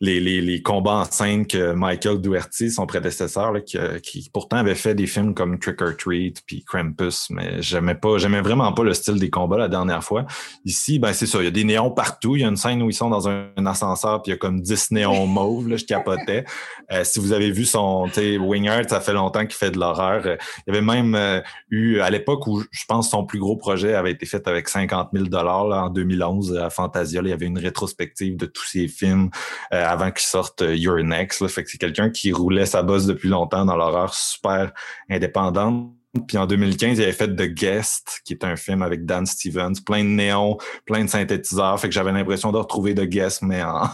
les, 0.00 0.18
les, 0.18 0.40
les, 0.40 0.62
combats 0.62 0.94
en 0.94 1.04
scène 1.04 1.46
que 1.46 1.72
Michael 1.72 2.22
Duerty, 2.22 2.70
son 2.70 2.86
prédécesseur, 2.86 3.52
là, 3.52 3.60
qui, 3.60 3.78
qui, 4.02 4.30
pourtant 4.32 4.56
avait 4.56 4.74
fait 4.74 4.94
des 4.94 5.06
films 5.06 5.34
comme 5.34 5.58
Trick 5.58 5.82
or 5.82 5.94
Treat 5.96 6.40
puis 6.46 6.64
Krampus, 6.64 7.28
mais 7.28 7.60
j'aimais 7.60 7.94
pas, 7.94 8.16
j'aimais 8.16 8.40
vraiment 8.40 8.72
pas 8.72 8.82
le 8.82 8.94
style 8.94 9.18
des 9.18 9.28
combats 9.28 9.58
la 9.58 9.68
dernière 9.68 10.02
fois. 10.02 10.24
Ici, 10.64 10.98
ben 10.98 11.12
c'est 11.12 11.26
ça, 11.26 11.38
il 11.40 11.44
y 11.44 11.48
a 11.48 11.50
des 11.50 11.64
néons 11.64 11.90
partout. 11.90 12.34
Il 12.34 12.42
y 12.42 12.44
a 12.44 12.48
une 12.48 12.56
scène 12.56 12.82
où 12.82 12.88
ils 12.88 12.94
sont 12.94 13.10
dans 13.10 13.28
un, 13.28 13.50
ascenseur 13.66 14.22
puis 14.22 14.30
il 14.30 14.34
y 14.34 14.36
a 14.36 14.38
comme 14.38 14.62
10 14.62 14.92
néons 14.92 15.26
mauves, 15.26 15.68
là, 15.68 15.76
je 15.76 15.84
capotais. 15.84 16.44
Euh, 16.92 17.04
si 17.04 17.20
vous 17.20 17.32
avez 17.32 17.50
vu 17.50 17.64
son, 17.64 18.08
Wingard, 18.40 18.88
ça 18.88 19.00
fait 19.00 19.12
longtemps 19.12 19.46
qu'il 19.46 19.54
fait 19.54 19.70
de 19.70 19.78
l'horreur. 19.78 20.22
Euh, 20.26 20.36
il 20.66 20.74
y 20.74 20.76
avait 20.76 20.84
même 20.84 21.14
euh, 21.14 21.40
eu, 21.70 22.00
à 22.00 22.10
l'époque 22.10 22.46
où 22.46 22.62
je 22.70 22.84
pense 22.88 23.10
son 23.10 23.24
plus 23.24 23.38
gros 23.38 23.56
projet 23.56 23.94
avait 23.94 24.12
été 24.12 24.26
fait 24.26 24.46
avec 24.48 24.68
50 24.68 25.10
000 25.12 25.26
dollars 25.26 25.84
en 25.84 25.90
2011 25.90 26.56
à 26.56 26.70
Fantasia. 26.70 27.20
il 27.22 27.28
y 27.28 27.32
avait 27.32 27.46
une 27.46 27.58
rétrospective 27.58 28.36
de 28.36 28.46
tous 28.46 28.64
ses 28.64 28.88
films 28.88 29.30
avant 29.70 30.10
qu'il 30.10 30.26
sorte 30.26 30.62
euh, 30.62 30.76
Your 30.76 31.02
Next. 31.02 31.40
Là. 31.40 31.48
Fait 31.48 31.64
que 31.64 31.70
c'est 31.70 31.78
quelqu'un 31.78 32.10
qui 32.10 32.32
roulait 32.32 32.66
sa 32.66 32.82
bosse 32.82 33.06
depuis 33.06 33.28
longtemps 33.28 33.64
dans 33.64 33.76
l'horreur 33.76 34.14
super 34.14 34.72
indépendante. 35.08 35.90
Puis 36.26 36.36
en 36.38 36.46
2015, 36.46 36.98
il 36.98 37.04
avait 37.04 37.12
fait 37.12 37.28
The 37.28 37.46
Guest, 37.54 38.22
qui 38.24 38.32
est 38.32 38.44
un 38.44 38.56
film 38.56 38.82
avec 38.82 39.04
Dan 39.04 39.26
Stevens, 39.26 39.74
plein 39.86 40.02
de 40.02 40.08
néons, 40.08 40.58
plein 40.84 41.04
de 41.04 41.08
synthétiseurs. 41.08 41.78
Fait 41.78 41.88
que 41.88 41.94
j'avais 41.94 42.10
l'impression 42.10 42.50
de 42.50 42.56
retrouver 42.56 42.96
The 42.96 43.04
Guest, 43.04 43.42
mais 43.42 43.62
en, 43.62 43.88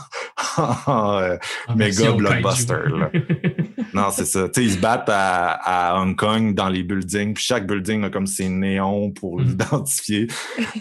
en, 0.87 1.19
euh, 1.19 1.37
méga 1.75 2.13
blockbuster. 2.13 2.85
non, 3.95 4.07
c'est 4.13 4.25
ça. 4.25 4.49
Tu 4.49 4.63
sais, 4.63 4.67
ils 4.67 4.73
se 4.73 4.79
battent 4.79 5.11
à, 5.11 5.51
à, 5.51 6.01
Hong 6.01 6.17
Kong 6.17 6.55
dans 6.55 6.71
les 6.71 6.83
buildings, 6.83 7.35
puis 7.35 7.45
chaque 7.45 7.67
building 7.67 8.05
a 8.05 8.09
comme 8.09 8.27
ses 8.27 8.49
néons 8.49 9.11
pour 9.11 9.39
mm. 9.39 9.45
l'identifier. 9.45 10.29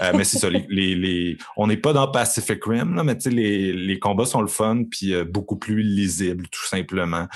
Euh, 0.01 0.13
mais 0.15 0.23
c'est 0.23 0.37
ça, 0.37 0.49
les, 0.49 0.65
les, 0.69 1.37
on 1.57 1.67
n'est 1.67 1.75
pas 1.75 1.91
dans 1.91 2.07
Pacific 2.09 2.63
Rim, 2.63 2.95
là, 2.95 3.03
mais 3.03 3.17
les, 3.25 3.73
les 3.73 3.99
combats 3.99 4.25
sont 4.25 4.41
le 4.41 4.47
fun, 4.47 4.83
puis 4.89 5.13
euh, 5.13 5.25
beaucoup 5.25 5.57
plus 5.57 5.81
lisibles, 5.81 6.47
tout 6.47 6.65
simplement. 6.65 7.27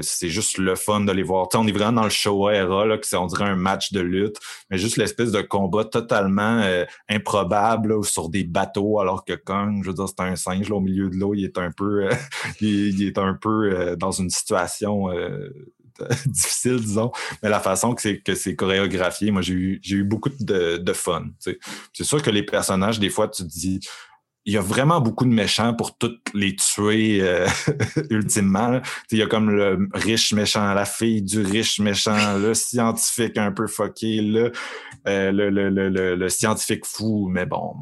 c'est 0.00 0.28
juste 0.28 0.58
le 0.58 0.74
fun 0.74 1.02
de 1.02 1.12
les 1.12 1.22
voir. 1.22 1.46
On 1.54 1.68
est 1.68 1.72
vraiment 1.72 2.00
dans 2.00 2.04
le 2.04 2.10
show 2.10 2.50
era, 2.50 2.84
là, 2.84 2.98
que 2.98 3.06
c'est, 3.06 3.16
on 3.16 3.26
dirait 3.26 3.43
un 3.44 3.56
match 3.56 3.92
de 3.92 4.00
lutte, 4.00 4.36
mais 4.70 4.78
juste 4.78 4.96
l'espèce 4.96 5.32
de 5.32 5.42
combat 5.42 5.84
totalement 5.84 6.60
euh, 6.60 6.84
improbable 7.08 8.04
sur 8.04 8.28
des 8.28 8.44
bateaux, 8.44 9.00
alors 9.00 9.24
que 9.24 9.34
Kong, 9.34 9.82
je 9.82 9.88
veux 9.88 9.94
dire, 9.94 10.08
c'est 10.08 10.20
un 10.20 10.36
singe 10.36 10.70
au 10.70 10.80
milieu 10.80 11.08
de 11.10 11.16
l'eau, 11.16 11.34
il 11.34 11.44
est 11.44 11.58
un 11.58 11.70
peu, 11.70 12.08
euh, 12.08 13.34
peu 13.40 13.96
dans 13.96 14.10
une 14.10 14.30
situation 14.30 15.08
difficile, 16.26 16.80
disons, 16.80 17.12
mais 17.42 17.48
la 17.48 17.60
façon 17.60 17.94
que 17.94 18.02
c'est 18.02 18.20
que 18.20 18.34
c'est 18.34 18.56
chorégraphié, 18.56 19.30
moi 19.30 19.42
j'ai 19.42 19.54
eu 19.54 19.80
j'ai 19.82 19.96
eu 19.96 20.04
beaucoup 20.04 20.30
de, 20.40 20.76
de 20.76 20.92
fun. 20.92 21.26
C'est 21.38 22.04
sûr 22.04 22.22
que 22.22 22.30
les 22.30 22.42
personnages, 22.42 22.98
des 22.98 23.10
fois, 23.10 23.28
tu 23.28 23.42
te 23.44 23.48
dis 23.48 23.80
il 24.46 24.52
y 24.52 24.58
a 24.58 24.60
vraiment 24.60 25.00
beaucoup 25.00 25.24
de 25.24 25.30
méchants 25.30 25.74
pour 25.74 25.96
toutes 25.96 26.28
les 26.34 26.54
tuer 26.54 27.20
euh, 27.22 27.46
ultimement. 28.10 28.80
Il 29.10 29.18
y 29.18 29.22
a 29.22 29.26
comme 29.26 29.50
le 29.50 29.88
riche 29.94 30.32
méchant, 30.34 30.74
la 30.74 30.84
fille 30.84 31.22
du 31.22 31.40
riche 31.40 31.80
méchant, 31.80 32.36
le 32.36 32.52
scientifique 32.54 33.38
un 33.38 33.52
peu 33.52 33.66
fucké, 33.66 34.20
le, 34.20 34.52
euh, 35.06 35.32
le, 35.32 35.48
le, 35.48 35.70
le, 35.70 36.14
le, 36.14 36.28
scientifique 36.28 36.84
fou, 36.84 37.28
mais 37.30 37.46
bon. 37.46 37.74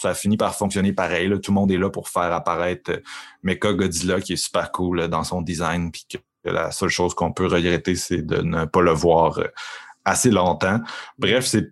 Ça 0.00 0.10
a 0.10 0.14
fini 0.14 0.36
par 0.36 0.56
fonctionner 0.56 0.92
pareil. 0.92 1.28
Là. 1.28 1.38
Tout 1.38 1.52
le 1.52 1.56
monde 1.56 1.70
est 1.70 1.78
là 1.78 1.90
pour 1.90 2.08
faire 2.08 2.32
apparaître 2.32 2.90
euh, 2.90 3.02
Mecha 3.42 3.72
Godzilla 3.72 4.20
qui 4.20 4.32
est 4.32 4.36
super 4.36 4.72
cool 4.72 5.06
dans 5.08 5.24
son 5.24 5.42
design. 5.42 5.92
Puis 5.92 6.06
que 6.08 6.18
la 6.44 6.72
seule 6.72 6.88
chose 6.88 7.14
qu'on 7.14 7.32
peut 7.32 7.46
regretter, 7.46 7.94
c'est 7.94 8.22
de 8.22 8.40
ne 8.40 8.64
pas 8.64 8.80
le 8.80 8.92
voir 8.92 9.38
assez 10.04 10.30
longtemps. 10.30 10.80
Bref, 11.18 11.44
c'est 11.44 11.70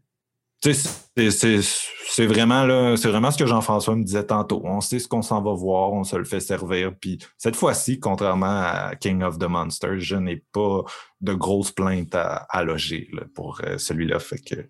c'est 0.61 2.27
vraiment 2.27 2.65
là, 2.65 2.97
c'est 2.97 3.09
vraiment 3.09 3.31
ce 3.31 3.39
que 3.39 3.47
Jean-François 3.47 3.95
me 3.95 4.03
disait 4.03 4.25
tantôt. 4.25 4.61
On 4.65 4.81
sait 4.81 4.99
ce 4.99 5.07
qu'on 5.07 5.23
s'en 5.23 5.41
va 5.41 5.53
voir, 5.53 5.93
on 5.93 6.05
se 6.05 6.17
le 6.17 6.25
fait 6.25 6.41
servir. 6.41 6.93
Puis 7.01 7.19
cette 7.37 7.55
fois-ci, 7.57 8.01
contrairement 8.01 8.47
à 8.47 8.97
King 8.97 9.23
of 9.23 9.39
the 9.39 9.45
Monsters, 9.45 10.01
je 10.01 10.17
n'ai 10.17 10.43
pas 10.53 10.83
de 11.21 11.35
grosses 11.35 11.71
plaintes 11.71 12.15
à, 12.15 12.65
loger 12.65 13.09
pour 13.35 13.61
euh, 13.65 13.79
celui-là. 13.79 14.19
Fait 14.19 14.39
que 14.39 14.69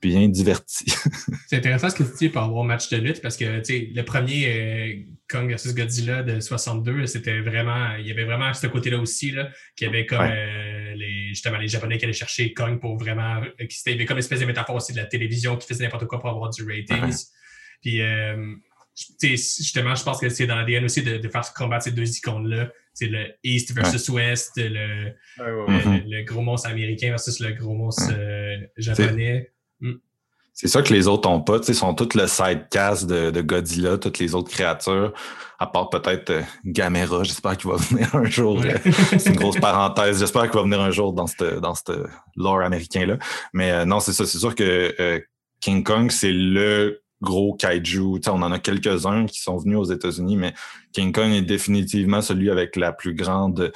bien 0.00 0.28
diverti. 0.28 0.84
c'est 1.46 1.56
intéressant 1.56 1.90
ce 1.90 1.96
que 1.96 2.02
tu 2.02 2.16
dis 2.18 2.28
par 2.28 2.44
rapport 2.44 2.58
au 2.58 2.64
match 2.64 2.88
de 2.90 2.98
lutte 2.98 3.22
parce 3.22 3.36
que 3.36 3.44
le 3.44 4.02
premier 4.02 4.46
euh, 4.46 4.94
Kong 5.28 5.50
vs 5.52 5.74
Godzilla 5.74 6.22
de 6.22 6.40
62, 6.40 7.06
c'était 7.06 7.40
vraiment. 7.40 7.94
Il 7.96 8.06
y 8.06 8.10
avait 8.10 8.24
vraiment 8.24 8.52
ce 8.52 8.66
côté-là 8.66 8.98
aussi, 8.98 9.32
là, 9.32 9.48
qu'il 9.76 9.86
y 9.86 9.90
avait 9.90 10.06
comme 10.06 10.20
euh, 10.20 10.94
les, 10.94 11.28
justement 11.28 11.58
les 11.58 11.68
Japonais 11.68 11.98
qui 11.98 12.04
allaient 12.04 12.12
chercher 12.12 12.52
Kong 12.52 12.78
pour 12.80 12.98
vraiment. 12.98 13.42
Euh, 13.42 13.50
il 13.58 13.92
y 13.92 13.94
avait 13.94 14.04
comme 14.04 14.16
une 14.16 14.20
espèce 14.20 14.40
de 14.40 14.46
métaphore 14.46 14.76
aussi 14.76 14.92
de 14.92 14.98
la 14.98 15.06
télévision 15.06 15.56
qui 15.56 15.66
faisait 15.66 15.84
n'importe 15.84 16.06
quoi 16.06 16.20
pour 16.20 16.30
avoir 16.30 16.50
du 16.50 16.62
ratings. 16.62 17.24
Puis 17.82 18.00
justement, 19.20 19.94
je 19.94 20.04
pense 20.04 20.20
que 20.20 20.28
c'est 20.28 20.46
dans 20.46 20.56
l'ADN 20.56 20.84
aussi 20.84 21.02
de, 21.02 21.28
faire 21.28 21.52
combattre 21.54 21.84
ces 21.84 21.92
deux 21.92 22.16
icônes-là. 22.16 22.70
C'est 22.94 23.08
le 23.08 23.26
East 23.44 23.74
versus 23.74 24.08
West, 24.08 24.52
le, 24.56 25.12
le, 25.36 26.24
gros 26.24 26.40
monstre 26.40 26.70
américain 26.70 27.10
versus 27.10 27.40
le 27.40 27.52
gros 27.52 27.74
monstre 27.74 28.10
japonais. 28.78 29.50
Mm. 29.80 29.94
C'est 30.56 30.68
ça 30.68 30.80
que 30.80 30.92
les 30.94 31.06
autres 31.06 31.28
ont 31.28 31.42
pas. 31.42 31.58
Ils 31.68 31.74
sont 31.74 31.92
toutes 31.92 32.14
le 32.14 32.26
sidecast 32.26 33.06
de, 33.06 33.30
de 33.30 33.42
Godzilla, 33.42 33.98
toutes 33.98 34.18
les 34.18 34.34
autres 34.34 34.50
créatures, 34.50 35.12
à 35.58 35.66
part 35.66 35.90
peut-être 35.90 36.30
euh, 36.30 36.42
Gamera. 36.64 37.24
J'espère 37.24 37.58
qu'il 37.58 37.68
va 37.68 37.76
venir 37.90 38.14
un 38.14 38.24
jour. 38.24 38.62
Euh, 38.64 38.78
c'est 39.18 39.26
une 39.26 39.36
grosse 39.36 39.60
parenthèse. 39.60 40.18
J'espère 40.18 40.44
qu'il 40.44 40.54
va 40.54 40.62
venir 40.62 40.80
un 40.80 40.90
jour 40.90 41.12
dans 41.12 41.26
ce 41.26 41.60
dans 41.60 41.74
lore 42.36 42.62
américain-là. 42.62 43.18
Mais 43.52 43.70
euh, 43.70 43.84
non, 43.84 44.00
c'est 44.00 44.14
ça. 44.14 44.24
C'est 44.24 44.38
sûr 44.38 44.54
que 44.54 45.22
King 45.60 45.84
Kong, 45.84 46.10
c'est 46.10 46.32
le 46.32 47.02
gros 47.20 47.52
kaiju. 47.52 48.20
on 48.26 48.42
en 48.42 48.50
a 48.50 48.58
quelques-uns 48.58 49.26
qui 49.26 49.42
sont 49.42 49.58
venus 49.58 49.76
aux 49.76 49.92
États-Unis, 49.92 50.36
mais 50.36 50.54
King 50.92 51.12
Kong 51.12 51.32
est 51.32 51.42
définitivement 51.42 52.22
celui 52.22 52.50
avec 52.50 52.76
la 52.76 52.92
plus 52.92 53.14
grande 53.14 53.72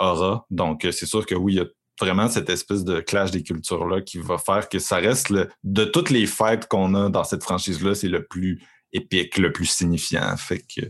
aura. 0.00 0.46
Donc, 0.50 0.84
c'est 0.90 1.06
sûr 1.06 1.24
que 1.26 1.36
oui, 1.36 1.54
il 1.54 1.56
y 1.58 1.60
a 1.60 1.66
vraiment 2.00 2.28
cette 2.28 2.50
espèce 2.50 2.84
de 2.84 3.00
clash 3.00 3.30
des 3.30 3.42
cultures-là 3.42 4.00
qui 4.00 4.18
va 4.18 4.38
faire 4.38 4.68
que 4.68 4.78
ça 4.78 4.96
reste 4.96 5.30
le, 5.30 5.48
de 5.62 5.84
toutes 5.84 6.10
les 6.10 6.26
fêtes 6.26 6.66
qu'on 6.66 6.94
a 6.94 7.08
dans 7.08 7.24
cette 7.24 7.42
franchise-là, 7.42 7.94
c'est 7.94 8.08
le 8.08 8.24
plus 8.24 8.60
épique, 8.92 9.38
le 9.38 9.52
plus 9.52 9.66
signifiant. 9.66 10.36
Fait 10.36 10.60
que 10.60 10.86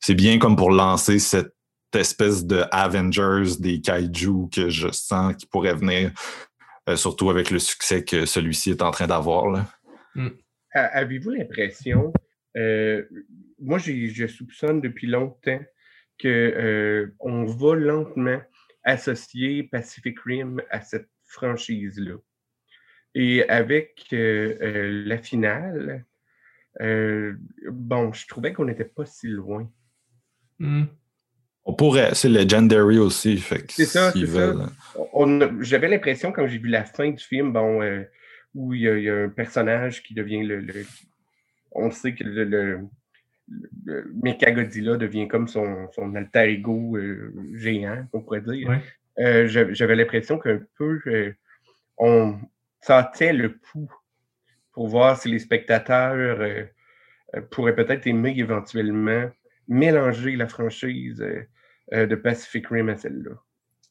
c'est 0.00 0.14
bien 0.14 0.38
comme 0.38 0.56
pour 0.56 0.70
lancer 0.70 1.18
cette 1.18 1.54
espèce 1.94 2.44
de 2.44 2.64
Avengers 2.70 3.56
des 3.58 3.80
kaiju 3.80 4.48
que 4.52 4.68
je 4.68 4.88
sens 4.92 5.34
qui 5.36 5.46
pourrait 5.46 5.74
venir, 5.74 6.12
euh, 6.88 6.96
surtout 6.96 7.30
avec 7.30 7.50
le 7.50 7.58
succès 7.58 8.04
que 8.04 8.26
celui-ci 8.26 8.70
est 8.70 8.82
en 8.82 8.90
train 8.90 9.06
d'avoir. 9.06 9.66
Hmm. 10.14 10.28
Avez-vous 10.72 11.30
l'impression, 11.30 12.12
euh, 12.56 13.02
moi 13.58 13.78
je 13.78 14.26
soupçonne 14.26 14.80
depuis 14.80 15.06
longtemps 15.06 15.60
qu'on 16.20 16.28
euh, 16.28 17.14
va 17.22 17.74
lentement 17.74 18.40
associer 18.86 19.64
Pacific 19.64 20.18
Rim 20.20 20.62
à 20.70 20.80
cette 20.80 21.10
franchise-là. 21.24 22.14
Et 23.14 23.46
avec 23.48 24.06
euh, 24.12 24.56
euh, 24.60 25.02
la 25.06 25.18
finale, 25.18 26.04
euh, 26.80 27.34
bon, 27.70 28.12
je 28.12 28.26
trouvais 28.26 28.52
qu'on 28.52 28.66
n'était 28.66 28.84
pas 28.84 29.04
si 29.04 29.26
loin. 29.26 29.70
Hmm. 30.58 30.84
On 31.64 31.74
pourrait, 31.74 32.14
c'est 32.14 32.28
Legendary 32.28 32.98
aussi. 32.98 33.38
C'est 33.38 33.86
ça, 33.86 34.12
c'est 34.12 34.26
ça. 34.26 34.54
J'avais 35.60 35.88
l'impression 35.88 36.30
quand 36.30 36.46
j'ai 36.46 36.58
vu 36.58 36.68
la 36.68 36.84
fin 36.84 37.10
du 37.10 37.22
film, 37.22 37.52
bon, 37.52 37.82
où 38.54 38.72
il 38.72 38.82
y, 38.82 39.10
a, 39.10 39.24
un 39.24 39.28
personnage 39.28 40.04
qui 40.04 40.14
devient 40.14 40.44
le. 40.44 40.64
on 41.72 41.90
sait 41.90 42.14
que 42.14 42.22
le, 42.22 42.82
Mecha 44.22 44.50
Godzilla 44.50 44.96
devient 44.96 45.28
comme 45.28 45.48
son, 45.48 45.90
son 45.92 46.14
alter 46.14 46.50
ego 46.50 46.96
euh, 46.96 47.32
géant, 47.54 48.06
on 48.12 48.20
pourrait 48.20 48.40
dire. 48.40 48.80
Euh, 49.18 49.46
j'avais 49.48 49.96
l'impression 49.96 50.38
qu'un 50.38 50.60
peu, 50.76 51.00
euh, 51.06 51.32
on 51.96 52.38
sentait 52.80 53.32
le 53.32 53.56
pouls 53.56 53.92
pour 54.72 54.88
voir 54.88 55.18
si 55.18 55.30
les 55.30 55.38
spectateurs 55.38 56.68
pourraient 57.50 57.74
peut-être 57.74 58.06
aimer 58.06 58.34
éventuellement 58.36 59.30
mélanger 59.68 60.36
la 60.36 60.46
franchise 60.46 61.24
de 61.90 62.14
Pacific 62.14 62.66
Rim 62.68 62.90
à 62.90 62.96
celle-là. 62.96 63.32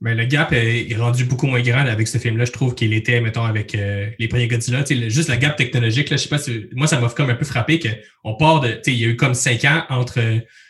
Mais 0.02 0.14
le 0.14 0.26
gap 0.26 0.52
est, 0.52 0.94
rendu 0.98 1.24
beaucoup 1.24 1.48
moins 1.48 1.62
grand 1.62 1.86
avec 1.86 2.08
ce 2.08 2.18
film-là. 2.18 2.46
Je 2.46 2.52
trouve 2.52 2.76
qu'il 2.76 2.94
était, 2.94 3.22
mettons, 3.22 3.46
avec 3.46 3.76
euh, 3.76 4.10
les 4.20 4.28
premiers 4.28 4.48
Godzilla. 4.48 4.84
juste 5.08 5.30
la 5.30 5.38
gap 5.38 5.56
technologique, 5.56 6.10
là, 6.10 6.18
je 6.18 6.24
sais 6.24 6.30
pas 6.30 6.38
si, 6.38 6.68
moi, 6.74 6.86
ça 6.86 7.00
m'a 7.00 7.10
comme 7.10 7.30
un 7.30 7.36
peu 7.36 7.46
frappé 7.46 7.80
qu'on 7.80 8.36
part 8.36 8.60
de, 8.60 8.82
il 8.88 8.94
y 8.94 9.06
a 9.06 9.08
eu 9.08 9.16
comme 9.16 9.34
cinq 9.34 9.64
ans 9.64 9.84
entre 9.90 10.20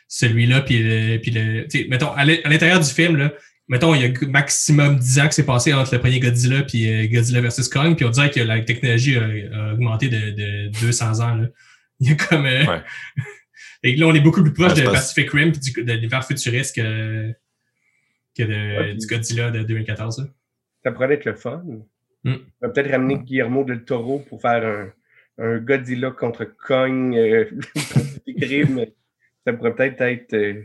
celui-là 0.07 0.61
puis 0.61 0.79
le, 0.83 1.17
puis 1.17 1.31
le, 1.31 1.67
mettons, 1.89 2.11
à 2.11 2.23
l'intérieur 2.23 2.79
du 2.79 2.89
film, 2.89 3.17
là, 3.17 3.33
mettons, 3.67 3.95
il 3.95 4.01
y 4.01 4.05
a 4.05 4.27
maximum 4.27 4.99
dix 4.99 5.19
ans 5.19 5.27
que 5.27 5.33
c'est 5.33 5.45
passé 5.45 5.73
entre 5.73 5.95
le 5.95 5.99
premier 5.99 6.19
Godzilla 6.19 6.61
puis 6.61 6.87
euh, 6.87 7.07
Godzilla 7.07 7.41
versus 7.41 7.67
Kong, 7.67 7.95
puis 7.95 8.05
on 8.05 8.11
dirait 8.11 8.29
que 8.29 8.39
la 8.39 8.61
technologie 8.61 9.17
a, 9.17 9.73
augmenté 9.73 10.07
de, 10.07 10.31
de, 10.31 10.79
200 10.81 11.19
ans, 11.21 11.35
là. 11.35 11.47
Il 12.01 12.09
y 12.09 12.11
a 12.11 12.15
comme, 12.15 12.45
euh, 12.45 12.79
et 13.83 13.95
là, 13.95 14.07
on 14.07 14.13
est 14.13 14.19
beaucoup 14.19 14.43
plus 14.43 14.51
proche 14.51 14.73
de 14.73 14.83
Pacific 14.83 15.31
Rim 15.31 15.53
puis 15.53 15.83
de 15.83 15.93
l'univers 15.93 16.27
futuriste 16.27 16.75
que, 16.75 17.33
que 18.35 18.43
de, 18.43 18.93
du 18.93 19.07
Godzilla 19.07 19.51
de 19.51 19.63
2014. 19.63 20.31
Ça 20.83 20.91
pourrait 20.91 21.13
être 21.13 21.25
le 21.25 21.35
fun. 21.35 21.63
Hmm. 22.23 22.35
On 22.61 22.67
va 22.67 22.69
peut-être 22.69 22.91
ramener 22.91 23.19
Guillermo 23.19 23.63
del 23.63 23.83
Toro 23.85 24.19
pour 24.19 24.41
faire 24.41 24.65
un, 24.65 24.91
un 25.43 25.57
Godzilla 25.57 26.11
contre 26.11 26.45
Kong. 26.45 27.15
Euh, 27.15 27.45
ça 29.45 29.53
pourrait 29.53 29.75
peut-être 29.75 30.01
être, 30.01 30.33
euh, 30.33 30.63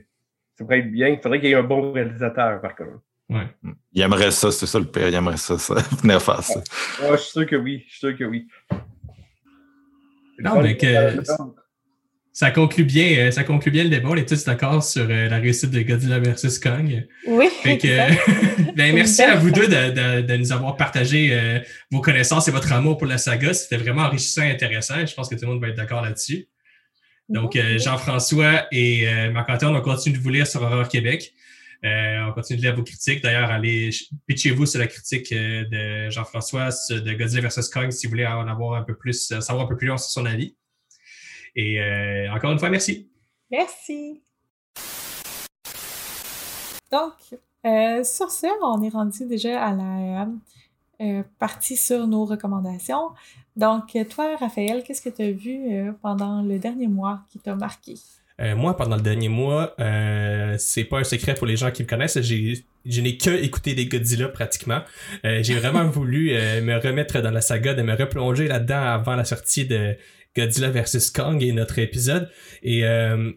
ça 0.57 0.65
pourrait 0.65 0.81
être 0.81 0.91
bien. 0.91 1.09
Il 1.09 1.21
faudrait 1.21 1.41
qu'il 1.41 1.51
y 1.51 1.53
ait 1.53 1.57
un 1.57 1.63
bon 1.63 1.93
réalisateur, 1.93 2.61
par 2.61 2.75
contre. 2.75 3.01
Ouais. 3.29 3.47
Il 3.93 4.03
aimerait 4.03 4.33
ça, 4.33 4.51
c'est 4.51 4.67
ça 4.67 4.79
le 4.79 4.87
père. 4.87 5.09
Il 5.09 5.15
aimerait 5.15 5.37
ça, 5.37 5.57
ça. 5.59 5.75
Venir 6.03 6.21
faire 6.21 6.43
ça. 6.43 6.61
je 6.99 7.17
suis 7.17 7.31
sûr 7.31 7.47
que 7.47 7.57
oui. 7.57 7.85
Je 7.87 7.91
suis 7.91 7.99
sûr 7.99 8.17
que 8.17 8.25
oui. 8.25 8.49
Non, 10.39 10.63
mais 10.63 10.77
que 10.77 11.21
ça 12.33 12.51
conclut 12.53 12.85
bien, 12.85 13.19
euh, 13.19 13.31
ça 13.31 13.43
conclut 13.43 13.73
bien 13.73 13.85
le 13.85 13.91
débat. 13.91 14.09
On 14.11 14.15
est 14.15 14.29
tous 14.29 14.45
d'accord 14.45 14.85
sur 14.85 15.03
euh, 15.03 15.29
la 15.29 15.39
réussite 15.39 15.71
de 15.71 15.83
Godzilla 15.83 16.21
vs 16.21 16.61
Kong. 16.63 17.07
Oui. 17.27 17.49
ben, 17.65 18.95
merci 18.95 19.23
à 19.23 19.35
vous 19.35 19.51
deux 19.51 19.67
de, 19.67 20.21
de, 20.21 20.37
nous 20.37 20.53
avoir 20.53 20.77
partagé 20.77 21.31
euh, 21.33 21.59
vos 21.91 22.01
connaissances 22.01 22.47
et 22.47 22.53
votre 22.53 22.73
amour 22.73 22.99
pour 22.99 23.09
la 23.09 23.19
saga. 23.19 23.53
C'était 23.53 23.79
vraiment 23.79 24.03
enrichissant 24.03 24.43
et 24.43 24.51
intéressant. 24.51 25.05
Je 25.05 25.13
pense 25.15 25.29
que 25.29 25.35
tout 25.35 25.45
le 25.45 25.53
monde 25.53 25.61
va 25.61 25.69
être 25.69 25.77
d'accord 25.77 26.03
là-dessus. 26.03 26.47
Donc, 27.29 27.57
Jean-François 27.77 28.67
et 28.73 29.07
Marc-Antoine, 29.31 29.77
on 29.77 29.81
continue 29.83 30.19
de 30.19 30.21
vous 30.21 30.31
lire 30.31 30.49
sur 30.49 30.63
Horreur 30.63 30.89
Québec. 30.89 31.33
on 31.85 32.33
continue 32.35 32.59
de 32.59 32.63
lire 32.65 32.75
vos 32.75 32.83
critiques. 32.83 33.23
D'ailleurs, 33.23 33.53
allez, 33.53 33.91
pitchez-vous 34.27 34.67
sur 34.67 34.81
la 34.81 34.89
critique 34.89 35.33
de 35.33 36.11
Jean-François 36.11 36.71
de 36.91 37.13
Godzilla 37.13 37.47
vs 37.47 37.71
Kong 37.73 37.93
si 37.93 38.09
vous 38.09 38.11
voulez 38.11 38.27
en 38.27 38.49
avoir 38.49 38.81
un 38.81 38.83
peu 38.83 38.97
plus, 38.97 39.33
savoir 39.39 39.67
un 39.67 39.69
peu 39.69 39.77
plus 39.77 39.87
sur 39.87 39.99
son 39.99 40.27
avis. 40.27 40.57
Et 41.57 41.81
euh, 41.81 42.33
encore 42.33 42.53
une 42.53 42.59
fois, 42.59 42.71
merci. 42.71 43.11
Merci. 43.51 44.23
Donc, 46.91 47.13
euh, 47.67 48.03
sur 48.05 48.31
ce, 48.31 48.47
on 48.63 48.83
est 48.83 48.89
rendu 48.89 49.27
déjà 49.27 49.65
à 49.65 49.75
la 49.75 50.29
euh, 51.01 51.23
partie 51.39 51.77
sur 51.77 52.07
nos 52.07 52.25
recommandations. 52.25 53.11
Donc, 53.57 53.97
toi, 54.11 54.37
Raphaël, 54.37 54.83
qu'est-ce 54.85 55.03
que 55.03 55.09
tu 55.09 55.23
as 55.23 55.33
vu 55.33 55.93
pendant 56.03 56.43
le 56.43 56.59
dernier 56.59 56.87
mois 56.87 57.21
qui 57.31 57.39
t'a 57.39 57.55
marqué? 57.55 57.95
Euh, 58.41 58.57
moi, 58.57 58.77
pendant 58.77 58.97
le 58.97 59.03
dernier 59.03 59.29
mois, 59.29 59.75
euh, 59.81 60.55
c'est 60.59 60.85
pas 60.85 60.99
un 60.99 61.05
secret 61.05 61.35
pour 61.35 61.47
les 61.47 61.57
gens 61.57 61.71
qui 61.71 61.83
me 61.83 61.89
connaissent, 61.89 62.21
j'ai 62.21 62.65
je 62.87 63.03
n'ai 63.03 63.19
que 63.19 63.31
écouté 63.31 63.75
des 63.75 63.85
Godzilla 63.85 64.29
pratiquement. 64.29 64.81
Euh, 65.27 65.43
j'ai 65.43 65.55
vraiment 65.55 65.85
voulu 65.91 66.31
euh, 66.33 66.63
me 66.63 66.77
remettre 66.79 67.21
dans 67.21 67.31
la 67.31 67.43
saga, 67.43 67.75
de 67.75 67.83
me 67.83 67.95
replonger 67.95 68.49
là-dedans 68.49 68.81
avant 68.83 69.17
la 69.17 69.27
sortie 69.27 69.67
de 69.67 69.97
Godzilla 70.37 70.71
vs 70.71 71.11
Kong 71.15 71.43
et 71.43 71.53
notre 71.53 71.79
épisode. 71.79 72.31
Et 72.63 72.85
euh, 72.85 73.33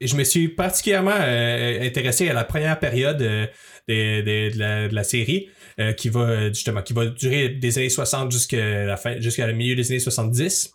je 0.00 0.16
me 0.16 0.24
suis 0.24 0.48
particulièrement 0.48 1.10
intéressé 1.12 2.28
à 2.28 2.32
la 2.32 2.44
première 2.44 2.78
période 2.78 3.18
de, 3.18 3.48
de, 3.88 4.94
la, 4.94 5.04
série 5.04 5.48
qui 5.96 6.08
va 6.08 6.48
justement 6.48 6.82
qui 6.82 6.92
va 6.92 7.06
durer 7.06 7.48
des 7.48 7.78
années 7.78 7.88
60 7.88 8.32
jusqu'à 8.32 8.84
la 8.84 8.96
fin 8.96 9.18
jusqu'à 9.20 9.46
le 9.46 9.54
milieu 9.54 9.76
des 9.76 9.90
années 9.90 10.00
70. 10.00 10.74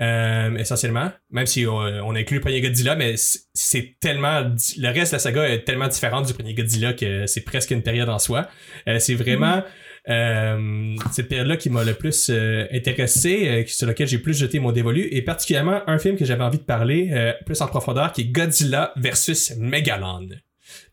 Euh, 0.00 0.56
essentiellement. 0.56 1.10
Même 1.30 1.46
si 1.46 1.66
on, 1.66 2.14
inclut 2.14 2.36
le 2.36 2.40
premier 2.40 2.60
Godzilla, 2.60 2.94
mais 2.94 3.14
c'est 3.16 3.96
tellement. 3.98 4.42
Le 4.42 4.92
reste 4.92 5.10
de 5.10 5.16
la 5.16 5.18
saga 5.18 5.48
est 5.48 5.64
tellement 5.64 5.88
différent 5.88 6.22
du 6.22 6.32
premier 6.34 6.54
Godzilla 6.54 6.92
que 6.92 7.26
c'est 7.26 7.40
presque 7.40 7.72
une 7.72 7.82
période 7.82 8.08
en 8.08 8.20
soi. 8.20 8.48
Euh, 8.86 9.00
c'est 9.00 9.14
vraiment. 9.14 9.64
Euh, 10.08 10.96
cette 11.12 11.28
période-là 11.28 11.56
qui 11.56 11.70
m'a 11.70 11.84
le 11.84 11.94
plus 11.94 12.30
intéressé, 12.72 13.64
sur 13.68 13.86
laquelle 13.86 14.08
j'ai 14.08 14.18
plus 14.18 14.36
jeté 14.36 14.58
mon 14.58 14.72
dévolu, 14.72 15.08
et 15.10 15.22
particulièrement 15.22 15.80
un 15.86 15.98
film 15.98 16.16
que 16.16 16.24
j'avais 16.24 16.44
envie 16.44 16.58
de 16.58 16.64
parler 16.64 17.34
plus 17.46 17.60
en 17.60 17.66
profondeur, 17.66 18.12
qui 18.12 18.22
est 18.22 18.26
Godzilla 18.26 18.92
versus 18.96 19.54
Megalon 19.56 20.28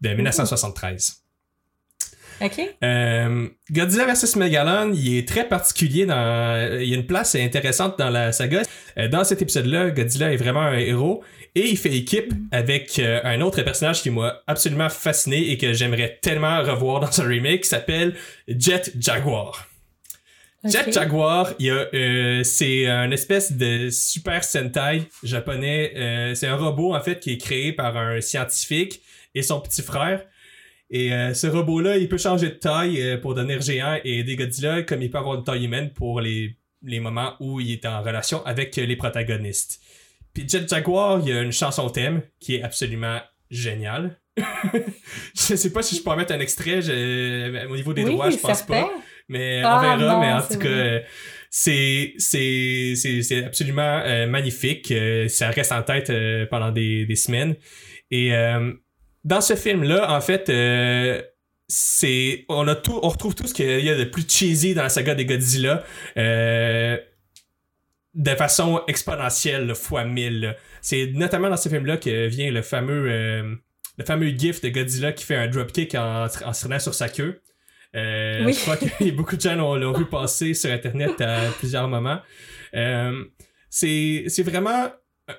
de 0.01 0.09
1973. 0.09 1.24
OK. 2.41 2.61
Euh, 2.83 3.47
Godzilla 3.71 4.05
vs 4.05 4.35
Megalon, 4.35 4.93
il 4.93 5.17
est 5.17 5.27
très 5.27 5.47
particulier 5.47 6.05
dans. 6.05 6.79
Il 6.79 6.87
y 6.87 6.93
a 6.93 6.97
une 6.97 7.05
place 7.05 7.35
intéressante 7.35 7.97
dans 7.97 8.09
la 8.09 8.31
saga. 8.31 8.63
Euh, 8.97 9.07
dans 9.07 9.23
cet 9.23 9.41
épisode-là, 9.41 9.91
Godzilla 9.91 10.33
est 10.33 10.37
vraiment 10.37 10.61
un 10.61 10.77
héros 10.77 11.23
et 11.55 11.69
il 11.69 11.77
fait 11.77 11.95
équipe 11.95 12.33
avec 12.51 12.99
euh, 12.99 13.21
un 13.23 13.41
autre 13.41 13.61
personnage 13.61 14.01
qui 14.01 14.09
m'a 14.09 14.41
absolument 14.47 14.89
fasciné 14.89 15.51
et 15.51 15.57
que 15.57 15.73
j'aimerais 15.73 16.19
tellement 16.21 16.61
revoir 16.61 16.99
dans 16.99 17.21
un 17.21 17.27
remake 17.27 17.61
qui 17.61 17.69
s'appelle 17.69 18.15
Jet 18.47 18.91
Jaguar. 18.99 19.67
Jet 20.65 20.91
Jaguar, 20.91 21.51
a, 21.51 22.43
c'est 22.43 22.87
un 22.87 23.11
espèce 23.11 23.51
de 23.51 23.89
super 23.91 24.43
Sentai 24.43 25.03
japonais. 25.23 26.33
c'est 26.33 26.47
un 26.47 26.55
robot 26.55 26.95
en 26.95 27.01
fait 27.01 27.19
qui 27.19 27.33
est 27.33 27.37
créé 27.37 27.71
par 27.71 27.95
un 27.95 28.19
scientifique 28.19 29.01
et 29.35 29.43
son 29.43 29.61
petit 29.61 29.83
frère. 29.83 30.25
Et 30.89 31.13
euh, 31.13 31.33
ce 31.33 31.47
robot-là, 31.47 31.97
il 31.97 32.07
peut 32.07 32.17
changer 32.17 32.49
de 32.49 32.55
taille 32.55 33.01
euh, 33.01 33.17
pour 33.17 33.33
devenir 33.33 33.61
géant 33.61 33.97
et 34.03 34.19
aider 34.19 34.35
Godzilla, 34.35 34.83
comme 34.83 35.01
il 35.01 35.09
peut 35.09 35.17
avoir 35.17 35.35
une 35.35 35.43
taille 35.43 35.65
humaine 35.65 35.91
pour 35.91 36.21
les, 36.21 36.57
les 36.83 36.99
moments 36.99 37.33
où 37.39 37.59
il 37.59 37.71
est 37.71 37.85
en 37.85 38.01
relation 38.01 38.45
avec 38.45 38.75
les 38.75 38.95
protagonistes. 38.95 39.81
Puis 40.33 40.47
Jet 40.47 40.69
Jaguar, 40.69 41.21
il 41.21 41.29
y 41.29 41.31
a 41.31 41.41
une 41.41 41.51
chanson 41.51 41.89
thème 41.89 42.21
qui 42.39 42.55
est 42.55 42.61
absolument 42.61 43.19
géniale. 43.49 44.19
je 45.33 45.55
sais 45.55 45.71
pas 45.71 45.81
si 45.81 45.95
je 45.95 46.03
peux 46.03 46.09
en 46.09 46.17
mettre 46.17 46.33
un 46.33 46.39
extrait 46.39 46.79
au 47.69 47.75
niveau 47.75 47.93
des 47.93 48.03
droits, 48.03 48.29
je 48.29 48.37
pense 48.37 48.63
pas. 48.63 48.91
Mais 49.29 49.63
on 49.63 49.67
ah, 49.67 49.97
verra, 49.97 50.19
mais 50.19 50.33
en 50.33 50.41
tout 50.41 50.59
cas, 50.59 51.01
c'est 51.49 52.13
c'est 52.17 52.95
c'est 52.95 53.45
absolument 53.45 54.01
euh, 54.05 54.27
magnifique. 54.27 54.93
ça 55.29 55.49
reste 55.49 55.71
en 55.71 55.81
tête 55.81 56.11
pendant 56.49 56.71
des, 56.71 57.05
des 57.05 57.15
semaines. 57.15 57.55
Et 58.11 58.33
dans 59.25 59.41
ce 59.41 59.55
film-là, 59.55 60.15
en 60.15 60.21
fait, 60.21 60.49
euh, 60.49 61.21
c'est 61.67 62.45
on 62.47 62.67
a 62.67 62.75
tout, 62.75 62.99
on 63.01 63.09
retrouve 63.09 63.33
tout 63.33 63.47
ce 63.47 63.53
qu'il 63.53 63.83
y 63.83 63.89
a 63.89 63.95
de 63.95 64.03
plus 64.03 64.23
cheesy 64.29 64.75
dans 64.75 64.83
la 64.83 64.89
saga 64.89 65.15
des 65.15 65.25
Godzilla. 65.25 65.83
Euh, 66.15 66.97
de 68.13 68.29
façon 68.35 68.81
exponentielle, 68.87 69.75
fois 69.75 70.05
mille. 70.05 70.55
C'est 70.81 71.07
notamment 71.07 71.49
dans 71.49 71.57
ce 71.57 71.67
film-là 71.67 71.97
que 71.97 72.27
vient 72.27 72.49
le 72.49 72.61
fameux, 72.61 73.09
euh, 73.09 73.55
le 73.97 74.05
fameux 74.05 74.29
gif 74.29 74.61
de 74.61 74.69
Godzilla 74.69 75.11
qui 75.11 75.25
fait 75.25 75.35
un 75.35 75.47
dropkick 75.47 75.95
en, 75.95 76.27
en 76.45 76.53
se 76.53 76.79
sur 76.79 76.93
sa 76.93 77.09
queue. 77.09 77.41
Je 77.93 78.61
crois 78.61 78.77
que 78.77 79.11
beaucoup 79.15 79.35
de 79.35 79.41
gens 79.41 79.55
l'ont 79.55 79.91
vu 79.91 80.05
passer 80.05 80.53
sur 80.53 80.71
Internet 80.71 81.19
à 81.19 81.49
plusieurs 81.57 81.87
moments. 81.87 82.21
c'est 83.69 84.43
vraiment 84.43 84.91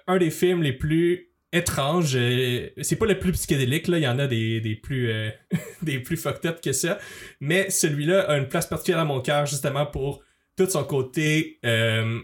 un 0.08 0.18
des 0.18 0.30
films 0.30 0.62
les 0.62 0.72
plus 0.72 1.30
étrange. 1.56 2.14
Euh, 2.16 2.68
c'est 2.82 2.96
pas 2.96 3.06
le 3.06 3.18
plus 3.18 3.32
psychédélique, 3.32 3.88
là. 3.88 3.98
Il 3.98 4.04
y 4.04 4.08
en 4.08 4.18
a 4.18 4.26
des, 4.26 4.60
des 4.60 4.76
plus, 4.76 5.10
euh, 5.10 5.30
des 5.82 5.98
plus 5.98 6.16
fucked 6.16 6.46
up 6.46 6.60
que 6.60 6.72
ça. 6.72 6.98
Mais 7.40 7.70
celui-là 7.70 8.22
a 8.22 8.36
une 8.36 8.48
place 8.48 8.66
particulière 8.66 9.00
dans 9.04 9.14
mon 9.14 9.20
cœur, 9.20 9.46
justement, 9.46 9.86
pour 9.86 10.22
tout 10.56 10.68
son 10.68 10.84
côté. 10.84 11.58
Euh, 11.64 12.20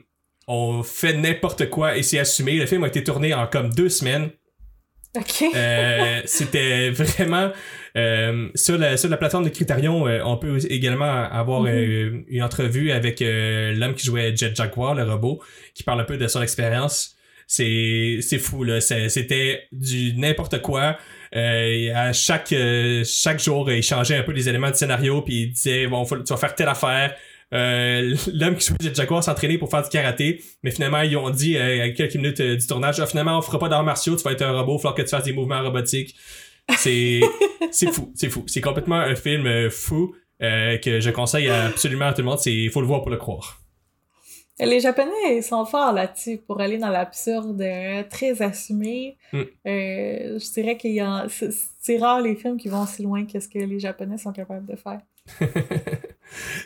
on 0.48 0.82
fait 0.82 1.14
n'importe 1.14 1.70
quoi 1.70 1.96
et 1.96 2.02
c'est 2.02 2.18
assumé. 2.18 2.56
Le 2.56 2.66
film 2.66 2.82
a 2.84 2.88
été 2.88 3.04
tourné 3.04 3.32
en 3.32 3.46
comme 3.46 3.72
deux 3.72 3.88
semaines. 3.88 4.30
Ok. 5.16 5.44
c'était 6.24 6.90
vraiment 6.90 7.52
sur 7.94 8.78
la 8.78 8.96
sur 8.96 9.08
la 9.10 9.16
plateforme 9.18 9.44
de 9.44 9.50
Criterion, 9.50 10.04
on 10.04 10.36
peut 10.38 10.58
également 10.68 11.04
avoir 11.04 11.62
mm-hmm. 11.64 12.24
une 12.26 12.42
entrevue 12.42 12.90
avec 12.90 13.20
l'homme 13.20 13.94
qui 13.94 14.06
jouait 14.06 14.34
Jet 14.34 14.56
Jaguar, 14.56 14.94
le 14.94 15.04
robot, 15.04 15.42
qui 15.74 15.84
parle 15.84 16.00
un 16.00 16.04
peu 16.04 16.16
de 16.16 16.26
son 16.26 16.42
expérience 16.42 17.16
c'est 17.46 18.18
c'est 18.20 18.38
fou 18.38 18.64
là. 18.64 18.80
C'était 18.80 19.64
du 19.72 20.14
n'importe 20.14 20.60
quoi. 20.62 20.96
Euh, 21.34 21.94
à 21.94 22.12
chaque 22.12 22.52
euh, 22.52 23.02
chaque 23.06 23.42
jour 23.42 23.70
il 23.70 23.82
changeait 23.82 24.16
un 24.16 24.22
peu 24.22 24.32
les 24.32 24.50
éléments 24.50 24.70
du 24.70 24.76
scénario 24.76 25.22
puis 25.22 25.42
il 25.44 25.52
disait 25.52 25.86
bon 25.86 26.04
tu 26.04 26.16
vas 26.16 26.36
faire 26.36 26.54
telle 26.54 26.68
affaire. 26.68 27.14
Euh, 27.54 28.14
l'homme 28.32 28.56
qui 28.56 28.66
jouait 28.66 28.94
Jaguar 28.94 29.22
s'entraîner 29.22 29.58
pour 29.58 29.70
faire 29.70 29.82
du 29.82 29.88
karaté. 29.88 30.42
Mais 30.62 30.70
finalement 30.70 31.02
ils 31.02 31.16
ont 31.16 31.30
dit 31.30 31.56
à 31.58 31.90
quelques 31.90 32.16
minutes 32.16 32.40
du 32.40 32.66
tournage 32.66 33.00
ah, 33.00 33.06
finalement 33.06 33.38
on 33.38 33.42
fera 33.42 33.58
pas 33.58 33.68
d'arts 33.68 33.84
martiaux 33.84 34.16
tu 34.16 34.22
vas 34.22 34.32
être 34.32 34.42
un 34.42 34.52
robot 34.52 34.78
il 34.78 34.82
faut 34.82 34.92
que 34.92 35.02
tu 35.02 35.08
fasses 35.08 35.24
des 35.24 35.32
mouvements 35.32 35.62
robotiques. 35.62 36.14
C'est 36.76 37.20
c'est 37.70 37.92
fou 37.92 38.12
c'est 38.14 38.28
fou. 38.28 38.44
C'est 38.46 38.60
complètement 38.60 38.96
un 38.96 39.14
film 39.14 39.70
fou 39.70 40.14
que 40.40 41.00
je 41.00 41.10
conseille 41.10 41.48
absolument 41.48 42.06
à 42.06 42.12
tout 42.12 42.22
le 42.22 42.26
monde. 42.26 42.38
C'est 42.40 42.68
faut 42.68 42.80
le 42.80 42.86
voir 42.86 43.02
pour 43.02 43.10
le 43.10 43.16
croire 43.16 43.61
les 44.66 44.80
Japonais 44.80 45.36
ils 45.36 45.42
sont 45.42 45.64
forts 45.64 45.92
là-dessus 45.92 46.38
pour 46.38 46.60
aller 46.60 46.78
dans 46.78 46.88
l'absurde, 46.88 47.60
euh, 47.60 48.02
très 48.08 48.42
assumé. 48.42 49.16
Mm. 49.32 49.38
Euh, 49.38 50.38
je 50.38 50.52
dirais 50.52 50.76
qu'il 50.76 50.92
y 50.92 51.00
a 51.00 51.26
c'est 51.80 51.98
rare 51.98 52.20
les 52.20 52.36
films 52.36 52.56
qui 52.56 52.68
vont 52.68 52.82
aussi 52.82 53.02
loin 53.02 53.24
que 53.26 53.40
ce 53.40 53.48
que 53.48 53.58
les 53.58 53.80
Japonais 53.80 54.18
sont 54.18 54.32
capables 54.32 54.66
de 54.66 54.76
faire. 54.76 55.00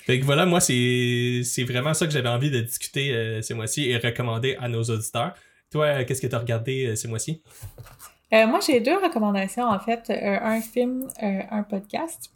fait 0.05 0.21
que 0.21 0.25
voilà, 0.25 0.47
moi 0.47 0.61
c'est 0.61 1.65
vraiment 1.67 1.95
ça 1.95 2.07
que 2.07 2.13
j'avais 2.13 2.29
envie 2.29 2.51
de 2.51 2.61
discuter 2.61 3.13
euh, 3.13 3.43
ce 3.43 3.55
mois-ci 3.55 3.91
et 3.91 3.97
recommander 3.99 4.57
à 4.61 4.69
nos 4.69 4.83
auditeurs. 4.83 5.35
Toi, 5.71 6.05
qu'est-ce 6.05 6.23
que 6.23 6.27
tu 6.27 6.35
as 6.35 6.39
regardé 6.39 6.95
ce 6.95 7.09
mois-ci? 7.09 7.43
moi, 8.33 8.61
j'ai 8.65 8.81
deux 8.81 8.97
recommandations 8.97 9.65
en 9.65 9.79
fait, 9.81 10.11
un 10.11 10.61
film, 10.61 11.09
un 11.21 11.63
podcast. 11.63 12.31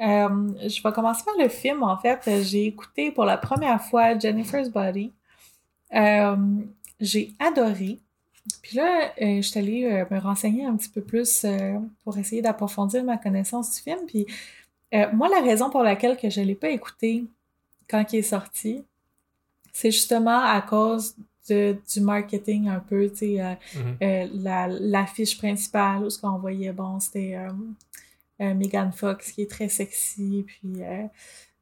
Euh, 0.00 0.48
je 0.68 0.82
vais 0.82 0.92
commencer 0.92 1.22
par 1.24 1.34
le 1.38 1.48
film, 1.48 1.82
en 1.82 1.96
fait. 1.96 2.20
J'ai 2.42 2.66
écouté 2.66 3.10
pour 3.10 3.24
la 3.24 3.36
première 3.36 3.80
fois 3.80 4.18
Jennifer's 4.18 4.68
Body. 4.68 5.12
Euh, 5.94 6.36
j'ai 7.00 7.32
adoré. 7.38 7.98
Puis 8.62 8.76
là, 8.76 9.12
euh, 9.20 9.36
je 9.36 9.42
suis 9.42 9.58
allée 9.58 10.04
me 10.10 10.18
renseigner 10.18 10.64
un 10.64 10.76
petit 10.76 10.88
peu 10.88 11.02
plus 11.02 11.46
pour 12.02 12.18
essayer 12.18 12.42
d'approfondir 12.42 13.04
ma 13.04 13.16
connaissance 13.16 13.74
du 13.74 13.80
film. 13.80 14.00
Puis 14.06 14.26
moi, 15.12 15.28
la 15.28 15.40
raison 15.40 15.70
pour 15.70 15.82
laquelle 15.82 16.16
que 16.16 16.28
je 16.28 16.40
ne 16.40 16.46
l'ai 16.46 16.54
pas 16.54 16.70
écouté 16.70 17.24
quand 17.88 18.04
il 18.12 18.18
est 18.18 18.22
sorti, 18.22 18.84
c'est 19.72 19.90
justement 19.90 20.40
à 20.40 20.60
cause 20.60 21.14
de, 21.48 21.76
du 21.92 22.00
marketing 22.00 22.68
un 22.68 22.80
peu, 22.80 23.08
tu 23.08 23.36
sais, 23.36 23.58
mm-hmm. 24.00 24.78
l'affiche 24.80 25.38
principale 25.38 26.04
où 26.04 26.10
ce 26.10 26.20
qu'on 26.20 26.38
voyait, 26.38 26.72
bon, 26.72 26.98
c'était 27.00 27.36
Megan 28.54 28.92
Fox 28.92 29.32
qui 29.32 29.42
est 29.42 29.50
très 29.50 29.68
sexy. 29.68 30.44
Puis, 30.46 30.82
euh, 30.82 31.04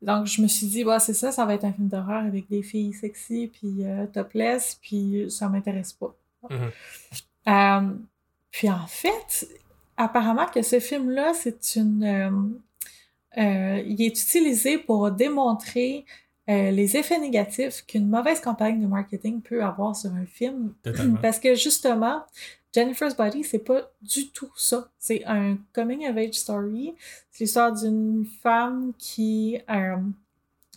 donc, 0.02 0.26
je 0.26 0.42
me 0.42 0.48
suis 0.48 0.66
dit, 0.66 0.84
bah, 0.84 0.98
c'est 0.98 1.14
ça, 1.14 1.32
ça 1.32 1.44
va 1.44 1.54
être 1.54 1.64
un 1.64 1.72
film 1.72 1.88
d'horreur 1.88 2.24
avec 2.24 2.48
des 2.48 2.62
filles 2.62 2.92
sexy, 2.92 3.50
puis 3.52 3.84
euh, 3.84 4.06
topless, 4.06 4.78
puis 4.80 5.26
ça 5.30 5.48
m'intéresse 5.48 5.92
pas. 5.92 6.14
Mm-hmm. 6.48 7.96
puis 8.50 8.70
en 8.70 8.86
fait, 8.86 9.46
apparemment 9.98 10.46
que 10.46 10.62
ce 10.62 10.80
film-là, 10.80 11.32
c'est 11.34 11.76
une. 11.76 12.58
il 13.36 14.02
est 14.02 14.06
utilisé 14.06 14.78
pour 14.78 15.10
démontrer 15.10 16.06
les 16.48 16.96
effets 16.96 17.18
négatifs 17.18 17.84
qu'une 17.86 18.08
mauvaise 18.08 18.40
campagne 18.40 18.80
de 18.80 18.86
marketing 18.86 19.42
peut 19.42 19.62
avoir 19.62 19.94
sur 19.94 20.14
un 20.14 20.24
film. 20.24 20.72
Parce 21.20 21.38
que 21.38 21.54
justement, 21.54 22.24
Jennifer's 22.72 23.16
Body, 23.16 23.42
c'est 23.42 23.58
pas 23.58 23.90
du 24.00 24.28
tout 24.30 24.50
ça. 24.56 24.88
C'est 24.98 25.24
un 25.26 25.58
coming 25.72 26.08
of 26.08 26.16
age 26.16 26.34
story. 26.34 26.94
C'est 27.30 27.44
l'histoire 27.44 27.72
d'une 27.72 28.26
femme 28.42 28.92
qui 28.98 29.58
euh, 29.68 29.96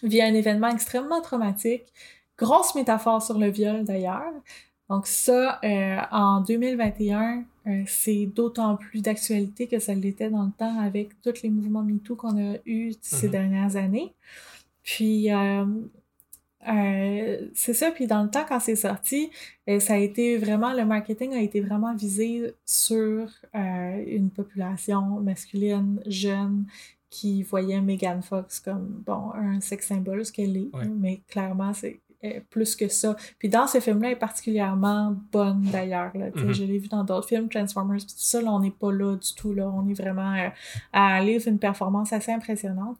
vit 0.01 0.21
un 0.21 0.33
événement 0.33 0.69
extrêmement 0.69 1.21
traumatique. 1.21 1.83
Grosse 2.37 2.73
métaphore 2.73 3.21
sur 3.21 3.37
le 3.37 3.49
viol 3.49 3.83
d'ailleurs. 3.83 4.33
Donc 4.89 5.07
ça, 5.07 5.59
euh, 5.63 5.97
en 6.11 6.41
2021, 6.41 7.45
euh, 7.67 7.83
c'est 7.87 8.25
d'autant 8.25 8.75
plus 8.75 9.01
d'actualité 9.01 9.67
que 9.67 9.79
ça 9.79 9.93
l'était 9.93 10.29
dans 10.29 10.43
le 10.45 10.51
temps 10.57 10.79
avec 10.79 11.21
tous 11.21 11.43
les 11.43 11.49
mouvements 11.49 11.83
MeToo 11.83 12.15
qu'on 12.15 12.37
a 12.37 12.57
eus 12.65 12.93
ces 13.01 13.27
mm-hmm. 13.27 13.31
dernières 13.31 13.75
années. 13.75 14.13
Puis 14.83 15.29
euh, 16.67 17.47
c'est 17.53 17.73
ça, 17.73 17.91
puis 17.91 18.07
dans 18.07 18.23
le 18.23 18.29
temps, 18.29 18.45
quand 18.47 18.59
c'est 18.59 18.75
sorti, 18.75 19.29
euh, 19.69 19.79
ça 19.79 19.93
a 19.93 19.97
été 19.97 20.37
vraiment, 20.37 20.73
le 20.73 20.85
marketing 20.85 21.33
a 21.33 21.41
été 21.41 21.61
vraiment 21.61 21.95
visé 21.95 22.53
sur 22.65 23.27
euh, 23.55 24.03
une 24.07 24.29
population 24.29 25.19
masculine, 25.19 26.01
jeune, 26.05 26.65
qui 27.09 27.43
voyait 27.43 27.79
Megan 27.79 28.21
Fox 28.21 28.59
comme, 28.59 29.03
bon, 29.05 29.31
un 29.35 29.61
sex 29.61 29.87
symbole, 29.87 30.25
ce 30.25 30.31
qu'elle 30.31 30.57
est, 30.57 30.71
mais 30.89 31.21
clairement, 31.27 31.71
c'est 31.73 31.99
plus 32.49 32.75
que 32.75 32.87
ça. 32.87 33.15
Puis 33.37 33.49
dans 33.49 33.67
ce 33.67 33.79
film-là, 33.79 34.07
elle 34.07 34.13
est 34.13 34.19
particulièrement 34.19 35.15
bonne 35.31 35.61
d'ailleurs. 35.71 36.11
Mm-hmm. 36.15 36.53
Je 36.53 36.63
l'ai 36.63 36.79
vu 36.79 36.87
dans 36.87 37.03
d'autres 37.03 37.27
films, 37.27 37.49
Transformers, 37.49 37.97
puis 37.97 38.05
tout 38.05 38.13
ça, 38.15 38.41
là, 38.41 38.51
on 38.51 38.61
n'est 38.61 38.71
pas 38.71 38.91
là 38.91 39.17
du 39.17 39.35
tout. 39.35 39.53
Là. 39.53 39.69
On 39.69 39.87
est 39.89 39.93
vraiment 39.93 40.49
à 40.93 41.21
livre 41.21 41.47
une 41.47 41.59
performance 41.59 42.13
assez 42.13 42.31
impressionnante. 42.31 42.97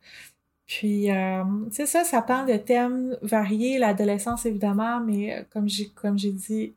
Puis, 0.77 1.11
euh, 1.11 1.43
c'est 1.69 1.85
ça, 1.85 2.03
ça 2.03 2.23
parle 2.23 2.51
de 2.51 2.57
thèmes 2.57 3.15
variés, 3.21 3.77
l'adolescence 3.77 4.47
évidemment, 4.47 4.99
mais 5.01 5.31
euh, 5.31 5.43
comme 5.51 5.69
j'ai 5.69 5.89
comme 5.89 6.17
j'ai 6.17 6.31
dit, 6.31 6.73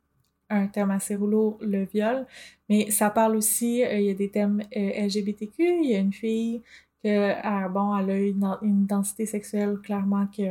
un 0.51 0.66
thème 0.66 0.90
assez 0.90 1.16
lourd, 1.16 1.56
le 1.62 1.85
viol. 1.86 2.27
Mais 2.68 2.90
ça 2.90 3.09
parle 3.09 3.36
aussi, 3.36 3.82
euh, 3.82 3.98
il 3.98 4.05
y 4.05 4.10
a 4.10 4.14
des 4.14 4.28
thèmes 4.28 4.62
LGBTQ, 4.70 5.62
il 5.82 5.90
y 5.90 5.94
a 5.94 5.98
une 5.98 6.12
fille 6.12 6.62
que, 7.02 7.32
ah, 7.43 7.70
bon, 7.70 7.97
elle 7.97 8.10
a 8.10 8.18
une, 8.18 8.44
une 8.60 8.82
identité 8.82 9.24
sexuelle 9.24 9.78
clairement 9.82 10.27
que 10.27 10.43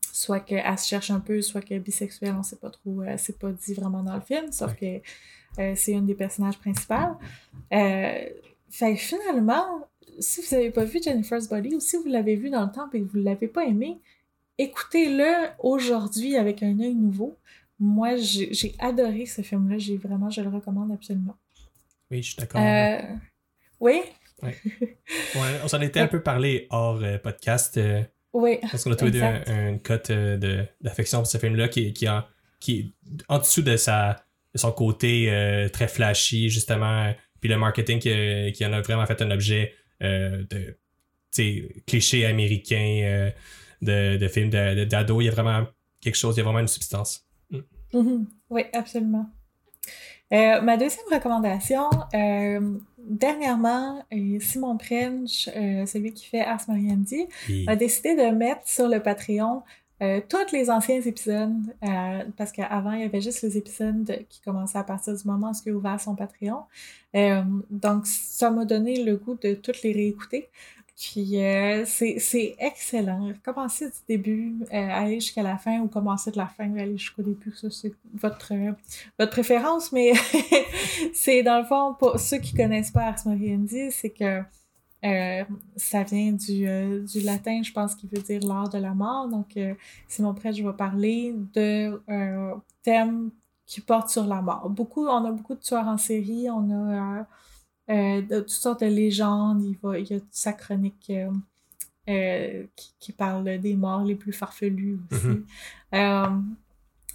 soit 0.00 0.40
qu'elle 0.40 0.78
se 0.78 0.88
cherche 0.88 1.10
un 1.10 1.20
peu, 1.20 1.42
soit 1.42 1.60
qu'elle 1.60 1.76
est 1.76 1.80
bisexuelle, 1.80 2.34
on 2.38 2.42
sait 2.42 2.56
pas 2.56 2.70
trop, 2.70 3.02
c'est 3.18 3.38
pas 3.38 3.52
dit 3.52 3.74
vraiment 3.74 4.02
dans 4.02 4.14
le 4.14 4.22
film, 4.22 4.50
sauf 4.50 4.74
que 4.76 5.02
c'est 5.74 5.92
une 5.92 6.06
des 6.06 6.14
personnages 6.14 6.58
principaux. 6.58 7.18
fait 7.70 8.96
finalement, 8.96 9.86
si 10.18 10.40
vous 10.40 10.54
n'avez 10.54 10.70
pas 10.70 10.84
vu 10.84 11.00
Jennifer's 11.02 11.48
Body 11.48 11.74
ou 11.74 11.80
si 11.80 11.96
vous 11.96 12.08
l'avez 12.08 12.36
vu 12.36 12.50
dans 12.50 12.64
le 12.64 12.72
temps 12.72 12.88
et 12.92 13.00
que 13.00 13.04
vous 13.04 13.18
ne 13.18 13.24
l'avez 13.24 13.48
pas 13.48 13.64
aimé, 13.64 13.98
écoutez-le 14.58 15.48
aujourd'hui 15.58 16.36
avec 16.36 16.62
un 16.62 16.78
œil 16.80 16.94
nouveau. 16.94 17.36
Moi, 17.78 18.16
j'ai 18.16 18.74
adoré 18.78 19.26
ce 19.26 19.42
film-là. 19.42 19.78
J'ai 19.78 19.96
vraiment, 19.96 20.30
je 20.30 20.40
le 20.40 20.48
recommande 20.48 20.92
absolument. 20.92 21.36
Oui, 22.10 22.22
je 22.22 22.28
suis 22.30 22.36
d'accord. 22.36 22.60
Euh, 22.60 22.98
oui? 23.80 24.02
Ouais. 24.42 24.52
on 25.64 25.68
s'en 25.68 25.80
était 25.80 26.00
un 26.00 26.08
peu 26.08 26.22
parlé 26.22 26.66
hors 26.68 27.02
euh, 27.02 27.16
podcast. 27.16 27.78
Euh, 27.78 28.02
oui. 28.34 28.58
Parce 28.60 28.84
qu'on 28.84 28.92
a 28.92 28.96
trouvé 28.96 29.18
une 29.46 29.80
cote 29.80 30.12
d'affection 30.12 31.20
pour 31.20 31.26
ce 31.26 31.38
film-là 31.38 31.68
qui, 31.68 31.94
qui, 31.94 32.06
qui 32.60 32.78
est 32.78 33.22
en 33.28 33.38
dessous 33.38 33.62
de, 33.62 33.78
sa, 33.78 34.22
son 34.54 34.72
côté 34.72 35.68
très 35.72 35.88
flashy, 35.88 36.50
justement. 36.50 37.14
Puis 37.40 37.48
le 37.48 37.56
marketing 37.56 37.98
qui, 37.98 38.52
qui 38.52 38.66
en 38.66 38.74
a 38.74 38.82
vraiment 38.82 39.06
fait 39.06 39.22
un 39.22 39.30
objet 39.30 39.72
de 40.00 40.76
clichés 41.86 42.24
américains 42.24 43.00
euh, 43.02 43.30
de, 43.82 44.16
de, 44.16 44.28
films 44.28 44.50
d'ado. 44.50 45.20
Il 45.20 45.24
y 45.24 45.28
a 45.28 45.32
vraiment 45.32 45.66
quelque 46.00 46.16
chose, 46.16 46.36
il 46.36 46.38
y 46.38 46.40
a 46.40 46.44
vraiment 46.44 46.60
une 46.60 46.68
substance. 46.68 47.24
Mm. 47.50 47.58
Mm-hmm. 47.92 48.24
Oui, 48.50 48.62
absolument. 48.72 49.26
Euh, 50.32 50.60
ma 50.60 50.76
deuxième 50.76 51.06
recommandation, 51.12 51.88
dernièrement, 52.98 54.04
Simon 54.40 54.76
Prench, 54.76 55.48
celui 55.86 56.12
qui 56.12 56.26
fait 56.26 56.40
Ars 56.40 56.62
Moriendi, 56.66 57.26
a 57.68 57.76
décidé 57.76 58.16
de 58.16 58.34
mettre 58.34 58.66
sur 58.66 58.88
le 58.88 59.00
Patreon 59.00 59.62
euh, 60.02 60.20
tous 60.28 60.52
les 60.52 60.70
anciens 60.70 61.00
épisodes, 61.00 61.74
euh, 61.82 62.24
parce 62.36 62.52
qu'avant, 62.52 62.92
il 62.92 63.00
y 63.00 63.04
avait 63.04 63.22
juste 63.22 63.40
les 63.42 63.56
épisodes 63.56 64.24
qui 64.28 64.42
commençaient 64.42 64.78
à 64.78 64.84
partir 64.84 65.16
du 65.16 65.26
moment 65.26 65.50
où 65.50 65.54
il 65.64 65.72
a 65.72 65.74
ouvert 65.74 66.00
son 66.00 66.14
Patreon. 66.14 66.64
Euh, 67.14 67.42
donc, 67.70 68.06
ça 68.06 68.50
m'a 68.50 68.66
donné 68.66 69.02
le 69.02 69.16
goût 69.16 69.38
de 69.40 69.54
toutes 69.54 69.82
les 69.82 69.92
réécouter. 69.92 70.48
Puis, 70.98 71.36
c'est 71.86 72.56
excellent. 72.58 73.32
Commencez 73.42 73.86
du 73.86 73.98
début, 74.08 74.54
aller 74.70 75.20
jusqu'à 75.20 75.42
la 75.42 75.58
fin, 75.58 75.80
ou 75.80 75.88
commencer 75.88 76.30
de 76.30 76.38
la 76.38 76.46
fin, 76.46 76.74
aller 76.74 76.96
jusqu'au 76.96 77.22
début. 77.22 77.52
Ça, 77.54 77.68
c'est 77.70 77.92
votre, 78.14 78.52
votre 79.18 79.30
préférence, 79.30 79.92
mais 79.92 80.12
c'est 81.14 81.42
dans 81.42 81.58
le 81.58 81.64
fond, 81.64 81.94
pour 81.98 82.18
ceux 82.18 82.38
qui 82.38 82.54
connaissent 82.54 82.92
pas 82.92 83.08
Ars 83.08 83.26
Moriendi, 83.26 83.90
c'est 83.90 84.08
que 84.08 84.42
euh, 85.06 85.44
ça 85.76 86.02
vient 86.02 86.32
du, 86.32 86.66
euh, 86.66 87.00
du, 87.00 87.20
latin, 87.20 87.62
je 87.62 87.72
pense, 87.72 87.94
qui 87.94 88.06
veut 88.06 88.22
dire 88.22 88.40
l'art 88.42 88.68
de 88.68 88.78
la 88.78 88.94
mort. 88.94 89.28
Donc, 89.28 89.56
euh, 89.56 89.74
Simon 90.08 90.34
Prêtre, 90.34 90.56
je 90.56 90.66
vais 90.66 90.72
parler 90.72 91.34
de 91.54 92.00
thème 92.82 93.30
qui 93.66 93.80
porte 93.80 94.10
sur 94.10 94.26
la 94.26 94.42
mort. 94.42 94.68
Beaucoup, 94.70 95.06
on 95.06 95.24
a 95.24 95.30
beaucoup 95.30 95.54
de 95.54 95.60
tueurs 95.60 95.86
en 95.86 95.98
série, 95.98 96.48
on 96.50 96.70
a 96.70 97.26
de, 97.88 98.40
toutes 98.40 98.50
sortes 98.50 98.80
de 98.80 98.86
légendes. 98.86 99.62
Il, 99.64 99.76
va, 99.82 99.98
il 99.98 100.10
y 100.10 100.14
a 100.14 100.18
sa 100.30 100.52
chronique 100.52 101.12
qui, 102.06 102.94
qui, 102.98 103.12
parle 103.12 103.58
des 103.58 103.74
morts 103.74 104.04
les 104.04 104.14
plus 104.14 104.32
farfelus 104.32 104.98
aussi. 105.10 105.26
Mm-hmm 105.92 106.42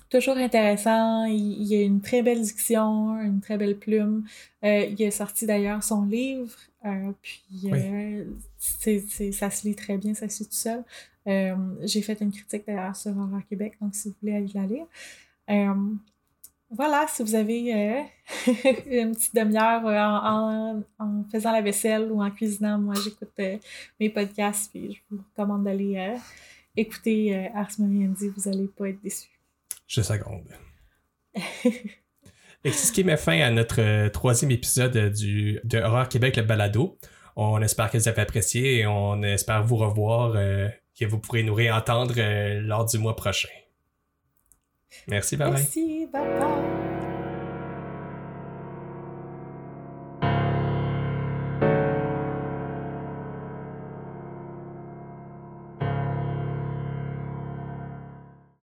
toujours 0.09 0.35
intéressant. 0.35 1.23
Il, 1.23 1.63
y 1.63 1.75
a 1.75 1.83
une 1.83 2.01
très 2.01 2.21
belle 2.21 2.41
diction, 2.41 3.17
une 3.21 3.39
très 3.39 3.57
belle 3.57 3.77
plume. 3.77 4.25
Il 4.61 5.01
a 5.05 5.09
sorti 5.09 5.45
d'ailleurs 5.45 5.83
son 5.83 6.03
livre, 6.03 6.53
euh, 6.85 7.11
puis 7.21 7.43
euh, 7.71 8.25
ça 9.31 9.49
se 9.49 9.67
lit 9.67 9.75
très 9.75 9.97
bien, 9.97 10.13
ça 10.13 10.27
se 10.29 10.43
lit 10.43 10.49
tout 10.49 10.55
seul. 10.55 10.83
J'ai 11.83 12.01
fait 12.01 12.19
une 12.21 12.31
critique 12.31 12.63
d'ailleurs 12.65 12.95
sur 12.95 13.11
Horror 13.17 13.41
Québec, 13.47 13.73
donc 13.81 13.95
si 13.95 14.09
vous 14.09 14.15
voulez 14.21 14.35
aller 14.35 14.51
la 14.53 14.65
lire. 14.65 15.77
voilà, 16.69 17.05
si 17.07 17.23
vous 17.23 17.35
avez 17.35 17.69
une 18.87 19.11
petite 19.13 19.35
demi-heure 19.35 19.83
en, 19.85 20.81
en, 20.99 21.23
faisant 21.31 21.51
la 21.51 21.61
vaisselle 21.61 22.11
ou 22.11 22.23
en 22.23 22.31
cuisinant, 22.31 22.79
moi 22.79 22.95
j'écoute 22.95 23.39
mes 23.99 24.09
podcasts, 24.09 24.71
puis 24.71 24.93
je 24.93 25.15
vous 25.15 25.23
recommande 25.31 25.63
d'aller 25.63 26.17
écouter 26.75 27.47
Ars 27.53 27.71
Moriendi, 27.77 28.29
vous 28.29 28.49
n'allez 28.49 28.67
pas 28.67 28.89
être 28.89 29.01
déçus. 29.01 29.29
Je 29.87 30.01
seconde. 30.01 30.47
Et 32.63 32.71
c'est 32.71 32.87
ce 32.87 32.91
qui 32.91 33.03
met 33.03 33.17
fin 33.17 33.39
à 33.41 33.49
notre 33.49 33.81
euh, 33.81 34.09
troisième 34.09 34.51
épisode 34.51 35.11
du, 35.11 35.59
de 35.63 35.79
Horreur 35.79 36.07
Québec, 36.09 36.37
le 36.37 36.43
balado. 36.43 36.97
On 37.35 37.61
espère 37.61 37.89
que 37.89 37.97
vous 37.97 38.07
avez 38.07 38.21
apprécié 38.21 38.79
et 38.79 38.87
on 38.87 39.23
espère 39.23 39.63
vous 39.63 39.77
revoir, 39.77 40.33
euh, 40.35 40.67
que 40.99 41.05
vous 41.05 41.17
pourrez 41.17 41.43
nous 41.43 41.55
réentendre 41.55 42.13
euh, 42.17 42.59
lors 42.61 42.85
du 42.85 42.99
mois 42.99 43.15
prochain. 43.15 43.49
Merci, 45.07 45.37
bye 45.37 45.51
Merci, 45.51 46.07
bye 46.11 46.21
bye. 46.39 46.90